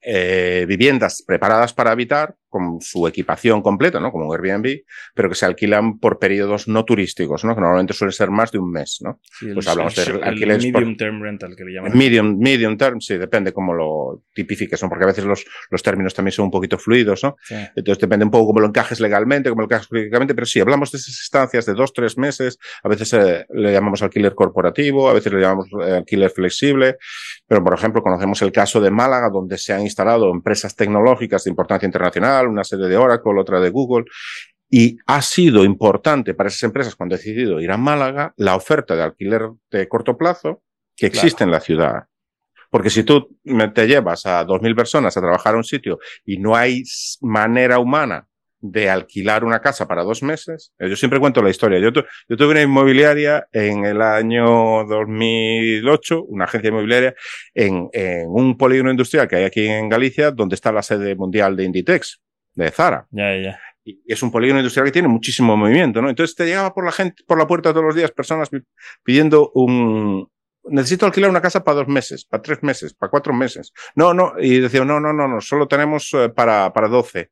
eh, 0.00 0.64
viviendas 0.68 1.22
preparadas 1.26 1.72
para 1.72 1.92
habitar 1.92 2.34
con 2.54 2.80
su 2.80 3.08
equipación 3.08 3.62
completa, 3.62 3.98
¿no? 3.98 4.12
Como 4.12 4.28
un 4.28 4.32
Airbnb, 4.32 4.84
pero 5.12 5.28
que 5.28 5.34
se 5.34 5.44
alquilan 5.44 5.98
por 5.98 6.20
periodos 6.20 6.68
no 6.68 6.84
turísticos, 6.84 7.44
¿no? 7.44 7.52
Que 7.52 7.60
normalmente 7.60 7.94
suele 7.94 8.12
ser 8.12 8.30
más 8.30 8.52
de 8.52 8.58
un 8.58 8.70
mes, 8.70 9.00
¿no? 9.00 9.18
pues 9.52 9.66
hablamos 9.66 9.96
de 9.96 10.20
alquileres 10.22 10.64
medium 10.64 10.96
term 10.96 11.20
rental 11.20 11.56
que 11.56 11.64
le 11.64 11.72
llaman. 11.72 11.98
Medium, 11.98 12.38
medium 12.38 12.76
term, 12.76 13.00
sí, 13.00 13.18
depende 13.18 13.52
cómo 13.52 13.74
lo 13.74 14.22
tipifiques, 14.32 14.80
¿no? 14.80 14.88
Porque 14.88 15.02
a 15.02 15.08
veces 15.08 15.24
los, 15.24 15.44
los 15.68 15.82
términos 15.82 16.14
también 16.14 16.30
son 16.30 16.44
un 16.44 16.52
poquito 16.52 16.78
fluidos, 16.78 17.24
¿no? 17.24 17.34
Entonces 17.74 18.00
depende 18.00 18.24
un 18.24 18.30
poco 18.30 18.46
cómo 18.46 18.60
lo 18.60 18.68
encajes 18.68 19.00
legalmente, 19.00 19.50
cómo 19.50 19.62
lo 19.62 19.66
encajes 19.66 19.88
jurídicamente, 19.88 20.32
pero 20.36 20.46
sí, 20.46 20.60
hablamos 20.60 20.92
de 20.92 20.98
esas 20.98 21.20
estancias 21.20 21.66
de 21.66 21.74
dos, 21.74 21.92
tres 21.92 22.16
meses, 22.16 22.60
a 22.84 22.88
veces 22.88 23.12
eh, 23.14 23.46
le 23.52 23.72
llamamos 23.72 24.00
alquiler 24.00 24.36
corporativo, 24.36 25.08
a 25.08 25.12
veces 25.14 25.32
le 25.32 25.40
llamamos 25.40 25.66
eh, 25.84 25.96
alquiler 25.96 26.30
flexible, 26.30 26.98
pero 27.48 27.64
por 27.64 27.74
ejemplo 27.74 28.00
conocemos 28.00 28.40
el 28.42 28.52
caso 28.52 28.80
de 28.80 28.92
Málaga, 28.92 29.28
donde 29.28 29.58
se 29.58 29.72
han 29.72 29.80
instalado 29.80 30.30
empresas 30.30 30.76
tecnológicas 30.76 31.42
de 31.42 31.50
importancia 31.50 31.86
internacional, 31.86 32.43
una 32.48 32.64
sede 32.64 32.88
de 32.88 32.96
Oracle, 32.96 33.38
otra 33.38 33.60
de 33.60 33.70
Google, 33.70 34.04
y 34.70 34.98
ha 35.06 35.22
sido 35.22 35.64
importante 35.64 36.34
para 36.34 36.48
esas 36.48 36.64
empresas 36.64 36.96
cuando 36.96 37.14
han 37.14 37.20
decidido 37.20 37.60
ir 37.60 37.70
a 37.70 37.76
Málaga 37.76 38.34
la 38.36 38.56
oferta 38.56 38.96
de 38.96 39.02
alquiler 39.02 39.50
de 39.70 39.88
corto 39.88 40.16
plazo 40.16 40.62
que 40.96 41.06
existe 41.06 41.44
en 41.44 41.50
la 41.50 41.60
ciudad. 41.60 42.04
Porque 42.70 42.90
si 42.90 43.04
tú 43.04 43.38
te 43.72 43.86
llevas 43.86 44.26
a 44.26 44.44
2.000 44.44 44.74
personas 44.74 45.16
a 45.16 45.20
trabajar 45.20 45.54
a 45.54 45.58
un 45.58 45.64
sitio 45.64 46.00
y 46.24 46.38
no 46.38 46.56
hay 46.56 46.82
manera 47.20 47.78
humana 47.78 48.26
de 48.60 48.90
alquilar 48.90 49.44
una 49.44 49.60
casa 49.60 49.86
para 49.86 50.02
dos 50.02 50.24
meses, 50.24 50.72
eh, 50.80 50.88
yo 50.88 50.96
siempre 50.96 51.20
cuento 51.20 51.40
la 51.40 51.50
historia. 51.50 51.78
Yo, 51.78 51.90
yo 51.92 52.36
tuve 52.36 52.50
una 52.50 52.62
inmobiliaria 52.62 53.46
en 53.52 53.84
el 53.84 54.02
año 54.02 54.84
2008, 54.86 56.24
una 56.24 56.46
agencia 56.46 56.70
inmobiliaria, 56.70 57.14
en, 57.54 57.90
en 57.92 58.26
un 58.28 58.56
polígono 58.56 58.90
industrial 58.90 59.28
que 59.28 59.36
hay 59.36 59.44
aquí 59.44 59.68
en 59.68 59.88
Galicia, 59.88 60.32
donde 60.32 60.56
está 60.56 60.72
la 60.72 60.82
sede 60.82 61.14
mundial 61.14 61.54
de 61.54 61.64
Inditex 61.64 62.23
de 62.54 62.70
Zara. 62.70 63.06
Ya, 63.10 63.36
ya. 63.36 63.60
Y 63.84 64.00
es 64.06 64.22
un 64.22 64.30
polígono 64.30 64.60
industrial 64.60 64.86
que 64.86 64.92
tiene 64.92 65.08
muchísimo 65.08 65.56
movimiento, 65.56 66.00
¿no? 66.00 66.08
Entonces 66.08 66.34
te 66.34 66.46
llegaba 66.46 66.72
por 66.72 66.84
la 66.84 66.92
gente, 66.92 67.22
por 67.26 67.38
la 67.38 67.46
puerta 67.46 67.72
todos 67.72 67.84
los 67.84 67.94
días 67.94 68.10
personas 68.12 68.48
pidiendo 69.02 69.50
un, 69.54 70.26
necesito 70.64 71.06
alquilar 71.06 71.30
una 71.30 71.42
casa 71.42 71.62
para 71.62 71.76
dos 71.76 71.88
meses, 71.88 72.24
para 72.24 72.42
tres 72.42 72.62
meses, 72.62 72.94
para 72.94 73.10
cuatro 73.10 73.32
meses. 73.32 73.72
No, 73.94 74.14
no, 74.14 74.34
y 74.38 74.60
decía, 74.60 74.84
no, 74.84 75.00
no, 75.00 75.12
no, 75.12 75.28
no, 75.28 75.40
solo 75.40 75.68
tenemos 75.68 76.12
eh, 76.14 76.30
para, 76.30 76.72
para 76.72 76.88
doce. 76.88 77.30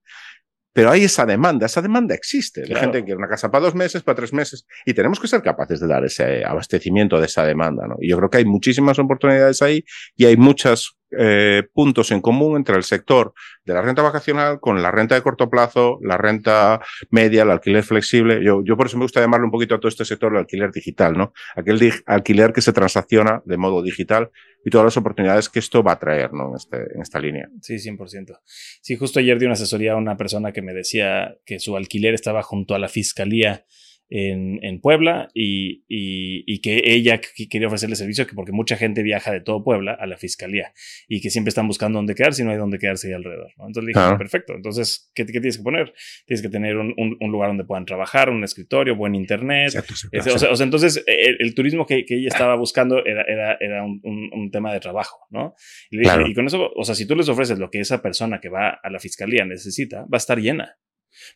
Pero 0.72 0.90
hay 0.90 1.04
esa 1.04 1.26
demanda, 1.26 1.66
esa 1.66 1.82
demanda 1.82 2.14
existe. 2.14 2.66
La 2.66 2.80
gente 2.80 3.04
quiere 3.04 3.18
una 3.18 3.28
casa 3.28 3.50
para 3.50 3.64
dos 3.64 3.74
meses, 3.74 4.02
para 4.02 4.16
tres 4.16 4.32
meses, 4.32 4.66
y 4.86 4.94
tenemos 4.94 5.20
que 5.20 5.28
ser 5.28 5.42
capaces 5.42 5.80
de 5.80 5.86
dar 5.86 6.04
ese 6.04 6.44
abastecimiento 6.44 7.20
de 7.20 7.26
esa 7.26 7.44
demanda. 7.44 7.86
¿no? 7.86 7.96
Y 8.00 8.08
yo 8.08 8.16
creo 8.16 8.30
que 8.30 8.38
hay 8.38 8.44
muchísimas 8.44 8.98
oportunidades 8.98 9.60
ahí 9.60 9.84
y 10.16 10.24
hay 10.24 10.36
muchos 10.36 10.96
eh, 11.14 11.64
puntos 11.74 12.10
en 12.10 12.22
común 12.22 12.56
entre 12.56 12.74
el 12.74 12.84
sector 12.84 13.34
de 13.66 13.74
la 13.74 13.82
renta 13.82 14.00
vacacional 14.00 14.60
con 14.60 14.80
la 14.80 14.90
renta 14.90 15.14
de 15.14 15.20
corto 15.20 15.50
plazo, 15.50 15.98
la 16.00 16.16
renta 16.16 16.80
media, 17.10 17.42
el 17.42 17.50
alquiler 17.50 17.84
flexible. 17.84 18.42
Yo, 18.42 18.62
yo 18.64 18.78
por 18.78 18.86
eso 18.86 18.96
me 18.96 19.04
gusta 19.04 19.20
llamarlo 19.20 19.44
un 19.46 19.52
poquito 19.52 19.74
a 19.74 19.78
todo 19.78 19.88
este 19.88 20.06
sector 20.06 20.32
el 20.32 20.38
alquiler 20.38 20.72
digital, 20.72 21.12
¿no? 21.12 21.34
Aquel 21.54 21.92
alquiler 22.06 22.54
que 22.54 22.62
se 22.62 22.72
transacciona 22.72 23.42
de 23.44 23.58
modo 23.58 23.82
digital 23.82 24.30
y 24.64 24.70
todas 24.70 24.84
las 24.84 24.96
oportunidades 24.96 25.48
que 25.48 25.58
esto 25.58 25.82
va 25.82 25.92
a 25.92 25.98
traer 25.98 26.32
¿no? 26.32 26.50
en, 26.50 26.56
este, 26.56 26.76
en 26.94 27.02
esta 27.02 27.18
línea. 27.18 27.48
Sí, 27.60 27.74
100%. 27.76 28.38
Sí, 28.80 28.96
justo 28.96 29.18
ayer 29.18 29.38
di 29.38 29.46
una 29.46 29.54
asesoría 29.54 29.92
a 29.92 29.96
una 29.96 30.16
persona 30.16 30.52
que 30.52 30.62
me 30.62 30.72
decía 30.72 31.36
que 31.44 31.58
su 31.58 31.76
alquiler 31.76 32.14
estaba 32.14 32.42
junto 32.42 32.74
a 32.74 32.78
la 32.78 32.88
fiscalía 32.88 33.66
en, 34.14 34.80
Puebla 34.80 35.28
y, 35.32 35.84
y, 35.88 36.60
que 36.60 36.82
ella 36.84 37.20
quería 37.48 37.68
ofrecerle 37.68 37.96
servicio 37.96 38.26
que 38.26 38.34
porque 38.34 38.52
mucha 38.52 38.76
gente 38.76 39.02
viaja 39.02 39.32
de 39.32 39.40
todo 39.40 39.64
Puebla 39.64 39.96
a 39.98 40.06
la 40.06 40.18
fiscalía 40.18 40.72
y 41.08 41.20
que 41.20 41.30
siempre 41.30 41.48
están 41.48 41.66
buscando 41.66 41.98
dónde 41.98 42.14
quedarse 42.14 42.42
y 42.42 42.44
no 42.44 42.50
hay 42.50 42.58
dónde 42.58 42.78
quedarse 42.78 43.08
ahí 43.08 43.14
alrededor. 43.14 43.50
Entonces 43.52 43.84
le 43.84 43.92
dije, 43.92 44.16
perfecto, 44.18 44.54
entonces, 44.54 45.10
¿qué, 45.14 45.24
¿qué, 45.24 45.32
tienes 45.32 45.56
que 45.56 45.62
poner? 45.62 45.94
Tienes 46.26 46.42
que 46.42 46.50
tener 46.50 46.76
un, 46.76 46.94
un, 46.96 47.32
lugar 47.32 47.48
donde 47.48 47.64
puedan 47.64 47.86
trabajar, 47.86 48.28
un 48.28 48.44
escritorio, 48.44 48.96
buen 48.96 49.14
internet. 49.14 49.72
o, 49.74 50.38
sea, 50.56 50.64
entonces, 50.64 51.02
el, 51.06 51.54
turismo 51.54 51.86
que, 51.86 52.04
que, 52.04 52.16
ella 52.16 52.28
estaba 52.28 52.56
buscando 52.56 53.04
era, 53.04 53.22
era, 53.22 53.56
era 53.60 53.84
un, 53.84 54.00
un, 54.02 54.50
tema 54.50 54.72
de 54.74 54.80
trabajo, 54.80 55.26
¿no? 55.30 55.54
Y, 55.90 55.96
le 55.96 56.02
dije, 56.02 56.30
y 56.30 56.34
con 56.34 56.46
eso, 56.46 56.70
o 56.74 56.84
sea, 56.84 56.94
si 56.94 57.06
tú 57.06 57.16
les 57.16 57.28
ofreces 57.28 57.58
lo 57.58 57.70
que 57.70 57.80
esa 57.80 58.02
persona 58.02 58.40
que 58.40 58.50
va 58.50 58.68
a 58.82 58.90
la 58.90 58.98
fiscalía 58.98 59.46
necesita, 59.46 60.02
va 60.02 60.14
a 60.14 60.16
estar 60.18 60.38
llena. 60.38 60.76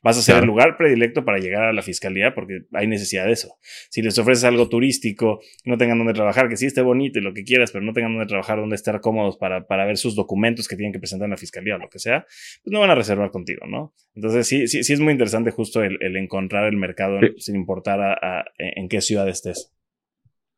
Vas 0.02 0.18
a 0.18 0.22
ser 0.22 0.36
el 0.36 0.46
lugar 0.46 0.76
predilecto 0.76 1.24
para 1.24 1.38
llegar 1.38 1.64
a 1.64 1.72
la 1.72 1.82
fiscalía 1.82 2.34
porque 2.34 2.62
hay 2.72 2.86
necesidad 2.86 3.26
de 3.26 3.32
eso. 3.32 3.56
Si 3.90 4.02
les 4.02 4.18
ofreces 4.18 4.44
algo 4.44 4.68
turístico, 4.68 5.40
no 5.64 5.76
tengan 5.76 5.98
donde 5.98 6.14
trabajar, 6.14 6.48
que 6.48 6.56
sí 6.56 6.66
esté 6.66 6.82
bonito 6.82 7.18
y 7.18 7.22
lo 7.22 7.34
que 7.34 7.44
quieras, 7.44 7.72
pero 7.72 7.84
no 7.84 7.92
tengan 7.92 8.12
donde 8.12 8.26
trabajar, 8.26 8.58
donde 8.58 8.76
estar 8.76 9.00
cómodos 9.00 9.36
para, 9.36 9.66
para 9.66 9.84
ver 9.84 9.96
sus 9.96 10.14
documentos 10.14 10.68
que 10.68 10.76
tienen 10.76 10.92
que 10.92 10.98
presentar 10.98 11.26
en 11.26 11.32
la 11.32 11.36
fiscalía 11.36 11.76
o 11.76 11.78
lo 11.78 11.88
que 11.88 11.98
sea, 11.98 12.26
pues 12.62 12.72
no 12.72 12.80
van 12.80 12.90
a 12.90 12.94
reservar 12.94 13.30
contigo, 13.30 13.66
¿no? 13.66 13.94
Entonces 14.14 14.46
sí, 14.46 14.66
sí, 14.66 14.82
sí 14.82 14.92
es 14.92 15.00
muy 15.00 15.12
interesante 15.12 15.50
justo 15.50 15.82
el, 15.82 15.98
encontrar 16.16 16.66
el 16.66 16.76
mercado 16.76 17.18
sin 17.38 17.56
importar 17.56 18.00
a, 18.00 18.44
en 18.58 18.88
qué 18.88 19.00
ciudad 19.00 19.28
estés. 19.28 19.75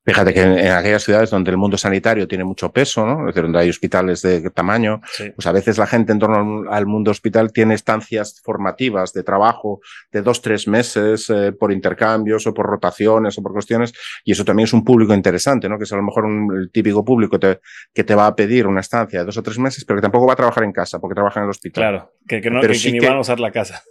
Fíjate 0.09 0.33
que 0.33 0.41
en, 0.41 0.73
aquellas 0.73 1.03
ciudades 1.03 1.29
donde 1.29 1.51
el 1.51 1.59
mundo 1.59 1.77
sanitario 1.77 2.27
tiene 2.27 2.43
mucho 2.43 2.73
peso, 2.73 3.05
¿no? 3.05 3.21
Es 3.21 3.27
decir, 3.27 3.43
donde 3.43 3.59
hay 3.59 3.69
hospitales 3.69 4.23
de 4.23 4.49
tamaño, 4.49 5.03
pues 5.37 5.47
a 5.47 5.53
veces 5.53 5.77
la 5.77 5.87
gente 5.87 6.13
en 6.13 6.19
torno 6.19 6.65
al, 6.71 6.87
mundo 6.87 7.11
hospital 7.11 7.53
tiene 7.53 7.75
estancias 7.75 8.41
formativas 8.43 9.13
de 9.13 9.23
trabajo 9.23 9.81
de 10.11 10.23
dos, 10.23 10.41
tres 10.41 10.67
meses 10.67 11.29
eh, 11.29 11.53
por 11.53 11.73
intercambios 11.73 12.47
o 12.47 12.55
por 12.55 12.65
rotaciones 12.65 13.37
o 13.37 13.43
por 13.43 13.53
cuestiones, 13.53 13.93
y 14.25 14.33
eso 14.33 14.47
también 14.47 14.65
es 14.65 14.73
un 14.73 14.83
público 14.83 15.13
interesante, 15.13 15.69
¿no? 15.69 15.77
Que 15.77 15.85
es 15.85 15.93
a 15.93 15.97
lo 15.97 16.03
mejor 16.03 16.25
un, 16.25 16.57
el 16.57 16.71
típico 16.71 17.05
público 17.05 17.39
que 17.39 18.05
te 18.05 18.15
va 18.15 18.29
a 18.29 18.35
pedir 18.35 18.67
una 18.67 18.81
estancia 18.81 19.19
de 19.19 19.27
dos 19.27 19.37
o 19.37 19.43
tres 19.43 19.59
meses, 19.59 19.85
pero 19.85 19.99
que 19.99 20.03
tampoco 20.03 20.27
va 20.27 20.33
a 20.33 20.37
trabajar 20.37 20.65
en 20.65 20.73
casa 20.73 20.99
porque 20.99 21.17
trabaja 21.17 21.41
en 21.41 21.45
el 21.45 21.51
hospital. 21.51 21.83
Claro, 21.83 22.13
que, 22.27 22.51
no, 22.51 22.63
pero 22.63 22.73
que, 22.73 22.93
ni 22.93 23.01
van 23.01 23.19
a 23.19 23.21
usar 23.21 23.41
la 23.41 23.53
casa. 23.53 23.83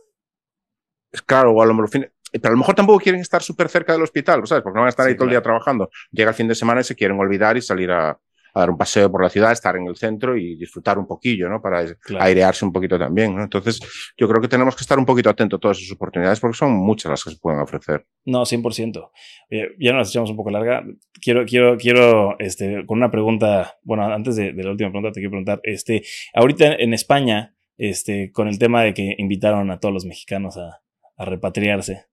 Claro, 1.26 1.54
o 1.54 1.62
a 1.62 1.66
lo 1.66 1.74
mejor 1.74 2.12
pero 2.32 2.50
a 2.50 2.52
lo 2.52 2.58
mejor 2.58 2.76
tampoco 2.76 3.00
quieren 3.00 3.22
estar 3.22 3.42
súper 3.42 3.70
cerca 3.70 3.94
del 3.94 4.02
hospital, 4.02 4.46
¿sabes? 4.46 4.64
Porque 4.64 4.76
no 4.76 4.82
van 4.82 4.88
a 4.88 4.90
estar 4.90 5.08
ahí 5.08 5.16
todo 5.16 5.26
el 5.26 5.32
día 5.32 5.42
trabajando. 5.42 5.90
Llega 6.12 6.30
el 6.30 6.36
fin 6.36 6.48
de 6.48 6.56
semana 6.56 6.82
y 6.82 6.84
se 6.84 6.96
quieren 6.96 7.20
olvidar 7.20 7.58
y 7.58 7.62
salir 7.62 7.92
a, 7.92 8.20
dar 8.60 8.70
un 8.70 8.78
paseo 8.78 9.12
por 9.12 9.24
la 9.24 9.30
ciudad, 9.30 9.52
estar 9.52 9.76
en 9.76 9.88
el 9.88 9.96
centro 9.96 10.38
y 10.38 10.56
disfrutar 10.56 10.98
un 10.98 11.08
poquillo, 11.08 11.48
¿no? 11.48 11.62
Para 11.62 11.86
airearse 12.20 12.66
un 12.66 12.74
poquito 12.74 12.98
también, 12.98 13.36
¿no? 13.36 13.44
Entonces, 13.44 13.80
yo 14.18 14.28
creo 14.28 14.42
que 14.42 14.48
tenemos 14.48 14.76
que 14.76 14.82
estar 14.82 14.98
un 14.98 15.06
poquito 15.06 15.30
atentos 15.30 15.58
a 15.58 15.62
todas 15.62 15.78
esas 15.78 15.92
oportunidades 15.92 16.40
porque 16.40 16.58
son 16.58 16.74
muchas 16.74 17.10
las 17.12 17.24
que 17.24 17.32
se 17.32 17.38
pueden 17.38 17.60
ofrecer. 17.60 18.06
No, 18.26 18.46
100%. 18.46 19.12
Eh, 19.50 19.70
ya 19.80 19.94
nos 19.94 20.10
echamos 20.10 20.30
un 20.30 20.38
poco 20.38 20.50
larga. 20.50 20.84
Quiero, 21.22 21.46
quiero, 21.46 21.78
quiero, 21.78 22.38
este, 22.40 22.86
con 22.86 22.98
una 22.98 23.12
pregunta, 23.12 23.78
bueno, 23.84 24.06
antes 24.06 24.36
de, 24.36 24.54
de 24.54 24.64
la 24.64 24.72
última 24.72 24.90
pregunta 24.90 25.12
te 25.12 25.20
quiero 25.20 25.32
preguntar, 25.32 25.60
este, 25.64 26.04
ahorita 26.34 26.74
en 26.76 26.94
España, 26.94 27.56
este, 27.78 28.32
con 28.32 28.48
el 28.48 28.58
tema 28.58 28.84
de 28.84 28.94
que 28.94 29.16
invitaron 29.18 29.70
a 29.72 29.80
todos 29.80 29.94
los 29.94 30.06
mexicanos 30.06 30.58
a, 30.58 30.82
a 31.18 31.26
repatriarse, 31.26 32.06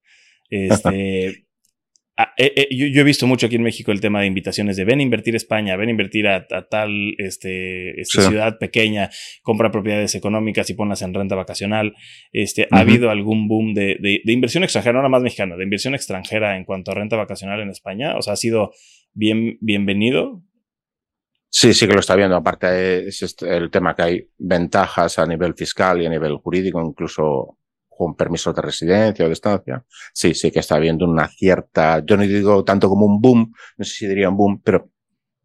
este, 0.51 1.47
ah, 2.17 2.33
eh, 2.37 2.53
eh, 2.57 2.69
yo, 2.71 3.01
he 3.01 3.05
visto 3.05 3.27
mucho 3.27 3.47
aquí 3.47 3.57
en 3.57 3.63
México 3.63 3.93
el 3.93 4.01
tema 4.01 4.21
de 4.21 4.27
invitaciones 4.27 4.77
de 4.77 4.85
ven 4.85 5.01
a 5.01 5.03
invertir 5.03 5.35
a 5.35 5.37
España, 5.37 5.77
ven 5.77 5.89
a 5.89 5.91
invertir 5.93 6.29
a, 6.29 6.47
tal 6.47 7.15
este, 7.19 8.01
este 8.01 8.23
ciudad 8.23 8.59
pequeña, 8.59 9.11
compra 9.43 9.71
propiedades 9.71 10.15
económicas 10.15 10.69
y 10.71 10.75
ponlas 10.75 11.03
en 11.03 11.15
renta 11.15 11.35
vacacional. 11.35 11.95
Este, 12.33 12.69
¿Ha 12.71 12.81
habido 12.81 13.11
algún 13.11 13.49
boom 13.49 13.75
de, 13.75 13.97
de, 14.01 14.33
inversión 14.33 14.65
extranjera, 14.65 14.95
no 14.95 15.01
nada 15.01 15.09
más 15.11 15.23
mexicana, 15.23 15.57
de 15.57 15.65
inversión 15.65 15.95
extranjera 15.95 16.57
en 16.57 16.65
cuanto 16.65 16.91
a 16.91 16.95
renta 16.95 17.17
vacacional 17.17 17.61
en 17.61 17.71
España? 17.71 18.17
O 18.17 18.23
sea, 18.23 18.35
¿ha 18.35 18.37
sido 18.37 18.73
bien, 19.13 19.59
bienvenido? 19.61 20.43
Sí, 21.57 21.73
sí 21.73 21.87
que 21.87 21.95
lo 21.95 22.01
está 22.01 22.17
viendo. 22.17 22.35
Aparte 22.35 23.07
es 23.07 23.23
este, 23.23 23.57
el 23.57 23.71
tema 23.71 23.95
que 23.95 24.03
hay 24.03 24.29
ventajas 24.39 25.21
a 25.21 25.27
nivel 25.27 25.55
fiscal 25.55 26.03
y 26.03 26.07
a 26.07 26.11
nivel 26.11 26.37
jurídico, 26.39 26.85
incluso 26.85 27.59
con 27.97 28.15
permisos 28.15 28.55
de 28.55 28.63
residencia 28.63 29.25
o 29.25 29.29
de 29.29 29.35
estancia, 29.35 29.85
sí, 30.13 30.35
sí 30.35 30.51
que 30.51 30.61
está 30.61 30.77
habiendo 30.77 31.05
una 31.07 31.29
cierta, 31.29 32.03
yo 32.05 32.17
no 32.17 32.23
digo 32.23 32.65
tanto 32.65 32.89
como 32.89 33.07
un 33.07 33.21
boom, 33.21 33.53
no 33.77 33.85
sé 33.85 33.95
si 33.95 34.07
diría 34.07 34.29
un 34.29 34.37
boom, 34.37 34.61
pero, 34.63 34.91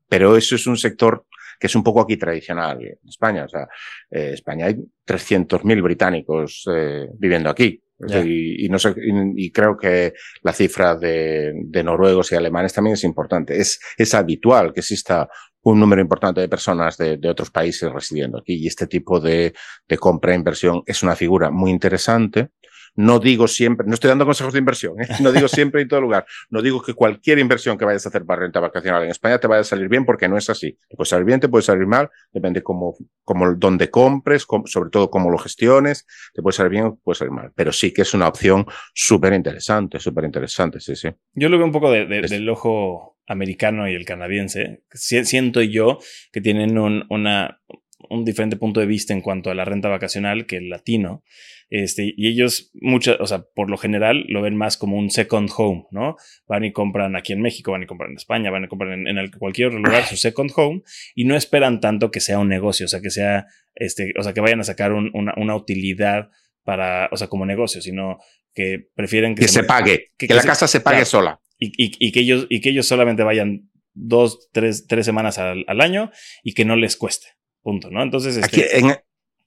pero 0.08 0.36
eso 0.36 0.56
es 0.56 0.68
un 0.68 0.78
sector 0.78 1.26
que 1.60 1.68
es 1.68 1.76
un 1.76 1.84
poco 1.84 2.02
aquí 2.02 2.18
tradicional 2.18 2.82
en 2.82 2.98
España. 3.08 3.44
O 3.44 3.50
sea, 3.50 3.68
eh, 4.10 4.32
España 4.34 4.68
hay 4.68 4.76
300.000 5.06 5.84
británicos 5.84 6.64
eh, 6.74 7.08
viviendo 7.18 7.50
aquí. 7.50 7.84
Y, 8.08 8.66
y, 8.66 8.70
no 8.70 8.80
sé, 8.80 8.96
y, 9.36 9.52
creo 9.52 9.76
que 9.76 10.14
la 10.44 10.54
cifra 10.54 10.96
de, 10.96 11.52
de, 11.66 11.84
noruegos 11.84 12.32
y 12.32 12.36
alemanes 12.36 12.72
también 12.72 12.94
es 12.94 13.04
importante. 13.04 13.60
Es, 13.60 13.78
es 13.98 14.14
habitual 14.14 14.72
que 14.72 14.80
exista 14.80 15.28
un 15.64 15.80
número 15.80 16.02
importante 16.02 16.42
de 16.42 16.50
personas 16.50 16.98
de, 16.98 17.18
de, 17.18 17.30
otros 17.30 17.52
países 17.52 17.92
residiendo 17.92 18.40
aquí 18.40 18.56
y 18.56 18.68
este 18.68 18.88
tipo 18.88 19.20
de, 19.20 19.54
de 19.88 19.98
compra 19.98 20.32
e 20.32 20.36
inversión 20.36 20.84
es 20.86 21.04
una 21.04 21.16
figura 21.16 21.52
muy 21.52 21.72
interesante 21.72 22.52
no 22.96 23.20
digo 23.20 23.48
siempre, 23.48 23.88
no 23.88 23.94
estoy 23.94 24.10
dando 24.10 24.26
consejos 24.26 24.54
de 24.54 24.60
inversión, 24.60 25.02
¿eh? 25.02 25.08
no 25.22 25.32
digo 25.32 25.48
siempre 25.48 25.82
en 25.82 25.88
todo 25.88 26.02
lugar, 26.02 26.26
no 26.50 26.62
digo 26.62 26.82
que 26.82 26.94
cualquier 26.94 27.40
inversión 27.40 27.78
que 27.78 27.86
vayas 27.86 28.06
a 28.06 28.10
hacer 28.10 28.26
para 28.26 28.42
renta 28.42 28.60
vacacional 28.60 29.04
en 29.04 29.10
España 29.10 29.40
te 29.40 29.48
vaya 29.48 29.62
a 29.62 29.64
salir 29.64 29.88
bien 29.88 30.06
porque 30.06 30.28
no 30.28 30.38
es 30.38 30.50
así. 30.50 30.78
Te 30.90 30.98
puede 30.98 31.10
salir 31.10 31.26
bien, 31.26 31.40
te 31.40 31.48
puede 31.48 31.64
salir 31.64 31.88
mal, 31.88 32.10
depende 32.34 32.62
cómo, 32.62 32.98
cómo 33.24 33.56
dónde 33.56 33.90
compres, 33.90 34.46
sobre 34.66 34.90
todo 34.90 35.10
cómo 35.10 35.30
lo 35.30 35.38
gestiones, 35.38 36.06
te 36.34 36.42
puede 36.42 36.58
salir 36.58 36.72
bien 36.72 36.86
o 36.86 36.96
puede 36.98 37.18
salir 37.18 37.32
mal. 37.32 37.52
Pero 37.56 37.72
sí 37.72 37.94
que 37.94 38.02
es 38.02 38.14
una 38.14 38.28
opción 38.28 38.66
súper 38.94 39.34
interesante, 39.34 40.00
súper 40.00 40.26
interesante, 40.26 40.80
sí, 40.80 40.96
sí. 40.96 41.10
Yo 41.34 41.50
lo 41.50 41.58
veo 41.58 41.66
un 41.66 41.72
poco 41.72 41.92
de, 41.92 42.06
del 42.06 42.50
ojo 42.50 43.18
americano 43.30 43.90
y 43.90 43.96
el 43.96 44.04
canadiense. 44.04 44.84
Siento 44.92 45.62
yo 45.62 46.00
que 46.34 46.42
tienen 46.42 46.78
un, 46.78 47.06
una 47.10 47.62
un 48.10 48.26
diferente 48.26 48.56
punto 48.56 48.80
de 48.80 48.86
vista 48.86 49.14
en 49.14 49.22
cuanto 49.22 49.52
a 49.52 49.56
la 49.56 49.66
renta 49.66 49.90
vacacional 49.90 50.46
que 50.46 50.58
el 50.58 50.70
latino. 50.70 51.24
Este, 51.70 52.14
y 52.16 52.28
ellos, 52.28 52.72
muchas, 52.74 53.18
o 53.20 53.28
sea, 53.28 53.44
por 53.54 53.70
lo 53.70 53.78
general 53.78 54.26
lo 54.28 54.42
ven 54.42 54.56
más 54.56 54.78
como 54.78 54.98
un 54.98 55.12
second 55.12 55.50
home, 55.56 55.86
¿no? 55.92 56.16
Van 56.48 56.64
y 56.64 56.72
compran 56.72 57.16
aquí 57.16 57.34
en 57.34 57.42
México, 57.42 57.72
van 57.72 57.84
y 57.84 57.86
compran 57.86 58.12
en 58.12 58.18
España, 58.18 58.50
van 58.50 58.64
y 58.64 58.68
compran 58.68 59.08
en, 59.08 59.18
en 59.18 59.32
cualquier 59.32 59.74
lugar 59.74 60.06
su 60.06 60.18
second 60.18 60.52
home 60.56 60.82
y 61.14 61.26
no 61.26 61.36
esperan 61.36 61.80
tanto 61.80 62.10
que 62.10 62.22
sea 62.22 62.40
un 62.40 62.50
negocio, 62.50 62.86
o 62.86 62.90
sea, 62.90 63.02
que 63.02 63.12
sea, 63.12 63.46
este, 63.76 64.14
o 64.18 64.24
sea, 64.24 64.34
que 64.34 64.42
vayan 64.42 64.62
a 64.62 64.64
sacar 64.64 64.94
una, 64.94 65.34
una 65.38 65.56
utilidad 65.56 66.30
para, 66.64 67.08
o 67.12 67.18
sea, 67.18 67.28
como 67.28 67.46
negocio, 67.46 67.82
sino 67.82 68.18
que 68.54 68.88
prefieren 68.96 69.36
que, 69.36 69.48
se, 69.48 69.64
pague, 69.64 70.08
que, 70.18 70.34
la 70.34 70.42
casa 70.42 70.68
se 70.68 70.82
pague 70.82 71.06
sola. 71.06 71.40
Y, 71.62 72.06
y, 72.06 72.12
que 72.14 72.22
ellos, 72.22 72.48
y 72.50 72.62
que 72.62 72.70
ellos 72.70 72.88
solamente 72.88 73.24
vayan 73.24 73.70
dos, 73.94 74.50
tres, 74.52 74.88
tres 74.88 75.06
semanas 75.06 75.38
al, 75.38 75.66
al, 75.68 75.82
año 75.82 76.10
y 76.42 76.54
que 76.54 76.66
no 76.66 76.76
les 76.76 76.96
cueste. 76.96 77.28
Punto, 77.62 77.90
¿no? 77.92 78.02
Entonces. 78.02 78.42
Aquí 78.42 78.62
este 78.62 78.80
en, 78.80 78.96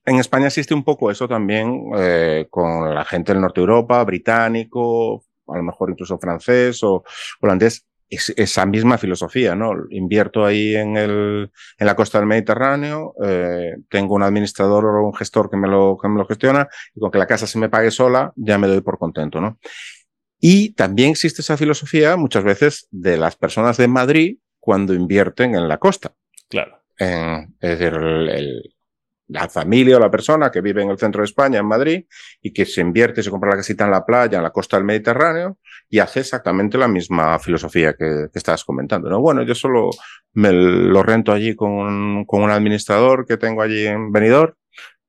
en, 0.05 0.19
España 0.19 0.47
existe 0.47 0.73
un 0.73 0.83
poco 0.83 1.09
eso 1.09 1.27
también 1.27 1.85
eh, 1.97 2.45
con 2.49 2.93
la 2.93 3.03
gente 3.03 3.33
del 3.33 3.41
norte 3.41 3.61
de 3.61 3.63
Europa, 3.63 4.03
británico, 4.03 5.23
a 5.47 5.57
lo 5.57 5.63
mejor 5.63 5.89
incluso 5.89 6.19
francés 6.19 6.83
o 6.83 7.03
holandés. 7.41 7.87
Es, 8.09 8.31
esa 8.37 8.67
misma 8.67 8.99
filosofía, 8.99 9.55
¿no? 9.55 9.71
Invierto 9.89 10.45
ahí 10.45 10.75
en, 10.75 10.97
el, 10.97 11.51
en 11.79 11.87
la 11.87 11.95
costa 11.95 12.19
del 12.19 12.27
Mediterráneo, 12.27 13.15
eh, 13.25 13.77
tengo 13.89 14.13
un 14.13 14.21
administrador 14.21 14.85
o 14.85 15.07
un 15.07 15.15
gestor 15.15 15.49
que 15.49 15.57
me, 15.57 15.67
lo, 15.67 15.97
que 15.99 16.07
me 16.09 16.19
lo 16.19 16.27
gestiona 16.27 16.67
y 16.93 16.99
con 16.99 17.09
que 17.09 17.17
la 17.17 17.25
casa 17.25 17.47
se 17.47 17.57
me 17.57 17.69
pague 17.69 17.89
sola 17.89 18.31
ya 18.35 18.59
me 18.59 18.67
doy 18.67 18.81
por 18.81 18.99
contento, 18.99 19.41
¿no? 19.41 19.57
Y 20.45 20.73
también 20.73 21.11
existe 21.11 21.41
esa 21.41 21.55
filosofía 21.55 22.17
muchas 22.17 22.43
veces 22.43 22.89
de 22.91 23.15
las 23.15 23.37
personas 23.37 23.77
de 23.77 23.87
Madrid 23.87 24.39
cuando 24.59 24.93
invierten 24.93 25.55
en 25.55 25.69
la 25.69 25.77
costa. 25.77 26.15
Claro. 26.49 26.83
es 26.97 27.47
decir, 27.79 27.93
la 29.29 29.47
familia 29.47 29.95
o 29.95 30.01
la 30.01 30.11
persona 30.11 30.51
que 30.51 30.59
vive 30.59 30.81
en 30.81 30.89
el 30.89 30.97
centro 30.97 31.21
de 31.21 31.27
España, 31.27 31.59
en 31.59 31.65
Madrid, 31.65 32.07
y 32.41 32.51
que 32.51 32.65
se 32.65 32.81
invierte, 32.81 33.23
se 33.23 33.29
compra 33.29 33.51
la 33.51 33.55
casita 33.55 33.85
en 33.85 33.91
la 33.91 34.05
playa, 34.05 34.37
en 34.37 34.43
la 34.43 34.49
costa 34.49 34.75
del 34.75 34.85
Mediterráneo, 34.85 35.59
y 35.89 35.99
hace 35.99 36.19
exactamente 36.19 36.77
la 36.77 36.89
misma 36.89 37.39
filosofía 37.39 37.93
que, 37.93 38.27
que 38.29 38.37
estabas 38.37 38.65
comentando. 38.65 39.09
¿no? 39.09 39.21
Bueno, 39.21 39.43
yo 39.43 39.55
solo 39.55 39.91
me 40.33 40.51
lo 40.51 41.03
rento 41.03 41.31
allí 41.31 41.55
con, 41.55 42.25
con 42.25 42.43
un 42.43 42.51
administrador 42.51 43.25
que 43.25 43.37
tengo 43.37 43.61
allí 43.61 43.87
en 43.87 44.11
Benidorm, 44.11 44.55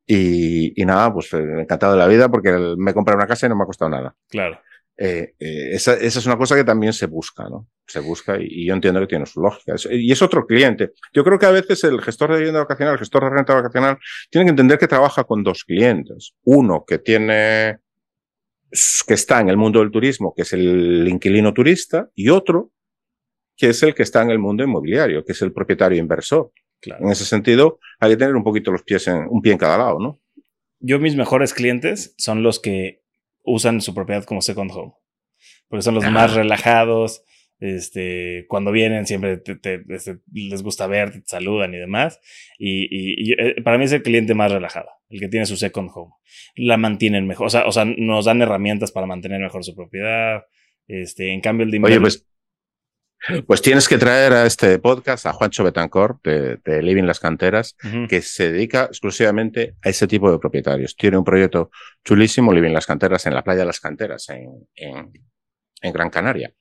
y, 0.07 0.81
y 0.81 0.85
nada, 0.85 1.13
pues 1.13 1.33
eh, 1.35 1.43
encantado 1.63 1.95
de 1.95 1.99
la 1.99 2.07
vida 2.07 2.29
porque 2.29 2.53
me 2.77 2.95
compré 2.95 3.17
una 3.17 3.27
casa 3.27 3.47
y 3.47 3.49
no 3.49 3.57
me 3.57 3.65
ha 3.65 3.67
costado 3.67 3.91
nada. 3.91 4.15
Claro. 4.29 4.61
Eh, 4.97 5.35
eh, 5.41 5.71
esa, 5.73 5.95
esa, 5.95 6.21
es 6.21 6.27
una 6.27 6.39
cosa 6.39 6.55
que 6.55 6.63
también 6.63 6.93
se 6.93 7.07
busca, 7.07 7.49
¿no? 7.49 7.69
Se 7.87 7.99
busca 7.99 8.41
y, 8.41 8.47
y, 8.49 8.67
yo 8.67 8.75
entiendo 8.75 9.01
que 9.01 9.09
tiene 9.09 9.27
su 9.27 9.41
lógica. 9.41 9.75
y 9.91 10.13
es 10.13 10.23
otro 10.23 10.47
cliente. 10.47 10.93
Yo 11.13 11.25
creo 11.25 11.39
que 11.39 11.47
a 11.47 11.51
veces 11.51 11.83
el 11.85 12.01
gestor 12.01 12.31
de 12.31 12.39
vivienda 12.39 12.61
vacacional, 12.61 12.95
el 12.95 13.01
gestor 13.01 13.25
de 13.25 13.31
renta 13.31 13.55
vacacional, 13.55 13.99
tiene 14.31 14.47
que 14.47 14.51
entender 14.51 14.79
que 14.79 14.87
trabaja 14.87 15.25
con 15.25 15.43
dos 15.43 15.65
clientes. 15.65 16.35
Uno 16.45 16.85
que 16.87 16.99
tiene, 16.99 17.79
que 19.07 19.15
está 19.15 19.41
en 19.41 19.49
el 19.49 19.57
mundo 19.57 19.81
del 19.81 19.91
turismo, 19.91 20.33
que 20.35 20.43
es 20.43 20.53
el 20.53 21.09
inquilino 21.09 21.53
turista, 21.53 22.09
y 22.15 22.29
otro 22.29 22.71
que 23.57 23.71
es 23.71 23.83
el 23.83 23.95
que 23.95 24.03
está 24.03 24.23
en 24.23 24.31
el 24.31 24.39
mundo 24.39 24.65
inmobiliario, 24.65 25.25
que 25.25 25.33
es 25.33 25.43
el 25.43 25.53
propietario 25.53 25.99
inversor. 25.99 26.53
Claro. 26.81 27.05
En 27.05 27.13
ese 27.13 27.25
sentido, 27.25 27.79
hay 27.99 28.11
que 28.11 28.17
tener 28.17 28.35
un 28.35 28.45
poquito 28.45 28.71
los 28.71 28.83
pies 28.83 29.07
en, 29.09 29.27
un 29.29 29.41
pie 29.41 29.53
en 29.53 29.59
cada 29.59 29.79
lado, 29.79 29.99
¿no? 29.99 30.21
Yo 30.81 30.99
mis 30.99 31.17
mejores 31.17 31.55
clientes 31.55 32.15
son 32.19 32.43
los 32.43 32.61
que 32.61 33.04
usan 33.45 33.81
su 33.81 33.95
propiedad 33.95 34.25
como 34.25 34.43
second 34.43 34.71
home. 34.73 34.95
Porque 35.69 35.83
son 35.83 35.95
los 35.95 36.11
más 36.11 36.35
relajados. 36.35 37.23
Este, 37.61 38.47
cuando 38.49 38.73
vienen 38.73 39.07
siempre 39.07 39.39
te, 39.39 39.55
te, 39.57 39.83
este, 39.89 40.19
les 40.33 40.63
gusta 40.63 40.87
verte, 40.87 41.21
te 41.21 41.29
saludan 41.29 41.73
y 41.75 41.79
demás. 41.79 42.21
Y, 42.59 42.85
y, 42.85 43.31
y, 43.31 43.33
eh, 43.33 43.63
para 43.63 43.79
mí 43.79 43.85
es 43.85 43.93
el 43.93 44.03
cliente 44.03 44.35
más 44.35 44.51
relajado, 44.51 44.89
el 45.09 45.21
que 45.21 45.29
tiene 45.29 45.47
su 45.47 45.57
second 45.57 45.91
home. 45.95 46.13
La 46.57 46.77
mantienen 46.77 47.27
mejor, 47.27 47.47
o 47.47 47.51
sea, 47.51 47.67
o 47.67 47.73
sea 47.73 47.85
nos 47.85 48.25
dan 48.25 48.43
herramientas 48.43 48.93
para 48.93 49.07
mantener 49.07 49.41
mejor 49.41 49.65
su 49.65 49.75
propiedad. 49.75 50.43
Este, 50.87 51.33
en 51.33 51.41
cambio 51.41 51.65
el 51.65 51.71
de 51.71 51.81
Oye, 51.83 52.01
pues, 52.01 52.27
pues 53.47 53.63
tienes 53.63 53.89
que 53.89 53.99
traer 53.99 54.33
a 54.33 54.47
este 54.47 54.79
podcast 54.79 55.27
a 55.27 55.33
Juancho 55.33 55.65
Betancor 55.65 56.19
de, 56.23 56.59
de 56.65 56.83
Living 56.83 57.05
Las 57.05 57.21
Canteras, 57.21 57.77
uh 57.85 57.87
-huh. 57.89 58.09
que 58.09 58.23
se 58.23 58.53
dedica 58.53 58.85
exclusivamente 58.85 59.75
a 59.83 59.89
ese 59.89 60.07
tipo 60.07 60.31
de 60.31 60.39
propietarios. 60.39 60.97
Tiene 60.97 61.17
un 61.17 61.25
proyecto 61.25 61.71
chulísimo, 62.05 62.53
Living 62.53 62.73
Las 62.73 62.87
Canteras, 62.87 63.27
en 63.27 63.35
la 63.35 63.43
playa 63.43 63.61
de 63.61 63.67
Las 63.67 63.81
Canteras, 63.81 64.29
en, 64.31 64.51
en, 64.75 65.13
en 65.83 65.93
Gran 65.93 66.11
Canaria. 66.11 66.53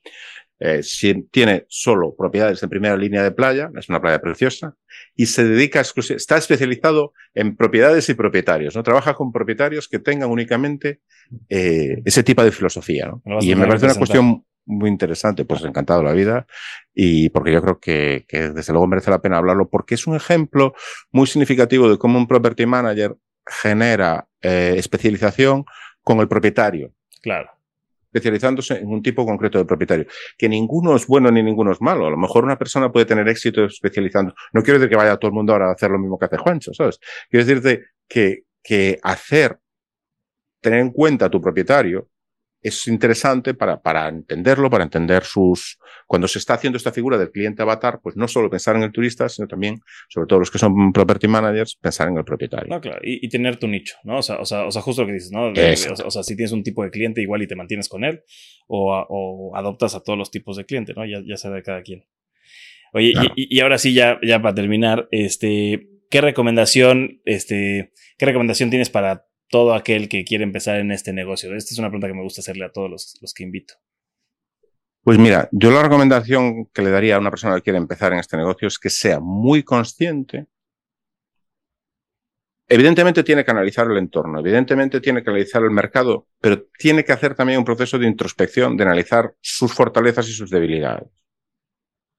Eh, 0.60 0.82
tiene 1.30 1.66
solo 1.68 2.16
propiedades 2.16 2.62
de 2.62 2.70
primera 2.70 2.96
línea 2.96 3.22
de 3.22 3.32
playa, 3.32 3.70
es 3.78 3.90
una 3.90 4.00
playa 4.00 4.22
preciosa, 4.22 4.76
y 5.14 5.26
se 5.26 5.44
dedica 5.44 5.82
está 5.82 6.38
especializado 6.38 7.12
en 7.34 7.58
propiedades 7.58 8.08
y 8.08 8.14
propietarios, 8.14 8.74
¿no? 8.74 8.84
Trabaja 8.84 9.14
con 9.14 9.34
propietarios 9.34 9.90
que 9.90 10.00
tengan 10.00 10.30
únicamente 10.30 11.02
eh, 11.50 12.02
ese 12.06 12.24
tipo 12.24 12.44
de 12.44 12.52
filosofía, 12.52 13.08
¿no? 13.08 13.40
Y 13.42 13.56
me 13.56 13.68
parece 13.68 13.88
una 13.88 13.96
cuestión 13.96 14.46
muy 14.66 14.90
interesante, 14.90 15.46
pues 15.46 15.64
encantado 15.64 16.00
de 16.00 16.06
la 16.06 16.14
vida 16.14 16.48
y 16.94 17.30
porque 17.30 17.52
yo 17.52 17.62
creo 17.62 17.80
que, 17.80 18.26
que, 18.28 18.50
desde 18.50 18.74
luego 18.74 18.88
merece 18.88 19.12
la 19.12 19.22
pena 19.22 19.38
hablarlo 19.38 19.70
porque 19.70 19.96
es 19.96 20.08
un 20.08 20.16
ejemplo 20.16 20.74
muy 21.12 21.28
significativo 21.28 21.90
de 21.90 21.98
cómo 21.98 22.18
un 22.18 22.28
property 22.28 22.66
manager 22.66 23.16
genera 23.46 24.28
eh, 24.42 24.76
especialización 24.78 25.66
con 26.02 26.20
el 26.20 26.28
propietario. 26.28 26.94
Claro. 27.22 27.50
Especializándose 28.06 28.78
en 28.78 28.90
un 28.90 29.02
tipo 29.02 29.26
concreto 29.26 29.58
de 29.58 29.66
propietario. 29.66 30.06
Que 30.38 30.48
ninguno 30.48 30.96
es 30.96 31.08
bueno 31.08 31.32
ni 31.32 31.42
ninguno 31.42 31.72
es 31.72 31.82
malo. 31.82 32.08
A 32.08 32.12
lo 32.12 32.18
mejor 32.18 32.44
una 32.44 32.58
persona 32.58 32.92
puede 32.92 33.06
tener 33.06 33.28
éxito 33.28 33.66
especializando. 33.66 34.36
No 34.54 34.62
quiero 34.62 34.80
decir 34.80 34.90
que 34.90 34.96
vaya 34.96 35.18
todo 35.18 35.30
el 35.30 35.36
mundo 35.36 35.54
ahora 35.54 35.70
a 35.70 35.74
hacer 35.74 35.90
lo 35.90 35.98
mismo 35.98 36.20
que 36.20 36.26
hace 36.26 36.38
Juancho, 36.38 36.74
¿sabes? 36.74 37.00
Quiero 37.30 37.46
decirte 37.46 37.86
que, 38.08 38.44
que 38.62 39.00
hacer, 39.02 39.58
tener 40.62 40.80
en 40.80 40.92
cuenta 40.92 41.26
a 41.26 41.30
tu 41.30 41.42
propietario 41.42 42.10
es 42.64 42.88
interesante 42.88 43.54
para, 43.54 43.82
para 43.82 44.08
entenderlo, 44.08 44.70
para 44.70 44.86
entender 44.86 45.24
sus... 45.24 45.78
Cuando 46.08 46.28
se 46.28 46.40
está 46.40 46.54
haciendo 46.54 46.78
esta 46.78 46.92
figura 46.92 47.18
del 47.18 47.30
cliente 47.30 47.62
avatar, 47.62 48.00
pues 48.02 48.16
no 48.16 48.28
solo 48.28 48.50
pensar 48.50 48.76
en 48.76 48.84
el 48.84 48.92
turista, 48.92 49.28
sino 49.28 49.48
también, 49.48 49.82
sobre 50.10 50.28
todo 50.28 50.40
los 50.40 50.50
que 50.50 50.58
son 50.58 50.94
property 50.94 51.28
managers, 51.28 51.76
pensar 51.76 52.08
en 52.08 52.18
el 52.18 52.24
propietario. 52.24 52.74
No, 52.74 52.80
claro, 52.80 53.02
y, 53.04 53.26
y 53.26 53.30
tener 53.30 53.58
tu 53.58 53.68
nicho, 53.68 53.96
¿no? 54.04 54.18
O 54.18 54.22
sea, 54.22 54.38
o 54.38 54.46
sea, 54.46 54.66
o 54.66 54.72
sea 54.72 54.82
justo 54.82 55.02
lo 55.02 55.08
que 55.08 55.14
dices, 55.14 55.32
¿no? 55.32 55.52
De, 55.52 55.74
o, 55.74 55.76
sea, 55.76 56.06
o, 56.06 56.12
sea, 56.12 56.24
si 56.24 56.36
tienes 56.36 56.52
un 56.52 56.64
tipo 56.64 56.84
de 56.84 56.90
cliente, 56.90 57.22
igual 57.22 57.42
y 57.42 57.48
te 57.48 57.56
mantienes 57.56 57.90
con 57.90 58.04
él, 58.04 58.24
o, 58.68 58.94
o 59.10 59.56
adoptas 59.58 59.96
a 59.96 60.02
todos 60.02 60.18
los 60.18 60.32
tipos 60.32 60.56
de 60.56 60.66
cliente, 60.66 60.94
¿no? 60.96 61.06
Ya, 61.06 61.22
ya 61.26 61.38
sea 61.38 61.52
de 61.52 61.64
cada 61.64 61.82
quien. 61.82 62.06
Oye, 62.94 63.14
claro. 63.14 63.34
y, 63.36 63.58
y, 63.58 63.60
ahora 63.62 63.78
sí, 63.78 63.94
ya, 63.94 64.20
ya 64.22 64.42
para 64.42 64.56
terminar, 64.56 65.08
este, 65.12 65.90
¿qué 66.10 66.22
recomendación, 66.22 67.22
este, 67.26 67.92
qué 68.18 68.26
recomendación 68.26 68.70
tienes 68.70 68.90
para 68.90 69.26
todo 69.54 69.76
aquel 69.76 70.10
que 70.10 70.26
quiere 70.26 70.44
empezar 70.44 70.80
en 70.80 70.92
este 70.92 71.14
negocio? 71.14 71.56
Esta 71.56 71.76
es 71.76 71.78
una 71.78 71.90
pregunta 71.90 72.08
que 72.08 72.16
me 72.16 72.24
gusta 72.24 72.42
hacerle 72.42 72.66
a 72.66 72.72
todos 72.72 72.90
los, 72.90 73.20
los 73.22 73.36
que 73.36 73.44
invito. 73.44 73.76
Pues 75.04 75.20
mira, 75.20 75.48
yo 75.52 75.70
la 75.70 75.84
recomendación 75.84 76.66
que 76.74 76.82
le 76.82 76.90
daría 76.90 77.18
a 77.18 77.20
una 77.20 77.30
persona 77.30 77.54
que 77.58 77.62
quiere 77.62 77.78
empezar 77.78 78.14
en 78.14 78.18
este 78.18 78.36
negocio 78.36 78.68
es 78.68 78.80
que 78.80 78.90
sea 78.90 79.20
muy 79.20 79.62
consciente. 79.62 80.48
Evidentemente 82.68 83.24
tiene 83.24 83.46
que 83.46 83.52
analizar 83.52 83.86
el 83.92 83.98
entorno, 83.98 84.40
evidentemente 84.40 85.00
tiene 85.00 85.22
que 85.22 85.30
analizar 85.30 85.62
el 85.62 85.70
mercado, 85.70 86.26
pero 86.42 86.64
tiene 86.80 87.04
que 87.04 87.12
hacer 87.12 87.36
también 87.36 87.60
un 87.60 87.66
proceso 87.66 88.00
de 88.00 88.08
introspección, 88.08 88.76
de 88.76 88.86
analizar 88.86 89.36
sus 89.40 89.72
fortalezas 89.72 90.28
y 90.30 90.32
sus 90.32 90.50
debilidades. 90.50 91.10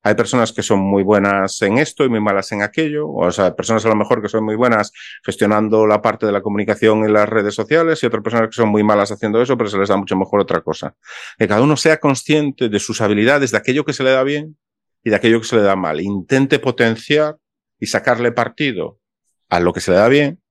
Hay 0.04 0.14
personas 0.14 0.52
que 0.52 0.62
son 0.62 0.80
muy 0.80 1.02
buenas 1.02 1.60
en 1.62 1.78
esto 1.78 2.04
y 2.04 2.10
muy 2.10 2.20
malas 2.20 2.52
en 2.52 2.60
aquello, 2.60 3.10
o 3.10 3.30
sea, 3.32 3.56
personas 3.56 3.84
a 3.86 3.88
lo 3.88 3.96
mejor 3.96 4.20
que 4.20 4.28
son 4.28 4.44
muy 4.44 4.54
buenas 4.54 4.92
gestionando 5.24 5.86
la 5.86 6.02
parte 6.02 6.26
de 6.26 6.32
la 6.32 6.42
comunicación 6.42 7.04
en 7.04 7.14
las 7.14 7.26
redes 7.26 7.54
sociales 7.54 8.02
y 8.02 8.06
otras 8.06 8.22
personas 8.22 8.48
que 8.48 8.54
son 8.54 8.68
muy 8.68 8.82
malas 8.82 9.10
haciendo 9.10 9.40
eso, 9.40 9.56
pero 9.56 9.70
se 9.70 9.78
les 9.78 9.88
da 9.88 9.96
mucho 9.96 10.14
mejor 10.14 10.40
otra 10.40 10.60
cosa. 10.60 10.94
Que 11.38 11.48
cada 11.48 11.62
uno 11.62 11.76
sea 11.76 11.98
consciente 11.98 12.68
de 12.68 12.78
sus 12.78 13.00
habilidades, 13.00 13.50
de 13.50 13.56
aquello 13.56 13.84
que 13.84 13.94
se 13.94 14.04
le 14.04 14.10
da 14.10 14.22
bien 14.22 14.58
y 15.02 15.08
de 15.08 15.16
aquello 15.16 15.40
que 15.40 15.46
se 15.46 15.56
le 15.56 15.62
da 15.62 15.74
mal. 15.74 16.00
Intente 16.00 16.58
potenciar 16.58 17.36
y 17.80 17.86
sacarle 17.86 18.30
partido 18.30 19.00
a 19.48 19.58
lo 19.58 19.72
que 19.72 19.80
se 19.80 19.90
le 19.90 19.96
da 19.96 20.08
bien 20.08 20.43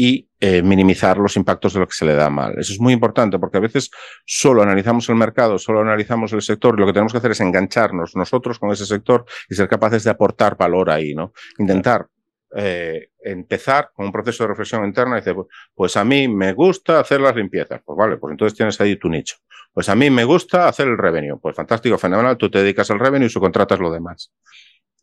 y 0.00 0.28
eh, 0.38 0.62
minimizar 0.62 1.18
los 1.18 1.36
impactos 1.36 1.74
de 1.74 1.80
lo 1.80 1.88
que 1.88 1.94
se 1.94 2.04
le 2.04 2.14
da 2.14 2.30
mal. 2.30 2.56
Eso 2.56 2.72
es 2.72 2.78
muy 2.78 2.92
importante 2.92 3.36
porque 3.40 3.56
a 3.56 3.60
veces 3.60 3.90
solo 4.24 4.62
analizamos 4.62 5.08
el 5.08 5.16
mercado, 5.16 5.58
solo 5.58 5.80
analizamos 5.80 6.32
el 6.32 6.40
sector 6.40 6.76
y 6.76 6.80
lo 6.80 6.86
que 6.86 6.92
tenemos 6.92 7.10
que 7.10 7.18
hacer 7.18 7.32
es 7.32 7.40
engancharnos 7.40 8.14
nosotros 8.14 8.60
con 8.60 8.70
ese 8.70 8.86
sector 8.86 9.24
y 9.50 9.56
ser 9.56 9.68
capaces 9.68 10.04
de 10.04 10.10
aportar 10.10 10.56
valor 10.56 10.88
ahí, 10.88 11.16
¿no? 11.16 11.32
Intentar 11.58 12.06
eh, 12.54 13.08
empezar 13.20 13.90
con 13.92 14.06
un 14.06 14.12
proceso 14.12 14.44
de 14.44 14.48
reflexión 14.50 14.84
interna 14.84 15.16
y 15.16 15.20
decir, 15.20 15.34
pues 15.74 15.96
a 15.96 16.04
mí 16.04 16.28
me 16.28 16.52
gusta 16.52 17.00
hacer 17.00 17.20
las 17.20 17.34
limpiezas. 17.34 17.80
Pues 17.84 17.98
vale, 17.98 18.18
pues 18.18 18.30
entonces 18.30 18.56
tienes 18.56 18.80
ahí 18.80 18.94
tu 18.94 19.08
nicho. 19.08 19.34
Pues 19.72 19.88
a 19.88 19.96
mí 19.96 20.10
me 20.10 20.22
gusta 20.22 20.68
hacer 20.68 20.86
el 20.86 20.96
revenue. 20.96 21.40
Pues 21.42 21.56
fantástico, 21.56 21.98
fenomenal, 21.98 22.36
tú 22.36 22.48
te 22.48 22.60
dedicas 22.60 22.88
al 22.92 23.00
revenue 23.00 23.26
y 23.26 23.30
subcontratas 23.30 23.80
lo 23.80 23.90
demás. 23.90 24.32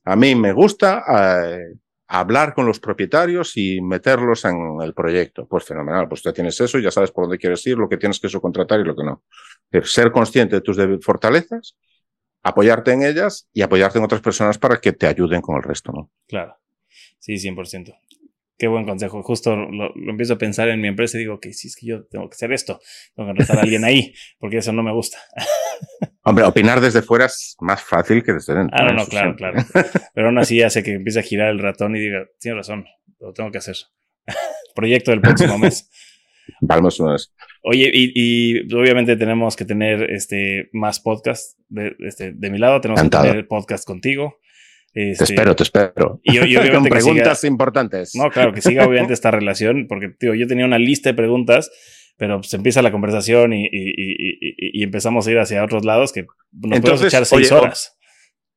A 0.05 0.15
mí 0.15 0.35
me 0.35 0.53
gusta 0.53 1.03
eh, 1.49 1.75
hablar 2.07 2.53
con 2.53 2.65
los 2.65 2.79
propietarios 2.79 3.57
y 3.57 3.81
meterlos 3.81 4.45
en 4.45 4.81
el 4.81 4.93
proyecto. 4.93 5.47
Pues 5.47 5.65
fenomenal, 5.65 6.07
pues 6.07 6.21
ya 6.23 6.33
tienes 6.33 6.59
eso, 6.59 6.79
ya 6.79 6.91
sabes 6.91 7.11
por 7.11 7.25
dónde 7.25 7.37
quieres 7.37 7.65
ir, 7.67 7.77
lo 7.77 7.89
que 7.89 7.97
tienes 7.97 8.19
que 8.19 8.29
subcontratar 8.29 8.79
y 8.79 8.83
lo 8.83 8.95
que 8.95 9.03
no. 9.03 9.23
Ser 9.83 10.11
consciente 10.11 10.55
de 10.55 10.61
tus 10.61 10.77
fortalezas, 11.03 11.75
apoyarte 12.43 12.91
en 12.91 13.03
ellas 13.03 13.49
y 13.53 13.61
apoyarte 13.61 13.97
en 13.97 14.05
otras 14.05 14.21
personas 14.21 14.57
para 14.57 14.77
que 14.77 14.93
te 14.93 15.07
ayuden 15.07 15.41
con 15.41 15.57
el 15.57 15.63
resto, 15.63 15.91
¿no? 15.91 16.11
Claro. 16.27 16.57
Sí, 17.19 17.39
100%. 17.39 17.97
Qué 18.57 18.67
buen 18.67 18.85
consejo. 18.85 19.21
Justo 19.21 19.55
lo, 19.55 19.93
empiezo 20.09 20.35
a 20.35 20.37
pensar 20.37 20.69
en 20.69 20.79
mi 20.79 20.87
empresa 20.87 21.17
y 21.17 21.21
digo 21.21 21.39
que 21.39 21.51
sí, 21.51 21.67
es 21.67 21.75
que 21.75 21.87
yo 21.87 22.05
tengo 22.05 22.29
que 22.29 22.35
hacer 22.35 22.53
esto. 22.53 22.79
Tengo 23.13 23.27
que 23.27 23.35
contratar 23.35 23.57
a 23.57 23.61
alguien 23.63 23.83
ahí, 23.83 24.13
porque 24.39 24.57
eso 24.57 24.71
no 24.71 24.81
me 24.81 24.93
gusta. 24.93 25.17
Hombre, 26.23 26.45
opinar 26.45 26.79
desde 26.79 27.01
fuera 27.01 27.25
es 27.25 27.55
más 27.59 27.83
fácil 27.83 28.23
que 28.23 28.33
desde 28.33 28.55
dentro. 28.55 28.77
Ah, 28.79 28.85
no, 28.85 28.93
no, 28.93 29.05
claro, 29.05 29.35
claro. 29.35 29.61
Pero 30.13 30.27
aún 30.27 30.37
así 30.37 30.61
hace 30.61 30.83
que 30.83 30.93
empiece 30.93 31.19
a 31.19 31.23
girar 31.23 31.49
el 31.49 31.59
ratón 31.59 31.95
y 31.95 31.99
diga, 31.99 32.25
tiene 32.39 32.57
razón, 32.57 32.85
lo 33.19 33.33
tengo 33.33 33.51
que 33.51 33.57
hacer. 33.57 33.75
Proyecto 34.75 35.11
del 35.11 35.21
próximo 35.21 35.57
mes. 35.57 35.89
Vamos 36.61 36.99
unas. 36.99 37.33
Oye, 37.61 37.89
y, 37.93 38.73
obviamente 38.73 39.17
tenemos 39.17 39.55
que 39.55 39.65
tener 39.65 40.11
este 40.11 40.69
más 40.73 40.99
podcast 40.99 41.59
de, 41.67 41.95
este, 41.99 42.31
de 42.31 42.49
mi 42.49 42.57
lado, 42.57 42.81
tenemos 42.81 43.01
que 43.01 43.09
tener 43.09 43.47
podcast 43.47 43.85
contigo. 43.85 44.39
Te 44.95 45.11
este, 45.11 45.23
espero, 45.25 45.55
te 45.55 45.63
espero. 45.63 46.21
Y, 46.23 46.37
obviamente 46.39 46.71
Con 46.71 46.83
preguntas 46.85 47.43
importantes. 47.43 48.15
No, 48.15 48.29
claro, 48.29 48.53
que 48.53 48.61
siga 48.61 48.87
obviamente 48.87 49.13
esta 49.13 49.29
relación, 49.29 49.87
porque 49.89 50.09
tío, 50.09 50.33
yo 50.33 50.47
tenía 50.47 50.65
una 50.65 50.79
lista 50.79 51.09
de 51.09 51.15
preguntas, 51.15 51.69
pero 52.17 52.41
se 52.43 52.55
empieza 52.55 52.81
la 52.81 52.91
conversación 52.91 53.51
y, 53.51 53.67
y, 53.71 54.83
empezamos 54.83 55.27
a 55.27 55.31
ir 55.31 55.39
hacia 55.39 55.63
otros 55.65 55.83
lados 55.83 56.13
que 56.13 56.25
nos 56.53 56.79
podemos 56.79 57.03
echar 57.03 57.25
seis 57.25 57.51
horas. 57.51 57.97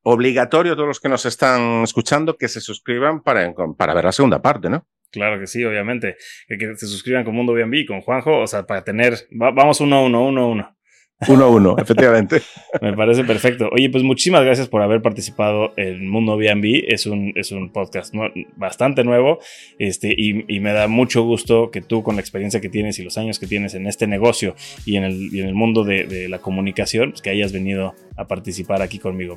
Obligatorio 0.03 0.75
a 0.75 0.77
todos 0.77 0.87
los 0.87 1.01
que 1.01 1.09
nos 1.09 1.27
están 1.27 1.83
escuchando 1.83 2.37
que 2.37 2.47
se 2.47 2.61
suscriban 2.61 3.21
para, 3.21 3.53
para 3.77 3.95
ver 3.95 4.05
la 4.05 4.13
segunda 4.13 4.41
parte, 4.41 4.71
¿no? 4.71 4.87
Claro 5.11 5.41
que 5.41 5.49
sí, 5.49 5.65
obviamente. 5.65 6.17
Que, 6.47 6.77
se 6.77 6.87
suscriban 6.87 7.25
con 7.25 7.35
Mundo 7.35 7.53
B&B, 7.53 7.85
con 7.85 8.01
Juanjo, 8.01 8.39
o 8.39 8.47
sea, 8.47 8.65
para 8.65 8.85
tener, 8.85 9.27
vamos 9.33 9.81
uno 9.81 9.97
a 9.97 10.05
uno, 10.05 10.25
uno 10.25 10.43
a 10.43 10.47
uno. 10.47 10.78
Uno 11.27 11.47
a 11.47 11.49
uno, 11.49 11.77
efectivamente. 11.79 12.43
Me 12.81 12.97
parece 12.97 13.25
perfecto. 13.25 13.69
Oye, 13.73 13.91
pues 13.91 14.05
muchísimas 14.05 14.45
gracias 14.45 14.69
por 14.69 14.83
haber 14.83 15.03
participado 15.03 15.73
en 15.77 16.09
Mundo 16.09 16.37
B&B. 16.37 16.85
Es 16.87 17.07
un, 17.07 17.33
es 17.35 17.51
un 17.51 17.71
podcast 17.73 18.15
bastante 18.57 19.03
nuevo 19.03 19.41
este, 19.79 20.15
y, 20.17 20.61
me 20.61 20.73
da 20.73 20.87
mucho 20.89 21.23
gusto 21.23 21.71
que 21.71 21.81
tú, 21.81 22.03
con 22.03 22.17
la 22.17 22.21
experiencia 22.21 22.61
que 22.61 22.69
tienes 22.69 22.99
y 22.99 23.03
los 23.03 23.19
años 23.19 23.39
que 23.39 23.47
tienes 23.47 23.75
en 23.75 23.87
este 23.87 24.07
negocio 24.07 24.55
y 24.85 24.97
en 24.97 25.05
el, 25.05 25.31
en 25.33 25.47
el 25.47 25.55
mundo 25.55 25.85
de, 25.85 26.29
la 26.29 26.39
comunicación, 26.39 27.11
pues 27.11 27.23
que 27.23 27.31
hayas 27.31 27.53
venido 27.53 27.95
a 28.17 28.27
participar 28.27 28.83
aquí 28.83 28.99
conmigo. 28.99 29.37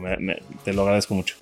te 0.64 0.74
lo 0.74 0.84
agradezco 0.84 1.16
mucho. 1.16 1.36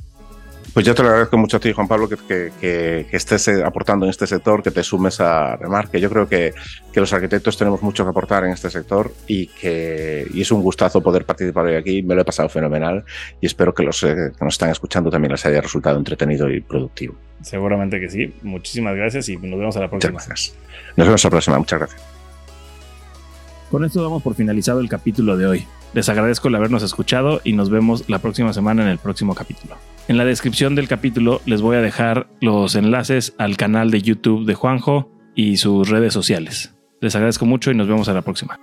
Pues 0.74 0.86
yo 0.86 0.94
te 0.94 1.02
lo 1.02 1.10
agradezco 1.10 1.38
mucho 1.38 1.58
a 1.58 1.60
ti, 1.60 1.72
Juan 1.72 1.88
Pablo, 1.88 2.08
que, 2.10 3.08
estés 3.12 3.48
eh, 3.48 3.64
aportando 3.64 4.06
en 4.06 4.12
este 4.12 4.28
sector, 4.28 4.62
que 4.62 4.72
te 4.72 4.84
sumes 4.84 5.20
a 5.20 5.56
Remarque. 5.56 6.00
Yo 6.00 6.10
creo 6.10 6.28
que, 6.28 6.54
los 6.94 7.14
arquitectos 7.14 7.58
tenemos 7.58 7.82
mucho 7.82 8.04
que 8.04 8.10
aportar 8.10 8.44
en 8.44 8.52
este 8.52 8.70
sector 8.70 9.14
y 9.26 9.48
que 9.48 10.28
es 10.36 10.52
un 10.52 10.62
gustazo 10.62 11.02
poder 11.02 11.26
participar 11.26 11.66
hoy 11.66 11.76
aquí. 11.76 12.04
Me 12.04 12.14
lo 12.14 12.22
he 12.22 12.26
pasado 12.26 12.50
fenomenal 12.50 13.06
y 13.40 13.46
espero 13.46 13.74
que 13.74 13.84
los 13.84 14.04
eh, 14.04 14.34
que 14.38 14.44
nos 14.44 14.56
están 14.56 14.70
escuchando 14.70 15.10
también 15.10 15.32
les 15.32 15.46
haya 15.46 15.62
resultado 15.62 15.98
entretenido 15.98 16.50
y 16.50 16.60
productivo. 16.60 17.16
Seguramente 17.42 18.02
que 18.02 18.10
sí. 18.10 18.34
Muchísimas 18.42 18.96
gracias 18.96 19.30
y 19.30 19.38
nos 19.38 19.58
vemos 19.58 19.78
a 19.78 19.80
la 19.80 19.90
próxima. 19.90 20.22
gracias. 20.26 20.58
Nos 20.98 21.08
vemos 21.08 21.24
a 21.24 21.28
la 21.28 21.32
próxima. 21.32 21.58
Muchas 21.58 21.80
gracias. 21.80 22.02
Con 23.72 23.86
esto 23.86 24.04
damos 24.04 24.22
por 24.22 24.36
finalizado 24.36 24.82
el 24.82 24.90
capítulo 24.90 25.38
de 25.38 25.48
hoy. 25.48 25.68
Les 25.94 26.08
agradezco 26.10 26.48
el 26.48 26.56
habernos 26.56 26.84
escuchado 26.84 27.42
y 27.44 27.54
nos 27.54 27.70
vemos 27.70 28.08
la 28.08 28.20
próxima 28.20 28.54
semana 28.54 28.84
en 28.84 28.90
el 28.90 29.00
próximo 29.00 29.34
capítulo. 29.34 29.76
En 30.08 30.18
la 30.18 30.26
descripción 30.26 30.76
del 30.76 30.88
capítulo 30.88 31.42
les 31.46 31.62
voy 31.62 31.78
a 31.78 31.82
dejar 31.82 32.28
los 32.42 32.76
enlaces 32.76 33.34
al 33.38 33.58
canal 33.58 33.92
de 33.92 34.02
YouTube 34.02 34.46
de 34.46 34.56
Juanjo 34.56 35.12
y 35.36 35.58
sus 35.58 35.90
redes 35.90 36.14
sociales. 36.14 36.76
Les 37.02 37.16
agradezco 37.16 37.46
mucho 37.46 37.72
y 37.72 37.76
nos 37.76 37.88
vemos 37.88 38.10
a 38.10 38.14
la 38.14 38.22
próxima. 38.22 38.60